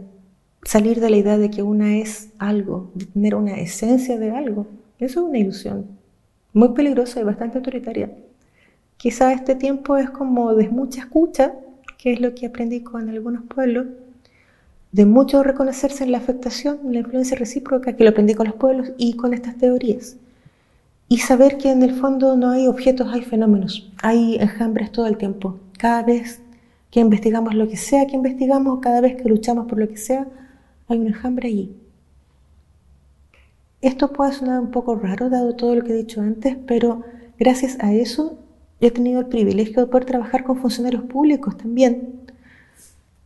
salir 0.69 1.01
de 1.01 1.09
la 1.09 1.17
idea 1.17 1.39
de 1.39 1.49
que 1.49 1.63
una 1.63 1.97
es 1.97 2.29
algo, 2.39 2.91
de 2.95 3.07
tener 3.07 3.35
una 3.35 3.59
esencia 3.59 4.19
de 4.19 4.33
algo. 4.33 4.67
Eso 4.99 5.21
es 5.21 5.27
una 5.27 5.39
ilusión 5.39 5.87
muy 6.53 6.75
peligrosa 6.75 7.19
y 7.21 7.25
bastante 7.25 7.57
autoritaria. 7.57 8.11
Quizá 8.99 9.33
este 9.33 9.55
tiempo 9.55 9.97
es 9.97 10.11
como 10.11 10.55
de 10.55 10.69
mucha 10.69 11.01
escucha, 11.01 11.55
que 11.97 12.13
es 12.13 12.21
lo 12.21 12.35
que 12.35 12.45
aprendí 12.45 12.83
con 12.83 13.09
algunos 13.09 13.45
pueblos, 13.45 13.87
de 14.93 15.07
mucho 15.07 15.43
reconocerse 15.43 16.05
en 16.05 16.13
la 16.13 16.19
afectación, 16.19 16.81
en 16.85 16.93
la 16.93 16.99
influencia 16.99 17.39
recíproca 17.39 17.97
que 17.97 18.05
lo 18.05 18.11
aprendí 18.11 18.35
con 18.35 18.49
los 18.49 18.57
pueblos 18.57 18.91
y 18.99 19.15
con 19.15 19.33
estas 19.33 19.57
teorías. 19.57 20.19
Y 21.09 21.17
saber 21.17 21.57
que 21.57 21.71
en 21.71 21.83
el 21.83 21.95
fondo 21.95 22.37
no 22.37 22.51
hay 22.51 22.67
objetos, 22.67 23.09
hay 23.11 23.23
fenómenos, 23.23 23.91
hay 24.03 24.37
enjambres 24.37 24.93
todo 24.93 25.07
el 25.07 25.17
tiempo. 25.17 25.59
Cada 25.79 26.03
vez 26.03 26.43
que 26.91 27.01
investigamos 27.01 27.55
lo 27.55 27.67
que 27.69 27.79
sea 27.79 28.07
que 28.07 28.17
investigamos, 28.17 28.81
cada 28.81 29.01
vez 29.01 29.17
que 29.17 29.31
luchamos 29.31 29.67
por 29.67 29.79
lo 29.79 29.89
que 29.89 29.97
sea, 29.97 30.27
hay 30.89 30.99
un 30.99 31.09
enjambre 31.09 31.49
allí. 31.49 31.77
Esto 33.81 34.13
puede 34.13 34.33
sonar 34.33 34.61
un 34.61 34.71
poco 34.71 34.97
raro 34.97 35.31
dado 35.31 35.55
todo 35.55 35.75
lo 35.75 35.85
que 35.85 35.93
he 35.93 35.97
dicho 35.97 36.21
antes, 36.21 36.57
pero 36.67 37.03
gracias 37.39 37.77
a 37.81 37.93
eso 37.93 38.39
he 38.81 38.91
tenido 38.91 39.21
el 39.21 39.27
privilegio 39.27 39.81
de 39.81 39.87
poder 39.87 40.05
trabajar 40.05 40.45
con 40.45 40.59
funcionarios 40.59 41.05
públicos 41.05 41.57
también, 41.57 42.21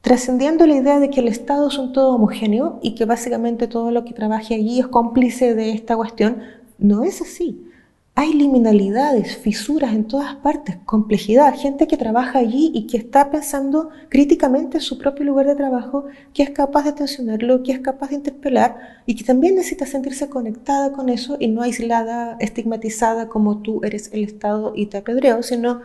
trascendiendo 0.02 0.66
la 0.66 0.76
idea 0.76 0.98
de 0.98 1.08
que 1.08 1.20
el 1.20 1.28
Estado 1.28 1.68
es 1.68 1.78
un 1.78 1.92
todo 1.92 2.14
homogéneo 2.14 2.80
y 2.82 2.94
que 2.94 3.04
básicamente 3.04 3.66
todo 3.66 3.90
lo 3.90 4.04
que 4.04 4.12
trabaje 4.12 4.54
allí 4.54 4.80
es 4.80 4.88
cómplice 4.88 5.54
de 5.54 5.70
esta 5.70 5.96
cuestión, 5.96 6.42
no 6.78 7.04
es 7.04 7.22
así. 7.22 7.66
Hay 8.14 8.34
liminalidades, 8.34 9.38
fisuras 9.38 9.94
en 9.94 10.04
todas 10.04 10.34
partes, 10.36 10.76
complejidad, 10.84 11.54
gente 11.56 11.86
que 11.86 11.96
trabaja 11.96 12.40
allí 12.40 12.70
y 12.74 12.86
que 12.86 12.98
está 12.98 13.30
pensando 13.30 13.88
críticamente 14.10 14.76
en 14.76 14.82
su 14.82 14.98
propio 14.98 15.24
lugar 15.24 15.46
de 15.46 15.56
trabajo, 15.56 16.04
que 16.34 16.42
es 16.42 16.50
capaz 16.50 16.84
de 16.84 16.92
tensionarlo, 16.92 17.62
que 17.62 17.72
es 17.72 17.80
capaz 17.80 18.10
de 18.10 18.16
interpelar 18.16 18.76
y 19.06 19.16
que 19.16 19.24
también 19.24 19.54
necesita 19.54 19.86
sentirse 19.86 20.28
conectada 20.28 20.92
con 20.92 21.08
eso 21.08 21.38
y 21.40 21.48
no 21.48 21.62
aislada, 21.62 22.36
estigmatizada 22.38 23.28
como 23.28 23.62
tú 23.62 23.80
eres 23.82 24.10
el 24.12 24.24
Estado 24.24 24.74
y 24.76 24.86
te 24.86 24.98
apedreo, 24.98 25.42
sino 25.42 25.80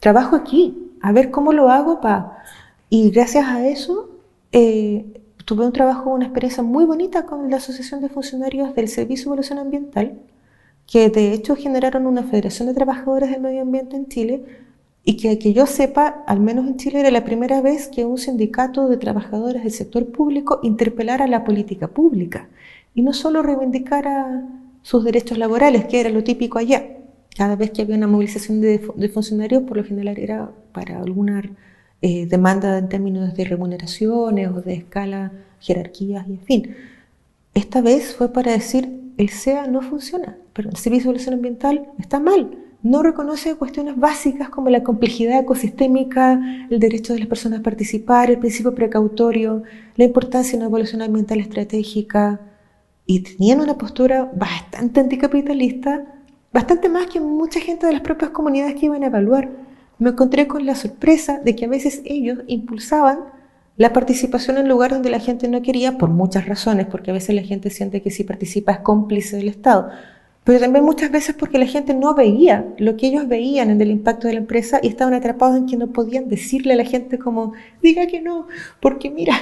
trabajo 0.00 0.34
aquí, 0.34 0.76
a 1.00 1.12
ver 1.12 1.30
cómo 1.30 1.52
lo 1.52 1.70
hago 1.70 2.00
para 2.00 2.42
y 2.90 3.10
gracias 3.10 3.46
a 3.46 3.66
eso 3.68 4.10
eh, 4.50 5.04
tuve 5.44 5.64
un 5.64 5.72
trabajo, 5.72 6.10
una 6.10 6.24
experiencia 6.24 6.64
muy 6.64 6.84
bonita 6.84 7.24
con 7.24 7.50
la 7.50 7.58
Asociación 7.58 8.00
de 8.00 8.08
Funcionarios 8.08 8.74
del 8.74 8.88
Servicio 8.88 9.24
de 9.24 9.28
Evolución 9.28 9.58
Ambiental, 9.60 10.18
que 10.88 11.10
de 11.10 11.34
hecho 11.34 11.54
generaron 11.54 12.06
una 12.06 12.24
Federación 12.24 12.66
de 12.66 12.74
Trabajadores 12.74 13.30
del 13.30 13.42
Medio 13.42 13.62
Ambiente 13.62 13.94
en 13.94 14.08
Chile 14.08 14.42
y 15.04 15.18
que, 15.18 15.38
que 15.38 15.52
yo 15.52 15.66
sepa, 15.66 16.24
al 16.26 16.40
menos 16.40 16.66
en 16.66 16.78
Chile 16.78 17.00
era 17.00 17.10
la 17.10 17.24
primera 17.24 17.60
vez 17.60 17.88
que 17.88 18.06
un 18.06 18.18
sindicato 18.18 18.88
de 18.88 18.96
trabajadores 18.96 19.62
del 19.62 19.72
sector 19.72 20.06
público 20.06 20.60
interpelara 20.62 21.26
la 21.26 21.44
política 21.44 21.88
pública 21.88 22.48
y 22.94 23.02
no 23.02 23.12
solo 23.12 23.42
reivindicara 23.42 24.48
sus 24.82 25.04
derechos 25.04 25.36
laborales, 25.36 25.84
que 25.84 26.00
era 26.00 26.08
lo 26.08 26.24
típico 26.24 26.58
allá. 26.58 26.84
Cada 27.36 27.54
vez 27.54 27.70
que 27.70 27.82
había 27.82 27.96
una 27.96 28.06
movilización 28.06 28.60
de, 28.62 28.78
funcionarios, 29.12 29.64
por 29.64 29.76
lo 29.76 29.84
general 29.84 30.18
era 30.18 30.50
para 30.72 30.98
alguna 30.98 31.42
eh, 32.00 32.26
demanda 32.26 32.78
en 32.78 32.88
términos 32.88 33.34
de 33.34 33.44
remuneraciones 33.44 34.48
o 34.48 34.62
de 34.62 34.74
escala, 34.74 35.32
jerarquías 35.60 36.26
y 36.26 36.32
en 36.32 36.40
fin. 36.40 36.76
Esta 37.54 37.82
vez 37.82 38.14
fue 38.14 38.32
para 38.32 38.52
decir, 38.52 39.07
el 39.18 39.28
SEA 39.28 39.66
no 39.66 39.82
funciona, 39.82 40.38
pero 40.54 40.70
el 40.70 40.76
Servicio 40.76 41.04
de 41.04 41.10
Evaluación 41.10 41.34
Ambiental 41.34 41.88
está 41.98 42.20
mal, 42.20 42.56
no 42.82 43.02
reconoce 43.02 43.56
cuestiones 43.56 43.98
básicas 43.98 44.48
como 44.48 44.70
la 44.70 44.84
complejidad 44.84 45.40
ecosistémica, 45.40 46.40
el 46.70 46.78
derecho 46.78 47.12
de 47.12 47.18
las 47.18 47.28
personas 47.28 47.60
a 47.60 47.62
participar, 47.62 48.30
el 48.30 48.38
principio 48.38 48.74
precautorio, 48.74 49.64
la 49.96 50.04
importancia 50.04 50.52
de 50.52 50.58
una 50.58 50.66
evaluación 50.66 51.02
ambiental 51.02 51.40
estratégica, 51.40 52.40
y 53.10 53.20
tenían 53.20 53.60
una 53.60 53.78
postura 53.78 54.30
bastante 54.36 55.00
anticapitalista, 55.00 56.04
bastante 56.52 56.88
más 56.88 57.06
que 57.06 57.20
mucha 57.20 57.58
gente 57.58 57.86
de 57.86 57.94
las 57.94 58.02
propias 58.02 58.30
comunidades 58.30 58.74
que 58.76 58.86
iban 58.86 59.02
a 59.02 59.06
evaluar. 59.06 59.50
Me 59.98 60.10
encontré 60.10 60.46
con 60.46 60.66
la 60.66 60.74
sorpresa 60.74 61.40
de 61.40 61.56
que 61.56 61.64
a 61.64 61.68
veces 61.68 62.02
ellos 62.04 62.40
impulsaban 62.46 63.20
la 63.78 63.92
participación 63.92 64.58
en 64.58 64.68
lugares 64.68 64.96
donde 64.96 65.08
la 65.10 65.20
gente 65.20 65.48
no 65.48 65.62
quería 65.62 65.96
por 65.98 66.10
muchas 66.10 66.46
razones, 66.46 66.86
porque 66.86 67.12
a 67.12 67.14
veces 67.14 67.34
la 67.34 67.42
gente 67.42 67.70
siente 67.70 68.02
que 68.02 68.10
si 68.10 68.24
participa 68.24 68.72
es 68.72 68.78
cómplice 68.80 69.36
del 69.36 69.48
Estado, 69.48 69.88
pero 70.42 70.58
también 70.58 70.84
muchas 70.84 71.12
veces 71.12 71.36
porque 71.38 71.58
la 71.58 71.66
gente 71.66 71.94
no 71.94 72.14
veía 72.14 72.74
lo 72.78 72.96
que 72.96 73.06
ellos 73.06 73.28
veían 73.28 73.70
en 73.70 73.80
el 73.80 73.90
impacto 73.90 74.26
de 74.26 74.34
la 74.34 74.40
empresa 74.40 74.80
y 74.82 74.88
estaban 74.88 75.14
atrapados 75.14 75.56
en 75.56 75.66
que 75.66 75.76
no 75.76 75.92
podían 75.92 76.28
decirle 76.28 76.72
a 76.72 76.76
la 76.76 76.84
gente 76.84 77.18
como, 77.18 77.52
diga 77.80 78.06
que 78.08 78.20
no, 78.20 78.48
porque 78.80 79.10
mira, 79.10 79.34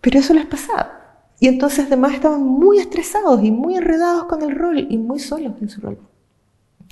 pero 0.00 0.20
eso 0.20 0.32
les 0.32 0.46
pasaba. 0.46 1.00
Y 1.40 1.48
entonces 1.48 1.86
además 1.86 2.14
estaban 2.14 2.42
muy 2.42 2.78
estresados 2.78 3.42
y 3.42 3.50
muy 3.50 3.76
enredados 3.76 4.24
con 4.24 4.42
el 4.42 4.54
rol 4.54 4.86
y 4.88 4.96
muy 4.96 5.18
solos 5.18 5.54
en 5.60 5.68
su 5.68 5.80
rol. 5.80 5.98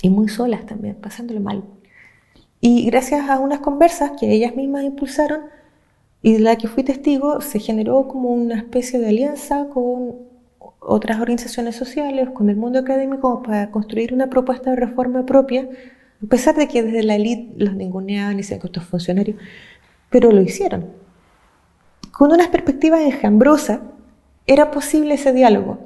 Y 0.01 0.09
muy 0.09 0.27
solas 0.27 0.65
también, 0.65 0.95
pasándolo 0.95 1.39
mal. 1.39 1.63
Y 2.59 2.85
gracias 2.87 3.29
a 3.29 3.39
unas 3.39 3.59
conversas 3.59 4.11
que 4.19 4.29
ellas 4.29 4.55
mismas 4.55 4.83
impulsaron 4.83 5.41
y 6.23 6.33
de 6.33 6.39
la 6.39 6.55
que 6.55 6.69
fui 6.69 6.83
testigo, 6.83 7.41
se 7.41 7.59
generó 7.59 8.07
como 8.07 8.29
una 8.29 8.55
especie 8.55 8.97
de 8.97 9.09
alianza 9.09 9.67
con 9.67 10.15
otras 10.79 11.19
organizaciones 11.19 11.75
sociales, 11.75 12.29
con 12.29 12.49
el 12.49 12.55
mundo 12.55 12.79
académico, 12.79 13.43
para 13.43 13.69
construir 13.71 14.13
una 14.13 14.29
propuesta 14.29 14.69
de 14.69 14.77
reforma 14.77 15.25
propia, 15.25 15.67
a 16.23 16.27
pesar 16.27 16.55
de 16.55 16.69
que 16.69 16.81
desde 16.81 17.03
la 17.03 17.15
élite 17.15 17.53
los 17.57 17.75
ninguneaban 17.75 18.39
y 18.39 18.43
se 18.43 18.57
que 18.57 18.67
estos 18.67 18.85
funcionarios, 18.85 19.37
pero 20.09 20.31
lo 20.31 20.41
hicieron. 20.41 20.85
Con 22.13 22.31
una 22.31 22.49
perspectiva 22.49 23.03
enjambrosa, 23.03 23.81
era 24.47 24.71
posible 24.71 25.15
ese 25.15 25.33
diálogo. 25.33 25.77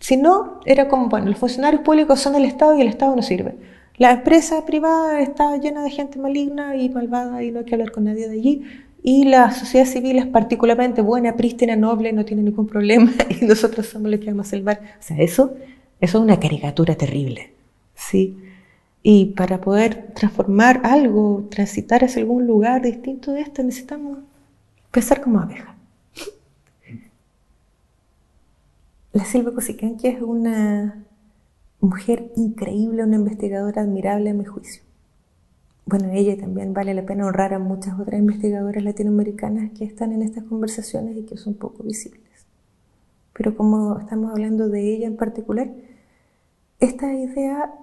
Si 0.00 0.16
no, 0.16 0.60
era 0.64 0.88
como, 0.88 1.08
bueno, 1.08 1.26
los 1.26 1.38
funcionarios 1.38 1.82
públicos 1.82 2.18
son 2.18 2.32
del 2.32 2.46
Estado 2.46 2.76
y 2.76 2.80
el 2.80 2.88
Estado 2.88 3.14
no 3.14 3.22
sirve. 3.22 3.56
La 3.96 4.10
empresa 4.10 4.66
privada 4.66 5.20
está 5.20 5.56
llena 5.56 5.84
de 5.84 5.90
gente 5.90 6.18
maligna 6.18 6.74
y 6.74 6.88
malvada 6.88 7.44
y 7.44 7.52
no 7.52 7.60
hay 7.60 7.64
que 7.64 7.76
hablar 7.76 7.92
con 7.92 8.04
nadie 8.04 8.28
de 8.28 8.34
allí. 8.34 8.64
Y 9.06 9.24
la 9.24 9.50
sociedad 9.50 9.84
civil 9.84 10.16
es 10.16 10.26
particularmente 10.26 11.02
buena, 11.02 11.36
prístina, 11.36 11.76
noble, 11.76 12.10
no 12.14 12.24
tiene 12.24 12.42
ningún 12.42 12.66
problema 12.66 13.12
y 13.28 13.44
nosotros 13.44 13.86
somos 13.86 14.10
los 14.10 14.18
que 14.18 14.28
vamos 14.28 14.46
a 14.46 14.50
salvar. 14.52 14.80
O 14.98 15.02
sea, 15.02 15.18
eso, 15.18 15.52
eso 16.00 16.18
es 16.18 16.24
una 16.24 16.40
caricatura 16.40 16.94
terrible. 16.94 17.52
¿sí? 17.94 18.38
Y 19.02 19.26
para 19.36 19.60
poder 19.60 20.14
transformar 20.14 20.80
algo, 20.84 21.46
transitar 21.50 22.02
hacia 22.02 22.22
algún 22.22 22.46
lugar 22.46 22.80
distinto 22.80 23.32
de 23.32 23.42
este, 23.42 23.62
necesitamos 23.62 24.20
pensar 24.90 25.20
como 25.20 25.38
abeja. 25.38 25.76
La 29.12 29.26
Silvia 29.26 29.52
que 30.00 30.08
es 30.08 30.22
una 30.22 31.04
mujer 31.78 32.32
increíble, 32.36 33.04
una 33.04 33.16
investigadora 33.16 33.82
admirable 33.82 34.30
a 34.30 34.34
mi 34.34 34.46
juicio. 34.46 34.82
Bueno, 35.86 36.08
ella 36.12 36.38
también 36.38 36.72
vale 36.72 36.94
la 36.94 37.04
pena 37.04 37.26
honrar 37.26 37.52
a 37.52 37.58
muchas 37.58 37.98
otras 38.00 38.18
investigadoras 38.18 38.82
latinoamericanas 38.82 39.72
que 39.72 39.84
están 39.84 40.12
en 40.12 40.22
estas 40.22 40.44
conversaciones 40.44 41.16
y 41.16 41.24
que 41.24 41.36
son 41.36 41.54
poco 41.54 41.82
visibles. 41.82 42.22
Pero 43.34 43.54
como 43.54 43.98
estamos 43.98 44.30
hablando 44.30 44.68
de 44.68 44.94
ella 44.94 45.06
en 45.06 45.16
particular, 45.16 45.70
esta 46.80 47.12
idea 47.12 47.74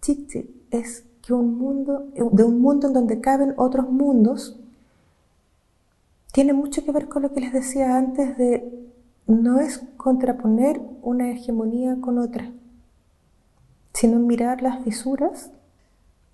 chiche 0.00 0.48
es 0.70 1.04
que 1.20 1.34
un 1.34 1.58
mundo, 1.58 2.06
de 2.14 2.44
un 2.44 2.60
mundo 2.62 2.86
en 2.86 2.94
donde 2.94 3.20
caben 3.20 3.52
otros 3.58 3.90
mundos, 3.90 4.58
tiene 6.32 6.54
mucho 6.54 6.84
que 6.84 6.92
ver 6.92 7.08
con 7.08 7.22
lo 7.22 7.34
que 7.34 7.40
les 7.40 7.52
decía 7.52 7.98
antes 7.98 8.38
de 8.38 8.88
no 9.26 9.60
es 9.60 9.82
contraponer 9.96 10.80
una 11.02 11.30
hegemonía 11.30 12.00
con 12.00 12.18
otra, 12.18 12.52
sino 13.92 14.18
mirar 14.18 14.62
las 14.62 14.82
fisuras 14.82 15.50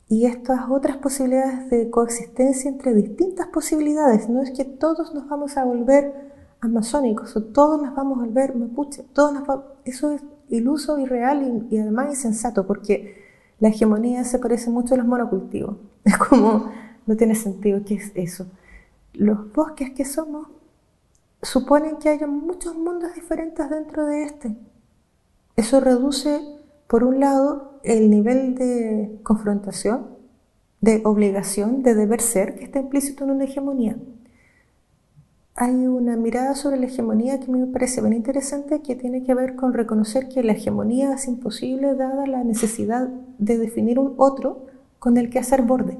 y 0.08 0.26
estas 0.26 0.70
otras 0.70 0.98
posibilidades 0.98 1.68
de 1.70 1.90
coexistencia 1.90 2.70
entre 2.70 2.94
distintas 2.94 3.48
posibilidades. 3.48 4.28
No 4.28 4.42
es 4.42 4.52
que 4.52 4.64
todos 4.64 5.14
nos 5.14 5.28
vamos 5.28 5.56
a 5.56 5.64
volver 5.64 6.32
amazónicos 6.60 7.36
o 7.36 7.42
todos 7.44 7.82
nos 7.82 7.94
vamos 7.94 8.18
a 8.18 8.26
volver 8.26 8.54
mapuche, 8.54 9.04
eso 9.84 10.12
es 10.12 10.22
iluso, 10.48 10.98
irreal 10.98 11.66
y, 11.70 11.74
y 11.74 11.78
además 11.78 12.10
insensato 12.10 12.66
porque 12.66 13.26
la 13.58 13.68
hegemonía 13.68 14.24
se 14.24 14.38
parece 14.38 14.70
mucho 14.70 14.94
a 14.94 14.98
los 14.98 15.06
monocultivos. 15.06 15.76
Es 16.04 16.16
como, 16.18 16.70
no 17.04 17.16
tiene 17.16 17.34
sentido, 17.34 17.80
¿qué 17.84 17.94
es 17.94 18.12
eso? 18.14 18.46
Los 19.12 19.52
bosques 19.52 19.90
que 19.90 20.04
somos 20.04 20.46
suponen 21.42 21.96
que 21.96 22.08
haya 22.08 22.28
muchos 22.28 22.76
mundos 22.76 23.12
diferentes 23.14 23.68
dentro 23.68 24.06
de 24.06 24.22
este. 24.22 24.56
Eso 25.56 25.80
reduce, 25.80 26.40
por 26.86 27.04
un 27.04 27.20
lado, 27.20 27.80
el 27.82 28.10
nivel 28.10 28.54
de 28.54 29.18
confrontación, 29.22 30.06
de 30.80 31.02
obligación, 31.04 31.82
de 31.82 31.94
deber 31.94 32.20
ser 32.20 32.56
que 32.56 32.64
está 32.64 32.78
implícito 32.78 33.24
en 33.24 33.30
una 33.30 33.44
hegemonía. 33.44 33.96
Hay 35.54 35.86
una 35.86 36.16
mirada 36.16 36.54
sobre 36.54 36.76
la 36.76 36.86
hegemonía 36.86 37.40
que 37.40 37.50
me 37.50 37.66
parece 37.66 38.02
bien 38.02 38.12
interesante 38.12 38.82
que 38.82 38.94
tiene 38.94 39.24
que 39.24 39.34
ver 39.34 39.56
con 39.56 39.72
reconocer 39.72 40.28
que 40.28 40.42
la 40.42 40.52
hegemonía 40.52 41.14
es 41.14 41.26
imposible 41.26 41.94
dada 41.94 42.26
la 42.26 42.44
necesidad 42.44 43.08
de 43.38 43.56
definir 43.56 43.98
un 43.98 44.14
otro 44.18 44.66
con 44.98 45.16
el 45.16 45.30
que 45.30 45.38
hacer 45.38 45.62
borde. 45.62 45.98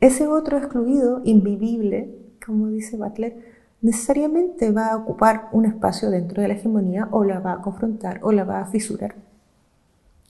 Ese 0.00 0.26
otro 0.26 0.56
excluido, 0.56 1.20
invivible, 1.24 2.18
como 2.44 2.68
dice 2.68 2.96
Butler, 2.96 3.36
necesariamente 3.82 4.72
va 4.72 4.88
a 4.88 4.96
ocupar 4.96 5.48
un 5.52 5.66
espacio 5.66 6.10
dentro 6.10 6.40
de 6.40 6.48
la 6.48 6.54
hegemonía 6.54 7.08
o 7.12 7.24
la 7.24 7.38
va 7.38 7.52
a 7.52 7.60
confrontar 7.60 8.18
o 8.22 8.32
la 8.32 8.44
va 8.44 8.60
a 8.60 8.66
fisurar. 8.66 9.14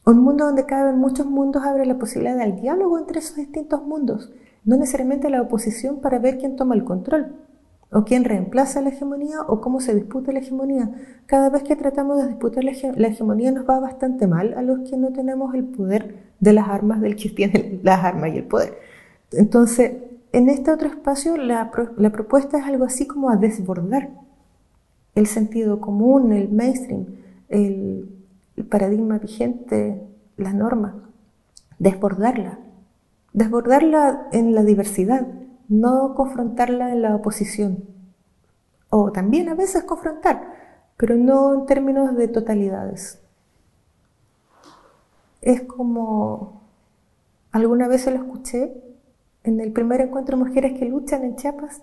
Un 0.05 0.19
mundo 0.19 0.47
donde 0.47 0.67
caben 0.67 0.99
muchos 0.99 1.27
mundos 1.27 1.63
abre 1.65 1.87
la 1.87 1.99
posibilidad 1.99 2.37
del 2.37 2.57
diálogo 2.57 2.99
entre 2.99 3.21
esos 3.21 3.37
distintos 3.37 3.85
mundos, 3.85 4.33
no 4.65 4.77
necesariamente 4.77 5.31
la 5.31 5.43
oposición 5.43 6.01
para 6.01 6.19
ver 6.19 6.39
quién 6.39 6.57
toma 6.57 6.75
el 6.75 6.85
control, 6.85 7.37
o 7.93 8.05
quién 8.05 8.25
reemplaza 8.25 8.81
la 8.81 8.89
hegemonía 8.89 9.43
o 9.47 9.61
cómo 9.61 9.81
se 9.81 9.95
disputa 9.95 10.33
la 10.33 10.39
hegemonía. 10.39 10.91
Cada 11.27 11.51
vez 11.51 11.63
que 11.63 11.77
tratamos 11.77 12.23
de 12.23 12.29
disputar 12.29 12.65
la, 12.65 12.73
hegemonía 13.09 13.53
nos 13.53 13.69
va 13.69 13.79
bastante 13.81 14.27
mal 14.27 14.55
a 14.55 14.63
los 14.63 14.89
que 14.89 14.97
no 14.97 15.13
tenemos 15.13 15.55
el 15.55 15.65
poder 15.65 16.33
de 16.41 16.53
las 16.55 16.69
armas 16.69 17.01
del 17.01 17.17
que 17.17 17.29
tiene 17.37 17.81
las 17.83 18.03
armas 18.03 18.33
y 18.33 18.39
el 18.39 18.45
poder. 18.45 18.79
Entonces, 19.33 19.93
en 20.33 20.49
este 20.49 20.71
otro 20.71 20.89
espacio 20.89 21.37
la, 21.37 21.71
la 21.97 22.11
propuesta 22.11 22.59
es 22.59 22.65
algo 22.65 22.87
así 22.87 23.07
como 23.07 23.31
a 23.31 23.37
desbordar 23.37 24.11
el 25.15 25.27
sentido 25.27 25.79
común, 25.79 26.33
el 26.33 26.49
mainstream, 26.49 27.05
el 27.51 28.09
el 28.57 28.67
paradigma 28.67 29.19
vigente, 29.19 30.03
la 30.37 30.53
norma, 30.53 31.11
desbordarla, 31.79 32.59
desbordarla 33.33 34.29
en 34.33 34.55
la 34.55 34.63
diversidad, 34.63 35.27
no 35.69 36.15
confrontarla 36.15 36.93
en 36.93 37.03
la 37.03 37.15
oposición. 37.15 37.85
O 38.91 39.11
también 39.11 39.49
a 39.49 39.55
veces 39.55 39.85
confrontar, 39.85 40.53
pero 40.97 41.17
no 41.17 41.55
en 41.55 41.67
términos 41.67 42.15
de 42.17 42.29
totalidades. 42.29 43.21
Es 45.41 45.63
como, 45.63 46.63
alguna 47.51 47.89
vez 47.89 48.03
se 48.03 48.11
lo 48.11 48.19
escuché 48.19 48.75
en 49.45 49.61
el 49.61 49.73
primer 49.73 50.01
encuentro 50.01 50.37
de 50.37 50.45
mujeres 50.45 50.79
que 50.79 50.85
luchan 50.85 51.25
en 51.25 51.37
Chiapas, 51.37 51.83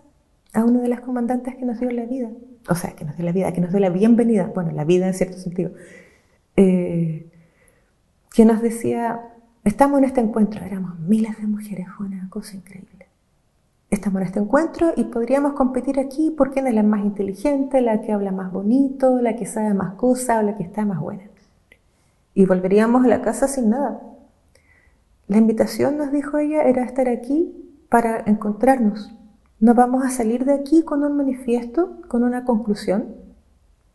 a 0.53 0.63
una 0.63 0.81
de 0.81 0.87
las 0.87 1.01
comandantes 1.01 1.55
que 1.55 1.65
nos 1.65 1.79
dio 1.79 1.91
la 1.91 2.05
vida, 2.05 2.29
o 2.69 2.75
sea, 2.75 2.91
que 2.95 3.05
nos 3.05 3.15
dio 3.15 3.25
la 3.25 3.31
vida, 3.31 3.51
que 3.51 3.61
nos 3.61 3.71
dio 3.71 3.79
la 3.79 3.89
bienvenida, 3.89 4.51
bueno, 4.53 4.71
la 4.71 4.83
vida 4.83 5.07
en 5.07 5.13
cierto 5.13 5.37
sentido, 5.37 5.71
eh, 6.61 7.31
que 8.33 8.43
nos 8.43 8.61
decía, 8.61 9.31
estamos 9.63 9.99
en 9.99 10.03
este 10.03 10.19
encuentro, 10.19 10.65
éramos 10.65 10.99
miles 10.99 11.39
de 11.39 11.47
mujeres, 11.47 11.87
fue 11.95 12.07
una 12.07 12.29
cosa 12.29 12.57
increíble. 12.57 13.07
Estamos 13.89 14.19
en 14.19 14.27
este 14.27 14.39
encuentro 14.39 14.91
y 14.97 15.05
podríamos 15.05 15.53
competir 15.53 16.01
aquí 16.01 16.31
por 16.31 16.51
quién 16.51 16.67
es 16.67 16.73
la 16.73 16.83
más 16.83 17.05
inteligente, 17.05 17.79
la 17.79 18.01
que 18.01 18.11
habla 18.11 18.33
más 18.33 18.51
bonito, 18.51 19.21
la 19.21 19.37
que 19.37 19.45
sabe 19.45 19.73
más 19.73 19.93
cosas 19.93 20.39
o 20.39 20.41
la 20.41 20.57
que 20.57 20.63
está 20.63 20.83
más 20.83 20.99
buena. 20.99 21.23
Y 22.33 22.45
volveríamos 22.45 23.05
a 23.05 23.07
la 23.07 23.21
casa 23.21 23.47
sin 23.47 23.69
nada. 23.69 24.01
La 25.27 25.37
invitación, 25.37 25.97
nos 25.97 26.11
dijo 26.11 26.39
ella, 26.39 26.63
era 26.63 26.83
estar 26.83 27.07
aquí 27.07 27.55
para 27.87 28.19
encontrarnos. 28.25 29.15
No 29.61 29.75
vamos 29.75 30.05
a 30.05 30.09
salir 30.09 30.43
de 30.43 30.55
aquí 30.55 30.83
con 30.83 31.05
un 31.05 31.15
manifiesto, 31.15 32.01
con 32.09 32.25
una 32.25 32.43
conclusión, 32.43 33.15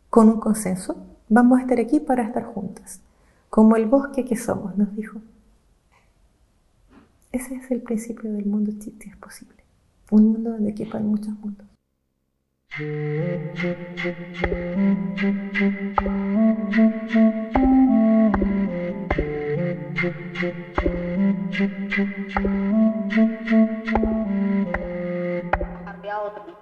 con 0.09 0.29
un 0.29 0.39
consenso. 0.39 1.14
Vamos 1.27 1.57
a 1.57 1.61
estar 1.63 1.79
aquí 1.79 1.99
para 1.99 2.23
estar 2.23 2.43
juntas, 2.43 3.01
como 3.49 3.75
el 3.75 3.87
bosque 3.87 4.25
que 4.25 4.35
somos, 4.35 4.77
nos 4.77 4.95
dijo. 4.95 5.21
Ese 7.31 7.55
es 7.55 7.71
el 7.71 7.81
principio 7.81 8.31
del 8.31 8.45
mundo 8.45 8.71
chiste, 8.79 9.09
es 9.09 9.17
posible. 9.17 9.63
Un 10.11 10.33
mundo 10.33 10.51
donde 10.51 10.75
quepan 10.75 11.07
muchos 11.07 11.33
mundos. 11.39 11.65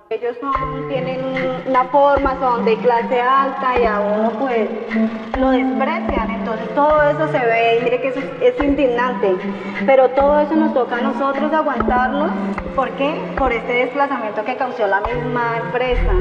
Ellos 0.09 0.37
tienen 0.89 1.21
una 1.67 1.85
forma, 1.85 2.37
son 2.39 2.65
de 2.65 2.77
clase 2.77 3.21
alta 3.21 3.79
y 3.79 3.85
a 3.85 3.99
uno 3.99 4.31
pues 4.39 4.69
lo 5.39 5.49
desprecian. 5.49 6.29
Entonces 6.31 6.69
todo 6.75 7.01
eso 7.01 7.27
se 7.29 7.39
ve 7.39 7.79
y 7.79 7.83
mire 7.83 8.01
que 8.01 8.07
eso 8.09 8.19
es, 8.41 8.63
indignante. 8.63 9.35
Pero 9.85 10.09
todo 10.09 10.39
eso 10.41 10.55
nos 10.55 10.73
toca 10.73 10.97
a 10.97 11.01
nosotros 11.01 11.51
aguantarnos. 11.51 12.31
¿Por 12.75 12.89
qué? 12.91 13.19
Por 13.37 13.51
este 13.51 13.73
desplazamiento 13.73 14.43
que 14.43 14.55
causó 14.55 14.85
la 14.85 15.01
misma 15.01 15.57
empresa. 15.65 16.11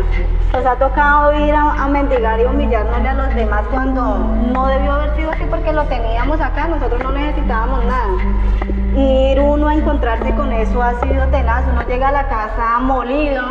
Nos 0.52 0.64
ha 0.64 0.76
tocado 0.76 1.34
ir 1.46 1.54
a, 1.54 1.84
a 1.84 1.88
mendigar 1.88 2.40
y 2.40 2.44
humillarnos 2.44 3.06
a 3.06 3.14
los 3.14 3.34
demás 3.34 3.64
cuando 3.70 4.18
no 4.52 4.66
debió 4.68 4.92
haber 4.92 5.16
sido 5.16 5.30
así 5.30 5.44
porque 5.50 5.72
lo 5.72 5.84
teníamos 5.84 6.40
acá, 6.40 6.68
nosotros 6.68 7.02
no 7.02 7.12
necesitábamos 7.12 7.84
nada. 7.84 8.81
Ir 8.96 9.40
uno 9.40 9.68
a 9.68 9.74
encontrarse 9.74 10.34
con 10.34 10.52
eso 10.52 10.82
ha 10.82 11.00
sido 11.00 11.26
tenaz, 11.28 11.64
uno 11.72 11.82
llega 11.86 12.08
a 12.08 12.12
la 12.12 12.28
casa 12.28 12.78
molido 12.80 13.42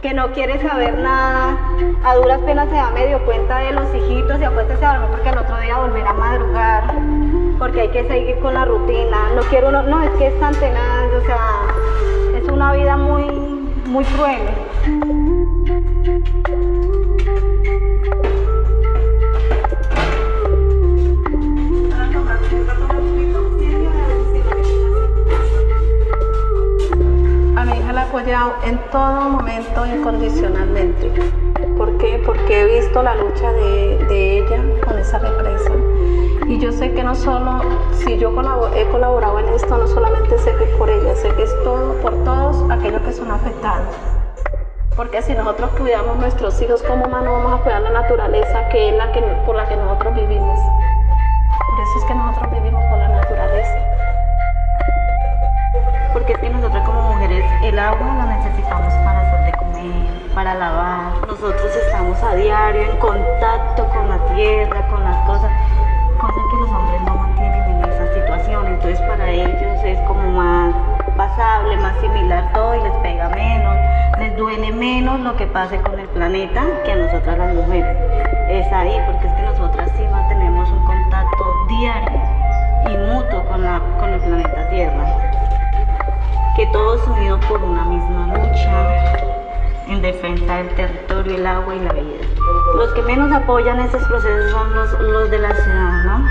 que 0.00 0.14
no 0.14 0.32
quiere 0.32 0.58
saber 0.62 0.96
nada, 0.96 1.58
a 2.02 2.14
duras 2.14 2.40
penas 2.40 2.70
se 2.70 2.76
da 2.76 2.90
medio 2.90 3.22
cuenta 3.26 3.58
de 3.58 3.72
los 3.72 3.94
hijitos 3.94 4.40
y 4.40 4.44
apuesta 4.44 4.74
a 4.74 4.98
dormir 4.98 5.10
porque 5.10 5.28
el 5.28 5.38
otro 5.38 5.60
día 5.60 5.76
volver 5.76 6.06
a 6.06 6.12
madrugar, 6.14 6.94
porque 7.58 7.82
hay 7.82 7.88
que 7.88 8.08
seguir 8.08 8.38
con 8.38 8.54
la 8.54 8.64
rutina. 8.64 9.30
No 9.34 9.42
quiero 9.50 9.68
uno, 9.68 9.82
no, 9.82 10.02
es 10.02 10.10
que 10.12 10.28
es 10.28 10.40
tan 10.40 10.54
tenaz, 10.54 11.12
o 11.12 11.26
sea, 11.26 11.38
es 12.38 12.48
una 12.48 12.72
vida 12.72 12.96
muy, 12.96 13.24
muy 13.86 14.04
cruel. 14.04 14.40
Apoyado 28.10 28.54
en 28.64 28.76
todo 28.90 29.20
momento 29.28 29.86
incondicionalmente. 29.86 31.12
¿Por 31.78 31.96
qué? 31.98 32.20
Porque 32.26 32.60
he 32.60 32.80
visto 32.80 33.04
la 33.04 33.14
lucha 33.14 33.52
de, 33.52 34.04
de 34.08 34.38
ella 34.38 34.60
con 34.84 34.98
esa 34.98 35.20
represa. 35.20 35.70
Y 36.48 36.58
yo 36.58 36.72
sé 36.72 36.92
que 36.92 37.04
no 37.04 37.14
solo, 37.14 37.60
si 37.92 38.18
yo 38.18 38.30
he 38.74 38.86
colaborado 38.88 39.38
en 39.38 39.48
esto, 39.50 39.78
no 39.78 39.86
solamente 39.86 40.36
sé 40.38 40.52
que 40.56 40.64
es 40.64 40.70
por 40.70 40.90
ella, 40.90 41.14
sé 41.14 41.28
que 41.36 41.44
es 41.44 41.54
todo 41.62 41.94
por 42.02 42.12
todos 42.24 42.68
aquellos 42.68 43.00
que 43.02 43.12
son 43.12 43.30
afectados. 43.30 43.94
Porque 44.96 45.22
si 45.22 45.32
nosotros 45.34 45.70
cuidamos 45.78 46.16
nuestros 46.16 46.60
hijos 46.62 46.82
como 46.82 47.04
humanos, 47.04 47.32
vamos 47.32 47.60
a 47.60 47.62
cuidar 47.62 47.82
la 47.82 47.90
naturaleza, 47.90 48.68
que 48.70 48.88
es 48.88 48.96
la 48.96 49.12
que, 49.12 49.20
por 49.46 49.54
la 49.54 49.68
que 49.68 49.76
nosotros 49.76 50.16
vivimos. 50.16 50.58
Por 51.70 51.80
eso 51.80 51.98
es 52.00 52.04
que 52.06 52.14
nosotros 52.16 52.50
vivimos 52.50 52.59
porque 56.30 56.46
es 56.46 56.52
que 56.52 56.60
nosotros 56.60 56.84
como 56.86 57.02
mujeres 57.02 57.44
el 57.64 57.78
agua 57.78 58.14
la 58.14 58.26
necesitamos 58.26 58.94
para 59.04 59.20
hacer 59.20 59.44
de 59.46 59.52
comer, 59.58 60.32
para 60.34 60.54
lavar. 60.54 61.12
Nosotros 61.26 61.76
estamos 61.86 62.22
a 62.22 62.34
diario 62.34 62.82
en 62.82 62.96
contacto 62.98 63.86
con 63.88 64.08
la 64.08 64.18
tierra, 64.34 64.86
con 64.88 65.02
las 65.02 65.16
cosas, 65.26 65.50
cosas 66.20 66.42
que 66.50 66.56
los 66.56 66.70
hombres 66.70 67.00
no 67.02 67.16
mantienen 67.16 67.62
en 67.62 67.84
esa 67.84 68.14
situación. 68.14 68.66
Entonces 68.66 69.00
para 69.08 69.28
ellos 69.28 69.84
es 69.84 69.98
como 70.06 70.22
más 70.30 70.72
pasable, 71.16 71.76
más 71.78 71.98
similar 72.00 72.52
todo 72.52 72.76
y 72.76 72.82
les 72.82 72.92
pega 73.02 73.28
menos, 73.30 73.76
les 74.20 74.36
duele 74.36 74.70
menos 74.72 75.18
lo 75.20 75.36
que 75.36 75.46
pase 75.46 75.80
con 75.80 75.98
el 75.98 76.06
planeta 76.08 76.64
que 76.84 76.92
a 76.92 76.96
nosotras 76.96 77.38
las 77.38 77.54
mujeres. 77.54 77.96
Es 78.48 78.72
ahí, 78.72 78.96
porque 79.06 79.26
es 79.26 79.32
que 79.34 79.42
nosotras 79.42 79.90
sí 79.96 80.04
mantenemos 80.12 80.70
un 80.70 80.84
contacto 80.84 81.44
diario 81.68 82.20
y 82.88 82.96
mutuo 83.12 83.44
con, 83.46 83.64
la, 83.64 83.80
con 83.98 84.10
el 84.10 84.20
planeta 84.20 84.68
Tierra. 84.70 85.29
Que 86.56 86.66
todos 86.72 87.06
unidos 87.06 87.40
por 87.46 87.62
una 87.62 87.84
misma 87.84 88.26
lucha 88.26 89.20
en 89.88 90.02
defensa 90.02 90.56
del 90.56 90.68
territorio, 90.74 91.36
el 91.36 91.46
agua 91.46 91.74
y 91.74 91.80
la 91.80 91.92
vida. 91.92 92.24
Los 92.76 92.92
que 92.92 93.02
menos 93.02 93.32
apoyan 93.32 93.80
estos 93.80 94.02
procesos 94.04 94.50
son 94.50 94.74
los, 94.74 95.00
los 95.00 95.30
de 95.30 95.38
la 95.38 95.54
ciudad, 95.54 96.04
¿no? 96.04 96.28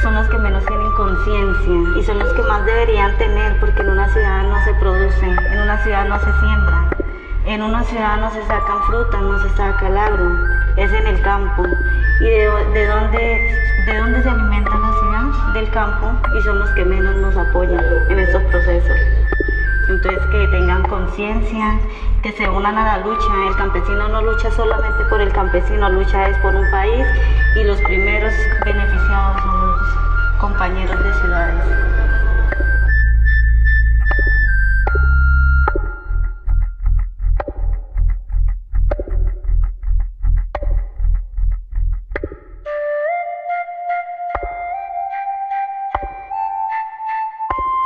Son 0.00 0.14
los 0.14 0.26
que 0.28 0.38
menos 0.38 0.64
tienen 0.66 0.90
conciencia 0.92 1.98
y 1.98 2.02
son 2.02 2.18
los 2.18 2.32
que 2.32 2.42
más 2.42 2.64
deberían 2.64 3.16
tener 3.18 3.58
porque 3.60 3.82
en 3.82 3.90
una 3.90 4.08
ciudad 4.08 4.42
no 4.44 4.64
se 4.64 4.74
produce, 4.74 5.26
en 5.26 5.60
una 5.60 5.78
ciudad 5.82 6.08
no 6.08 6.18
se 6.18 6.32
siembra, 6.40 6.88
en 7.46 7.62
una 7.62 7.82
ciudad 7.84 8.18
no 8.18 8.30
se 8.30 8.42
sacan 8.46 8.82
frutas, 8.84 9.20
no 9.20 9.38
se 9.38 9.48
saca 9.56 9.88
el 9.88 9.96
agro, 9.96 10.46
es 10.76 10.92
en 10.92 11.06
el 11.06 11.20
campo. 11.22 11.64
¿Y 12.20 12.24
de, 12.24 12.50
de 12.72 12.86
dónde, 12.86 13.64
de 13.86 13.96
dónde 13.98 14.22
se 14.22 14.28
alimenta 14.28 14.70
la 14.70 14.92
ciudad? 14.92 15.52
Del 15.54 15.70
campo 15.70 16.12
y 16.38 16.42
son 16.42 16.60
los 16.60 16.70
que 16.70 16.84
menos 16.84 17.16
nos 17.16 17.36
apoyan 17.36 17.84
en 18.08 18.18
estos 18.18 18.42
procesos. 18.44 18.96
Entonces 19.88 20.24
que 20.26 20.46
tengan 20.48 20.82
conciencia, 20.84 21.80
que 22.22 22.32
se 22.32 22.48
unan 22.48 22.78
a 22.78 22.84
la 22.84 23.04
lucha. 23.04 23.26
El 23.48 23.56
campesino 23.56 24.08
no 24.08 24.22
lucha 24.22 24.50
solamente 24.52 25.04
por 25.10 25.20
el 25.20 25.32
campesino, 25.32 25.90
lucha 25.90 26.28
es 26.28 26.38
por 26.38 26.54
un 26.54 26.70
país 26.70 27.04
y 27.56 27.64
los 27.64 27.80
primeros 27.82 28.32
beneficiados 28.64 29.42
son 29.42 29.66
los 29.66 29.80
compañeros 30.38 31.02
de 31.02 31.12
ciudades. 31.14 32.01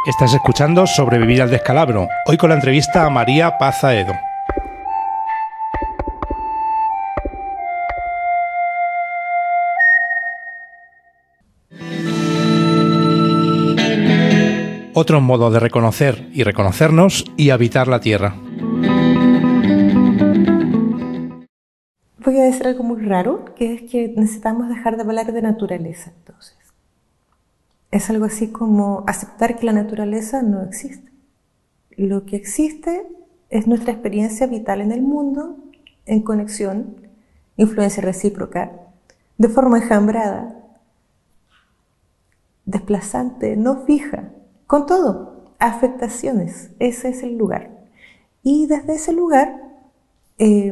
Estás 0.06 0.32
escuchando 0.34 0.86
Sobrevivir 0.86 1.42
al 1.42 1.50
descalabro, 1.50 2.06
hoy 2.26 2.36
con 2.36 2.50
la 2.50 2.54
entrevista 2.54 3.04
a 3.04 3.10
María 3.10 3.58
Pazaedo. 3.58 4.12
Otros 14.94 15.20
modos 15.20 15.52
de 15.52 15.58
reconocer 15.58 16.28
y 16.32 16.44
reconocernos 16.44 17.24
y 17.36 17.50
habitar 17.50 17.88
la 17.88 17.98
Tierra. 17.98 18.36
Voy 22.18 22.38
a 22.38 22.44
decir 22.44 22.64
algo 22.64 22.84
muy 22.84 23.04
raro, 23.04 23.44
que 23.56 23.74
es 23.74 23.90
que 23.90 24.14
necesitamos 24.16 24.68
dejar 24.68 24.94
de 24.94 25.02
hablar 25.02 25.32
de 25.32 25.42
naturaleza 25.42 26.12
entonces. 26.16 26.65
Es 27.96 28.10
algo 28.10 28.26
así 28.26 28.48
como 28.48 29.04
aceptar 29.06 29.56
que 29.56 29.64
la 29.64 29.72
naturaleza 29.72 30.42
no 30.42 30.60
existe. 30.60 31.10
Lo 31.96 32.26
que 32.26 32.36
existe 32.36 33.06
es 33.48 33.66
nuestra 33.66 33.90
experiencia 33.90 34.46
vital 34.46 34.82
en 34.82 34.92
el 34.92 35.00
mundo, 35.00 35.56
en 36.04 36.20
conexión, 36.20 37.08
influencia 37.56 38.02
recíproca, 38.02 38.70
de 39.38 39.48
forma 39.48 39.78
enjambrada, 39.78 40.62
desplazante, 42.66 43.56
no 43.56 43.86
fija, 43.86 44.28
con 44.66 44.84
todo, 44.84 45.54
afectaciones, 45.58 46.72
ese 46.78 47.08
es 47.08 47.22
el 47.22 47.38
lugar. 47.38 47.70
Y 48.42 48.66
desde 48.66 48.96
ese 48.96 49.14
lugar 49.14 49.58
eh, 50.36 50.70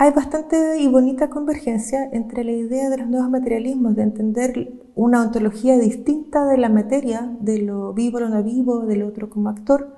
hay 0.00 0.12
bastante 0.12 0.78
y 0.78 0.88
bonita 0.88 1.28
convergencia 1.28 2.08
entre 2.10 2.42
la 2.42 2.52
idea 2.52 2.88
de 2.88 2.96
los 2.96 3.06
nuevos 3.06 3.28
materialismos, 3.28 3.94
de 3.96 4.02
entender 4.02 4.72
una 4.94 5.20
ontología 5.20 5.76
distinta 5.78 6.46
de 6.46 6.56
la 6.56 6.70
materia, 6.70 7.30
de 7.38 7.58
lo 7.58 7.92
vivo, 7.92 8.18
lo 8.18 8.30
no 8.30 8.42
vivo, 8.42 8.86
del 8.86 9.02
otro 9.02 9.28
como 9.28 9.50
actor, 9.50 9.94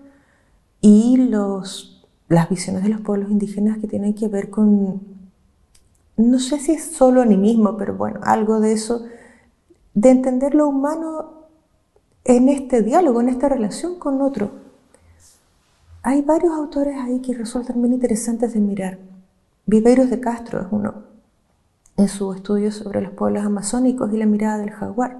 y 0.80 1.18
los, 1.18 2.04
las 2.26 2.50
visiones 2.50 2.82
de 2.82 2.88
los 2.88 3.00
pueblos 3.00 3.30
indígenas 3.30 3.78
que 3.78 3.86
tienen 3.86 4.12
que 4.12 4.26
ver 4.26 4.50
con, 4.50 5.02
no 6.16 6.38
sé 6.40 6.58
si 6.58 6.72
es 6.72 6.82
solo 6.82 7.22
animismo, 7.22 7.76
pero 7.76 7.94
bueno, 7.94 8.18
algo 8.24 8.58
de 8.58 8.72
eso, 8.72 9.04
de 9.94 10.10
entender 10.10 10.56
lo 10.56 10.66
humano 10.66 11.44
en 12.24 12.48
este 12.48 12.82
diálogo, 12.82 13.20
en 13.20 13.28
esta 13.28 13.48
relación 13.48 14.00
con 14.00 14.20
otro. 14.20 14.50
Hay 16.02 16.22
varios 16.22 16.54
autores 16.54 16.96
ahí 16.98 17.20
que 17.20 17.34
resultan 17.34 17.80
bien 17.80 17.94
interesantes 17.94 18.52
de 18.52 18.58
mirar. 18.58 19.11
Viveiros 19.66 20.10
de 20.10 20.20
Castro 20.20 20.60
es 20.60 20.66
uno, 20.70 21.04
en 21.96 22.08
su 22.08 22.32
estudio 22.32 22.72
sobre 22.72 23.00
los 23.00 23.12
pueblos 23.12 23.44
amazónicos 23.44 24.12
y 24.12 24.16
la 24.16 24.26
mirada 24.26 24.58
del 24.58 24.70
jaguar. 24.70 25.18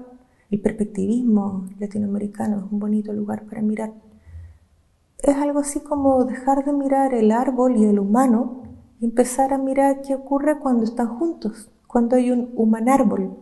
El 0.51 0.59
perspectivismo 0.59 1.65
latinoamericano 1.79 2.57
es 2.57 2.71
un 2.71 2.79
bonito 2.79 3.13
lugar 3.13 3.43
para 3.43 3.61
mirar. 3.61 3.93
Es 5.19 5.35
algo 5.37 5.59
así 5.59 5.79
como 5.79 6.25
dejar 6.25 6.65
de 6.65 6.73
mirar 6.73 7.13
el 7.13 7.31
árbol 7.31 7.77
y 7.77 7.85
el 7.85 7.99
humano 7.99 8.63
y 8.99 9.05
empezar 9.05 9.53
a 9.53 9.57
mirar 9.57 10.01
qué 10.01 10.15
ocurre 10.15 10.59
cuando 10.59 10.83
están 10.83 11.07
juntos, 11.07 11.71
cuando 11.87 12.15
hay 12.15 12.31
un 12.31 12.51
human 12.55 12.89
árbol 12.89 13.37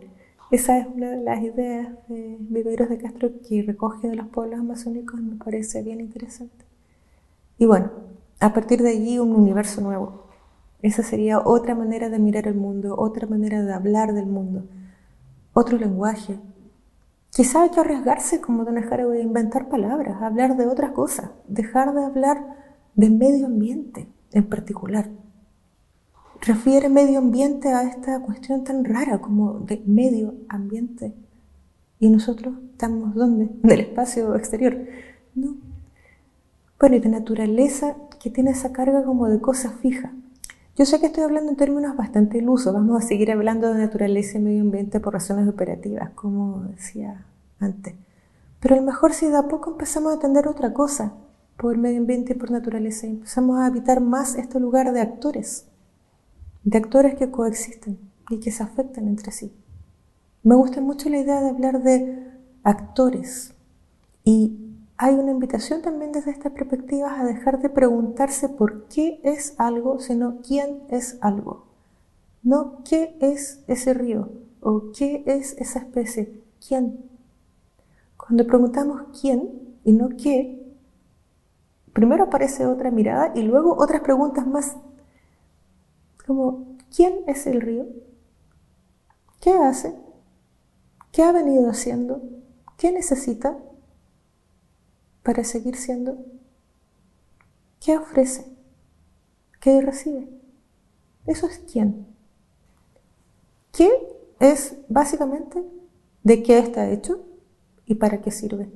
esa 0.52 0.76
es 0.76 0.86
una 0.86 1.08
de 1.08 1.22
las 1.22 1.42
ideas 1.42 1.88
de 2.08 2.36
Viveros 2.38 2.90
de 2.90 2.98
Castro 2.98 3.30
que 3.48 3.62
recoge 3.62 4.08
de 4.08 4.16
los 4.16 4.28
pueblos 4.28 4.60
amazónicos 4.60 5.18
me 5.18 5.36
parece 5.36 5.82
bien 5.82 5.98
interesante. 5.98 6.66
Y 7.56 7.64
bueno, 7.64 7.90
a 8.38 8.52
partir 8.52 8.82
de 8.82 8.90
allí 8.90 9.18
un 9.18 9.34
universo 9.34 9.80
nuevo. 9.80 10.21
Esa 10.82 11.02
sería 11.02 11.38
otra 11.38 11.74
manera 11.74 12.10
de 12.10 12.18
mirar 12.18 12.46
el 12.46 12.54
mundo, 12.54 12.96
otra 12.98 13.26
manera 13.26 13.62
de 13.62 13.72
hablar 13.72 14.12
del 14.12 14.26
mundo, 14.26 14.66
otro 15.54 15.78
lenguaje. 15.78 16.38
Quizá 17.30 17.62
hay 17.62 17.70
que 17.70 17.80
arriesgarse 17.80 18.40
como 18.40 18.64
de 18.64 18.72
dejar 18.72 19.06
de 19.06 19.22
inventar 19.22 19.68
palabras, 19.68 20.20
hablar 20.20 20.56
de 20.56 20.66
otras 20.66 20.90
cosas, 20.90 21.30
dejar 21.48 21.94
de 21.94 22.04
hablar 22.04 22.56
de 22.94 23.08
medio 23.08 23.46
ambiente 23.46 24.08
en 24.32 24.48
particular 24.48 25.08
refiere 26.42 26.88
medio 26.88 27.20
ambiente 27.20 27.68
a 27.68 27.84
esta 27.84 28.20
cuestión 28.20 28.64
tan 28.64 28.84
rara 28.84 29.20
como 29.20 29.60
de 29.60 29.82
medio 29.86 30.34
ambiente. 30.48 31.14
¿Y 32.00 32.08
nosotros 32.10 32.54
estamos 32.72 33.14
dónde? 33.14 33.48
Del 33.62 33.80
espacio 33.80 34.34
exterior. 34.34 34.76
No. 35.34 35.54
Bueno, 36.80 36.96
y 36.96 36.98
de 36.98 37.08
naturaleza 37.08 37.96
que 38.20 38.28
tiene 38.28 38.50
esa 38.50 38.72
carga 38.72 39.04
como 39.04 39.28
de 39.28 39.40
cosa 39.40 39.70
fija. 39.70 40.12
Yo 40.74 40.86
sé 40.86 41.00
que 41.00 41.06
estoy 41.06 41.24
hablando 41.24 41.50
en 41.50 41.56
términos 41.56 41.94
bastante 41.96 42.38
ilusos, 42.38 42.72
vamos 42.72 43.04
a 43.04 43.06
seguir 43.06 43.30
hablando 43.30 43.68
de 43.68 43.78
naturaleza 43.78 44.38
y 44.38 44.40
medio 44.40 44.62
ambiente 44.62 45.00
por 45.00 45.12
razones 45.12 45.46
operativas, 45.46 46.10
como 46.14 46.62
decía 46.62 47.26
antes. 47.60 47.94
Pero 48.58 48.76
a 48.76 48.78
lo 48.78 48.84
mejor 48.84 49.12
si 49.12 49.26
de 49.26 49.36
a 49.36 49.48
poco 49.48 49.72
empezamos 49.72 50.12
a 50.12 50.16
atender 50.16 50.48
otra 50.48 50.72
cosa 50.72 51.12
por 51.58 51.76
medio 51.76 51.98
ambiente 51.98 52.32
y 52.32 52.36
por 52.36 52.50
naturaleza, 52.50 53.06
empezamos 53.06 53.58
a 53.58 53.66
habitar 53.66 54.00
más 54.00 54.34
este 54.36 54.58
lugar 54.60 54.94
de 54.94 55.02
actores, 55.02 55.66
de 56.64 56.78
actores 56.78 57.16
que 57.16 57.30
coexisten 57.30 57.98
y 58.30 58.40
que 58.40 58.50
se 58.50 58.62
afectan 58.62 59.08
entre 59.08 59.30
sí. 59.30 59.52
Me 60.42 60.54
gusta 60.54 60.80
mucho 60.80 61.10
la 61.10 61.18
idea 61.18 61.42
de 61.42 61.50
hablar 61.50 61.82
de 61.82 62.30
actores 62.62 63.52
y 64.24 64.61
hay 65.02 65.16
una 65.16 65.32
invitación 65.32 65.82
también 65.82 66.12
desde 66.12 66.30
esta 66.30 66.50
perspectiva 66.50 67.18
a 67.18 67.24
dejar 67.24 67.60
de 67.60 67.68
preguntarse 67.68 68.48
por 68.48 68.86
qué 68.86 69.20
es 69.24 69.56
algo, 69.58 69.98
sino 69.98 70.40
quién 70.46 70.84
es 70.90 71.18
algo. 71.20 71.66
No 72.44 72.84
qué 72.88 73.16
es 73.20 73.64
ese 73.66 73.94
río 73.94 74.30
o 74.60 74.92
qué 74.96 75.24
es 75.26 75.54
esa 75.58 75.80
especie, 75.80 76.44
quién. 76.64 77.10
Cuando 78.16 78.46
preguntamos 78.46 79.02
quién 79.20 79.76
y 79.82 79.90
no 79.90 80.10
qué, 80.10 80.72
primero 81.92 82.22
aparece 82.22 82.64
otra 82.66 82.92
mirada 82.92 83.32
y 83.34 83.42
luego 83.42 83.74
otras 83.76 84.02
preguntas 84.02 84.46
más 84.46 84.76
como, 86.24 86.76
¿quién 86.94 87.24
es 87.26 87.48
el 87.48 87.60
río? 87.60 87.86
¿Qué 89.40 89.50
hace? 89.50 89.96
¿Qué 91.10 91.24
ha 91.24 91.32
venido 91.32 91.68
haciendo? 91.68 92.22
¿Qué 92.76 92.92
necesita 92.92 93.58
para 95.22 95.44
seguir 95.44 95.76
siendo? 95.76 96.24
¿Qué 97.80 97.96
ofrece? 97.96 98.46
¿Qué 99.60 99.80
recibe? 99.80 100.28
Eso 101.26 101.46
es 101.46 101.58
quién. 101.70 102.06
¿Qué 103.72 103.90
es 104.40 104.76
básicamente 104.88 105.62
de 106.22 106.42
qué 106.42 106.58
está 106.58 106.90
hecho 106.90 107.24
y 107.86 107.94
para 107.94 108.20
qué 108.20 108.30
sirve? 108.30 108.68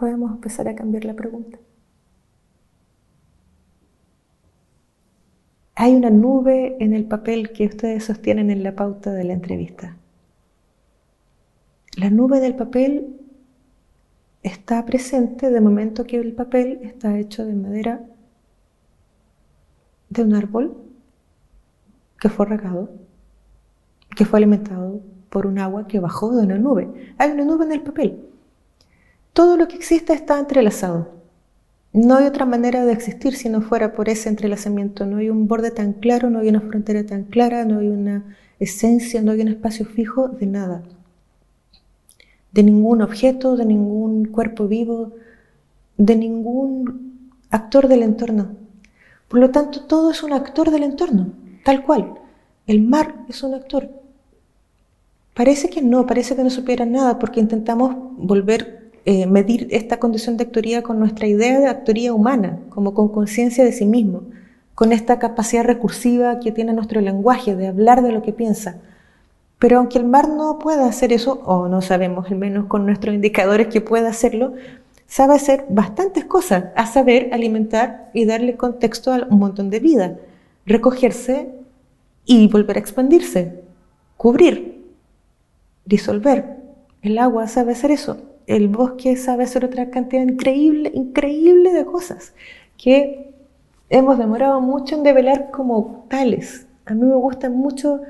podemos 0.00 0.30
empezar 0.30 0.66
a 0.66 0.74
cambiar 0.74 1.04
la 1.04 1.14
pregunta. 1.14 1.58
Hay 5.74 5.94
una 5.94 6.08
nube 6.08 6.76
en 6.80 6.94
el 6.94 7.04
papel 7.04 7.52
que 7.52 7.66
ustedes 7.66 8.04
sostienen 8.04 8.50
en 8.50 8.62
la 8.62 8.74
pauta 8.74 9.12
de 9.12 9.24
la 9.24 9.34
entrevista. 9.34 9.98
La 11.98 12.08
nube 12.08 12.40
del 12.40 12.56
papel 12.56 13.19
está 14.42 14.84
presente 14.86 15.50
de 15.50 15.60
momento 15.60 16.04
que 16.04 16.16
el 16.16 16.32
papel 16.32 16.80
está 16.82 17.18
hecho 17.18 17.44
de 17.44 17.54
madera 17.54 18.06
de 20.08 20.22
un 20.22 20.34
árbol 20.34 20.76
que 22.18 22.28
fue 22.28 22.46
regado, 22.46 22.90
que 24.16 24.24
fue 24.24 24.38
alimentado 24.38 25.00
por 25.28 25.46
un 25.46 25.58
agua 25.58 25.86
que 25.86 26.00
bajó 26.00 26.34
de 26.34 26.44
una 26.44 26.58
nube. 26.58 27.14
Hay 27.18 27.30
una 27.30 27.44
nube 27.44 27.64
en 27.64 27.72
el 27.72 27.82
papel. 27.82 28.20
Todo 29.32 29.56
lo 29.56 29.68
que 29.68 29.76
existe 29.76 30.12
está 30.12 30.38
entrelazado. 30.38 31.20
No 31.92 32.16
hay 32.16 32.26
otra 32.26 32.46
manera 32.46 32.84
de 32.84 32.92
existir 32.92 33.34
si 33.36 33.48
no 33.48 33.62
fuera 33.62 33.92
por 33.92 34.08
ese 34.08 34.28
entrelazamiento. 34.28 35.06
No 35.06 35.18
hay 35.18 35.30
un 35.30 35.46
borde 35.46 35.70
tan 35.70 35.92
claro, 35.94 36.30
no 36.30 36.40
hay 36.40 36.48
una 36.48 36.60
frontera 36.60 37.04
tan 37.06 37.24
clara, 37.24 37.64
no 37.64 37.78
hay 37.78 37.88
una 37.88 38.36
esencia, 38.58 39.22
no 39.22 39.32
hay 39.32 39.40
un 39.40 39.48
espacio 39.48 39.86
fijo 39.86 40.28
de 40.28 40.46
nada 40.46 40.82
de 42.52 42.62
ningún 42.62 43.02
objeto, 43.02 43.56
de 43.56 43.64
ningún 43.64 44.26
cuerpo 44.26 44.66
vivo, 44.66 45.12
de 45.96 46.16
ningún 46.16 47.30
actor 47.50 47.88
del 47.88 48.02
entorno. 48.02 48.56
Por 49.28 49.40
lo 49.40 49.50
tanto, 49.50 49.82
todo 49.82 50.10
es 50.10 50.22
un 50.22 50.32
actor 50.32 50.70
del 50.70 50.82
entorno, 50.82 51.28
tal 51.64 51.84
cual. 51.84 52.14
El 52.66 52.82
mar 52.82 53.14
es 53.28 53.42
un 53.42 53.54
actor. 53.54 53.90
Parece 55.34 55.70
que 55.70 55.82
no, 55.82 56.06
parece 56.06 56.34
que 56.34 56.42
no 56.42 56.50
supiera 56.50 56.84
nada 56.84 57.18
porque 57.18 57.40
intentamos 57.40 57.94
volver, 58.16 58.90
eh, 59.04 59.26
medir 59.26 59.68
esta 59.70 59.98
condición 59.98 60.36
de 60.36 60.44
actoría 60.44 60.82
con 60.82 60.98
nuestra 60.98 61.26
idea 61.26 61.60
de 61.60 61.68
actoría 61.68 62.12
humana, 62.12 62.58
como 62.68 62.92
con 62.94 63.08
conciencia 63.08 63.64
de 63.64 63.72
sí 63.72 63.86
mismo, 63.86 64.24
con 64.74 64.92
esta 64.92 65.18
capacidad 65.18 65.64
recursiva 65.64 66.40
que 66.40 66.52
tiene 66.52 66.72
nuestro 66.72 67.00
lenguaje 67.00 67.54
de 67.54 67.68
hablar 67.68 68.02
de 68.02 68.12
lo 68.12 68.22
que 68.22 68.32
piensa. 68.32 68.76
Pero 69.60 69.76
aunque 69.76 69.98
el 69.98 70.06
mar 70.06 70.30
no 70.30 70.58
pueda 70.58 70.86
hacer 70.86 71.12
eso, 71.12 71.42
o 71.44 71.68
no 71.68 71.82
sabemos, 71.82 72.30
al 72.30 72.38
menos 72.38 72.64
con 72.64 72.86
nuestros 72.86 73.14
indicadores 73.14 73.66
que 73.66 73.82
pueda 73.82 74.08
hacerlo, 74.08 74.54
sabe 75.06 75.34
hacer 75.34 75.66
bastantes 75.68 76.24
cosas, 76.24 76.64
a 76.76 76.86
saber 76.86 77.28
alimentar 77.34 78.10
y 78.14 78.24
darle 78.24 78.56
contexto 78.56 79.12
a 79.12 79.26
un 79.28 79.38
montón 79.38 79.68
de 79.68 79.80
vida, 79.80 80.16
recogerse 80.64 81.50
y 82.24 82.48
volver 82.48 82.78
a 82.78 82.80
expandirse, 82.80 83.60
cubrir, 84.16 84.82
disolver. 85.84 86.56
El 87.02 87.18
agua 87.18 87.46
sabe 87.46 87.72
hacer 87.72 87.90
eso, 87.90 88.16
el 88.46 88.68
bosque 88.68 89.14
sabe 89.16 89.44
hacer 89.44 89.66
otra 89.66 89.90
cantidad 89.90 90.22
increíble, 90.22 90.90
increíble 90.94 91.74
de 91.74 91.84
cosas 91.84 92.32
que 92.78 93.30
hemos 93.90 94.16
demorado 94.16 94.62
mucho 94.62 94.94
en 94.94 95.02
develar 95.02 95.50
como 95.50 96.06
tales. 96.08 96.66
A 96.86 96.94
mí 96.94 97.04
me 97.04 97.16
gusta 97.16 97.50
mucho 97.50 98.00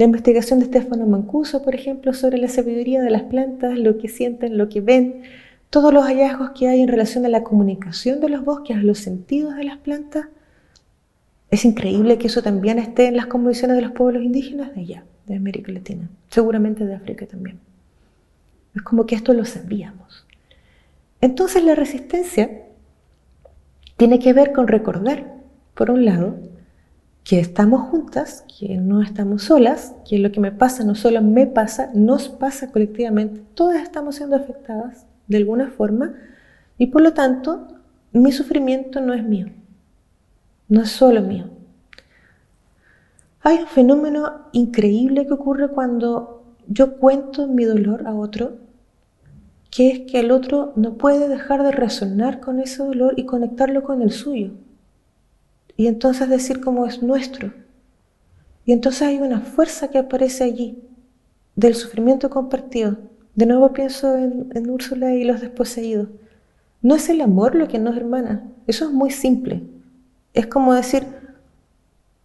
la 0.00 0.06
investigación 0.06 0.60
de 0.60 0.64
Stefano 0.64 1.06
Mancuso, 1.06 1.62
por 1.62 1.74
ejemplo, 1.74 2.14
sobre 2.14 2.38
la 2.38 2.48
sabiduría 2.48 3.02
de 3.02 3.10
las 3.10 3.24
plantas, 3.24 3.78
lo 3.78 3.98
que 3.98 4.08
sienten, 4.08 4.56
lo 4.56 4.70
que 4.70 4.80
ven, 4.80 5.24
todos 5.68 5.92
los 5.92 6.06
hallazgos 6.06 6.52
que 6.58 6.68
hay 6.68 6.80
en 6.80 6.88
relación 6.88 7.26
a 7.26 7.28
la 7.28 7.42
comunicación 7.42 8.18
de 8.18 8.30
los 8.30 8.42
bosques, 8.42 8.78
a 8.78 8.82
los 8.82 8.96
sentidos 8.96 9.56
de 9.56 9.64
las 9.64 9.76
plantas. 9.76 10.28
Es 11.50 11.66
increíble 11.66 12.16
que 12.16 12.28
eso 12.28 12.40
también 12.40 12.78
esté 12.78 13.08
en 13.08 13.16
las 13.18 13.26
convicciones 13.26 13.76
de 13.76 13.82
los 13.82 13.92
pueblos 13.92 14.22
indígenas 14.22 14.74
de 14.74 14.80
allá, 14.80 15.04
de 15.26 15.36
América 15.36 15.70
Latina, 15.70 16.08
seguramente 16.30 16.86
de 16.86 16.94
África 16.94 17.26
también. 17.26 17.60
Es 18.74 18.80
como 18.80 19.04
que 19.04 19.16
esto 19.16 19.34
lo 19.34 19.44
sabíamos. 19.44 20.24
Entonces 21.20 21.62
la 21.62 21.74
resistencia 21.74 22.62
tiene 23.98 24.18
que 24.18 24.32
ver 24.32 24.52
con 24.52 24.66
recordar, 24.66 25.34
por 25.74 25.90
un 25.90 26.06
lado, 26.06 26.38
que 27.30 27.38
estamos 27.38 27.82
juntas, 27.82 28.44
que 28.58 28.76
no 28.78 29.02
estamos 29.02 29.44
solas, 29.44 29.94
que 30.04 30.18
lo 30.18 30.32
que 30.32 30.40
me 30.40 30.50
pasa 30.50 30.82
no 30.82 30.96
solo 30.96 31.22
me 31.22 31.46
pasa, 31.46 31.88
nos 31.94 32.28
pasa 32.28 32.72
colectivamente, 32.72 33.44
todas 33.54 33.84
estamos 33.84 34.16
siendo 34.16 34.34
afectadas 34.34 35.06
de 35.28 35.36
alguna 35.36 35.68
forma 35.68 36.14
y 36.76 36.86
por 36.86 37.02
lo 37.02 37.12
tanto 37.14 37.68
mi 38.10 38.32
sufrimiento 38.32 39.00
no 39.00 39.14
es 39.14 39.22
mío, 39.22 39.46
no 40.66 40.82
es 40.82 40.90
solo 40.90 41.22
mío. 41.22 41.44
Hay 43.42 43.58
un 43.58 43.68
fenómeno 43.68 44.48
increíble 44.50 45.28
que 45.28 45.34
ocurre 45.34 45.68
cuando 45.68 46.56
yo 46.66 46.96
cuento 46.96 47.46
mi 47.46 47.64
dolor 47.64 48.08
a 48.08 48.14
otro, 48.16 48.56
que 49.70 49.88
es 49.92 50.00
que 50.10 50.18
el 50.18 50.32
otro 50.32 50.72
no 50.74 50.94
puede 50.94 51.28
dejar 51.28 51.62
de 51.62 51.70
resonar 51.70 52.40
con 52.40 52.58
ese 52.58 52.82
dolor 52.82 53.14
y 53.16 53.24
conectarlo 53.24 53.84
con 53.84 54.02
el 54.02 54.10
suyo 54.10 54.50
y 55.80 55.86
entonces 55.86 56.28
decir 56.28 56.60
cómo 56.60 56.84
es 56.84 57.02
nuestro. 57.02 57.54
Y 58.66 58.72
entonces 58.72 59.00
hay 59.00 59.16
una 59.16 59.40
fuerza 59.40 59.88
que 59.88 59.96
aparece 59.96 60.44
allí, 60.44 60.78
del 61.56 61.74
sufrimiento 61.74 62.28
compartido. 62.28 62.98
De 63.34 63.46
nuevo 63.46 63.72
pienso 63.72 64.14
en, 64.14 64.68
Úrsula 64.68 65.14
y 65.14 65.24
los 65.24 65.40
desposeídos. 65.40 66.08
No 66.82 66.96
es 66.96 67.08
el 67.08 67.22
amor 67.22 67.54
lo 67.54 67.66
que 67.66 67.78
nos 67.78 67.96
hermana, 67.96 68.46
eso 68.66 68.84
es 68.84 68.90
muy 68.90 69.10
simple. 69.10 69.62
Es 70.34 70.46
como 70.48 70.74
decir, 70.74 71.06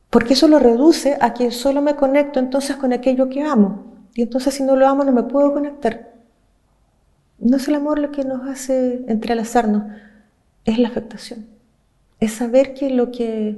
porque 0.10 0.34
eso 0.34 0.50
lo 0.50 0.60
reduce 0.60 1.18
a 1.22 1.34
que 1.34 1.50
solo 1.52 1.82
me 1.82 1.96
conecto 1.96 2.42
entonces 2.42 2.76
con 2.76 2.92
aquello 2.92 3.30
que 3.30 3.42
amo. 3.42 3.86
Y 4.16 4.24
entonces 4.24 4.54
si 4.56 4.64
no 4.64 4.76
lo 4.76 4.86
amo 4.86 5.06
no 5.06 5.14
me 5.14 5.24
puedo 5.24 5.54
conectar. 5.54 6.14
No 7.40 7.56
es 7.56 7.70
el 7.70 7.76
amor 7.76 8.00
lo 8.00 8.12
que 8.12 8.26
nos 8.26 8.50
hace 8.50 9.06
entrelazarnos, 9.08 9.84
es 10.66 10.78
la 10.78 10.90
afectación 10.90 11.55
es 12.20 12.34
saber 12.34 12.74
que 12.74 12.90
lo 12.90 13.12
que, 13.12 13.58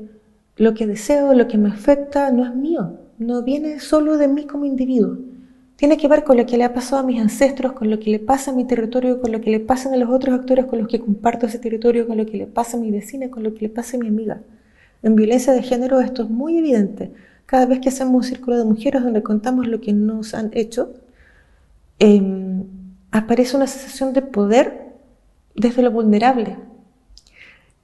lo 0.57 0.73
que 0.73 0.87
deseo, 0.87 1.33
lo 1.33 1.47
que 1.47 1.57
me 1.57 1.69
afecta, 1.69 2.31
no 2.31 2.45
es 2.45 2.55
mío, 2.55 2.99
no 3.17 3.43
viene 3.43 3.79
solo 3.79 4.17
de 4.17 4.27
mí 4.27 4.45
como 4.45 4.65
individuo. 4.65 5.17
Tiene 5.75 5.97
que 5.97 6.07
ver 6.07 6.23
con 6.23 6.37
lo 6.37 6.45
que 6.47 6.57
le 6.57 6.63
ha 6.63 6.73
pasado 6.73 7.03
a 7.03 7.05
mis 7.05 7.21
ancestros, 7.21 7.73
con 7.73 7.91
lo 7.91 7.99
que 7.99 8.09
le 8.09 8.19
pasa 8.19 8.49
a 8.49 8.55
mi 8.55 8.65
territorio, 8.65 9.21
con 9.21 9.31
lo 9.31 9.41
que 9.41 9.51
le 9.51 9.59
pasan 9.59 9.93
a 9.93 9.97
los 9.97 10.09
otros 10.09 10.39
actores 10.39 10.65
con 10.65 10.79
los 10.79 10.87
que 10.87 10.99
comparto 10.99 11.45
ese 11.45 11.59
territorio, 11.59 12.07
con 12.07 12.17
lo 12.17 12.25
que 12.25 12.37
le 12.37 12.47
pasa 12.47 12.77
a 12.77 12.79
mi 12.79 12.89
vecina, 12.89 13.29
con 13.29 13.43
lo 13.43 13.53
que 13.53 13.61
le 13.61 13.69
pasa 13.69 13.95
a 13.95 13.99
mi 13.99 14.07
amiga. 14.07 14.41
En 15.03 15.15
violencia 15.15 15.53
de 15.53 15.61
género 15.61 15.99
esto 15.99 16.23
es 16.23 16.29
muy 16.29 16.57
evidente. 16.57 17.11
Cada 17.45 17.67
vez 17.67 17.79
que 17.79 17.89
hacemos 17.89 18.15
un 18.15 18.23
círculo 18.23 18.57
de 18.57 18.65
mujeres 18.65 19.03
donde 19.03 19.21
contamos 19.21 19.67
lo 19.67 19.79
que 19.79 19.93
nos 19.93 20.33
han 20.33 20.49
hecho, 20.53 20.93
em, 21.99 22.63
aparece 23.11 23.55
una 23.55 23.67
sensación 23.67 24.13
de 24.13 24.21
poder 24.23 24.95
desde 25.55 25.81
lo 25.83 25.91
vulnerable, 25.91 26.57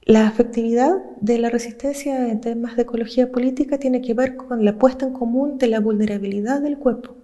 la 0.06 0.26
afectividad 0.26 0.96
de 1.20 1.38
la 1.38 1.48
resistencia 1.48 2.28
en 2.28 2.42
temas 2.42 2.76
de 2.76 2.82
ecología 2.82 3.32
política 3.32 3.78
tiene 3.78 4.02
que 4.02 4.12
ver 4.12 4.36
con 4.36 4.62
la 4.62 4.76
puesta 4.78 5.06
en 5.06 5.14
común 5.14 5.56
de 5.56 5.66
la 5.66 5.80
vulnerabilidad 5.80 6.60
del 6.60 6.76
cuerpo 6.78 7.14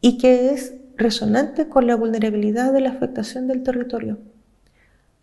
y 0.00 0.18
que 0.18 0.50
es 0.50 0.74
resonante 0.96 1.68
con 1.68 1.88
la 1.88 1.96
vulnerabilidad 1.96 2.72
de 2.72 2.80
la 2.80 2.90
afectación 2.90 3.48
del 3.48 3.64
territorio. 3.64 4.18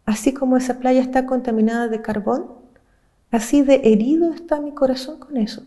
Así 0.05 0.33
como 0.33 0.57
esa 0.57 0.79
playa 0.79 1.01
está 1.01 1.25
contaminada 1.25 1.87
de 1.87 2.01
carbón, 2.01 2.47
así 3.31 3.61
de 3.61 3.81
herido 3.85 4.33
está 4.33 4.59
mi 4.59 4.73
corazón 4.73 5.19
con 5.19 5.37
eso. 5.37 5.63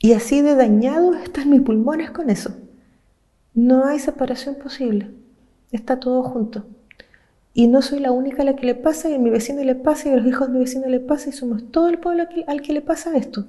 Y 0.00 0.14
así 0.14 0.40
de 0.40 0.54
dañado 0.54 1.14
están 1.14 1.50
mis 1.50 1.60
pulmones 1.60 2.10
con 2.10 2.30
eso. 2.30 2.54
No 3.52 3.84
hay 3.84 3.98
separación 3.98 4.56
posible. 4.56 5.10
Está 5.72 6.00
todo 6.00 6.22
junto. 6.22 6.64
Y 7.56 7.68
no 7.68 7.82
soy 7.82 8.00
la 8.00 8.10
única 8.10 8.42
a 8.42 8.44
la 8.44 8.56
que 8.56 8.66
le 8.66 8.74
pasa, 8.74 9.08
y 9.08 9.14
a 9.14 9.18
mi 9.18 9.30
vecino 9.30 9.62
le 9.62 9.76
pasa, 9.76 10.08
y 10.08 10.12
a 10.12 10.16
los 10.16 10.26
hijos 10.26 10.48
de 10.48 10.54
mi 10.54 10.58
vecino 10.58 10.88
le 10.88 10.98
pasa, 10.98 11.28
y 11.28 11.32
somos 11.32 11.70
todo 11.70 11.88
el 11.88 11.98
pueblo 11.98 12.24
al 12.48 12.62
que 12.62 12.72
le 12.72 12.80
pasa 12.80 13.16
esto. 13.16 13.46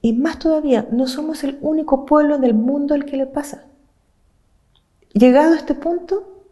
Y 0.00 0.14
más 0.14 0.38
todavía, 0.38 0.88
no 0.90 1.06
somos 1.06 1.44
el 1.44 1.58
único 1.60 2.06
pueblo 2.06 2.36
en 2.36 2.44
el 2.44 2.54
mundo 2.54 2.94
al 2.94 3.04
que 3.04 3.18
le 3.18 3.26
pasa. 3.26 3.64
Llegado 5.12 5.52
a 5.52 5.56
este 5.56 5.74
punto, 5.74 6.42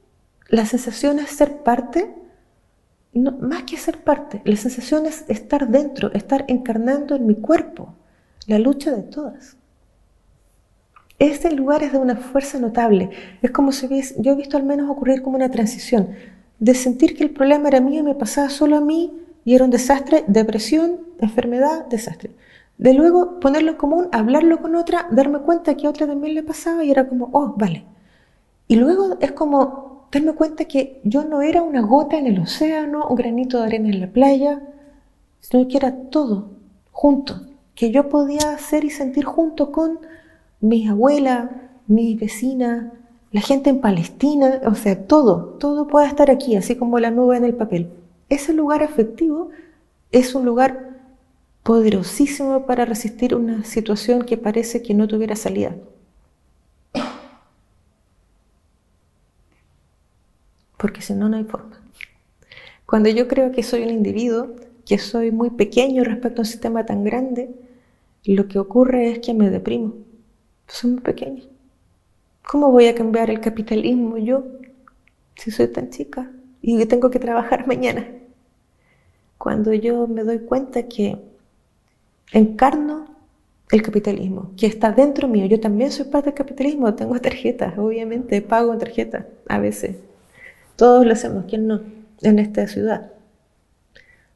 la 0.48 0.66
sensación 0.66 1.18
es 1.18 1.30
ser 1.30 1.62
parte, 1.62 2.14
no, 3.14 3.32
más 3.32 3.62
que 3.62 3.78
ser 3.78 4.04
parte, 4.04 4.42
la 4.44 4.56
sensación 4.56 5.06
es 5.06 5.24
estar 5.28 5.68
dentro, 5.68 6.12
estar 6.12 6.44
encarnando 6.48 7.14
en 7.14 7.26
mi 7.26 7.36
cuerpo 7.36 7.94
la 8.46 8.58
lucha 8.58 8.92
de 8.92 9.02
todas. 9.02 9.56
Este 11.18 11.50
lugar 11.52 11.82
es 11.82 11.92
de 11.92 11.98
una 11.98 12.16
fuerza 12.16 12.58
notable. 12.58 13.10
Es 13.40 13.50
como 13.50 13.72
si 13.72 13.88
yo 14.18 14.32
he 14.32 14.36
visto 14.36 14.56
al 14.56 14.64
menos 14.64 14.90
ocurrir 14.90 15.22
como 15.22 15.36
una 15.36 15.50
transición 15.50 16.10
de 16.58 16.74
sentir 16.74 17.16
que 17.16 17.24
el 17.24 17.30
problema 17.30 17.68
era 17.68 17.80
mío 17.80 18.00
y 18.00 18.02
me 18.02 18.14
pasaba 18.14 18.48
solo 18.48 18.76
a 18.76 18.80
mí 18.80 19.12
y 19.44 19.54
era 19.54 19.64
un 19.64 19.70
desastre, 19.70 20.24
depresión, 20.26 21.00
enfermedad, 21.18 21.86
desastre. 21.86 22.30
De 22.78 22.92
luego 22.92 23.38
ponerlo 23.40 23.72
en 23.72 23.76
común, 23.76 24.08
hablarlo 24.12 24.60
con 24.60 24.74
otra, 24.74 25.06
darme 25.10 25.40
cuenta 25.40 25.76
que 25.76 25.86
a 25.86 25.90
otra 25.90 26.06
también 26.06 26.34
le 26.34 26.42
pasaba 26.42 26.84
y 26.84 26.90
era 26.90 27.08
como, 27.08 27.28
oh, 27.32 27.54
vale. 27.56 27.84
Y 28.66 28.76
luego 28.76 29.16
es 29.20 29.32
como 29.32 30.08
darme 30.10 30.32
cuenta 30.32 30.64
que 30.64 31.00
yo 31.04 31.24
no 31.24 31.42
era 31.42 31.62
una 31.62 31.82
gota 31.82 32.16
en 32.16 32.26
el 32.26 32.40
océano, 32.40 33.06
un 33.08 33.16
granito 33.16 33.58
de 33.58 33.66
arena 33.66 33.88
en 33.90 34.00
la 34.00 34.08
playa, 34.08 34.62
sino 35.40 35.68
que 35.68 35.76
era 35.76 35.94
todo 36.10 36.50
junto, 36.90 37.42
que 37.74 37.90
yo 37.90 38.08
podía 38.08 38.52
hacer 38.52 38.84
y 38.84 38.90
sentir 38.90 39.24
junto 39.24 39.70
con 39.70 40.00
mis 40.60 40.88
abuelas, 40.88 41.50
mis 41.86 42.18
vecinas, 42.18 42.92
la 43.34 43.40
gente 43.40 43.68
en 43.68 43.80
Palestina, 43.80 44.60
o 44.64 44.76
sea, 44.76 45.08
todo, 45.08 45.56
todo 45.58 45.88
puede 45.88 46.06
estar 46.06 46.30
aquí, 46.30 46.54
así 46.54 46.76
como 46.76 47.00
la 47.00 47.10
nube 47.10 47.36
en 47.36 47.44
el 47.44 47.54
papel. 47.54 47.90
Ese 48.28 48.52
lugar 48.52 48.84
afectivo 48.84 49.50
es 50.12 50.36
un 50.36 50.44
lugar 50.44 51.00
poderosísimo 51.64 52.64
para 52.64 52.84
resistir 52.84 53.34
una 53.34 53.64
situación 53.64 54.22
que 54.24 54.36
parece 54.36 54.82
que 54.82 54.94
no 54.94 55.08
tuviera 55.08 55.34
salida. 55.34 55.74
Porque 60.76 61.02
si 61.02 61.14
no, 61.14 61.28
no 61.28 61.36
hay 61.36 61.44
forma. 61.44 61.82
Cuando 62.86 63.08
yo 63.08 63.26
creo 63.26 63.50
que 63.50 63.64
soy 63.64 63.82
un 63.82 63.90
individuo, 63.90 64.54
que 64.86 64.98
soy 64.98 65.32
muy 65.32 65.50
pequeño 65.50 66.04
respecto 66.04 66.40
a 66.40 66.42
un 66.42 66.46
sistema 66.46 66.86
tan 66.86 67.02
grande, 67.02 67.50
lo 68.24 68.46
que 68.46 68.60
ocurre 68.60 69.10
es 69.10 69.18
que 69.18 69.34
me 69.34 69.50
deprimo. 69.50 69.94
Soy 70.68 70.92
muy 70.92 71.00
pequeño. 71.00 71.53
¿Cómo 72.46 72.70
voy 72.70 72.88
a 72.88 72.94
cambiar 72.94 73.30
el 73.30 73.40
capitalismo 73.40 74.18
yo 74.18 74.44
si 75.34 75.50
soy 75.50 75.68
tan 75.68 75.88
chica 75.90 76.30
y 76.60 76.84
tengo 76.86 77.10
que 77.10 77.18
trabajar 77.18 77.66
mañana? 77.66 78.06
Cuando 79.38 79.72
yo 79.72 80.06
me 80.06 80.24
doy 80.24 80.40
cuenta 80.40 80.84
que 80.84 81.18
encarno 82.32 83.06
el 83.70 83.82
capitalismo, 83.82 84.52
que 84.58 84.66
está 84.66 84.92
dentro 84.92 85.26
mío. 85.26 85.46
Yo 85.46 85.58
también 85.58 85.90
soy 85.90 86.04
parte 86.04 86.30
del 86.30 86.34
capitalismo, 86.34 86.94
tengo 86.94 87.18
tarjetas, 87.18 87.78
obviamente, 87.78 88.42
pago 88.42 88.76
tarjetas 88.76 89.24
a 89.48 89.58
veces. 89.58 89.96
Todos 90.76 91.06
lo 91.06 91.12
hacemos, 91.12 91.46
¿quién 91.48 91.66
no? 91.66 91.80
En 92.20 92.38
esta 92.38 92.68
ciudad. 92.68 93.12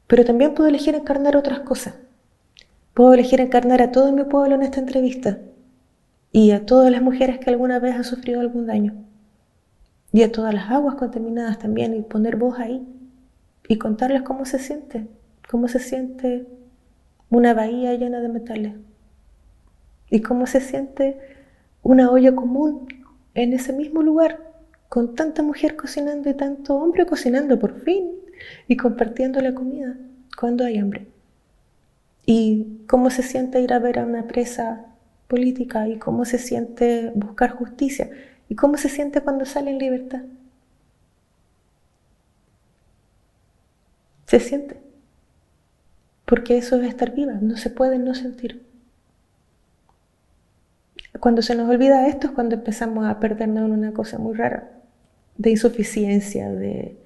Pero 0.07 0.25
también 0.25 0.55
puedo 0.55 0.67
elegir 0.67 0.95
encarnar 0.95 1.37
otras 1.37 1.59
cosas. 1.59 1.93
Puedo 2.93 3.13
elegir 3.13 3.39
encarnar 3.39 3.81
a 3.81 3.91
todo 3.91 4.11
mi 4.11 4.23
pueblo 4.23 4.55
en 4.55 4.63
esta 4.63 4.79
entrevista 4.79 5.37
y 6.31 6.51
a 6.51 6.65
todas 6.65 6.91
las 6.91 7.01
mujeres 7.01 7.39
que 7.39 7.49
alguna 7.49 7.79
vez 7.79 7.95
han 7.95 8.03
sufrido 8.03 8.41
algún 8.41 8.67
daño 8.67 8.93
y 10.11 10.23
a 10.23 10.31
todas 10.31 10.53
las 10.53 10.69
aguas 10.69 10.95
contaminadas 10.95 11.59
también 11.59 11.95
y 11.95 12.01
poner 12.01 12.35
voz 12.35 12.59
ahí 12.59 12.87
y 13.67 13.77
contarles 13.77 14.23
cómo 14.23 14.45
se 14.45 14.59
siente, 14.59 15.07
cómo 15.49 15.67
se 15.67 15.79
siente 15.79 16.47
una 17.29 17.53
bahía 17.53 17.93
llena 17.95 18.19
de 18.19 18.29
metales 18.29 18.73
y 20.09 20.21
cómo 20.21 20.47
se 20.47 20.61
siente 20.61 21.19
una 21.83 22.09
olla 22.11 22.35
común 22.35 22.87
en 23.35 23.53
ese 23.53 23.73
mismo 23.73 24.01
lugar 24.01 24.39
con 24.89 25.15
tanta 25.15 25.43
mujer 25.43 25.75
cocinando 25.75 26.29
y 26.29 26.33
tanto 26.33 26.75
hombre 26.75 27.05
cocinando 27.05 27.59
por 27.59 27.79
fin 27.81 28.09
y 28.67 28.75
compartiendo 28.75 29.39
la 29.41 29.53
comida 29.53 29.95
cuando 30.37 30.65
hay 30.65 30.77
hambre. 30.77 31.07
Y 32.25 32.83
cómo 32.87 33.09
se 33.09 33.21
siente 33.21 33.61
ir 33.61 33.73
a 33.73 33.79
ver 33.79 33.99
a 33.99 34.05
una 34.05 34.27
presa 34.27 34.88
política 35.29 35.87
y 35.87 35.99
cómo 35.99 36.25
se 36.25 36.39
siente 36.39 37.11
buscar 37.15 37.51
justicia 37.51 38.09
y 38.49 38.55
cómo 38.55 38.77
se 38.77 38.89
siente 38.89 39.21
cuando 39.21 39.45
sale 39.45 39.69
en 39.69 39.77
libertad. 39.77 40.23
Se 44.25 44.39
siente. 44.39 44.81
Porque 46.25 46.57
eso 46.57 46.81
es 46.81 46.87
estar 46.87 47.13
viva, 47.13 47.33
no 47.33 47.57
se 47.57 47.69
puede 47.69 47.99
no 47.99 48.15
sentir. 48.15 48.65
Cuando 51.19 51.41
se 51.43 51.55
nos 51.55 51.69
olvida 51.69 52.07
esto 52.07 52.27
es 52.27 52.33
cuando 52.33 52.55
empezamos 52.55 53.07
a 53.07 53.19
perdernos 53.19 53.65
en 53.65 53.71
una 53.71 53.93
cosa 53.93 54.17
muy 54.17 54.35
rara, 54.35 54.71
de 55.37 55.51
insuficiencia, 55.51 56.49
de, 56.49 56.97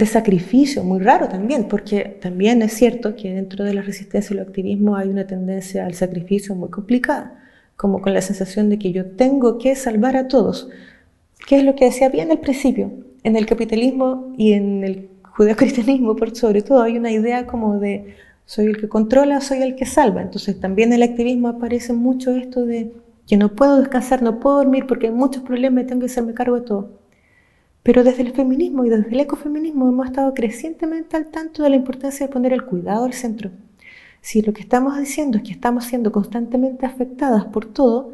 de 0.00 0.06
sacrificio, 0.06 0.82
muy 0.82 0.98
raro 0.98 1.28
también, 1.28 1.68
porque 1.68 2.18
también 2.20 2.62
es 2.62 2.72
cierto 2.72 3.14
que 3.14 3.32
dentro 3.32 3.64
de 3.64 3.74
la 3.74 3.82
resistencia 3.82 4.34
y 4.34 4.38
el 4.38 4.44
activismo 4.44 4.96
hay 4.96 5.08
una 5.08 5.26
tendencia 5.26 5.86
al 5.86 5.94
sacrificio 5.94 6.54
muy 6.56 6.70
complicada, 6.70 7.38
como 7.76 8.02
con 8.02 8.12
la 8.12 8.20
sensación 8.20 8.68
de 8.68 8.78
que 8.78 8.92
yo 8.92 9.06
tengo 9.12 9.58
que 9.58 9.76
salvar 9.76 10.16
a 10.16 10.26
todos, 10.26 10.68
que 11.46 11.58
es 11.58 11.64
lo 11.64 11.76
que 11.76 11.84
decía 11.84 12.08
bien 12.08 12.30
al 12.30 12.40
principio. 12.40 12.90
En 13.22 13.36
el 13.36 13.46
capitalismo 13.46 14.32
y 14.36 14.54
en 14.54 14.82
el 14.82 15.08
judeocristianismo, 15.22 16.16
por 16.16 16.34
sobre 16.34 16.62
todo, 16.62 16.82
hay 16.82 16.96
una 16.96 17.12
idea 17.12 17.46
como 17.46 17.78
de 17.78 18.16
soy 18.46 18.66
el 18.66 18.78
que 18.78 18.88
controla, 18.88 19.40
soy 19.40 19.62
el 19.62 19.76
que 19.76 19.86
salva. 19.86 20.22
Entonces 20.22 20.58
también 20.58 20.88
en 20.92 21.02
el 21.02 21.08
activismo 21.08 21.48
aparece 21.48 21.92
mucho 21.92 22.34
esto 22.34 22.66
de 22.66 22.92
que 23.28 23.36
no 23.36 23.54
puedo 23.54 23.78
descansar, 23.78 24.22
no 24.22 24.40
puedo 24.40 24.56
dormir 24.56 24.86
porque 24.88 25.06
hay 25.06 25.12
muchos 25.12 25.44
problemas 25.44 25.84
y 25.84 25.86
tengo 25.86 26.00
que 26.00 26.06
hacerme 26.06 26.34
cargo 26.34 26.56
de 26.56 26.62
todo. 26.62 26.99
Pero 27.82 28.04
desde 28.04 28.22
el 28.22 28.32
feminismo 28.32 28.84
y 28.84 28.90
desde 28.90 29.10
el 29.10 29.20
ecofeminismo 29.20 29.88
hemos 29.88 30.06
estado 30.06 30.34
crecientemente 30.34 31.16
al 31.16 31.26
tanto 31.26 31.62
de 31.62 31.70
la 31.70 31.76
importancia 31.76 32.26
de 32.26 32.32
poner 32.32 32.52
el 32.52 32.64
cuidado 32.64 33.04
al 33.04 33.14
centro. 33.14 33.50
Si 34.20 34.42
lo 34.42 34.52
que 34.52 34.60
estamos 34.60 34.98
diciendo 34.98 35.38
es 35.38 35.44
que 35.44 35.52
estamos 35.52 35.84
siendo 35.84 36.12
constantemente 36.12 36.84
afectadas 36.84 37.46
por 37.46 37.64
todo, 37.64 38.12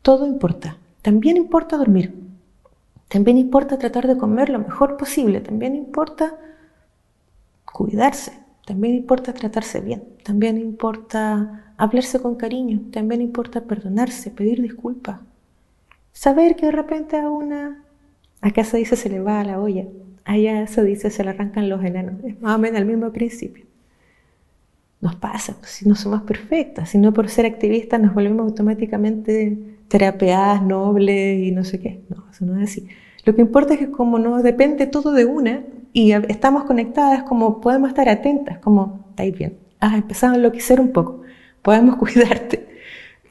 todo 0.00 0.26
importa. 0.26 0.78
También 1.02 1.36
importa 1.36 1.76
dormir. 1.76 2.14
También 3.08 3.36
importa 3.36 3.78
tratar 3.78 4.06
de 4.06 4.16
comer 4.16 4.48
lo 4.48 4.60
mejor 4.60 4.96
posible. 4.96 5.40
También 5.40 5.76
importa 5.76 6.38
cuidarse. 7.70 8.32
También 8.64 8.94
importa 8.94 9.34
tratarse 9.34 9.80
bien. 9.80 10.04
También 10.24 10.56
importa 10.56 11.74
hablarse 11.76 12.20
con 12.20 12.36
cariño. 12.36 12.80
También 12.90 13.20
importa 13.20 13.60
perdonarse, 13.62 14.30
pedir 14.30 14.62
disculpas. 14.62 15.20
Saber 16.12 16.56
que 16.56 16.66
de 16.66 16.72
repente 16.72 17.18
a 17.18 17.28
una 17.28 17.81
Acá 18.42 18.64
se 18.64 18.76
dice 18.76 18.96
se 18.96 19.08
le 19.08 19.20
va 19.20 19.40
a 19.40 19.44
la 19.44 19.60
olla, 19.60 19.86
allá 20.24 20.66
se 20.66 20.84
dice 20.84 21.10
se 21.10 21.24
le 21.24 21.30
arrancan 21.30 21.68
los 21.68 21.82
enanos. 21.82 22.22
Es 22.24 22.40
más 22.42 22.56
o 22.56 22.58
menos 22.58 22.80
el 22.80 22.86
mismo 22.86 23.10
principio. 23.12 23.64
Nos 25.00 25.16
pasa, 25.16 25.56
pues, 25.58 25.70
si 25.70 25.88
no 25.88 25.94
somos 25.94 26.22
perfectas, 26.22 26.90
si 26.90 26.98
no 26.98 27.12
por 27.12 27.28
ser 27.28 27.46
activistas 27.46 28.00
nos 28.00 28.14
volvemos 28.14 28.46
automáticamente 28.46 29.56
terapeadas, 29.88 30.62
nobles 30.62 31.42
y 31.42 31.52
no 31.52 31.64
sé 31.64 31.80
qué. 31.80 32.02
No, 32.08 32.24
eso 32.30 32.44
no 32.44 32.60
es 32.60 32.70
así. 32.70 32.88
Lo 33.24 33.34
que 33.34 33.40
importa 33.40 33.74
es 33.74 33.80
que 33.80 33.90
como 33.90 34.18
no 34.18 34.42
depende 34.42 34.86
todo 34.86 35.12
de 35.12 35.24
una 35.24 35.62
y 35.92 36.12
estamos 36.12 36.64
conectadas, 36.64 37.22
como 37.22 37.60
podemos 37.60 37.88
estar 37.90 38.08
atentas, 38.08 38.58
como, 38.58 39.06
estáis 39.10 39.36
bien, 39.36 39.58
has 39.78 39.94
empezado 39.94 40.32
a 40.32 40.36
enloquecer 40.36 40.80
un 40.80 40.92
poco, 40.92 41.22
podemos 41.62 41.96
cuidarte 41.98 42.68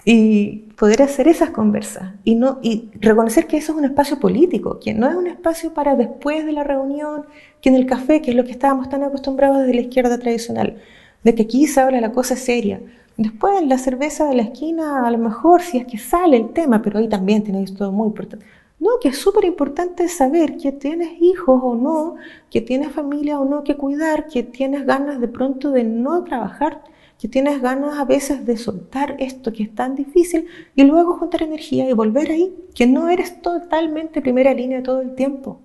y 0.06 0.70
poder 0.82 1.04
hacer 1.04 1.28
esas 1.28 1.52
conversas 1.52 2.14
y, 2.24 2.34
no, 2.34 2.58
y 2.64 2.90
reconocer 3.00 3.46
que 3.46 3.56
eso 3.56 3.72
es 3.72 3.78
un 3.78 3.86
espacio 3.86 4.20
político, 4.20 4.80
que 4.80 4.96
no 4.96 5.08
es 5.08 5.16
un 5.16 5.28
espacio 5.28 5.76
para 5.76 5.96
después 5.96 6.44
de 6.44 6.54
la 6.54 6.64
reunión, 6.64 7.28
que 7.62 7.70
en 7.70 7.76
el 7.76 7.86
café, 7.86 8.20
que 8.20 8.32
es 8.32 8.36
lo 8.36 8.46
que 8.46 8.50
estábamos 8.50 8.90
tan 8.90 9.04
acostumbrados 9.04 9.60
desde 9.60 9.76
la 9.76 9.82
izquierda 9.82 10.18
tradicional, 10.18 10.82
de 11.24 11.36
que 11.36 11.44
aquí 11.44 11.68
se 11.68 11.82
habla 11.82 12.02
la 12.02 12.12
cosa 12.12 12.36
seria. 12.36 12.82
Después 13.16 13.62
en 13.62 13.70
la 13.70 13.78
cerveza 13.78 14.26
de 14.26 14.34
la 14.34 14.42
esquina, 14.42 15.06
a 15.06 15.12
lo 15.12 15.20
mejor 15.20 15.62
si 15.62 15.78
es 15.78 15.86
que 15.86 16.00
sale 16.00 16.36
el 16.36 16.50
tema, 16.50 16.82
pero 16.82 16.98
ahí 16.98 17.08
también 17.08 17.44
tenéis 17.44 17.76
todo 17.76 17.92
muy 17.92 18.08
importante. 18.08 18.44
No, 18.80 18.90
que 19.00 19.10
es 19.10 19.20
súper 19.20 19.46
importante 19.46 20.08
saber 20.08 20.58
que 20.58 20.72
tienes 20.72 21.10
hijos 21.22 21.62
o 21.64 21.76
no, 21.76 22.16
que 22.50 22.60
tienes 22.60 22.92
familia 22.92 23.40
o 23.40 23.46
no 23.46 23.64
que 23.64 23.78
cuidar, 23.78 24.26
que 24.26 24.42
tienes 24.42 24.88
ganas 24.88 25.22
de 25.22 25.28
pronto 25.28 25.70
de 25.70 25.84
no 25.84 26.24
trabajar 26.24 26.82
que 27.22 27.28
tienes 27.28 27.62
ganas 27.62 28.00
a 28.00 28.06
veces 28.06 28.48
de 28.48 28.58
soltar 28.58 29.16
esto 29.20 29.54
que 29.54 29.62
es 29.62 29.76
tan 29.76 29.94
difícil 29.94 30.48
y 30.74 30.84
luego 30.86 31.20
juntar 31.20 31.44
energía 31.44 31.88
y 31.88 31.94
volver 31.94 32.32
ahí, 32.32 32.52
que 32.74 32.88
no 32.88 33.10
eres 33.10 33.44
totalmente 33.44 34.24
primera 34.24 34.56
línea 34.56 34.82
todo 34.82 35.02
el 35.02 35.14
tiempo, 35.14 35.62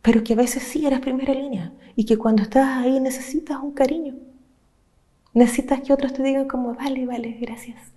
pero 0.00 0.24
que 0.24 0.32
a 0.32 0.36
veces 0.36 0.62
sí 0.62 0.86
eres 0.86 1.00
primera 1.00 1.34
línea 1.34 1.74
y 1.94 2.06
que 2.06 2.16
cuando 2.16 2.42
estás 2.42 2.78
ahí 2.78 3.00
necesitas 3.00 3.58
un 3.62 3.72
cariño, 3.72 4.14
necesitas 5.34 5.82
que 5.82 5.92
otros 5.92 6.14
te 6.14 6.22
digan 6.22 6.48
como, 6.48 6.72
vale, 6.72 7.04
vale, 7.04 7.36
gracias. 7.38 7.92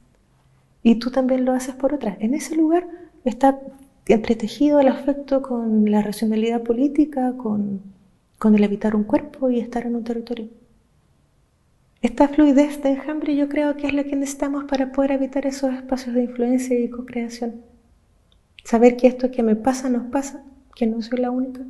Y 0.83 0.95
tú 0.95 1.11
también 1.11 1.45
lo 1.45 1.53
haces 1.53 1.75
por 1.75 1.93
otras. 1.93 2.17
En 2.19 2.33
ese 2.33 2.57
lugar 2.57 2.85
está 3.23 3.61
entretejido 4.07 4.81
el 4.81 4.89
afecto 4.89 5.41
con 5.41 5.89
la 5.89 6.01
racionalidad 6.01 6.61
política, 6.61 7.35
con, 7.37 7.79
con 8.37 8.53
el 8.53 8.65
habitar 8.65 8.97
un 8.97 9.05
cuerpo 9.05 9.49
y 9.49 9.61
estar 9.61 9.85
en 9.85 9.95
un 9.95 10.03
territorio. 10.03 10.49
Esta 12.03 12.27
fluidez 12.27 12.83
de 12.83 12.89
enjambre 12.89 13.33
yo 13.33 13.47
creo 13.47 13.77
que 13.77 13.87
es 13.87 13.93
la 13.93 14.03
que 14.03 14.17
necesitamos 14.17 14.65
para 14.65 14.91
poder 14.91 15.13
habitar 15.13 15.45
esos 15.45 15.73
espacios 15.73 16.13
de 16.13 16.23
influencia 16.23 16.77
y 16.77 16.89
co-creación. 16.89 17.61
Saber 18.65 18.97
que 18.97 19.07
esto 19.07 19.31
que 19.31 19.41
me 19.41 19.55
pasa 19.55 19.87
nos 19.87 20.11
pasa, 20.11 20.43
que 20.75 20.85
no 20.85 21.01
soy 21.01 21.19
la 21.19 21.31
única, 21.31 21.61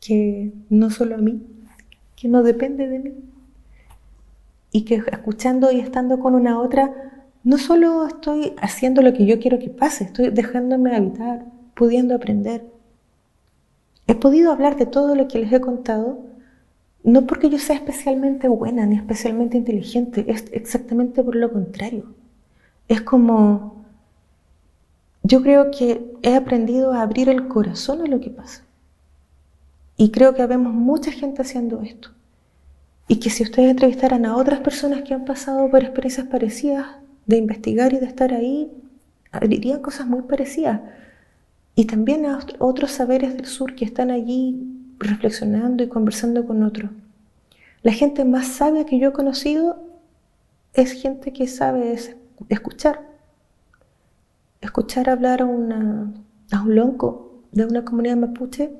que 0.00 0.54
no 0.70 0.88
solo 0.88 1.16
a 1.16 1.18
mí, 1.18 1.46
que 2.16 2.28
no 2.28 2.42
depende 2.42 2.88
de 2.88 2.98
mí. 2.98 3.12
Y 4.72 4.86
que 4.86 4.94
escuchando 4.94 5.70
y 5.70 5.80
estando 5.80 6.18
con 6.18 6.34
una 6.34 6.58
otra, 6.58 6.90
no 7.44 7.58
solo 7.58 8.06
estoy 8.06 8.54
haciendo 8.56 9.02
lo 9.02 9.12
que 9.12 9.26
yo 9.26 9.38
quiero 9.38 9.58
que 9.58 9.68
pase, 9.68 10.04
estoy 10.04 10.30
dejándome 10.30 10.96
habitar, 10.96 11.44
pudiendo 11.74 12.14
aprender. 12.14 12.64
He 14.06 14.14
podido 14.14 14.50
hablar 14.50 14.76
de 14.76 14.86
todo 14.86 15.14
lo 15.14 15.28
que 15.28 15.40
les 15.40 15.52
he 15.52 15.60
contado 15.60 16.24
no 17.06 17.24
porque 17.24 17.48
yo 17.48 17.58
sea 17.60 17.76
especialmente 17.76 18.48
buena 18.48 18.84
ni 18.84 18.96
especialmente 18.96 19.56
inteligente, 19.56 20.24
es 20.26 20.46
exactamente 20.50 21.22
por 21.22 21.36
lo 21.36 21.52
contrario. 21.52 22.04
Es 22.88 23.00
como, 23.00 23.84
yo 25.22 25.40
creo 25.40 25.70
que 25.70 26.16
he 26.22 26.34
aprendido 26.34 26.92
a 26.92 27.02
abrir 27.02 27.28
el 27.28 27.46
corazón 27.46 28.02
a 28.02 28.06
lo 28.06 28.18
que 28.18 28.30
pasa. 28.30 28.64
Y 29.96 30.10
creo 30.10 30.34
que 30.34 30.44
vemos 30.46 30.74
mucha 30.74 31.12
gente 31.12 31.42
haciendo 31.42 31.80
esto. 31.80 32.10
Y 33.06 33.20
que 33.20 33.30
si 33.30 33.44
ustedes 33.44 33.70
entrevistaran 33.70 34.26
a 34.26 34.36
otras 34.36 34.58
personas 34.58 35.02
que 35.02 35.14
han 35.14 35.24
pasado 35.24 35.70
por 35.70 35.84
experiencias 35.84 36.26
parecidas, 36.26 36.86
de 37.24 37.36
investigar 37.36 37.92
y 37.92 37.98
de 37.98 38.06
estar 38.06 38.34
ahí, 38.34 38.68
dirían 39.48 39.80
cosas 39.80 40.08
muy 40.08 40.22
parecidas. 40.22 40.80
Y 41.76 41.84
también 41.84 42.26
a 42.26 42.40
otros 42.58 42.90
saberes 42.90 43.36
del 43.36 43.46
sur 43.46 43.76
que 43.76 43.84
están 43.84 44.10
allí 44.10 44.85
reflexionando 44.98 45.82
y 45.82 45.88
conversando 45.88 46.46
con 46.46 46.62
otros. 46.62 46.90
La 47.82 47.92
gente 47.92 48.24
más 48.24 48.48
sabia 48.48 48.84
que 48.84 48.98
yo 48.98 49.10
he 49.10 49.12
conocido 49.12 49.78
es 50.74 50.92
gente 50.92 51.32
que 51.32 51.46
sabe 51.46 51.96
escuchar. 52.48 53.00
Escuchar 54.60 55.08
hablar 55.08 55.42
a, 55.42 55.44
una, 55.44 56.12
a 56.50 56.62
un 56.62 56.74
lonco 56.74 57.44
de 57.52 57.64
una 57.64 57.84
comunidad 57.84 58.16
mapuche 58.16 58.72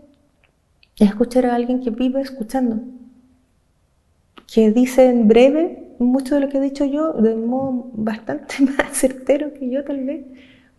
es 0.99 1.09
escuchar 1.09 1.47
a 1.47 1.55
alguien 1.55 1.81
que 1.81 1.91
vive 1.91 2.21
escuchando, 2.21 2.81
que 4.53 4.71
dice 4.71 5.09
en 5.09 5.29
breve 5.29 5.95
mucho 5.99 6.35
de 6.35 6.41
lo 6.43 6.49
que 6.49 6.59
he 6.59 6.61
dicho 6.61 6.85
yo, 6.85 7.13
de 7.13 7.35
modo 7.35 7.91
bastante 7.95 8.57
más 8.63 8.97
certero 8.97 9.53
que 9.55 9.71
yo 9.71 9.85
tal 9.85 10.05
vez, 10.05 10.25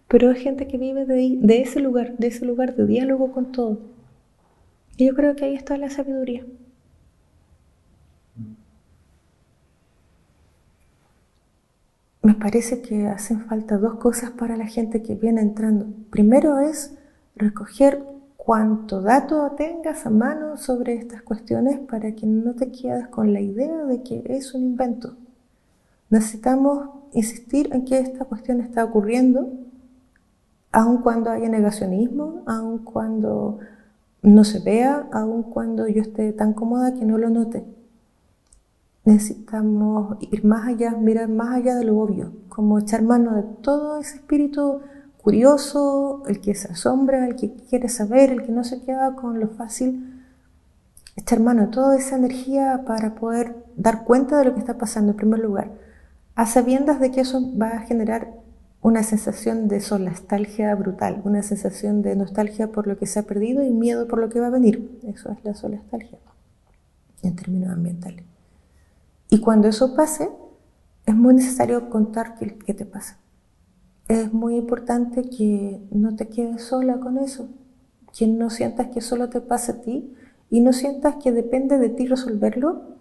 pero 0.07 0.31
es 0.31 0.39
gente 0.39 0.67
que 0.67 0.77
vive 0.77 1.05
de, 1.05 1.37
de 1.39 1.61
ese 1.61 1.79
lugar, 1.79 2.17
de 2.17 2.27
ese 2.27 2.45
lugar 2.45 2.75
de 2.75 2.85
diálogo 2.87 3.31
con 3.31 3.51
todo. 3.51 3.79
Y 4.97 5.05
yo 5.05 5.13
creo 5.13 5.35
que 5.35 5.45
ahí 5.45 5.55
está 5.55 5.77
la 5.77 5.89
sabiduría. 5.89 6.43
Me 12.23 12.33
parece 12.33 12.81
que 12.81 13.07
hacen 13.07 13.45
falta 13.45 13.77
dos 13.77 13.95
cosas 13.95 14.31
para 14.31 14.57
la 14.57 14.65
gente 14.65 15.01
que 15.01 15.15
viene 15.15 15.41
entrando. 15.41 15.87
Primero 16.09 16.59
es 16.59 16.93
recoger 17.35 18.03
cuanto 18.35 19.01
dato 19.01 19.51
tengas 19.51 20.05
a 20.05 20.09
mano 20.09 20.57
sobre 20.57 20.95
estas 20.95 21.21
cuestiones 21.21 21.79
para 21.79 22.13
que 22.13 22.25
no 22.25 22.55
te 22.55 22.71
quedes 22.71 23.07
con 23.07 23.31
la 23.33 23.39
idea 23.39 23.83
de 23.85 24.01
que 24.01 24.23
es 24.25 24.53
un 24.53 24.63
invento. 24.63 25.15
Necesitamos 26.09 26.89
insistir 27.13 27.69
en 27.71 27.85
que 27.85 27.99
esta 27.99 28.25
cuestión 28.25 28.61
está 28.61 28.83
ocurriendo, 28.83 29.49
aun 30.71 31.01
cuando 31.01 31.29
haya 31.29 31.49
negacionismo, 31.49 32.43
aun 32.45 32.79
cuando 32.79 33.59
no 34.21 34.43
se 34.43 34.59
vea, 34.59 35.07
aun 35.11 35.43
cuando 35.43 35.87
yo 35.87 36.01
esté 36.01 36.33
tan 36.33 36.53
cómoda 36.53 36.93
que 36.93 37.05
no 37.05 37.17
lo 37.17 37.29
note. 37.29 37.65
Necesitamos 39.05 40.17
ir 40.31 40.43
más 40.43 40.67
allá, 40.67 40.91
mirar 40.91 41.29
más 41.29 41.55
allá 41.55 41.75
de 41.75 41.85
lo 41.85 41.97
obvio, 41.99 42.33
como 42.49 42.79
echar 42.79 43.03
mano 43.03 43.35
de 43.35 43.43
todo 43.61 43.99
ese 43.99 44.17
espíritu 44.17 44.81
curioso, 45.21 46.23
el 46.27 46.41
que 46.41 46.55
se 46.55 46.71
asombra, 46.71 47.27
el 47.27 47.35
que 47.35 47.53
quiere 47.53 47.89
saber, 47.89 48.31
el 48.31 48.43
que 48.43 48.51
no 48.51 48.63
se 48.63 48.81
queda 48.83 49.15
con 49.15 49.39
lo 49.39 49.47
fácil, 49.49 50.23
echar 51.15 51.39
mano 51.39 51.63
de 51.63 51.67
toda 51.67 51.97
esa 51.97 52.15
energía 52.15 52.83
para 52.85 53.15
poder 53.15 53.55
dar 53.75 54.03
cuenta 54.03 54.37
de 54.37 54.45
lo 54.45 54.53
que 54.53 54.59
está 54.59 54.77
pasando 54.77 55.11
en 55.11 55.17
primer 55.17 55.39
lugar, 55.39 55.71
a 56.35 56.45
sabiendas 56.45 56.99
de 56.99 57.11
que 57.11 57.21
eso 57.21 57.41
va 57.57 57.69
a 57.69 57.79
generar 57.79 58.33
una 58.81 59.03
sensación 59.03 59.67
de 59.67 59.79
solastalgia 59.79 60.73
brutal, 60.75 61.21
una 61.25 61.43
sensación 61.43 62.01
de 62.01 62.15
nostalgia 62.15 62.71
por 62.71 62.87
lo 62.87 62.97
que 62.97 63.05
se 63.05 63.19
ha 63.19 63.23
perdido 63.23 63.63
y 63.63 63.71
miedo 63.71 64.07
por 64.07 64.19
lo 64.19 64.29
que 64.29 64.39
va 64.39 64.47
a 64.47 64.51
venir. 64.51 64.99
Eso 65.03 65.31
es 65.31 65.43
la 65.43 65.53
solastalgia 65.53 66.19
en 67.23 67.35
términos 67.35 67.69
ambientales. 67.71 68.23
Y 69.29 69.39
cuando 69.39 69.67
eso 69.67 69.95
pase, 69.95 70.29
es 71.05 71.15
muy 71.15 71.33
necesario 71.33 71.89
contar 71.89 72.35
qué, 72.35 72.57
qué 72.57 72.73
te 72.73 72.85
pasa 72.85 73.17
es 74.07 74.33
muy 74.33 74.55
importante 74.55 75.29
que 75.29 75.81
no 75.91 76.15
te 76.15 76.29
quedes 76.29 76.63
sola 76.63 76.99
con 76.99 77.17
eso, 77.17 77.49
que 78.17 78.27
no 78.27 78.49
sientas 78.49 78.87
que 78.87 79.01
solo 79.01 79.29
te 79.29 79.41
pasa 79.41 79.73
a 79.73 79.81
ti 79.81 80.13
y 80.49 80.61
no 80.61 80.71
sientas 80.71 81.15
que 81.21 81.31
depende 81.31 81.77
de 81.77 81.89
ti 81.89 82.07
resolverlo, 82.07 82.96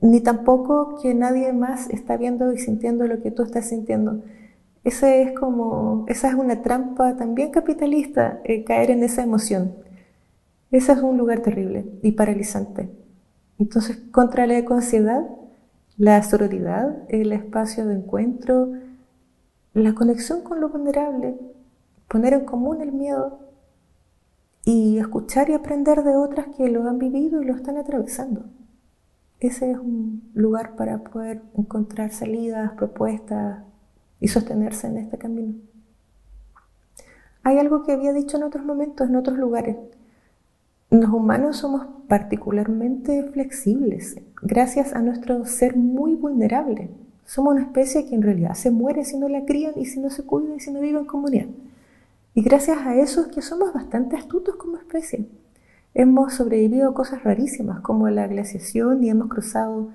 ni 0.00 0.20
tampoco 0.20 0.98
que 1.00 1.14
nadie 1.14 1.52
más 1.52 1.90
está 1.90 2.16
viendo 2.16 2.52
y 2.52 2.58
sintiendo 2.58 3.06
lo 3.06 3.20
que 3.20 3.30
tú 3.30 3.42
estás 3.42 3.68
sintiendo. 3.68 4.22
Ese 4.84 5.22
es 5.22 5.38
como, 5.38 6.04
esa 6.08 6.28
es 6.28 6.34
una 6.34 6.62
trampa 6.62 7.16
también 7.16 7.50
capitalista, 7.50 8.40
eh, 8.44 8.64
caer 8.64 8.90
en 8.90 9.02
esa 9.02 9.22
emoción. 9.22 9.74
Ese 10.70 10.92
es 10.92 10.98
un 10.98 11.18
lugar 11.18 11.40
terrible 11.40 11.86
y 12.02 12.12
paralizante. 12.12 12.90
Entonces, 13.58 13.98
contra 14.12 14.46
la 14.46 14.58
ansiedad, 14.58 15.28
la 15.96 16.22
sororidad, 16.22 17.04
el 17.08 17.32
espacio 17.32 17.86
de 17.86 17.96
encuentro, 17.96 18.72
la 19.74 19.94
conexión 19.94 20.42
con 20.42 20.60
lo 20.60 20.68
vulnerable, 20.68 21.36
poner 22.06 22.34
en 22.34 22.44
común 22.44 22.80
el 22.80 22.92
miedo 22.92 23.40
y 24.64 24.98
escuchar 24.98 25.50
y 25.50 25.54
aprender 25.54 26.04
de 26.04 26.16
otras 26.16 26.46
que 26.56 26.68
lo 26.68 26.88
han 26.88 26.98
vivido 26.98 27.42
y 27.42 27.46
lo 27.46 27.54
están 27.54 27.78
atravesando. 27.78 28.44
Ese 29.40 29.70
es 29.70 29.78
un 29.78 30.30
lugar 30.34 30.74
para 30.74 30.98
poder 30.98 31.42
encontrar 31.56 32.10
salidas, 32.10 32.72
propuestas 32.72 33.62
y 34.20 34.28
sostenerse 34.28 34.88
en 34.88 34.98
este 34.98 35.16
camino. 35.16 35.54
Hay 37.44 37.58
algo 37.58 37.84
que 37.84 37.92
había 37.92 38.12
dicho 38.12 38.36
en 38.36 38.42
otros 38.42 38.64
momentos, 38.64 39.08
en 39.08 39.16
otros 39.16 39.38
lugares. 39.38 39.76
Los 40.90 41.10
humanos 41.10 41.58
somos 41.58 41.86
particularmente 42.08 43.22
flexibles 43.24 44.16
gracias 44.42 44.92
a 44.92 45.02
nuestro 45.02 45.44
ser 45.44 45.76
muy 45.76 46.14
vulnerable. 46.14 46.90
Somos 47.24 47.54
una 47.54 47.62
especie 47.62 48.06
que 48.06 48.14
en 48.14 48.22
realidad 48.22 48.54
se 48.54 48.70
muere 48.70 49.04
si 49.04 49.18
no 49.18 49.28
la 49.28 49.44
crían 49.44 49.74
y 49.76 49.84
si 49.84 50.00
no 50.00 50.10
se 50.10 50.24
cuida 50.24 50.56
y 50.56 50.60
si 50.60 50.72
no 50.72 50.80
vive 50.80 50.98
en 50.98 51.04
comunidad. 51.04 51.46
Y 52.34 52.42
gracias 52.42 52.78
a 52.78 52.96
eso 52.96 53.20
es 53.20 53.28
que 53.28 53.42
somos 53.42 53.72
bastante 53.72 54.16
astutos 54.16 54.56
como 54.56 54.78
especie. 54.78 55.26
Hemos 55.94 56.34
sobrevivido 56.34 56.90
a 56.90 56.94
cosas 56.94 57.24
rarísimas 57.24 57.80
como 57.80 58.08
la 58.08 58.26
glaciación 58.26 59.02
y 59.02 59.10
hemos 59.10 59.28
cruzado 59.28 59.88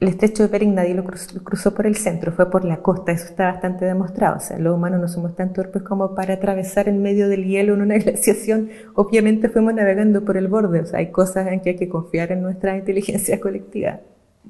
el 0.00 0.08
estrecho 0.08 0.42
de 0.42 0.48
Bering, 0.48 0.74
nadie 0.74 0.94
lo 0.94 1.04
cruzó, 1.04 1.74
por 1.74 1.86
el 1.86 1.94
centro, 1.94 2.32
fue 2.32 2.50
por 2.50 2.64
la 2.64 2.78
costa, 2.82 3.12
eso 3.12 3.26
está 3.26 3.52
bastante 3.52 3.84
demostrado. 3.84 4.38
O 4.38 4.40
sea, 4.40 4.58
los 4.58 4.74
humanos 4.74 5.00
no 5.00 5.06
somos 5.06 5.36
tan 5.36 5.52
torpes 5.52 5.82
como 5.82 6.16
para 6.16 6.34
atravesar 6.34 6.88
en 6.88 7.02
medio 7.02 7.28
del 7.28 7.44
hielo 7.44 7.74
en 7.74 7.82
una 7.82 7.98
glaciación. 7.98 8.70
Obviamente 8.94 9.48
fuimos 9.48 9.74
navegando 9.74 10.24
por 10.24 10.36
el 10.36 10.48
borde, 10.48 10.80
o 10.80 10.86
sea, 10.86 10.98
hay 10.98 11.12
cosas 11.12 11.46
en 11.46 11.60
que 11.60 11.70
hay 11.70 11.76
que 11.76 11.88
confiar 11.88 12.32
en 12.32 12.42
nuestra 12.42 12.76
inteligencia 12.78 13.40
colectiva 13.40 14.00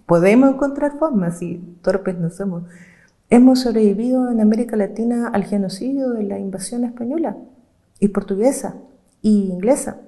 podemos 0.06 0.54
encontrar 0.54 0.98
formas 0.98 1.42
y 1.42 1.58
torpes 1.82 2.18
no 2.18 2.30
somos. 2.30 2.64
Hemos 3.30 3.60
sobrevivido 3.60 4.30
en 4.30 4.40
América 4.40 4.76
Latina 4.76 5.28
al 5.32 5.44
genocidio 5.44 6.10
de 6.10 6.24
la 6.24 6.38
invasión 6.38 6.84
española 6.84 7.36
y 7.98 8.08
portuguesa 8.08 8.74
y 9.22 9.48
inglesa. 9.50 10.00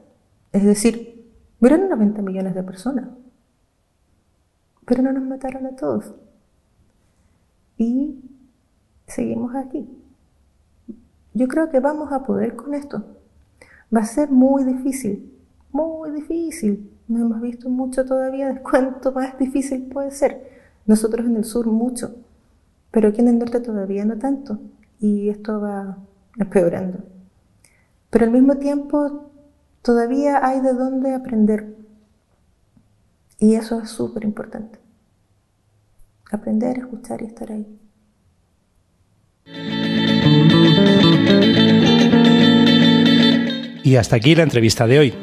Es 0.54 0.62
decir, 0.62 1.34
murieron 1.58 1.88
90 1.88 2.22
millones 2.22 2.54
de 2.54 2.62
personas, 2.62 3.08
pero 4.84 5.02
no 5.02 5.10
nos 5.10 5.24
mataron 5.24 5.66
a 5.66 5.74
todos. 5.74 6.14
Y 7.76 8.20
seguimos 9.08 9.52
aquí. 9.56 9.84
Yo 11.32 11.48
creo 11.48 11.70
que 11.70 11.80
vamos 11.80 12.12
a 12.12 12.22
poder 12.22 12.54
con 12.54 12.72
esto. 12.72 13.04
Va 13.92 14.02
a 14.02 14.04
ser 14.04 14.30
muy 14.30 14.62
difícil, 14.62 15.36
muy 15.72 16.12
difícil, 16.12 16.88
no 17.08 17.26
hemos 17.26 17.40
visto 17.40 17.68
mucho 17.68 18.04
todavía 18.04 18.52
de 18.52 18.62
cuánto 18.62 19.10
más 19.10 19.36
difícil 19.36 19.86
puede 19.86 20.12
ser. 20.12 20.52
Nosotros 20.86 21.26
en 21.26 21.34
el 21.34 21.44
sur 21.44 21.66
mucho, 21.66 22.14
pero 22.92 23.08
aquí 23.08 23.22
en 23.22 23.26
el 23.28 23.40
norte 23.40 23.58
todavía 23.58 24.04
no 24.04 24.18
tanto. 24.18 24.60
Y 25.00 25.30
esto 25.30 25.60
va 25.60 25.98
empeorando. 26.38 27.00
Pero 28.10 28.26
al 28.26 28.30
mismo 28.30 28.56
tiempo 28.58 29.32
todavía 29.84 30.44
hay 30.44 30.60
de 30.60 30.72
dónde 30.72 31.14
aprender. 31.14 31.76
Y 33.38 33.54
eso 33.54 33.80
es 33.80 33.90
súper 33.90 34.24
importante. 34.24 34.78
Aprender, 36.32 36.78
escuchar 36.78 37.22
y 37.22 37.26
estar 37.26 37.52
ahí. 37.52 37.66
Y 43.84 43.96
hasta 43.96 44.16
aquí 44.16 44.34
la 44.34 44.42
entrevista 44.42 44.86
de 44.86 44.98
hoy. 44.98 45.14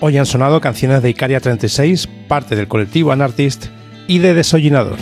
Hoy 0.00 0.16
han 0.16 0.26
sonado 0.26 0.60
canciones 0.60 1.02
de 1.02 1.10
Icaria 1.10 1.38
36, 1.38 2.08
parte 2.26 2.56
del 2.56 2.66
colectivo 2.66 3.12
Anartist 3.12 3.66
y 4.08 4.18
de 4.18 4.32
Desollinador. 4.34 4.96